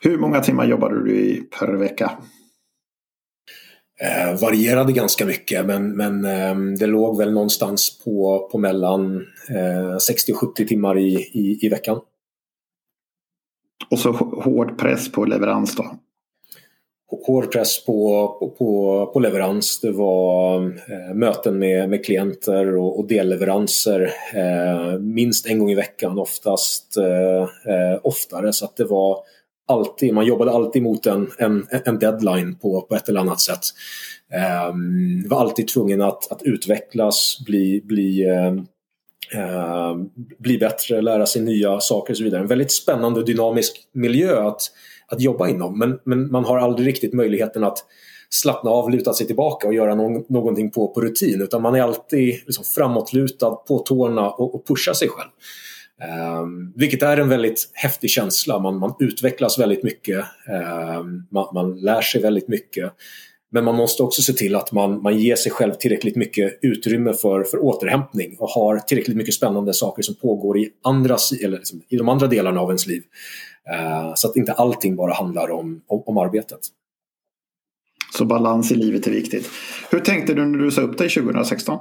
Hur 0.00 0.18
många 0.18 0.40
timmar 0.40 0.66
jobbade 0.66 1.04
du 1.04 1.48
per 1.58 1.72
vecka? 1.72 2.18
Eh, 4.02 4.40
varierade 4.40 4.92
ganska 4.92 5.26
mycket 5.26 5.66
men, 5.66 5.96
men 5.96 6.24
eh, 6.24 6.78
det 6.78 6.86
låg 6.86 7.18
väl 7.18 7.32
någonstans 7.32 8.02
på, 8.04 8.48
på 8.52 8.58
mellan 8.58 9.16
eh, 9.48 9.96
60-70 9.96 10.66
timmar 10.66 10.98
i, 10.98 11.14
i, 11.14 11.58
i, 11.66 11.68
veckan. 11.68 12.00
Och 13.90 13.98
så 13.98 14.12
hård 14.12 14.78
press 14.78 15.12
på 15.12 15.24
leverans 15.24 15.76
då? 15.76 15.94
Hård 17.26 17.52
press 17.52 17.84
på, 17.84 18.54
på, 18.58 19.10
på 19.12 19.20
leverans. 19.20 19.80
Det 19.80 19.90
var 19.90 20.64
eh, 20.64 21.14
möten 21.14 21.58
med, 21.58 21.90
med 21.90 22.04
klienter 22.04 22.76
och, 22.76 22.98
och 22.98 23.08
delleveranser 23.08 24.12
eh, 24.34 24.98
minst 24.98 25.46
en 25.46 25.58
gång 25.58 25.70
i 25.70 25.74
veckan, 25.74 26.18
oftast 26.18 26.96
eh, 26.96 27.74
eh, 27.74 27.98
oftare. 28.02 28.52
Så 28.52 28.64
att 28.64 28.76
det 28.76 28.84
var 28.84 29.18
alltid, 29.68 30.14
man 30.14 30.26
jobbade 30.26 30.50
alltid 30.50 30.82
mot 30.82 31.06
en, 31.06 31.30
en, 31.38 31.66
en 31.70 31.98
deadline 31.98 32.54
på, 32.54 32.80
på 32.80 32.94
ett 32.94 33.08
eller 33.08 33.20
annat 33.20 33.40
sätt. 33.40 33.64
Eh, 34.32 34.74
var 35.28 35.40
alltid 35.40 35.68
tvungen 35.68 36.02
att, 36.02 36.32
att 36.32 36.42
utvecklas, 36.42 37.38
bli, 37.46 37.82
bli 37.84 38.28
eh, 38.28 38.52
eh 39.40 39.96
bli 40.38 40.58
bättre, 40.58 41.00
lära 41.00 41.26
sig 41.26 41.42
nya 41.42 41.80
saker 41.80 42.12
och 42.12 42.16
så 42.16 42.24
vidare. 42.24 42.40
En 42.40 42.46
väldigt 42.46 42.72
spännande 42.72 43.20
och 43.20 43.26
dynamisk 43.26 43.88
miljö 43.92 44.46
att, 44.46 44.62
att 45.10 45.20
jobba 45.20 45.48
inom 45.48 45.78
men, 45.78 45.98
men 46.04 46.30
man 46.30 46.44
har 46.44 46.58
aldrig 46.58 46.88
riktigt 46.88 47.12
möjligheten 47.12 47.64
att 47.64 47.78
slappna 48.30 48.70
av, 48.70 48.90
luta 48.90 49.14
sig 49.14 49.26
tillbaka 49.26 49.68
och 49.68 49.74
göra 49.74 49.94
någon, 49.94 50.24
någonting 50.28 50.70
på, 50.70 50.88
på 50.88 51.00
rutin 51.00 51.42
utan 51.42 51.62
man 51.62 51.74
är 51.74 51.82
alltid 51.82 52.34
liksom 52.46 52.64
framåtlutad, 52.64 53.50
på 53.50 53.78
tårna 53.78 54.30
och, 54.30 54.54
och 54.54 54.66
pushar 54.66 54.92
sig 54.92 55.08
själv. 55.08 55.30
Um, 56.40 56.72
vilket 56.76 57.02
är 57.02 57.16
en 57.16 57.28
väldigt 57.28 57.70
häftig 57.74 58.10
känsla. 58.10 58.58
Man, 58.58 58.78
man 58.78 58.94
utvecklas 58.98 59.58
väldigt 59.58 59.82
mycket. 59.82 60.24
Um, 60.98 61.26
man, 61.30 61.46
man, 61.54 61.80
lär 61.80 62.00
sig 62.00 62.22
väldigt 62.22 62.48
mycket. 62.48 62.92
Men 63.52 63.64
man 63.64 63.74
måste 63.74 64.02
också 64.02 64.22
se 64.22 64.32
till 64.32 64.56
att 64.56 64.72
man, 64.72 65.02
man 65.02 65.18
ger 65.18 65.36
sig 65.36 65.52
själv 65.52 65.72
tillräckligt 65.74 66.16
mycket 66.16 66.58
utrymme 66.62 67.12
för, 67.12 67.42
för 67.42 67.64
återhämtning 67.64 68.36
och 68.38 68.48
har 68.48 68.78
tillräckligt 68.78 69.16
mycket 69.16 69.34
spännande 69.34 69.74
saker 69.74 70.02
som 70.02 70.14
pågår 70.14 70.58
i, 70.58 70.68
andra, 70.84 71.16
eller 71.44 71.56
liksom, 71.56 71.82
i 71.88 71.96
de 71.96 72.08
andra 72.08 72.26
delarna 72.26 72.60
av 72.60 72.68
ens 72.68 72.86
liv. 72.86 73.02
Uh, 73.72 74.12
så 74.14 74.28
att 74.28 74.36
inte 74.36 74.52
allting 74.52 74.96
bara 74.96 75.12
handlar 75.12 75.50
om, 75.50 75.82
om, 75.86 76.02
om 76.06 76.18
arbetet. 76.18 76.60
Så 78.16 78.24
balans 78.24 78.72
i 78.72 78.74
livet 78.74 79.06
är 79.06 79.10
viktigt. 79.10 79.50
Hur 79.90 80.00
tänkte 80.00 80.34
du 80.34 80.46
när 80.46 80.58
du 80.58 80.70
sa 80.70 80.80
upp 80.80 80.98
dig 80.98 81.08
2016? 81.08 81.78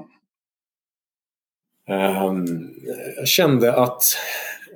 Um, 1.90 2.70
jag 3.18 3.28
kände 3.28 3.76
att 3.76 4.04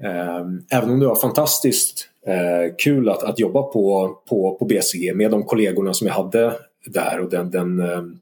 um, 0.01 0.65
även 0.69 0.89
om 0.89 0.99
det 0.99 1.07
var 1.07 1.15
fantastiskt 1.15 2.09
uh, 2.27 2.75
kul 2.77 3.09
att, 3.09 3.23
att 3.23 3.39
jobba 3.39 3.61
på, 3.61 4.17
på, 4.29 4.57
på 4.59 4.65
BCG 4.65 5.15
med 5.15 5.31
de 5.31 5.43
kollegorna 5.43 5.93
som 5.93 6.07
jag 6.07 6.13
hade 6.13 6.53
där 6.85 7.19
och 7.19 7.29
den, 7.29 7.51
den, 7.51 7.79
um, 7.79 8.19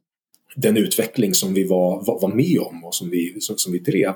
den 0.56 0.78
utveckling 0.78 1.34
som 1.34 1.54
vi 1.54 1.68
var, 1.68 2.06
var, 2.06 2.22
var, 2.22 2.30
med 2.30 2.60
om 2.60 2.86
och 2.86 2.96
som 2.96 3.10
vi, 3.10 3.42
som, 3.42 3.58
som 3.58 3.74
vi 3.74 3.80
drev. 3.80 4.14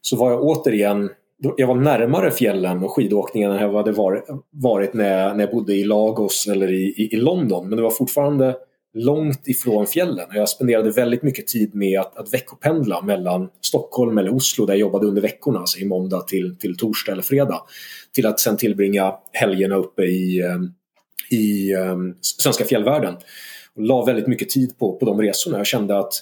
Så 0.00 0.16
var 0.16 0.30
jag 0.30 0.42
återigen 0.42 1.10
jag 1.56 1.66
var 1.66 1.74
närmare 1.74 2.30
fjällen 2.30 2.84
och 2.84 2.90
skidåkningen 2.90 3.50
än 3.50 3.62
jag 3.62 3.72
hade 3.72 3.92
varit, 4.50 4.94
när, 4.94 5.40
jag, 5.40 5.50
bodde 5.50 5.74
i 5.74 5.84
Lagos 5.84 6.46
eller 6.46 6.72
i, 6.72 6.94
i, 6.96 7.08
i 7.12 7.16
London. 7.16 7.68
Men 7.68 7.76
det 7.76 7.82
var 7.82 7.90
fortfarande 7.90 8.56
långt 8.94 9.48
ifrån 9.48 9.86
fjällen. 9.86 10.26
Jag 10.32 10.48
spenderade 10.48 10.90
väldigt 10.90 11.22
mycket 11.22 11.46
tid 11.46 11.74
med 11.74 12.00
att, 12.00 12.16
att 12.16 12.34
veckopendla 12.34 13.02
mellan 13.02 13.48
Stockholm 13.60 14.18
eller 14.18 14.34
Oslo 14.34 14.66
där 14.66 14.72
jag 14.72 14.80
jobbade 14.80 15.06
under 15.06 15.22
veckorna, 15.22 15.58
alltså 15.58 15.78
i 15.78 15.84
måndag 15.84 16.20
till, 16.20 16.56
till 16.58 16.76
torsdag 16.76 17.12
eller 17.12 17.22
fredag. 17.22 17.62
Till 18.14 18.26
att 18.26 18.40
sen 18.40 18.56
tillbringa 18.56 19.14
helgerna 19.32 19.76
uppe 19.76 20.02
i, 20.02 20.40
eh, 20.40 20.58
i 21.38 21.74
um, 21.74 22.16
svenska 22.20 22.64
fjällvärlden. 22.64 23.14
Och 23.76 23.82
la 23.82 24.04
väldigt 24.04 24.26
mycket 24.26 24.50
tid 24.50 24.78
på, 24.78 24.96
på 24.96 25.06
de 25.06 25.22
resorna. 25.22 25.56
Jag 25.56 25.66
kände 25.66 25.98
att 25.98 26.12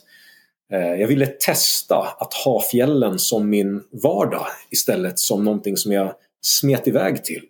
Eh, 0.73 1.01
jag 1.01 1.09
ville 1.09 1.27
testa 1.27 1.97
att 2.19 2.35
ha 2.35 2.62
fjällen 2.62 3.19
som 3.19 3.51
min 3.51 3.82
vardag 4.03 4.47
istället 4.70 5.19
som 5.19 5.44
någonting 5.44 5.77
som 5.77 5.93
jag 5.93 6.12
smet 6.43 6.89
iväg 6.89 7.24
till. 7.24 7.43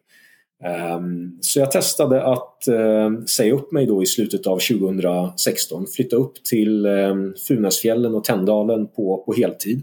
Ehm, 0.65 1.39
så 1.40 1.59
jag 1.59 1.70
testade 1.70 2.24
att 2.24 2.69
eh, 2.69 3.24
säga 3.36 3.55
upp 3.55 3.73
mig 3.73 3.86
då 3.86 4.03
i 4.03 4.07
slutet 4.07 4.47
av 4.47 4.59
2016, 4.59 5.86
flytta 5.86 6.16
upp 6.16 6.44
till 6.44 6.86
ehm, 6.86 7.35
Funäsfjällen 7.49 8.15
och 8.15 8.24
Tändalen 8.24 8.86
på, 8.86 9.23
på 9.27 9.32
heltid 9.32 9.82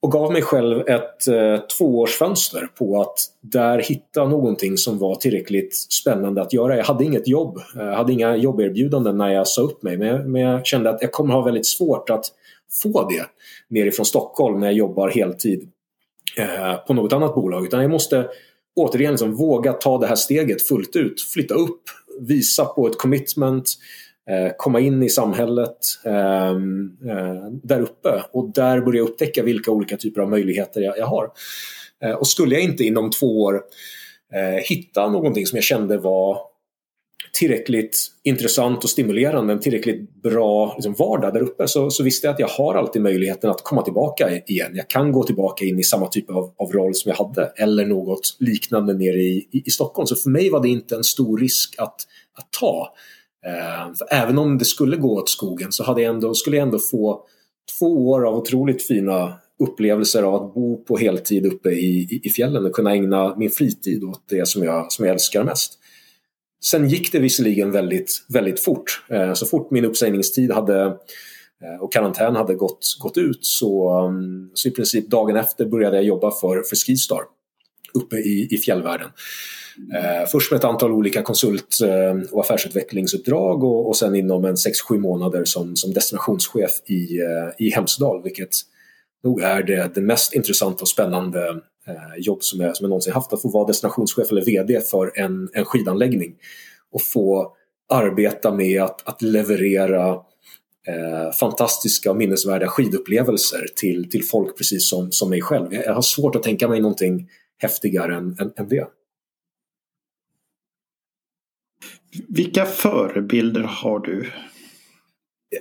och 0.00 0.12
gav 0.12 0.32
mig 0.32 0.42
själv 0.42 0.88
ett 0.88 1.28
eh, 1.28 1.60
tvåårsfönster 1.78 2.68
på 2.78 3.00
att 3.00 3.18
där 3.40 3.78
hitta 3.78 4.24
någonting 4.24 4.76
som 4.76 4.98
var 4.98 5.14
tillräckligt 5.14 5.76
spännande 5.76 6.42
att 6.42 6.52
göra. 6.52 6.76
Jag 6.76 6.84
hade 6.84 7.04
inget 7.04 7.28
jobb, 7.28 7.58
jag 7.74 7.92
hade 7.92 8.12
inga 8.12 8.36
jobberbjudanden 8.36 9.18
när 9.18 9.28
jag 9.28 9.48
sa 9.48 9.62
upp 9.62 9.82
mig 9.82 9.96
men, 9.96 10.32
men 10.32 10.42
jag 10.42 10.66
kände 10.66 10.90
att 10.90 11.02
jag 11.02 11.12
kommer 11.12 11.34
ha 11.34 11.42
väldigt 11.42 11.66
svårt 11.66 12.10
att 12.10 12.24
få 12.82 13.08
det 13.08 13.24
nerifrån 13.68 14.06
Stockholm 14.06 14.60
när 14.60 14.66
jag 14.66 14.74
jobbar 14.74 15.08
heltid 15.08 15.68
eh, 16.36 16.76
på 16.86 16.94
något 16.94 17.12
annat 17.12 17.34
bolag 17.34 17.64
utan 17.64 17.82
jag 17.82 17.90
måste 17.90 18.28
återigen 18.76 19.12
liksom 19.12 19.34
våga 19.34 19.72
ta 19.72 19.98
det 19.98 20.06
här 20.06 20.16
steget 20.16 20.62
fullt 20.62 20.96
ut, 20.96 21.22
flytta 21.22 21.54
upp, 21.54 21.80
visa 22.20 22.64
på 22.64 22.86
ett 22.86 22.98
commitment, 22.98 23.70
eh, 24.30 24.52
komma 24.56 24.80
in 24.80 25.02
i 25.02 25.08
samhället 25.08 25.78
ehm, 26.04 26.96
eh, 27.08 27.50
där 27.62 27.80
uppe 27.80 28.22
och 28.32 28.52
där 28.52 28.80
börja 28.80 29.02
upptäcka 29.02 29.42
vilka 29.42 29.70
olika 29.70 29.96
typer 29.96 30.20
av 30.20 30.30
möjligheter 30.30 30.80
jag, 30.80 30.98
jag 30.98 31.06
har. 31.06 31.30
Eh, 32.04 32.12
och 32.12 32.26
skulle 32.26 32.54
jag 32.54 32.64
inte 32.64 32.84
inom 32.84 33.10
två 33.10 33.42
år 33.42 33.62
eh, 34.34 34.62
hitta 34.64 35.10
någonting 35.10 35.46
som 35.46 35.56
jag 35.56 35.64
kände 35.64 35.98
var 35.98 36.38
tillräckligt 37.32 38.06
intressant 38.22 38.84
och 38.84 38.90
stimulerande, 38.90 39.52
en 39.52 39.60
tillräckligt 39.60 40.22
bra 40.22 40.74
liksom, 40.76 40.94
vardag 40.98 41.34
där 41.34 41.40
uppe 41.40 41.68
så, 41.68 41.90
så 41.90 42.02
visste 42.02 42.26
jag 42.26 42.34
att 42.34 42.40
jag 42.40 42.48
har 42.48 42.74
alltid 42.74 43.02
möjligheten 43.02 43.50
att 43.50 43.64
komma 43.64 43.82
tillbaka 43.82 44.40
igen. 44.46 44.72
Jag 44.74 44.88
kan 44.88 45.12
gå 45.12 45.22
tillbaka 45.22 45.64
in 45.64 45.78
i 45.78 45.82
samma 45.82 46.06
typ 46.06 46.30
av, 46.30 46.54
av 46.56 46.72
roll 46.72 46.94
som 46.94 47.08
jag 47.10 47.16
hade 47.26 47.52
eller 47.56 47.86
något 47.86 48.36
liknande 48.38 48.94
nere 48.94 49.22
i, 49.22 49.48
i, 49.50 49.62
i 49.66 49.70
Stockholm. 49.70 50.06
Så 50.06 50.16
för 50.16 50.30
mig 50.30 50.50
var 50.50 50.62
det 50.62 50.68
inte 50.68 50.96
en 50.96 51.04
stor 51.04 51.38
risk 51.38 51.74
att, 51.78 51.96
att 52.34 52.52
ta. 52.60 52.94
Eh, 53.46 53.94
för 53.94 54.06
även 54.10 54.38
om 54.38 54.58
det 54.58 54.64
skulle 54.64 54.96
gå 54.96 55.14
åt 55.14 55.28
skogen 55.28 55.72
så 55.72 55.84
hade 55.84 56.02
jag 56.02 56.14
ändå, 56.14 56.34
skulle 56.34 56.56
jag 56.56 56.66
ändå 56.66 56.78
få 56.78 57.24
två 57.78 58.08
år 58.10 58.26
av 58.26 58.34
otroligt 58.34 58.82
fina 58.82 59.32
upplevelser 59.58 60.22
av 60.22 60.34
att 60.34 60.54
bo 60.54 60.84
på 60.84 60.96
heltid 60.96 61.46
uppe 61.46 61.70
i, 61.70 62.08
i, 62.10 62.20
i 62.22 62.30
fjällen 62.30 62.66
och 62.66 62.72
kunna 62.72 62.92
ägna 62.92 63.36
min 63.36 63.50
fritid 63.50 64.04
åt 64.04 64.22
det 64.28 64.48
som 64.48 64.64
jag, 64.64 64.92
som 64.92 65.04
jag 65.04 65.12
älskar 65.12 65.44
mest. 65.44 65.78
Sen 66.64 66.88
gick 66.88 67.12
det 67.12 67.18
visserligen 67.18 67.70
väldigt, 67.70 68.24
väldigt 68.28 68.60
fort. 68.60 69.02
Eh, 69.10 69.32
så 69.32 69.46
fort 69.46 69.70
min 69.70 69.84
uppsägningstid 69.84 70.52
hade 70.52 70.84
eh, 71.62 71.80
och 71.80 71.92
karantän 71.92 72.36
hade 72.36 72.54
gått, 72.54 72.96
gått 73.00 73.18
ut 73.18 73.44
så, 73.44 73.90
mm, 73.90 74.50
så 74.54 74.68
i 74.68 74.70
princip 74.70 75.10
dagen 75.10 75.36
efter 75.36 75.66
började 75.66 75.96
jag 75.96 76.04
jobba 76.04 76.30
för, 76.30 76.62
för 76.62 76.76
Skistar 76.76 77.20
uppe 77.94 78.16
i, 78.16 78.48
i 78.50 78.56
fjällvärlden. 78.56 79.08
Eh, 79.94 80.28
först 80.28 80.50
med 80.50 80.58
ett 80.58 80.64
antal 80.64 80.92
olika 80.92 81.22
konsult 81.22 81.78
eh, 81.82 82.32
och 82.32 82.40
affärsutvecklingsuppdrag 82.40 83.64
och, 83.64 83.88
och 83.88 83.96
sen 83.96 84.14
inom 84.14 84.44
en 84.44 84.54
6-7 84.54 84.98
månader 84.98 85.44
som, 85.44 85.76
som 85.76 85.92
destinationschef 85.92 86.70
i, 86.86 87.20
i 87.58 87.70
Hemsedal 87.70 88.22
vilket 88.22 88.50
nog 89.24 89.42
är 89.42 89.62
det, 89.62 89.94
det 89.94 90.00
mest 90.00 90.34
intressanta 90.34 90.82
och 90.82 90.88
spännande 90.88 91.60
jobb 92.18 92.42
som 92.42 92.60
jag, 92.60 92.76
som 92.76 92.84
jag 92.84 92.88
någonsin 92.88 93.12
haft. 93.12 93.32
Att 93.32 93.42
få 93.42 93.48
vara 93.48 93.66
destinationschef 93.66 94.30
eller 94.30 94.44
VD 94.44 94.80
för 94.80 95.12
en, 95.14 95.50
en 95.52 95.64
skidanläggning 95.64 96.34
och 96.92 97.02
få 97.02 97.52
arbeta 97.88 98.54
med 98.54 98.82
att, 98.82 99.08
att 99.08 99.22
leverera 99.22 100.08
eh, 100.88 101.32
fantastiska 101.40 102.10
och 102.10 102.16
minnesvärda 102.16 102.68
skidupplevelser 102.68 103.66
till, 103.76 104.10
till 104.10 104.24
folk 104.24 104.56
precis 104.56 104.88
som, 104.88 105.12
som 105.12 105.30
mig 105.30 105.40
själv. 105.42 105.74
Jag 105.74 105.94
har 105.94 106.02
svårt 106.02 106.36
att 106.36 106.42
tänka 106.42 106.68
mig 106.68 106.80
någonting 106.80 107.28
häftigare 107.58 108.14
än, 108.14 108.36
än, 108.40 108.52
än 108.56 108.68
det. 108.68 108.86
Vilka 112.28 112.64
förebilder 112.64 113.62
har 113.62 113.98
du? 113.98 114.30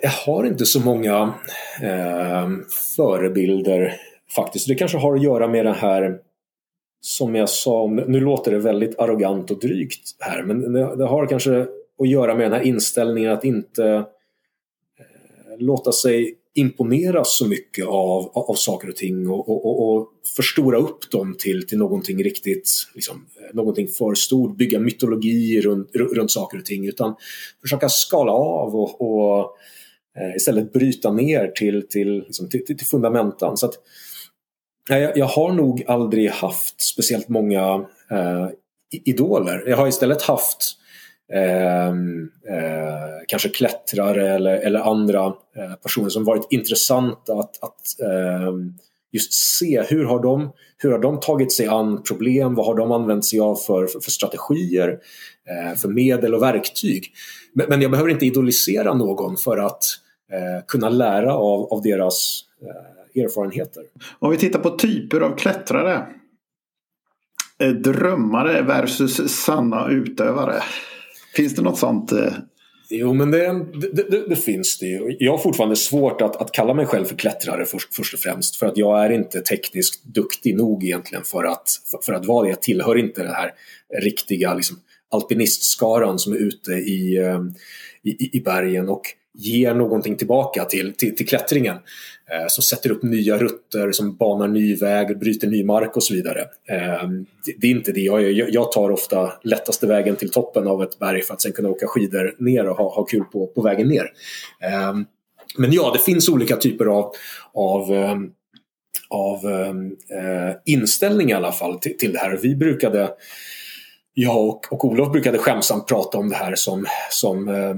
Jag 0.01 0.09
har 0.09 0.45
inte 0.45 0.65
så 0.65 0.79
många 0.79 1.33
eh, 1.81 2.49
förebilder 2.95 3.93
faktiskt. 4.35 4.67
Det 4.67 4.75
kanske 4.75 4.97
har 4.97 5.15
att 5.15 5.23
göra 5.23 5.47
med 5.47 5.65
det 5.65 5.73
här 5.73 6.19
som 7.01 7.35
jag 7.35 7.49
sa, 7.49 7.87
nu 7.87 8.19
låter 8.19 8.51
det 8.51 8.59
väldigt 8.59 8.99
arrogant 8.99 9.51
och 9.51 9.59
drygt 9.59 10.15
här, 10.19 10.43
men 10.43 10.73
det, 10.73 10.95
det 10.95 11.05
har 11.05 11.27
kanske 11.27 11.67
att 11.99 12.09
göra 12.09 12.35
med 12.35 12.45
den 12.45 12.59
här 12.59 12.67
inställningen 12.67 13.31
att 13.31 13.43
inte 13.45 13.85
eh, 13.85 14.03
låta 15.59 15.91
sig 15.91 16.37
imponeras 16.57 17.37
så 17.37 17.47
mycket 17.47 17.87
av, 17.87 18.31
av, 18.33 18.55
saker 18.55 18.89
och 18.89 18.95
ting 18.95 19.29
och, 19.29 19.49
och, 19.49 19.65
och, 19.65 19.95
och, 19.95 20.07
förstora 20.35 20.77
upp 20.77 21.11
dem 21.11 21.35
till, 21.39 21.67
till 21.67 21.77
någonting 21.77 22.23
riktigt, 22.23 22.69
liksom, 22.95 23.25
eh, 23.35 23.55
någonting 23.55 23.87
för 23.87 24.15
stort, 24.15 24.57
bygga 24.57 24.79
mytologi 24.79 25.61
runt, 25.61 25.95
runt 25.95 26.31
saker 26.31 26.57
och 26.57 26.65
ting 26.65 26.87
utan 26.87 27.15
försöka 27.61 27.89
skala 27.89 28.31
av 28.31 28.75
och, 28.75 29.01
och 29.01 29.57
eh, 30.17 30.35
istället 30.35 30.73
bryta 30.73 31.11
ner 31.11 31.47
till, 31.47 31.87
till, 31.87 32.13
liksom, 32.13 32.49
till, 32.49 32.65
till, 32.65 32.87
fundamentan. 32.87 33.57
Så 33.57 33.65
att, 33.65 33.73
jag, 34.87 35.17
jag 35.17 35.25
har 35.25 35.51
nog 35.51 35.83
aldrig 35.87 36.29
haft 36.29 36.81
speciellt 36.81 37.29
många 37.29 37.85
eh, 38.11 38.47
idoler. 39.05 39.63
Jag 39.67 39.77
har 39.77 39.87
istället 39.87 40.21
haft 40.21 40.73
eh, 41.33 41.87
eh, 41.87 41.93
kanske 43.27 43.49
klättrare 43.49 44.35
eller, 44.35 44.57
eller 44.57 44.79
andra 44.79 45.25
eh, 45.25 45.73
personer 45.83 46.09
som 46.09 46.23
varit 46.23 46.47
intressanta 46.49 47.33
att, 47.33 47.63
att 47.63 47.99
ehm, 47.99 48.73
just 49.11 49.33
se 49.33 49.81
hur 49.81 50.05
har 50.05 50.19
de, 50.19 50.51
hur 50.77 50.91
har 50.91 50.99
de 50.99 51.19
tagit 51.19 51.51
sig 51.51 51.67
an 51.67 52.03
problem, 52.03 52.55
vad 52.55 52.65
har 52.65 52.75
de 52.75 52.91
använt 52.91 53.25
sig 53.25 53.39
av 53.39 53.55
för, 53.55 53.87
för, 53.87 53.99
för 53.99 54.11
strategier, 54.11 54.99
eh, 55.49 55.75
för 55.75 55.89
medel 55.89 56.35
och 56.35 56.41
verktyg. 56.41 57.11
Men, 57.53 57.69
men, 57.69 57.81
jag 57.81 57.91
behöver 57.91 58.09
inte 58.09 58.25
idolisera 58.25 58.93
någon 58.93 59.37
för 59.37 59.57
att 59.57 59.83
eh, 60.31 60.65
kunna 60.67 60.89
lära 60.89 61.33
av, 61.33 61.73
av 61.73 61.81
deras 61.81 62.41
eh, 62.61 62.96
erfarenheter. 63.15 63.83
Om 64.19 64.31
vi 64.31 64.37
tittar 64.37 64.59
på 64.59 64.69
typer 64.69 65.21
av 65.21 65.37
klättrare. 65.37 66.07
Eh, 67.59 67.69
drömmare 67.69 68.61
versus 68.61 69.29
sanna 69.29 69.89
utövare. 69.89 70.63
Finns 71.35 71.55
det 71.55 71.61
något 71.61 71.77
sånt? 71.77 72.11
Eh? 72.11 72.33
Jo, 72.89 73.13
men 73.13 73.31
det, 73.31 73.65
det, 73.93 74.09
det, 74.09 74.27
det, 74.27 74.35
finns 74.35 74.79
det 74.79 74.85
ju. 74.85 75.15
Jag 75.19 75.31
har 75.31 75.37
fortfarande 75.37 75.75
svårt 75.75 76.21
att, 76.21 76.35
att 76.35 76.51
kalla 76.51 76.73
mig 76.73 76.85
själv 76.85 77.05
för 77.05 77.15
klättrare 77.15 77.65
först, 77.65 77.95
först 77.95 78.13
och 78.13 78.19
främst. 78.19 78.55
För 78.55 78.65
att 78.65 78.77
jag 78.77 79.05
är 79.05 79.09
inte 79.09 79.41
tekniskt 79.41 80.03
duktig 80.03 80.57
nog 80.57 80.83
egentligen 80.83 81.23
för 81.23 81.43
att, 81.43 81.81
för, 81.91 81.99
för 82.03 82.13
att 82.13 82.25
vara 82.25 82.43
det. 82.43 82.49
Jag 82.49 82.61
tillhör 82.61 82.97
inte 82.97 83.23
den 83.23 83.33
här 83.33 83.51
riktiga 84.01 84.53
liksom, 84.53 84.79
alpinistskaran 85.11 86.19
som 86.19 86.33
är 86.33 86.37
ute 86.37 86.71
i, 86.71 87.17
eh, 87.17 87.39
i, 88.03 88.37
i 88.37 88.41
bergen. 88.41 88.89
Och 88.89 89.03
ger 89.37 89.73
någonting 89.73 90.15
tillbaka 90.15 90.65
till, 90.65 90.93
till, 90.93 91.15
till 91.15 91.27
klättringen. 91.27 91.77
Eh, 92.31 92.47
som 92.47 92.63
sätter 92.63 92.91
upp 92.91 93.03
nya 93.03 93.37
rutter, 93.37 93.91
som 93.91 94.15
banar 94.15 94.47
ny 94.47 94.75
väg, 94.75 95.19
bryter 95.19 95.47
ny 95.47 95.63
mark 95.63 95.95
och 95.95 96.03
så 96.03 96.13
vidare. 96.13 96.41
Eh, 96.69 97.07
det, 97.45 97.53
det, 97.57 97.67
är 97.67 97.71
inte 97.71 97.91
det 97.91 98.01
jag 98.01 98.31
gör. 98.31 98.49
Jag 98.51 98.71
tar 98.71 98.91
ofta 98.91 99.33
lättaste 99.43 99.87
vägen 99.87 100.15
till 100.15 100.31
toppen 100.31 100.67
av 100.67 100.83
ett 100.83 100.99
berg 100.99 101.21
för 101.21 101.33
att 101.33 101.41
sen 101.41 101.51
kunna 101.51 101.69
åka 101.69 101.87
skidor 101.87 102.35
ner 102.39 102.69
och 102.69 102.77
ha, 102.77 102.95
ha 102.95 103.05
kul 103.05 103.23
på, 103.23 103.47
på 103.47 103.61
vägen 103.61 103.87
ner. 103.87 104.11
Eh, 104.63 104.93
men 105.57 105.71
ja, 105.71 105.91
det 105.93 105.99
finns 105.99 106.29
olika 106.29 106.55
typer 106.55 106.85
av, 106.85 107.11
av 107.53 107.93
eh, 107.93 108.15
av 109.09 109.45
ehm, 109.45 109.91
eh, 109.91 110.55
inställning 110.65 111.29
i 111.29 111.33
alla 111.33 111.51
fall 111.51 111.79
till, 111.79 111.97
till 111.97 112.13
det 112.13 112.19
här. 112.19 112.39
Vi 112.41 112.55
brukade, 112.55 113.09
jag 114.13 114.37
och, 114.47 114.73
och 114.73 114.85
Olof 114.85 115.11
brukade 115.11 115.37
skämsamt 115.37 115.87
prata 115.87 116.17
om 116.17 116.29
det 116.29 116.35
här 116.35 116.55
som, 116.55 116.85
som 117.11 117.47
eh, 117.47 117.75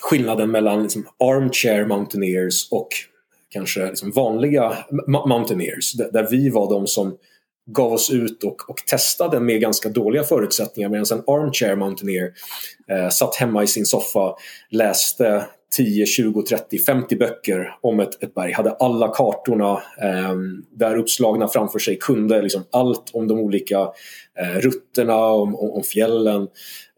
skillnaden 0.00 0.50
mellan 0.50 0.82
liksom 0.82 1.06
armchair 1.18 1.84
mountaineers 1.84 2.68
och 2.70 2.88
kanske 3.50 3.86
liksom 3.86 4.10
vanliga 4.10 4.78
mountaineers. 5.26 5.92
Där 5.92 6.26
vi 6.30 6.50
var 6.50 6.70
de 6.70 6.86
som 6.86 7.16
gav 7.70 7.92
oss 7.92 8.10
ut 8.10 8.44
och, 8.44 8.70
och 8.70 8.76
testade 8.76 9.40
med 9.40 9.60
ganska 9.60 9.88
dåliga 9.88 10.24
förutsättningar 10.24 10.88
medan 10.88 11.06
en 11.12 11.24
armchair 11.26 11.76
mountaineer 11.76 12.32
eh, 12.90 13.08
satt 13.08 13.34
hemma 13.34 13.62
i 13.62 13.66
sin 13.66 13.86
soffa, 13.86 14.34
läste 14.70 15.44
10, 15.76 16.06
20, 16.06 16.42
30, 16.42 16.78
50 16.78 17.16
böcker 17.16 17.76
om 17.80 18.00
ett, 18.00 18.22
ett 18.22 18.34
berg, 18.34 18.52
hade 18.52 18.70
alla 18.70 19.08
kartorna 19.08 19.72
eh, 20.02 20.34
där 20.70 20.96
uppslagna 20.96 21.48
framför 21.48 21.78
sig, 21.78 21.98
kunde 21.98 22.42
liksom 22.42 22.62
allt 22.70 23.10
om 23.12 23.28
de 23.28 23.38
olika 23.38 23.78
eh, 24.40 24.60
rutterna, 24.60 25.16
om, 25.16 25.54
om, 25.54 25.70
om 25.70 25.82
fjällen, 25.82 26.42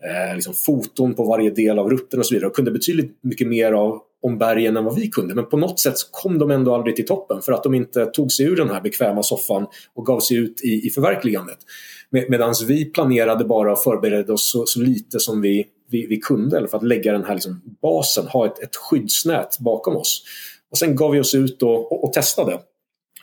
eh, 0.04 0.34
liksom 0.34 0.54
foton 0.54 1.14
på 1.14 1.24
varje 1.24 1.50
del 1.50 1.78
av 1.78 1.90
rutten 1.90 2.18
och 2.18 2.26
så 2.26 2.34
vidare 2.34 2.48
och 2.48 2.56
kunde 2.56 2.70
betydligt 2.70 3.18
mycket 3.22 3.48
mer 3.48 3.72
av, 3.72 4.00
om 4.22 4.38
bergen 4.38 4.76
än 4.76 4.84
vad 4.84 4.94
vi 4.94 5.08
kunde. 5.08 5.34
Men 5.34 5.46
på 5.46 5.56
något 5.56 5.80
sätt 5.80 5.94
kom 6.10 6.38
de 6.38 6.50
ändå 6.50 6.74
aldrig 6.74 6.96
till 6.96 7.06
toppen 7.06 7.42
för 7.42 7.52
att 7.52 7.62
de 7.62 7.74
inte 7.74 8.06
tog 8.06 8.32
sig 8.32 8.46
ur 8.46 8.56
den 8.56 8.70
här 8.70 8.80
bekväma 8.80 9.22
soffan 9.22 9.66
och 9.94 10.06
gav 10.06 10.20
sig 10.20 10.36
ut 10.36 10.64
i, 10.64 10.86
i 10.86 10.90
förverkligandet. 10.90 11.58
Med, 12.10 12.30
Medan 12.30 12.54
vi 12.68 12.84
planerade 12.84 13.44
bara 13.44 13.72
och 13.72 13.82
förberedde 13.82 14.32
oss 14.32 14.52
så, 14.52 14.66
så 14.66 14.80
lite 14.80 15.20
som 15.20 15.40
vi, 15.40 15.66
vi, 15.90 16.06
vi, 16.06 16.16
kunde 16.16 16.56
eller 16.56 16.68
för 16.68 16.76
att 16.76 16.86
lägga 16.86 17.12
den 17.12 17.24
här 17.24 17.34
liksom 17.34 17.62
basen, 17.82 18.26
ha 18.26 18.46
ett, 18.46 18.62
ett 18.62 18.76
skyddsnät 18.76 19.58
bakom 19.58 19.96
oss. 19.96 20.22
Och 20.70 20.78
sen 20.78 20.96
gav 20.96 21.10
vi 21.10 21.20
oss 21.20 21.34
ut 21.34 21.62
och, 21.62 21.92
och, 21.92 22.04
och 22.04 22.12
testade 22.12 22.52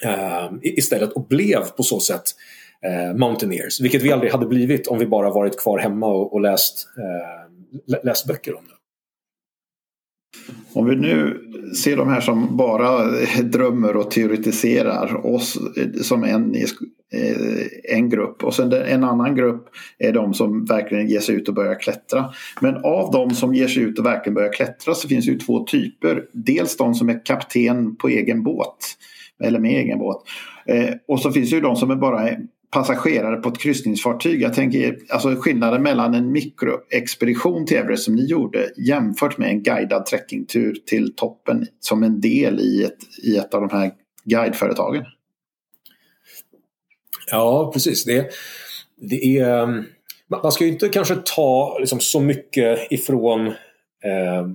eh, 0.04 0.50
istället 0.62 1.12
och 1.12 1.28
blev 1.28 1.64
på 1.78 1.84
så 1.84 2.00
sätt 2.00 2.24
eh, 2.82 3.18
Mountaineers. 3.18 3.82
Vilket 3.82 4.02
vi 4.02 4.12
aldrig 4.12 4.32
hade 4.32 4.46
blivit 4.46 4.88
om 4.88 5.00
vi 5.00 5.06
bara 5.06 5.30
varit 5.30 5.60
kvar 5.60 5.80
hemma 5.80 6.08
och, 6.08 6.34
och 6.34 6.42
läst, 6.42 6.88
eh, 6.98 8.04
läst 8.04 8.28
böcker 8.28 8.58
om 8.58 8.64
det. 8.68 8.77
Om 10.74 10.86
vi 10.86 10.96
nu 10.96 11.42
ser 11.84 11.98
de 11.98 12.10
här 12.10 12.22
som 12.22 12.58
bara 12.58 13.12
drömmer 13.44 13.96
och 13.96 14.12
teoretiserar 14.12 15.26
oss 15.26 15.58
som 16.02 16.24
en, 16.24 16.56
eh, 16.56 17.96
en 17.98 18.10
grupp 18.10 18.44
och 18.44 18.54
sen 18.54 18.74
en 18.74 19.04
annan 19.04 19.36
grupp 19.36 19.70
är 19.98 20.12
de 20.12 20.34
som 20.34 20.66
verkligen 20.66 21.08
ger 21.08 21.20
sig 21.20 21.36
ut 21.36 21.48
och 21.48 21.56
börjar 21.56 21.80
klättra. 21.80 22.26
Men 22.62 22.76
av 22.76 23.12
de 23.12 23.36
som 23.36 23.54
ger 23.54 23.68
sig 23.68 23.84
ut 23.84 24.00
och 24.00 24.06
verkligen 24.06 24.34
börjar 24.34 24.54
klättra 24.54 24.94
så 24.94 25.08
finns 25.08 25.26
det 25.26 25.32
ju 25.32 25.40
två 25.40 25.64
typer. 25.64 26.26
Dels 26.34 26.78
de 26.78 26.94
som 26.94 27.10
är 27.10 27.26
kapten 27.26 27.96
på 27.96 28.08
egen 28.08 28.44
båt 28.44 28.78
eller 29.44 29.60
med 29.60 29.72
egen 29.72 30.00
båt. 30.00 30.24
Eh, 30.66 30.94
och 31.08 31.20
så 31.20 31.32
finns 31.32 31.50
det 31.50 31.56
ju 31.56 31.62
de 31.62 31.76
som 31.76 31.92
är 31.92 31.96
bara 31.96 32.30
passagerare 32.72 33.36
på 33.38 33.50
ett 33.50 33.60
kryssningsfartyg. 33.60 34.42
Jag 34.42 34.54
tänker 34.54 34.98
alltså 35.10 35.36
skillnaden 35.36 35.84
mellan 35.84 36.14
en 36.14 36.32
mikroexpedition 36.32 37.66
till 37.66 37.78
Everest 37.78 38.04
som 38.04 38.16
ni 38.16 38.26
gjorde 38.26 38.72
jämfört 38.78 39.38
med 39.38 39.50
en 39.50 39.64
guidad 39.64 40.06
trekkingtur 40.06 40.78
till 40.86 41.16
toppen 41.16 41.68
som 41.80 42.04
en 42.04 42.22
del 42.22 42.60
i 42.60 42.84
ett, 42.84 42.98
i 43.24 43.38
ett 43.38 43.54
av 43.54 43.62
de 43.62 43.78
här 43.78 43.92
guideföretagen. 44.24 45.06
Ja, 47.32 47.72
precis. 47.74 48.06
Det, 48.06 48.30
det 48.96 49.38
är, 49.38 49.64
ehm, 49.64 49.84
man 50.44 50.52
ska 50.52 50.66
ju 50.66 50.72
inte 50.72 50.90
kanske 50.90 51.16
ta 51.16 51.78
liksom 51.80 52.00
så 52.00 52.20
mycket 52.20 52.92
ifrån 52.92 53.48
eh, 53.48 54.48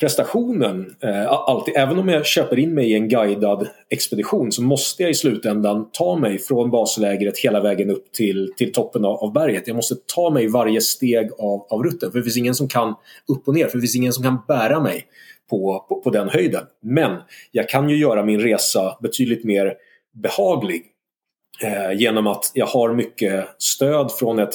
prestationen. 0.00 0.96
Eh, 1.00 1.32
alltid, 1.32 1.76
även 1.76 1.98
om 1.98 2.08
jag 2.08 2.26
köper 2.26 2.58
in 2.58 2.74
mig 2.74 2.90
i 2.90 2.94
en 2.94 3.08
guidad 3.08 3.68
expedition 3.90 4.52
så 4.52 4.62
måste 4.62 5.02
jag 5.02 5.10
i 5.10 5.14
slutändan 5.14 5.88
ta 5.92 6.16
mig 6.16 6.38
från 6.38 6.70
baslägret 6.70 7.38
hela 7.38 7.60
vägen 7.60 7.90
upp 7.90 8.12
till, 8.12 8.52
till 8.56 8.72
toppen 8.72 9.04
av, 9.04 9.16
av 9.16 9.32
berget. 9.32 9.66
Jag 9.66 9.76
måste 9.76 9.94
ta 10.14 10.30
mig 10.30 10.48
varje 10.48 10.80
steg 10.80 11.30
av, 11.38 11.66
av 11.70 11.82
rutten 11.82 12.12
för 12.12 12.18
det 12.18 12.24
finns 12.24 12.36
ingen 12.36 12.54
som 12.54 12.68
kan 12.68 12.94
upp 13.28 13.48
och 13.48 13.54
ner, 13.54 13.66
för 13.66 13.78
det 13.78 13.82
finns 13.82 13.96
ingen 13.96 14.12
som 14.12 14.24
kan 14.24 14.38
bära 14.48 14.80
mig 14.80 15.06
på, 15.50 15.86
på, 15.88 16.00
på 16.00 16.10
den 16.10 16.28
höjden. 16.28 16.64
Men 16.82 17.18
jag 17.52 17.68
kan 17.68 17.88
ju 17.88 17.96
göra 17.96 18.24
min 18.24 18.40
resa 18.40 18.98
betydligt 19.02 19.44
mer 19.44 19.74
behaglig 20.22 20.82
eh, 21.62 21.98
genom 21.98 22.26
att 22.26 22.50
jag 22.54 22.66
har 22.66 22.94
mycket 22.94 23.46
stöd 23.58 24.12
från 24.12 24.38
ett 24.38 24.54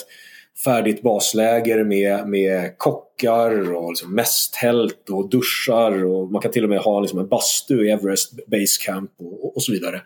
färdigt 0.63 1.01
basläger 1.01 1.83
med, 1.83 2.27
med 2.27 2.77
kockar 2.77 3.75
och 3.75 3.89
liksom 3.89 4.15
mästtält 4.15 5.09
och 5.09 5.29
duschar 5.29 6.05
och 6.05 6.31
man 6.31 6.41
kan 6.41 6.51
till 6.51 6.63
och 6.63 6.69
med 6.69 6.79
ha 6.79 6.99
liksom 6.99 7.19
en 7.19 7.27
bastu 7.27 7.87
i 7.87 7.91
Everest 7.91 8.47
Base 8.47 8.85
Camp 8.85 9.11
och, 9.19 9.55
och, 9.55 9.63
så 9.63 9.71
vidare. 9.71 10.01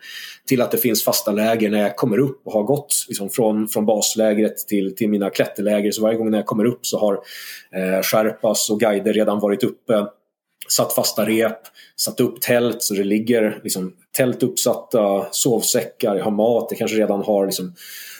Till 0.46 0.62
att 0.62 0.70
det 0.70 0.78
finns 0.78 1.04
fasta 1.04 1.32
läger 1.32 1.70
när 1.70 1.82
jag 1.82 1.96
kommer 1.96 2.18
upp 2.18 2.40
och 2.44 2.52
har 2.52 2.62
gått 2.62 3.04
liksom 3.08 3.30
från, 3.30 3.68
från 3.68 3.86
baslägret 3.86 4.56
till, 4.56 4.96
till 4.96 5.08
mina 5.08 5.30
klätterläger. 5.30 5.90
Så 5.90 6.02
varje 6.02 6.18
gång 6.18 6.30
när 6.30 6.38
jag 6.38 6.46
kommer 6.46 6.64
upp 6.64 6.86
så 6.86 6.98
har 6.98 7.14
eh, 7.74 8.02
Sherpas 8.02 8.70
och 8.70 8.80
guider 8.80 9.12
redan 9.12 9.40
varit 9.40 9.64
uppe 9.64 10.06
satt 10.72 10.92
fasta 10.92 11.26
rep, 11.26 11.58
satt 11.96 12.20
upp 12.20 12.40
tält 12.40 12.82
så 12.82 12.94
det 12.94 13.04
ligger 13.04 13.60
liksom, 13.62 13.92
tält 14.16 14.42
uppsatta, 14.42 15.26
sovsäckar, 15.30 16.16
jag 16.16 16.24
har 16.24 16.30
mat, 16.30 16.66
jag 16.70 16.78
kanske 16.78 16.96
redan 16.96 17.22
har 17.22 17.46
liksom, 17.46 17.74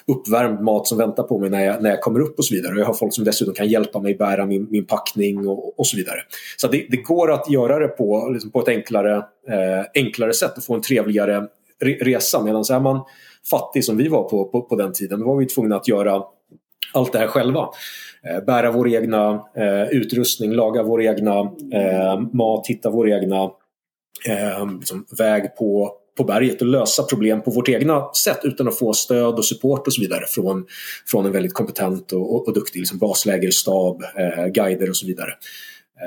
uppvärmd 0.07 0.61
mat 0.61 0.87
som 0.87 0.99
väntar 0.99 1.23
på 1.23 1.39
mig 1.39 1.51
när 1.51 1.65
jag, 1.65 1.83
när 1.83 1.91
jag 1.91 2.01
kommer 2.01 2.21
upp 2.21 2.39
och 2.39 2.45
så 2.45 2.55
vidare. 2.55 2.75
Och 2.75 2.81
jag 2.81 2.87
har 2.87 2.95
folk 2.95 3.15
som 3.15 3.25
dessutom 3.25 3.55
kan 3.55 3.69
hjälpa 3.69 4.01
mig 4.01 4.15
bära 4.15 4.47
min, 4.47 4.67
min 4.71 4.87
packning 4.87 5.49
och, 5.49 5.79
och 5.79 5.87
så 5.87 5.97
vidare. 5.97 6.19
Så 6.57 6.69
det, 6.69 6.87
det, 6.91 6.97
går 6.97 7.33
att 7.33 7.51
göra 7.51 7.79
det 7.79 7.89
på, 7.89 8.29
liksom 8.33 8.51
på 8.51 8.61
ett 8.61 8.69
enklare, 8.69 9.17
eh, 9.49 9.85
enklare 9.95 10.33
sätt 10.33 10.57
och 10.57 10.65
få 10.65 10.75
en 10.75 10.83
trevligare 10.83 11.47
re, 11.81 11.95
resa. 12.01 12.45
Medan 12.45 12.61
är 12.61 12.81
man 12.81 13.05
fattig 13.51 13.85
som 13.85 13.97
vi 13.97 14.09
var 14.09 14.29
på, 14.29 14.45
på, 14.45 14.63
på 14.63 14.77
den 14.77 14.93
tiden, 14.93 15.21
då 15.21 15.27
var 15.27 15.37
vi 15.37 15.47
tvungna 15.47 15.77
att 15.77 15.89
göra 15.89 16.23
allt 16.93 17.13
det 17.13 17.19
här 17.19 17.27
själva. 17.27 17.69
Eh, 18.23 18.45
bära 18.45 18.71
vår 18.71 18.89
egna 18.89 19.45
eh, 19.57 19.89
utrustning, 19.91 20.53
laga 20.53 20.83
vår 20.83 21.03
egna 21.03 21.39
eh, 21.73 22.21
mat, 22.33 22.67
hitta 22.67 22.91
vår 22.91 23.11
egna 23.11 23.43
eh, 24.29 24.73
liksom 24.79 25.07
väg 25.19 25.57
på, 25.57 25.93
på 26.17 26.25
berget 26.25 26.61
och 26.61 26.67
lösa 26.67 27.03
problem 27.03 27.43
på 27.43 27.51
vårt 27.51 27.69
egna 27.69 28.13
sätt 28.13 28.41
utan 28.43 28.69
att 28.69 28.79
få 28.79 28.93
stöd 28.93 29.35
och 29.35 29.45
support 29.45 29.87
och 29.87 29.93
så 29.93 30.01
vidare 30.01 30.25
från, 30.29 30.67
från 31.07 31.27
en 31.27 31.33
väldigt 31.33 31.55
kompetent 31.55 32.13
och, 32.13 32.35
och, 32.35 32.49
och 32.49 32.55
duktig 32.55 32.81
liksom 32.81 32.99
baslägerstab, 32.99 34.03
eh, 34.03 34.47
guider 34.47 34.89
och 34.89 34.97
så 34.97 35.07
vidare. 35.07 35.31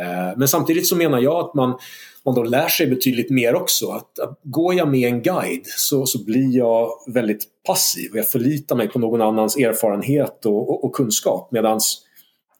Eh, 0.02 0.38
men 0.38 0.48
samtidigt 0.48 0.88
så 0.88 0.96
menar 0.96 1.20
jag 1.20 1.36
att 1.36 1.54
man, 1.54 1.78
man 2.26 2.36
då 2.36 2.44
lär 2.44 2.68
sig 2.68 2.88
betydligt 2.88 3.30
mer 3.30 3.56
också. 3.56 3.88
Att, 3.88 4.20
att 4.20 4.40
går 4.44 4.74
jag 4.74 4.88
med 4.88 5.14
en 5.14 5.22
guide 5.22 5.66
så, 5.66 6.06
så 6.06 6.24
blir 6.24 6.58
jag 6.58 6.90
väldigt 7.14 7.44
passiv 7.68 8.12
och 8.12 8.18
jag 8.18 8.30
förlitar 8.30 8.76
mig 8.76 8.88
på 8.88 9.00
någon 9.00 9.22
annans 9.22 9.58
erfarenhet 9.58 10.46
och, 10.46 10.70
och, 10.70 10.84
och 10.84 10.96
kunskap. 10.96 11.52
Medans 11.52 12.04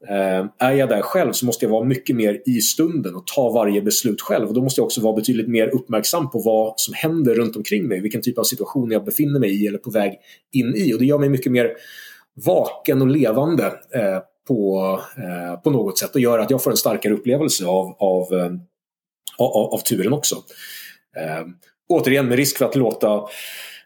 Eh, 0.10 0.46
är 0.58 0.72
jag 0.72 0.90
där 0.90 1.02
själv 1.02 1.32
så 1.32 1.46
måste 1.46 1.66
jag 1.66 1.70
vara 1.70 1.84
mycket 1.84 2.16
mer 2.16 2.42
i 2.46 2.62
stunden 2.62 3.16
och 3.16 3.28
ta 3.28 3.52
varje 3.52 3.82
beslut 3.82 4.22
själv. 4.22 4.48
Och 4.48 4.54
då 4.54 4.62
måste 4.62 4.80
jag 4.82 4.86
också 4.86 5.02
vara 5.02 5.16
betydligt 5.16 5.48
mer 5.48 5.68
uppmärksam 5.68 6.30
på 6.30 6.40
vad 6.40 6.74
som 6.76 6.94
händer 6.94 7.36
runt 7.36 7.56
omkring 7.56 7.88
mig. 7.88 8.02
Vilken 8.02 8.22
typ 8.22 8.38
av 8.38 8.44
situation 8.44 8.92
jag 8.92 9.06
befinner 9.06 9.40
mig 9.40 9.64
i 9.64 9.68
eller 9.68 9.78
på 9.78 9.92
väg 9.92 10.14
in 10.52 10.76
i. 10.76 10.94
Och 10.94 11.00
det 11.00 11.06
gör 11.06 11.20
mig 11.20 11.30
mycket 11.30 11.52
mer 11.52 11.72
vaken 12.46 13.02
och 13.02 13.08
levande 13.08 13.66
eh, 13.66 14.20
på, 14.48 15.00
eh, 15.18 15.62
på 15.62 15.70
något 15.70 15.98
sätt 15.98 16.16
och 16.16 16.22
gör 16.22 16.40
att 16.40 16.52
jag 16.52 16.64
får 16.64 16.72
en 16.72 16.78
starkare 16.78 17.14
upplevelse 17.14 17.66
av, 17.66 17.96
av, 18.00 18.34
eh, 18.34 18.52
av, 19.38 19.74
av 19.74 19.78
turen 19.78 20.14
också. 20.14 20.36
Eh, 21.18 21.46
återigen 21.90 22.28
med 22.28 22.38
risk 22.38 22.58
för 22.58 22.66
att 22.66 22.76
låta 22.76 23.28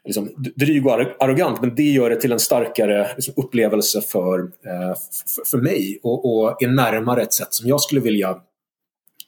liksom, 0.04 0.30
dryg 0.56 0.86
och 0.86 0.92
arrogant, 0.92 1.60
men 1.60 1.74
det 1.74 1.82
gör 1.82 2.10
det 2.10 2.20
till 2.20 2.32
en 2.32 2.40
starkare 2.40 3.10
liksom, 3.14 3.34
upplevelse 3.36 4.00
för, 4.00 4.38
eh, 4.40 4.94
för, 5.34 5.50
för, 5.50 5.58
mig 5.58 6.00
och, 6.02 6.38
och 6.38 6.62
är 6.62 6.68
närmare 6.68 7.22
ett 7.22 7.32
sätt 7.32 7.54
som 7.54 7.68
jag 7.68 7.80
skulle 7.80 8.00
vilja 8.00 8.36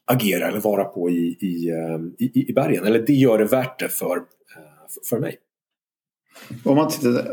agera 0.04 0.48
eller 0.48 0.60
vara 0.60 0.84
på 0.84 1.10
i, 1.10 1.36
i, 1.40 1.68
eh, 1.70 2.26
i, 2.26 2.50
i 2.50 2.52
bergen. 2.52 2.86
Eller 2.86 2.98
det 2.98 3.12
gör 3.12 3.38
det 3.38 3.44
värt 3.44 3.78
det 3.78 3.88
för, 3.88 4.22
för 5.10 5.18
mig. 5.18 5.36
Om 6.64 6.76
man 6.76 6.90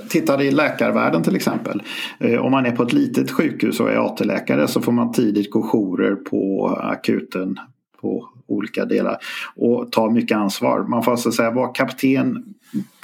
tittar 0.10 0.42
i 0.42 0.52
läkarvärlden 0.52 1.24
till 1.24 1.36
exempel. 1.36 1.84
Eh, 2.20 2.46
om 2.46 2.52
man 2.52 2.66
är 2.66 2.72
på 2.72 2.84
ett 2.84 2.94
litet 2.94 3.32
sjukhus 3.32 3.80
och 3.80 3.92
är 3.92 4.06
AT-läkare 4.06 4.68
så 4.68 4.82
får 4.82 4.92
man 4.92 5.12
tidigt 5.12 5.52
gå 5.52 5.62
jourer 5.62 6.16
på 6.16 6.68
akuten 6.84 7.60
på 8.02 8.30
olika 8.48 8.86
delar 8.86 9.18
och 9.56 9.92
ta 9.92 10.10
mycket 10.10 10.38
ansvar. 10.38 10.86
Man 10.88 11.04
får 11.04 11.12
alltså 11.12 11.32
säga 11.32 11.52
vara 11.52 11.68
kapten 11.68 12.54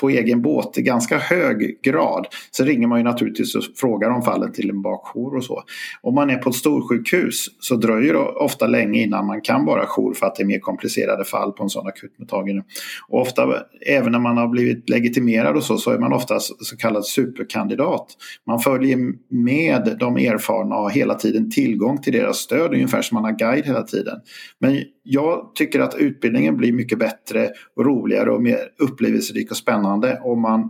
på 0.03 0.09
egen 0.09 0.41
båt 0.41 0.77
i 0.77 0.81
ganska 0.81 1.17
hög 1.17 1.81
grad. 1.81 2.27
så 2.51 2.63
ringer 2.63 2.87
man 2.87 2.99
ju 2.99 3.03
naturligtvis 3.03 3.55
och 3.55 3.63
frågar 3.75 4.09
om 4.09 4.21
fallet 4.21 4.53
till 4.53 4.69
en 4.69 4.81
bakjour 4.81 5.35
och 5.35 5.43
så. 5.43 5.63
Om 6.01 6.15
man 6.15 6.29
är 6.29 6.37
på 6.37 6.49
ett 6.49 6.55
storsjukhus 6.55 7.45
så 7.59 7.75
dröjer 7.75 8.13
det 8.13 8.19
ofta 8.19 8.67
länge 8.67 9.01
innan 9.01 9.25
man 9.25 9.41
kan 9.41 9.65
vara 9.65 9.85
jour 9.85 10.13
för 10.13 10.25
att 10.25 10.35
det 10.35 10.43
är 10.43 10.45
mer 10.45 10.59
komplicerade 10.59 11.25
fall 11.25 11.51
på 11.51 11.63
en 11.63 11.69
sån 11.69 11.87
akutmottagning. 11.87 12.63
Och 13.07 13.21
ofta, 13.21 13.63
även 13.87 14.11
när 14.11 14.19
man 14.19 14.37
har 14.37 14.47
blivit 14.47 14.89
legitimerad 14.89 15.55
och 15.55 15.63
så, 15.63 15.77
så 15.77 15.91
är 15.91 15.99
man 15.99 16.13
ofta 16.13 16.39
så 16.39 16.77
kallad 16.77 17.05
superkandidat. 17.05 18.07
Man 18.47 18.59
följer 18.59 18.97
med 19.29 19.97
de 19.99 20.17
erfarna 20.17 20.75
och 20.75 20.81
har 20.81 20.89
hela 20.89 21.15
tiden 21.15 21.51
tillgång 21.51 22.01
till 22.01 22.13
deras 22.13 22.37
stöd, 22.37 22.73
ungefär 22.73 23.01
som 23.01 23.15
man 23.15 23.23
har 23.23 23.39
guide 23.39 23.65
hela 23.65 23.83
tiden. 23.83 24.19
Men 24.59 24.83
jag 25.03 25.51
tycker 25.55 25.79
att 25.79 25.95
utbildningen 25.95 26.57
blir 26.57 26.73
mycket 26.73 26.99
bättre 26.99 27.49
och 27.75 27.85
roligare 27.85 28.31
och 28.31 28.41
mer 28.41 28.59
upplevelserik 28.79 29.51
och 29.51 29.57
spännande 29.57 29.92
om 30.23 30.41
man 30.41 30.69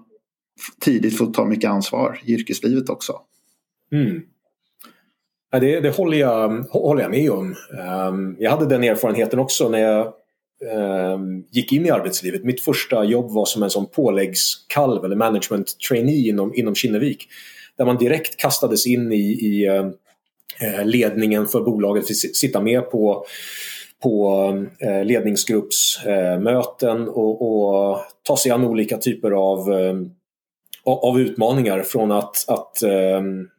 tidigt 0.79 1.17
får 1.17 1.25
ta 1.25 1.45
mycket 1.45 1.69
ansvar 1.69 2.19
i 2.25 2.33
yrkeslivet 2.33 2.89
också. 2.89 3.13
Mm. 3.91 4.21
Ja, 5.51 5.59
det, 5.59 5.79
det 5.79 5.89
håller, 5.89 6.17
jag, 6.17 6.49
håller 6.69 7.01
jag 7.01 7.11
med 7.11 7.31
om. 7.31 7.55
Um, 8.07 8.35
jag 8.39 8.51
hade 8.51 8.65
den 8.65 8.83
erfarenheten 8.83 9.39
också 9.39 9.69
när 9.69 9.79
jag 9.79 10.13
um, 11.13 11.45
gick 11.51 11.71
in 11.71 11.85
i 11.85 11.89
arbetslivet. 11.89 12.43
Mitt 12.43 12.61
första 12.61 13.03
jobb 13.03 13.31
var 13.31 13.45
som 13.45 13.63
en 13.63 13.69
sån 13.69 13.85
påläggskalv 13.85 15.05
eller 15.05 15.15
management 15.15 15.79
trainee 15.89 16.29
inom, 16.29 16.53
inom 16.55 16.75
Kinnevik. 16.75 17.27
Där 17.77 17.85
man 17.85 17.97
direkt 17.97 18.37
kastades 18.37 18.87
in 18.87 19.11
i, 19.11 19.31
i 19.31 19.69
uh, 19.69 20.85
ledningen 20.85 21.47
för 21.47 21.61
bolaget, 21.61 22.07
sitta 22.35 22.61
med 22.61 22.91
på 22.91 23.25
på 24.03 24.47
eh, 24.79 25.05
ledningsgruppsmöten 25.05 27.09
och, 27.09 27.41
och 27.41 27.97
ta 28.23 28.37
sig 28.37 28.51
an 28.51 28.63
olika 28.63 28.97
typer 28.97 29.31
av, 29.31 29.73
eh, 29.73 29.95
av 30.83 31.19
utmaningar 31.19 31.81
från 31.81 32.11
att, 32.11 32.45
att 32.47 32.83
um, 33.17 33.49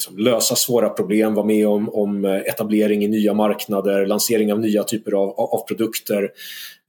liksom 0.00 0.18
lösa 0.18 0.56
svåra 0.56 0.88
problem, 0.88 1.34
vara 1.34 1.46
med 1.46 1.68
om, 1.68 1.88
om 1.88 2.24
eh, 2.24 2.36
etablering 2.36 3.04
i 3.04 3.08
nya 3.08 3.34
marknader, 3.34 4.06
lansering 4.06 4.52
av 4.52 4.60
nya 4.60 4.82
typer 4.82 5.12
av, 5.12 5.30
av 5.30 5.66
produkter, 5.68 6.22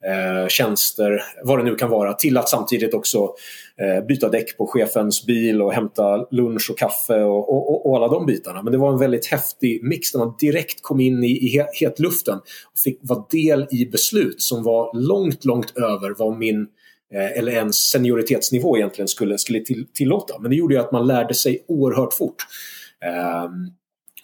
eh, 0.05 0.47
tjänster, 0.47 1.23
vad 1.43 1.59
det 1.59 1.63
nu 1.63 1.75
kan 1.75 1.89
vara, 1.89 2.13
till 2.13 2.37
att 2.37 2.49
samtidigt 2.49 2.93
också 2.93 3.33
eh, 3.81 4.05
byta 4.05 4.29
däck 4.29 4.57
på 4.57 4.67
chefens 4.67 5.25
bil 5.25 5.61
och 5.61 5.73
hämta 5.73 6.27
lunch 6.31 6.69
och 6.71 6.77
kaffe 6.77 7.21
och, 7.23 7.49
och, 7.49 7.89
och, 7.89 7.97
alla 7.97 8.07
de 8.07 8.25
bitarna. 8.25 8.63
Men 8.63 8.71
det 8.71 8.77
var 8.77 8.93
en 8.93 8.99
väldigt 8.99 9.25
häftig 9.25 9.83
mix 9.83 10.11
där 10.11 10.19
man 10.19 10.35
direkt 10.39 10.81
kom 10.81 10.99
in 10.99 11.23
i, 11.23 11.31
i 11.31 11.65
hetluften 11.73 12.37
och 12.73 12.79
fick 12.83 12.99
vara 13.01 13.25
del 13.31 13.67
i 13.71 13.85
beslut 13.85 14.41
som 14.41 14.63
var 14.63 14.91
långt, 14.93 15.45
långt 15.45 15.77
över 15.77 16.15
vad 16.17 16.37
min 16.37 16.61
eh, 17.13 17.37
eller 17.37 17.51
ens 17.51 17.75
senioritetsnivå 17.75 18.77
egentligen 18.77 19.07
skulle, 19.07 19.37
skulle 19.37 19.59
till, 19.59 19.87
tillåta. 19.93 20.39
Men 20.39 20.51
det 20.51 20.57
gjorde 20.57 20.73
ju 20.73 20.79
att 20.79 20.91
man 20.91 21.07
lärde 21.07 21.33
sig 21.33 21.65
oerhört 21.67 22.13
fort. 22.13 22.45
Eh, 23.05 23.49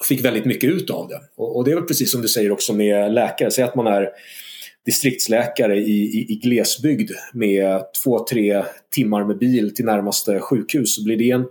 fick 0.07 0.25
väldigt 0.25 0.45
mycket 0.45 0.69
ut 0.69 0.89
av 0.89 1.07
det. 1.07 1.21
Och, 1.35 1.57
och 1.57 1.65
det 1.65 1.71
är 1.71 1.75
väl 1.75 1.83
precis 1.83 2.11
som 2.11 2.21
du 2.21 2.27
säger 2.27 2.51
också 2.51 2.73
med 2.73 3.13
läkare. 3.13 3.51
Säg 3.51 3.63
att 3.63 3.75
man 3.75 3.87
är 3.87 4.09
distriktsläkare 4.85 5.77
i, 5.77 6.19
i, 6.19 6.31
i 6.33 6.35
glesbygd 6.35 7.11
med 7.33 7.81
två, 8.03 8.25
tre 8.25 8.63
timmar 8.91 9.23
med 9.23 9.37
bil 9.37 9.75
till 9.75 9.85
närmaste 9.85 10.39
sjukhus 10.39 10.95
så 10.95 11.03
blir 11.03 11.17
det 11.17 11.31
en 11.31 11.41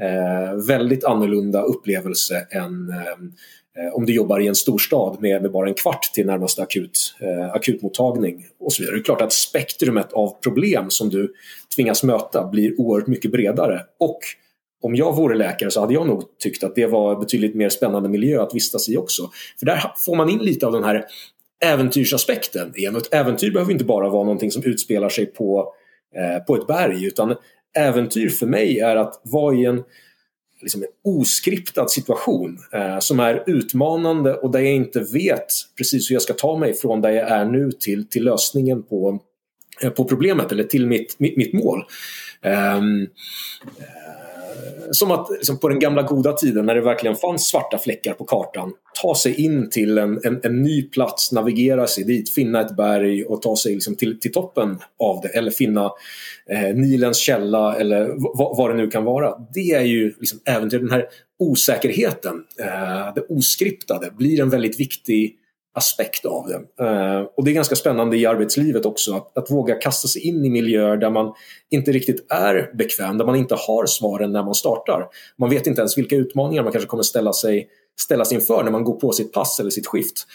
eh, 0.00 0.66
väldigt 0.66 1.04
annorlunda 1.04 1.62
upplevelse 1.62 2.46
än 2.50 2.90
eh, 2.90 3.94
om 3.94 4.06
du 4.06 4.14
jobbar 4.14 4.40
i 4.40 4.46
en 4.46 4.54
storstad 4.54 5.16
med, 5.20 5.42
med 5.42 5.52
bara 5.52 5.68
en 5.68 5.74
kvart 5.74 6.10
till 6.14 6.26
närmaste 6.26 6.62
akut, 6.62 7.14
eh, 7.20 7.54
akutmottagning. 7.54 8.46
Och 8.60 8.72
så 8.72 8.82
vidare. 8.82 8.96
Det 8.96 9.00
är 9.00 9.04
klart 9.04 9.20
att 9.20 9.32
spektrumet 9.32 10.12
av 10.12 10.40
problem 10.42 10.90
som 10.90 11.10
du 11.10 11.34
tvingas 11.76 12.02
möta 12.02 12.48
blir 12.48 12.80
oerhört 12.80 13.06
mycket 13.06 13.32
bredare. 13.32 13.80
Och 13.98 14.20
om 14.82 14.94
jag 14.94 15.16
vore 15.16 15.36
läkare 15.36 15.70
så 15.70 15.80
hade 15.80 15.94
jag 15.94 16.06
nog 16.06 16.22
tyckt 16.38 16.64
att 16.64 16.74
det 16.74 16.86
var 16.86 17.16
betydligt 17.16 17.54
mer 17.54 17.68
spännande 17.68 18.08
miljö 18.08 18.42
att 18.42 18.54
vistas 18.54 18.88
i 18.88 18.96
också. 18.96 19.30
För 19.58 19.66
där 19.66 19.92
får 19.96 20.16
man 20.16 20.30
in 20.30 20.38
lite 20.38 20.66
av 20.66 20.72
den 20.72 20.84
här 20.84 21.04
äventyrsaspekten 21.64 22.76
igen. 22.76 22.96
Ett 22.96 23.14
äventyr 23.14 23.50
behöver 23.50 23.72
inte 23.72 23.84
bara 23.84 24.08
vara 24.08 24.24
någonting 24.24 24.50
som 24.50 24.62
utspelar 24.64 25.08
sig 25.08 25.26
på, 25.26 25.72
eh, 26.16 26.44
på 26.44 26.56
ett 26.56 26.66
berg 26.66 27.04
utan 27.04 27.34
äventyr 27.76 28.28
för 28.28 28.46
mig 28.46 28.80
är 28.80 28.96
att 28.96 29.20
vara 29.22 29.54
i 29.54 29.64
en, 29.64 29.82
liksom 30.62 30.82
en 30.82 30.88
oskriptad 31.04 31.90
situation 31.90 32.58
eh, 32.72 32.98
som 32.98 33.20
är 33.20 33.44
utmanande 33.46 34.34
och 34.34 34.50
där 34.50 34.60
jag 34.60 34.74
inte 34.74 35.00
vet 35.00 35.46
precis 35.76 36.10
hur 36.10 36.14
jag 36.14 36.22
ska 36.22 36.32
ta 36.32 36.58
mig 36.58 36.74
från 36.74 37.00
där 37.00 37.10
jag 37.10 37.28
är 37.28 37.44
nu 37.44 37.72
till, 37.72 38.08
till 38.08 38.24
lösningen 38.24 38.82
på, 38.82 39.20
eh, 39.82 39.90
på 39.90 40.04
problemet 40.04 40.52
eller 40.52 40.64
till 40.64 40.86
mitt, 40.86 41.20
mitt, 41.20 41.36
mitt 41.36 41.52
mål. 41.52 41.84
Um, 42.42 43.08
som 44.90 45.10
att 45.10 45.30
liksom 45.30 45.58
på 45.58 45.68
den 45.68 45.78
gamla 45.78 46.02
goda 46.02 46.32
tiden 46.32 46.66
när 46.66 46.74
det 46.74 46.80
verkligen 46.80 47.16
fanns 47.16 47.48
svarta 47.48 47.78
fläckar 47.78 48.12
på 48.12 48.24
kartan 48.24 48.72
ta 49.02 49.14
sig 49.14 49.40
in 49.40 49.70
till 49.70 49.98
en, 49.98 50.20
en, 50.24 50.40
en 50.42 50.62
ny 50.62 50.82
plats, 50.82 51.32
navigera 51.32 51.86
sig 51.86 52.04
dit, 52.04 52.30
finna 52.30 52.60
ett 52.60 52.76
berg 52.76 53.24
och 53.24 53.42
ta 53.42 53.56
sig 53.56 53.72
liksom 53.72 53.96
till, 53.96 54.20
till 54.20 54.32
toppen 54.32 54.78
av 54.98 55.20
det 55.22 55.28
eller 55.28 55.50
finna 55.50 55.90
eh, 56.50 56.74
Nilens 56.74 57.18
källa 57.18 57.76
eller 57.76 58.14
vad 58.56 58.70
det 58.70 58.76
nu 58.76 58.90
kan 58.90 59.04
vara. 59.04 59.34
Det 59.54 59.70
är 59.70 59.82
ju 59.82 60.14
liksom 60.18 60.40
äventyr, 60.44 60.78
den 60.78 60.90
här 60.90 61.06
osäkerheten, 61.38 62.44
eh, 62.60 63.14
det 63.14 63.20
oskriptade 63.28 64.10
blir 64.10 64.40
en 64.40 64.50
väldigt 64.50 64.80
viktig 64.80 65.36
aspekt 65.78 66.24
av 66.24 66.46
det. 66.46 66.84
Eh, 66.84 67.26
och 67.36 67.44
det 67.44 67.50
är 67.50 67.54
ganska 67.54 67.76
spännande 67.76 68.16
i 68.16 68.26
arbetslivet 68.26 68.86
också 68.86 69.14
att, 69.14 69.38
att, 69.38 69.50
våga 69.50 69.74
kasta 69.74 70.08
sig 70.08 70.22
in 70.22 70.44
i 70.44 70.50
miljöer 70.50 70.96
där 70.96 71.10
man 71.10 71.32
inte 71.70 71.92
riktigt 71.92 72.32
är 72.32 72.70
bekväm, 72.74 73.18
där 73.18 73.26
man 73.26 73.36
inte 73.36 73.54
har 73.54 73.86
svaren 73.86 74.32
när 74.32 74.42
man 74.42 74.54
startar. 74.54 75.06
Man 75.38 75.50
vet 75.50 75.66
inte 75.66 75.80
ens 75.80 75.98
vilka 75.98 76.16
utmaningar 76.16 76.62
man 76.62 76.72
kanske 76.72 76.88
kommer 76.88 77.02
ställa 77.02 77.32
sig 77.32 77.68
ställas 78.00 78.32
inför 78.32 78.64
när 78.64 78.70
man 78.70 78.84
går 78.84 78.94
på 78.94 79.12
sitt 79.12 79.32
pass 79.32 79.60
eller 79.60 79.70
sitt 79.70 79.86
skift. 79.86 80.26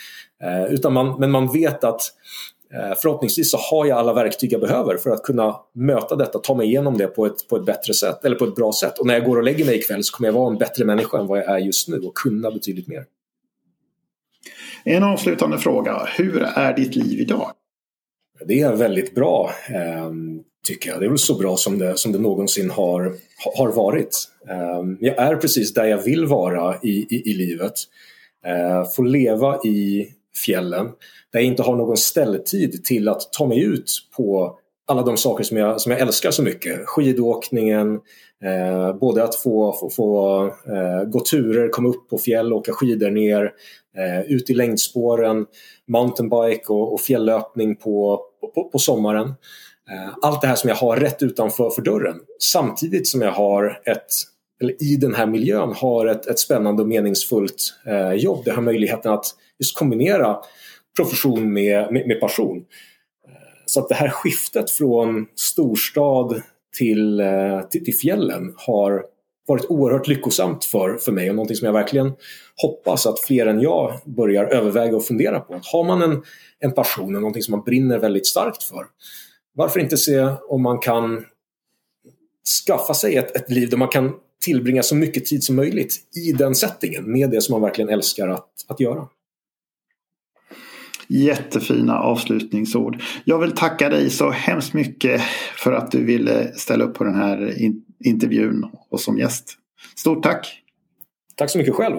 Eh, 0.43 0.73
utan 0.73 0.93
man, 0.93 1.19
men 1.19 1.31
man 1.31 1.51
vet 1.51 1.83
att 1.83 2.01
eh, 2.73 2.97
förhoppningsvis 3.01 3.51
så 3.51 3.57
har 3.57 3.85
jag 3.85 3.97
alla 3.97 4.13
verktyg 4.13 4.53
jag 4.53 4.61
behöver 4.61 4.97
för 4.97 5.09
att 5.09 5.23
kunna 5.23 5.55
möta 5.73 6.15
detta, 6.15 6.39
ta 6.39 6.55
mig 6.55 6.67
igenom 6.67 6.97
det 6.97 7.07
på 7.07 7.25
ett, 7.25 7.47
på 7.49 7.55
ett 7.55 7.65
bättre 7.65 7.93
sätt 7.93 8.25
eller 8.25 8.35
på 8.35 8.45
ett 8.45 8.55
bra 8.55 8.73
sätt. 8.73 8.99
Och 8.99 9.07
när 9.07 9.13
jag 9.13 9.25
går 9.25 9.37
och 9.37 9.43
lägger 9.43 9.65
mig 9.65 9.75
ikväll 9.75 10.03
så 10.03 10.15
kommer 10.17 10.27
jag 10.27 10.33
vara 10.33 10.51
en 10.51 10.57
bättre 10.57 10.85
människa 10.85 11.19
än 11.19 11.27
vad 11.27 11.39
jag 11.39 11.45
är 11.45 11.57
just 11.57 11.87
nu 11.87 11.99
och 11.99 12.17
kunna 12.17 12.51
betydligt 12.51 12.87
mer. 12.87 13.05
En 14.84 15.03
avslutande 15.03 15.57
fråga. 15.57 16.07
Hur 16.18 16.43
är 16.43 16.76
ditt 16.76 16.95
liv 16.95 17.19
idag? 17.19 17.51
Det 18.45 18.61
är 18.61 18.76
väldigt 18.76 19.15
bra, 19.15 19.51
ehm, 19.68 20.39
tycker 20.65 20.89
jag. 20.89 20.99
Det 20.99 21.05
är 21.05 21.10
väl 21.10 21.18
så 21.18 21.38
bra 21.38 21.57
som 21.57 21.80
det, 21.80 21.97
som 21.97 22.11
det 22.11 22.19
någonsin 22.19 22.69
har, 22.69 23.14
har 23.57 23.72
varit. 23.72 24.30
Ehm, 24.49 24.97
jag 25.01 25.18
är 25.18 25.35
precis 25.35 25.73
där 25.73 25.85
jag 25.85 25.97
vill 25.97 26.26
vara 26.26 26.76
i, 26.84 27.05
i, 27.10 27.31
i 27.31 27.34
livet. 27.34 27.73
Ehm, 28.45 28.85
Får 28.95 29.03
leva 29.03 29.60
i 29.64 30.07
fjällen 30.45 30.85
där 31.31 31.39
jag 31.39 31.43
inte 31.43 31.64
har 31.64 31.76
någon 31.76 31.97
ställtid 31.97 32.84
till 32.84 33.10
att 33.10 33.34
ta 33.34 33.45
mig 33.45 33.64
ut 33.64 33.91
på 34.18 34.57
alla 34.88 35.01
de 35.01 35.18
saker 35.18 35.43
som 35.43 35.57
jag, 35.57 35.81
som 35.81 35.91
jag 35.91 36.01
älskar 36.01 36.31
så 36.31 36.43
mycket. 36.43 36.80
Skidåkningen, 36.85 37.99
eh, 38.43 38.95
både 38.95 39.23
att 39.23 39.35
få, 39.35 39.73
få, 39.80 39.89
få 39.89 40.45
eh, 40.45 41.10
gå 41.10 41.19
turer, 41.19 41.69
komma 41.69 41.89
upp 41.89 42.10
på 42.10 42.18
fjäll, 42.18 42.53
åka 42.53 42.72
skidor 42.72 43.10
ner, 43.10 43.51
eh, 43.97 44.31
ut 44.31 44.49
i 44.49 44.53
längdspåren, 44.53 45.45
mountainbike 45.88 46.73
och, 46.73 46.93
och 46.93 47.01
fjällöpning 47.01 47.76
på, 47.76 48.22
på, 48.55 48.69
på 48.69 48.80
sommaren. 48.80 49.27
Eh, 49.91 50.14
allt 50.22 50.41
det 50.41 50.47
här 50.47 50.55
som 50.55 50.69
jag 50.69 50.76
har 50.76 50.97
rätt 50.97 51.23
utanför 51.23 51.69
för 51.69 51.81
dörren. 51.81 52.15
Samtidigt 52.39 53.07
som 53.07 53.22
jag 53.22 53.31
har 53.31 53.81
ett 53.85 54.07
eller 54.61 54.84
i 54.84 54.95
den 54.95 55.15
här 55.15 55.26
miljön 55.26 55.73
har 55.76 56.05
ett, 56.05 56.27
ett 56.27 56.39
spännande 56.39 56.81
och 56.81 56.88
meningsfullt 56.88 57.73
eh, 57.85 58.14
jobb. 58.14 58.41
Det 58.45 58.51
har 58.51 58.61
möjligheten 58.61 59.11
att 59.11 59.26
just 59.60 59.77
kombinera 59.77 60.38
profession 60.95 61.53
med, 61.53 61.93
med, 61.93 62.07
med 62.07 62.19
passion. 62.19 62.64
Så 63.73 63.79
att 63.79 63.89
det 63.89 63.95
här 63.95 64.09
skiftet 64.09 64.69
från 64.69 65.25
storstad 65.35 66.41
till, 66.77 67.19
eh, 67.19 67.61
till, 67.61 67.85
till 67.85 67.95
fjällen 67.95 68.53
har 68.57 69.05
varit 69.47 69.65
oerhört 69.69 70.07
lyckosamt 70.07 70.65
för, 70.65 70.97
för 70.97 71.11
mig 71.11 71.29
och 71.29 71.35
någonting 71.35 71.55
som 71.55 71.65
jag 71.65 71.73
verkligen 71.73 72.13
hoppas 72.55 73.05
att 73.05 73.19
fler 73.19 73.45
än 73.45 73.61
jag 73.61 73.99
börjar 74.05 74.45
överväga 74.45 74.95
och 74.95 75.05
fundera 75.05 75.39
på. 75.39 75.53
Att 75.53 75.65
har 75.65 75.83
man 75.83 76.01
en, 76.01 76.23
en 76.59 76.71
passion 76.71 77.15
och 77.15 77.21
någonting 77.21 77.43
som 77.43 77.51
man 77.51 77.63
brinner 77.63 77.99
väldigt 77.99 78.27
starkt 78.27 78.63
för, 78.63 78.85
varför 79.53 79.79
inte 79.79 79.97
se 79.97 80.27
om 80.49 80.61
man 80.61 80.79
kan 80.79 81.25
skaffa 82.67 82.93
sig 82.93 83.15
ett, 83.15 83.35
ett 83.35 83.49
liv 83.49 83.69
där 83.69 83.77
man 83.77 83.87
kan 83.87 84.13
tillbringa 84.41 84.83
så 84.83 84.95
mycket 84.95 85.25
tid 85.25 85.43
som 85.43 85.55
möjligt 85.55 85.95
i 86.27 86.31
den 86.31 86.55
settingen 86.55 87.11
med 87.11 87.29
det 87.29 87.41
som 87.41 87.53
man 87.53 87.61
verkligen 87.61 87.89
älskar 87.89 88.27
att, 88.27 88.49
att 88.67 88.79
göra. 88.79 89.07
Jättefina 91.14 91.99
avslutningsord. 91.99 93.02
Jag 93.26 93.40
vill 93.40 93.52
tacka 93.52 93.90
dig 93.90 94.10
så 94.10 94.30
hemskt 94.30 94.73
mycket 94.73 95.22
för 95.56 95.73
att 95.73 95.91
du 95.91 96.06
ville 96.06 96.53
ställa 96.56 96.84
upp 96.84 96.94
på 96.94 97.03
den 97.03 97.15
här 97.15 97.53
intervjun 98.06 98.69
och 98.90 98.99
som 98.99 99.18
gäst. 99.18 99.57
Stort 99.95 100.23
tack! 100.23 100.61
Tack 101.35 101.49
så 101.49 101.57
mycket 101.57 101.76
själv! 101.76 101.95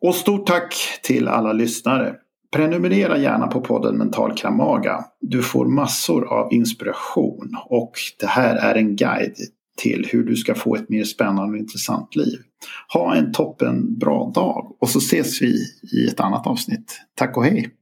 Och 0.00 0.14
stort 0.14 0.46
tack 0.46 0.74
till 1.02 1.28
alla 1.28 1.52
lyssnare. 1.52 2.14
Prenumerera 2.52 3.18
gärna 3.18 3.46
på 3.46 3.60
podden 3.60 3.96
Mental 3.96 4.36
Kramaga. 4.36 5.04
Du 5.20 5.42
får 5.42 5.66
massor 5.66 6.24
av 6.24 6.52
inspiration 6.52 7.56
och 7.66 7.92
det 8.20 8.26
här 8.26 8.56
är 8.56 8.74
en 8.74 8.96
guide 8.96 9.36
till 9.76 10.08
hur 10.10 10.24
du 10.24 10.36
ska 10.36 10.54
få 10.54 10.76
ett 10.76 10.88
mer 10.88 11.04
spännande 11.04 11.52
och 11.52 11.58
intressant 11.58 12.16
liv. 12.16 12.38
Ha 12.92 13.14
en 13.14 13.32
toppen 13.32 13.98
bra 13.98 14.32
dag 14.34 14.76
och 14.80 14.88
så 14.88 14.98
ses 14.98 15.42
vi 15.42 15.54
i 15.92 16.08
ett 16.08 16.20
annat 16.20 16.46
avsnitt. 16.46 17.00
Tack 17.14 17.36
och 17.36 17.44
hej! 17.44 17.74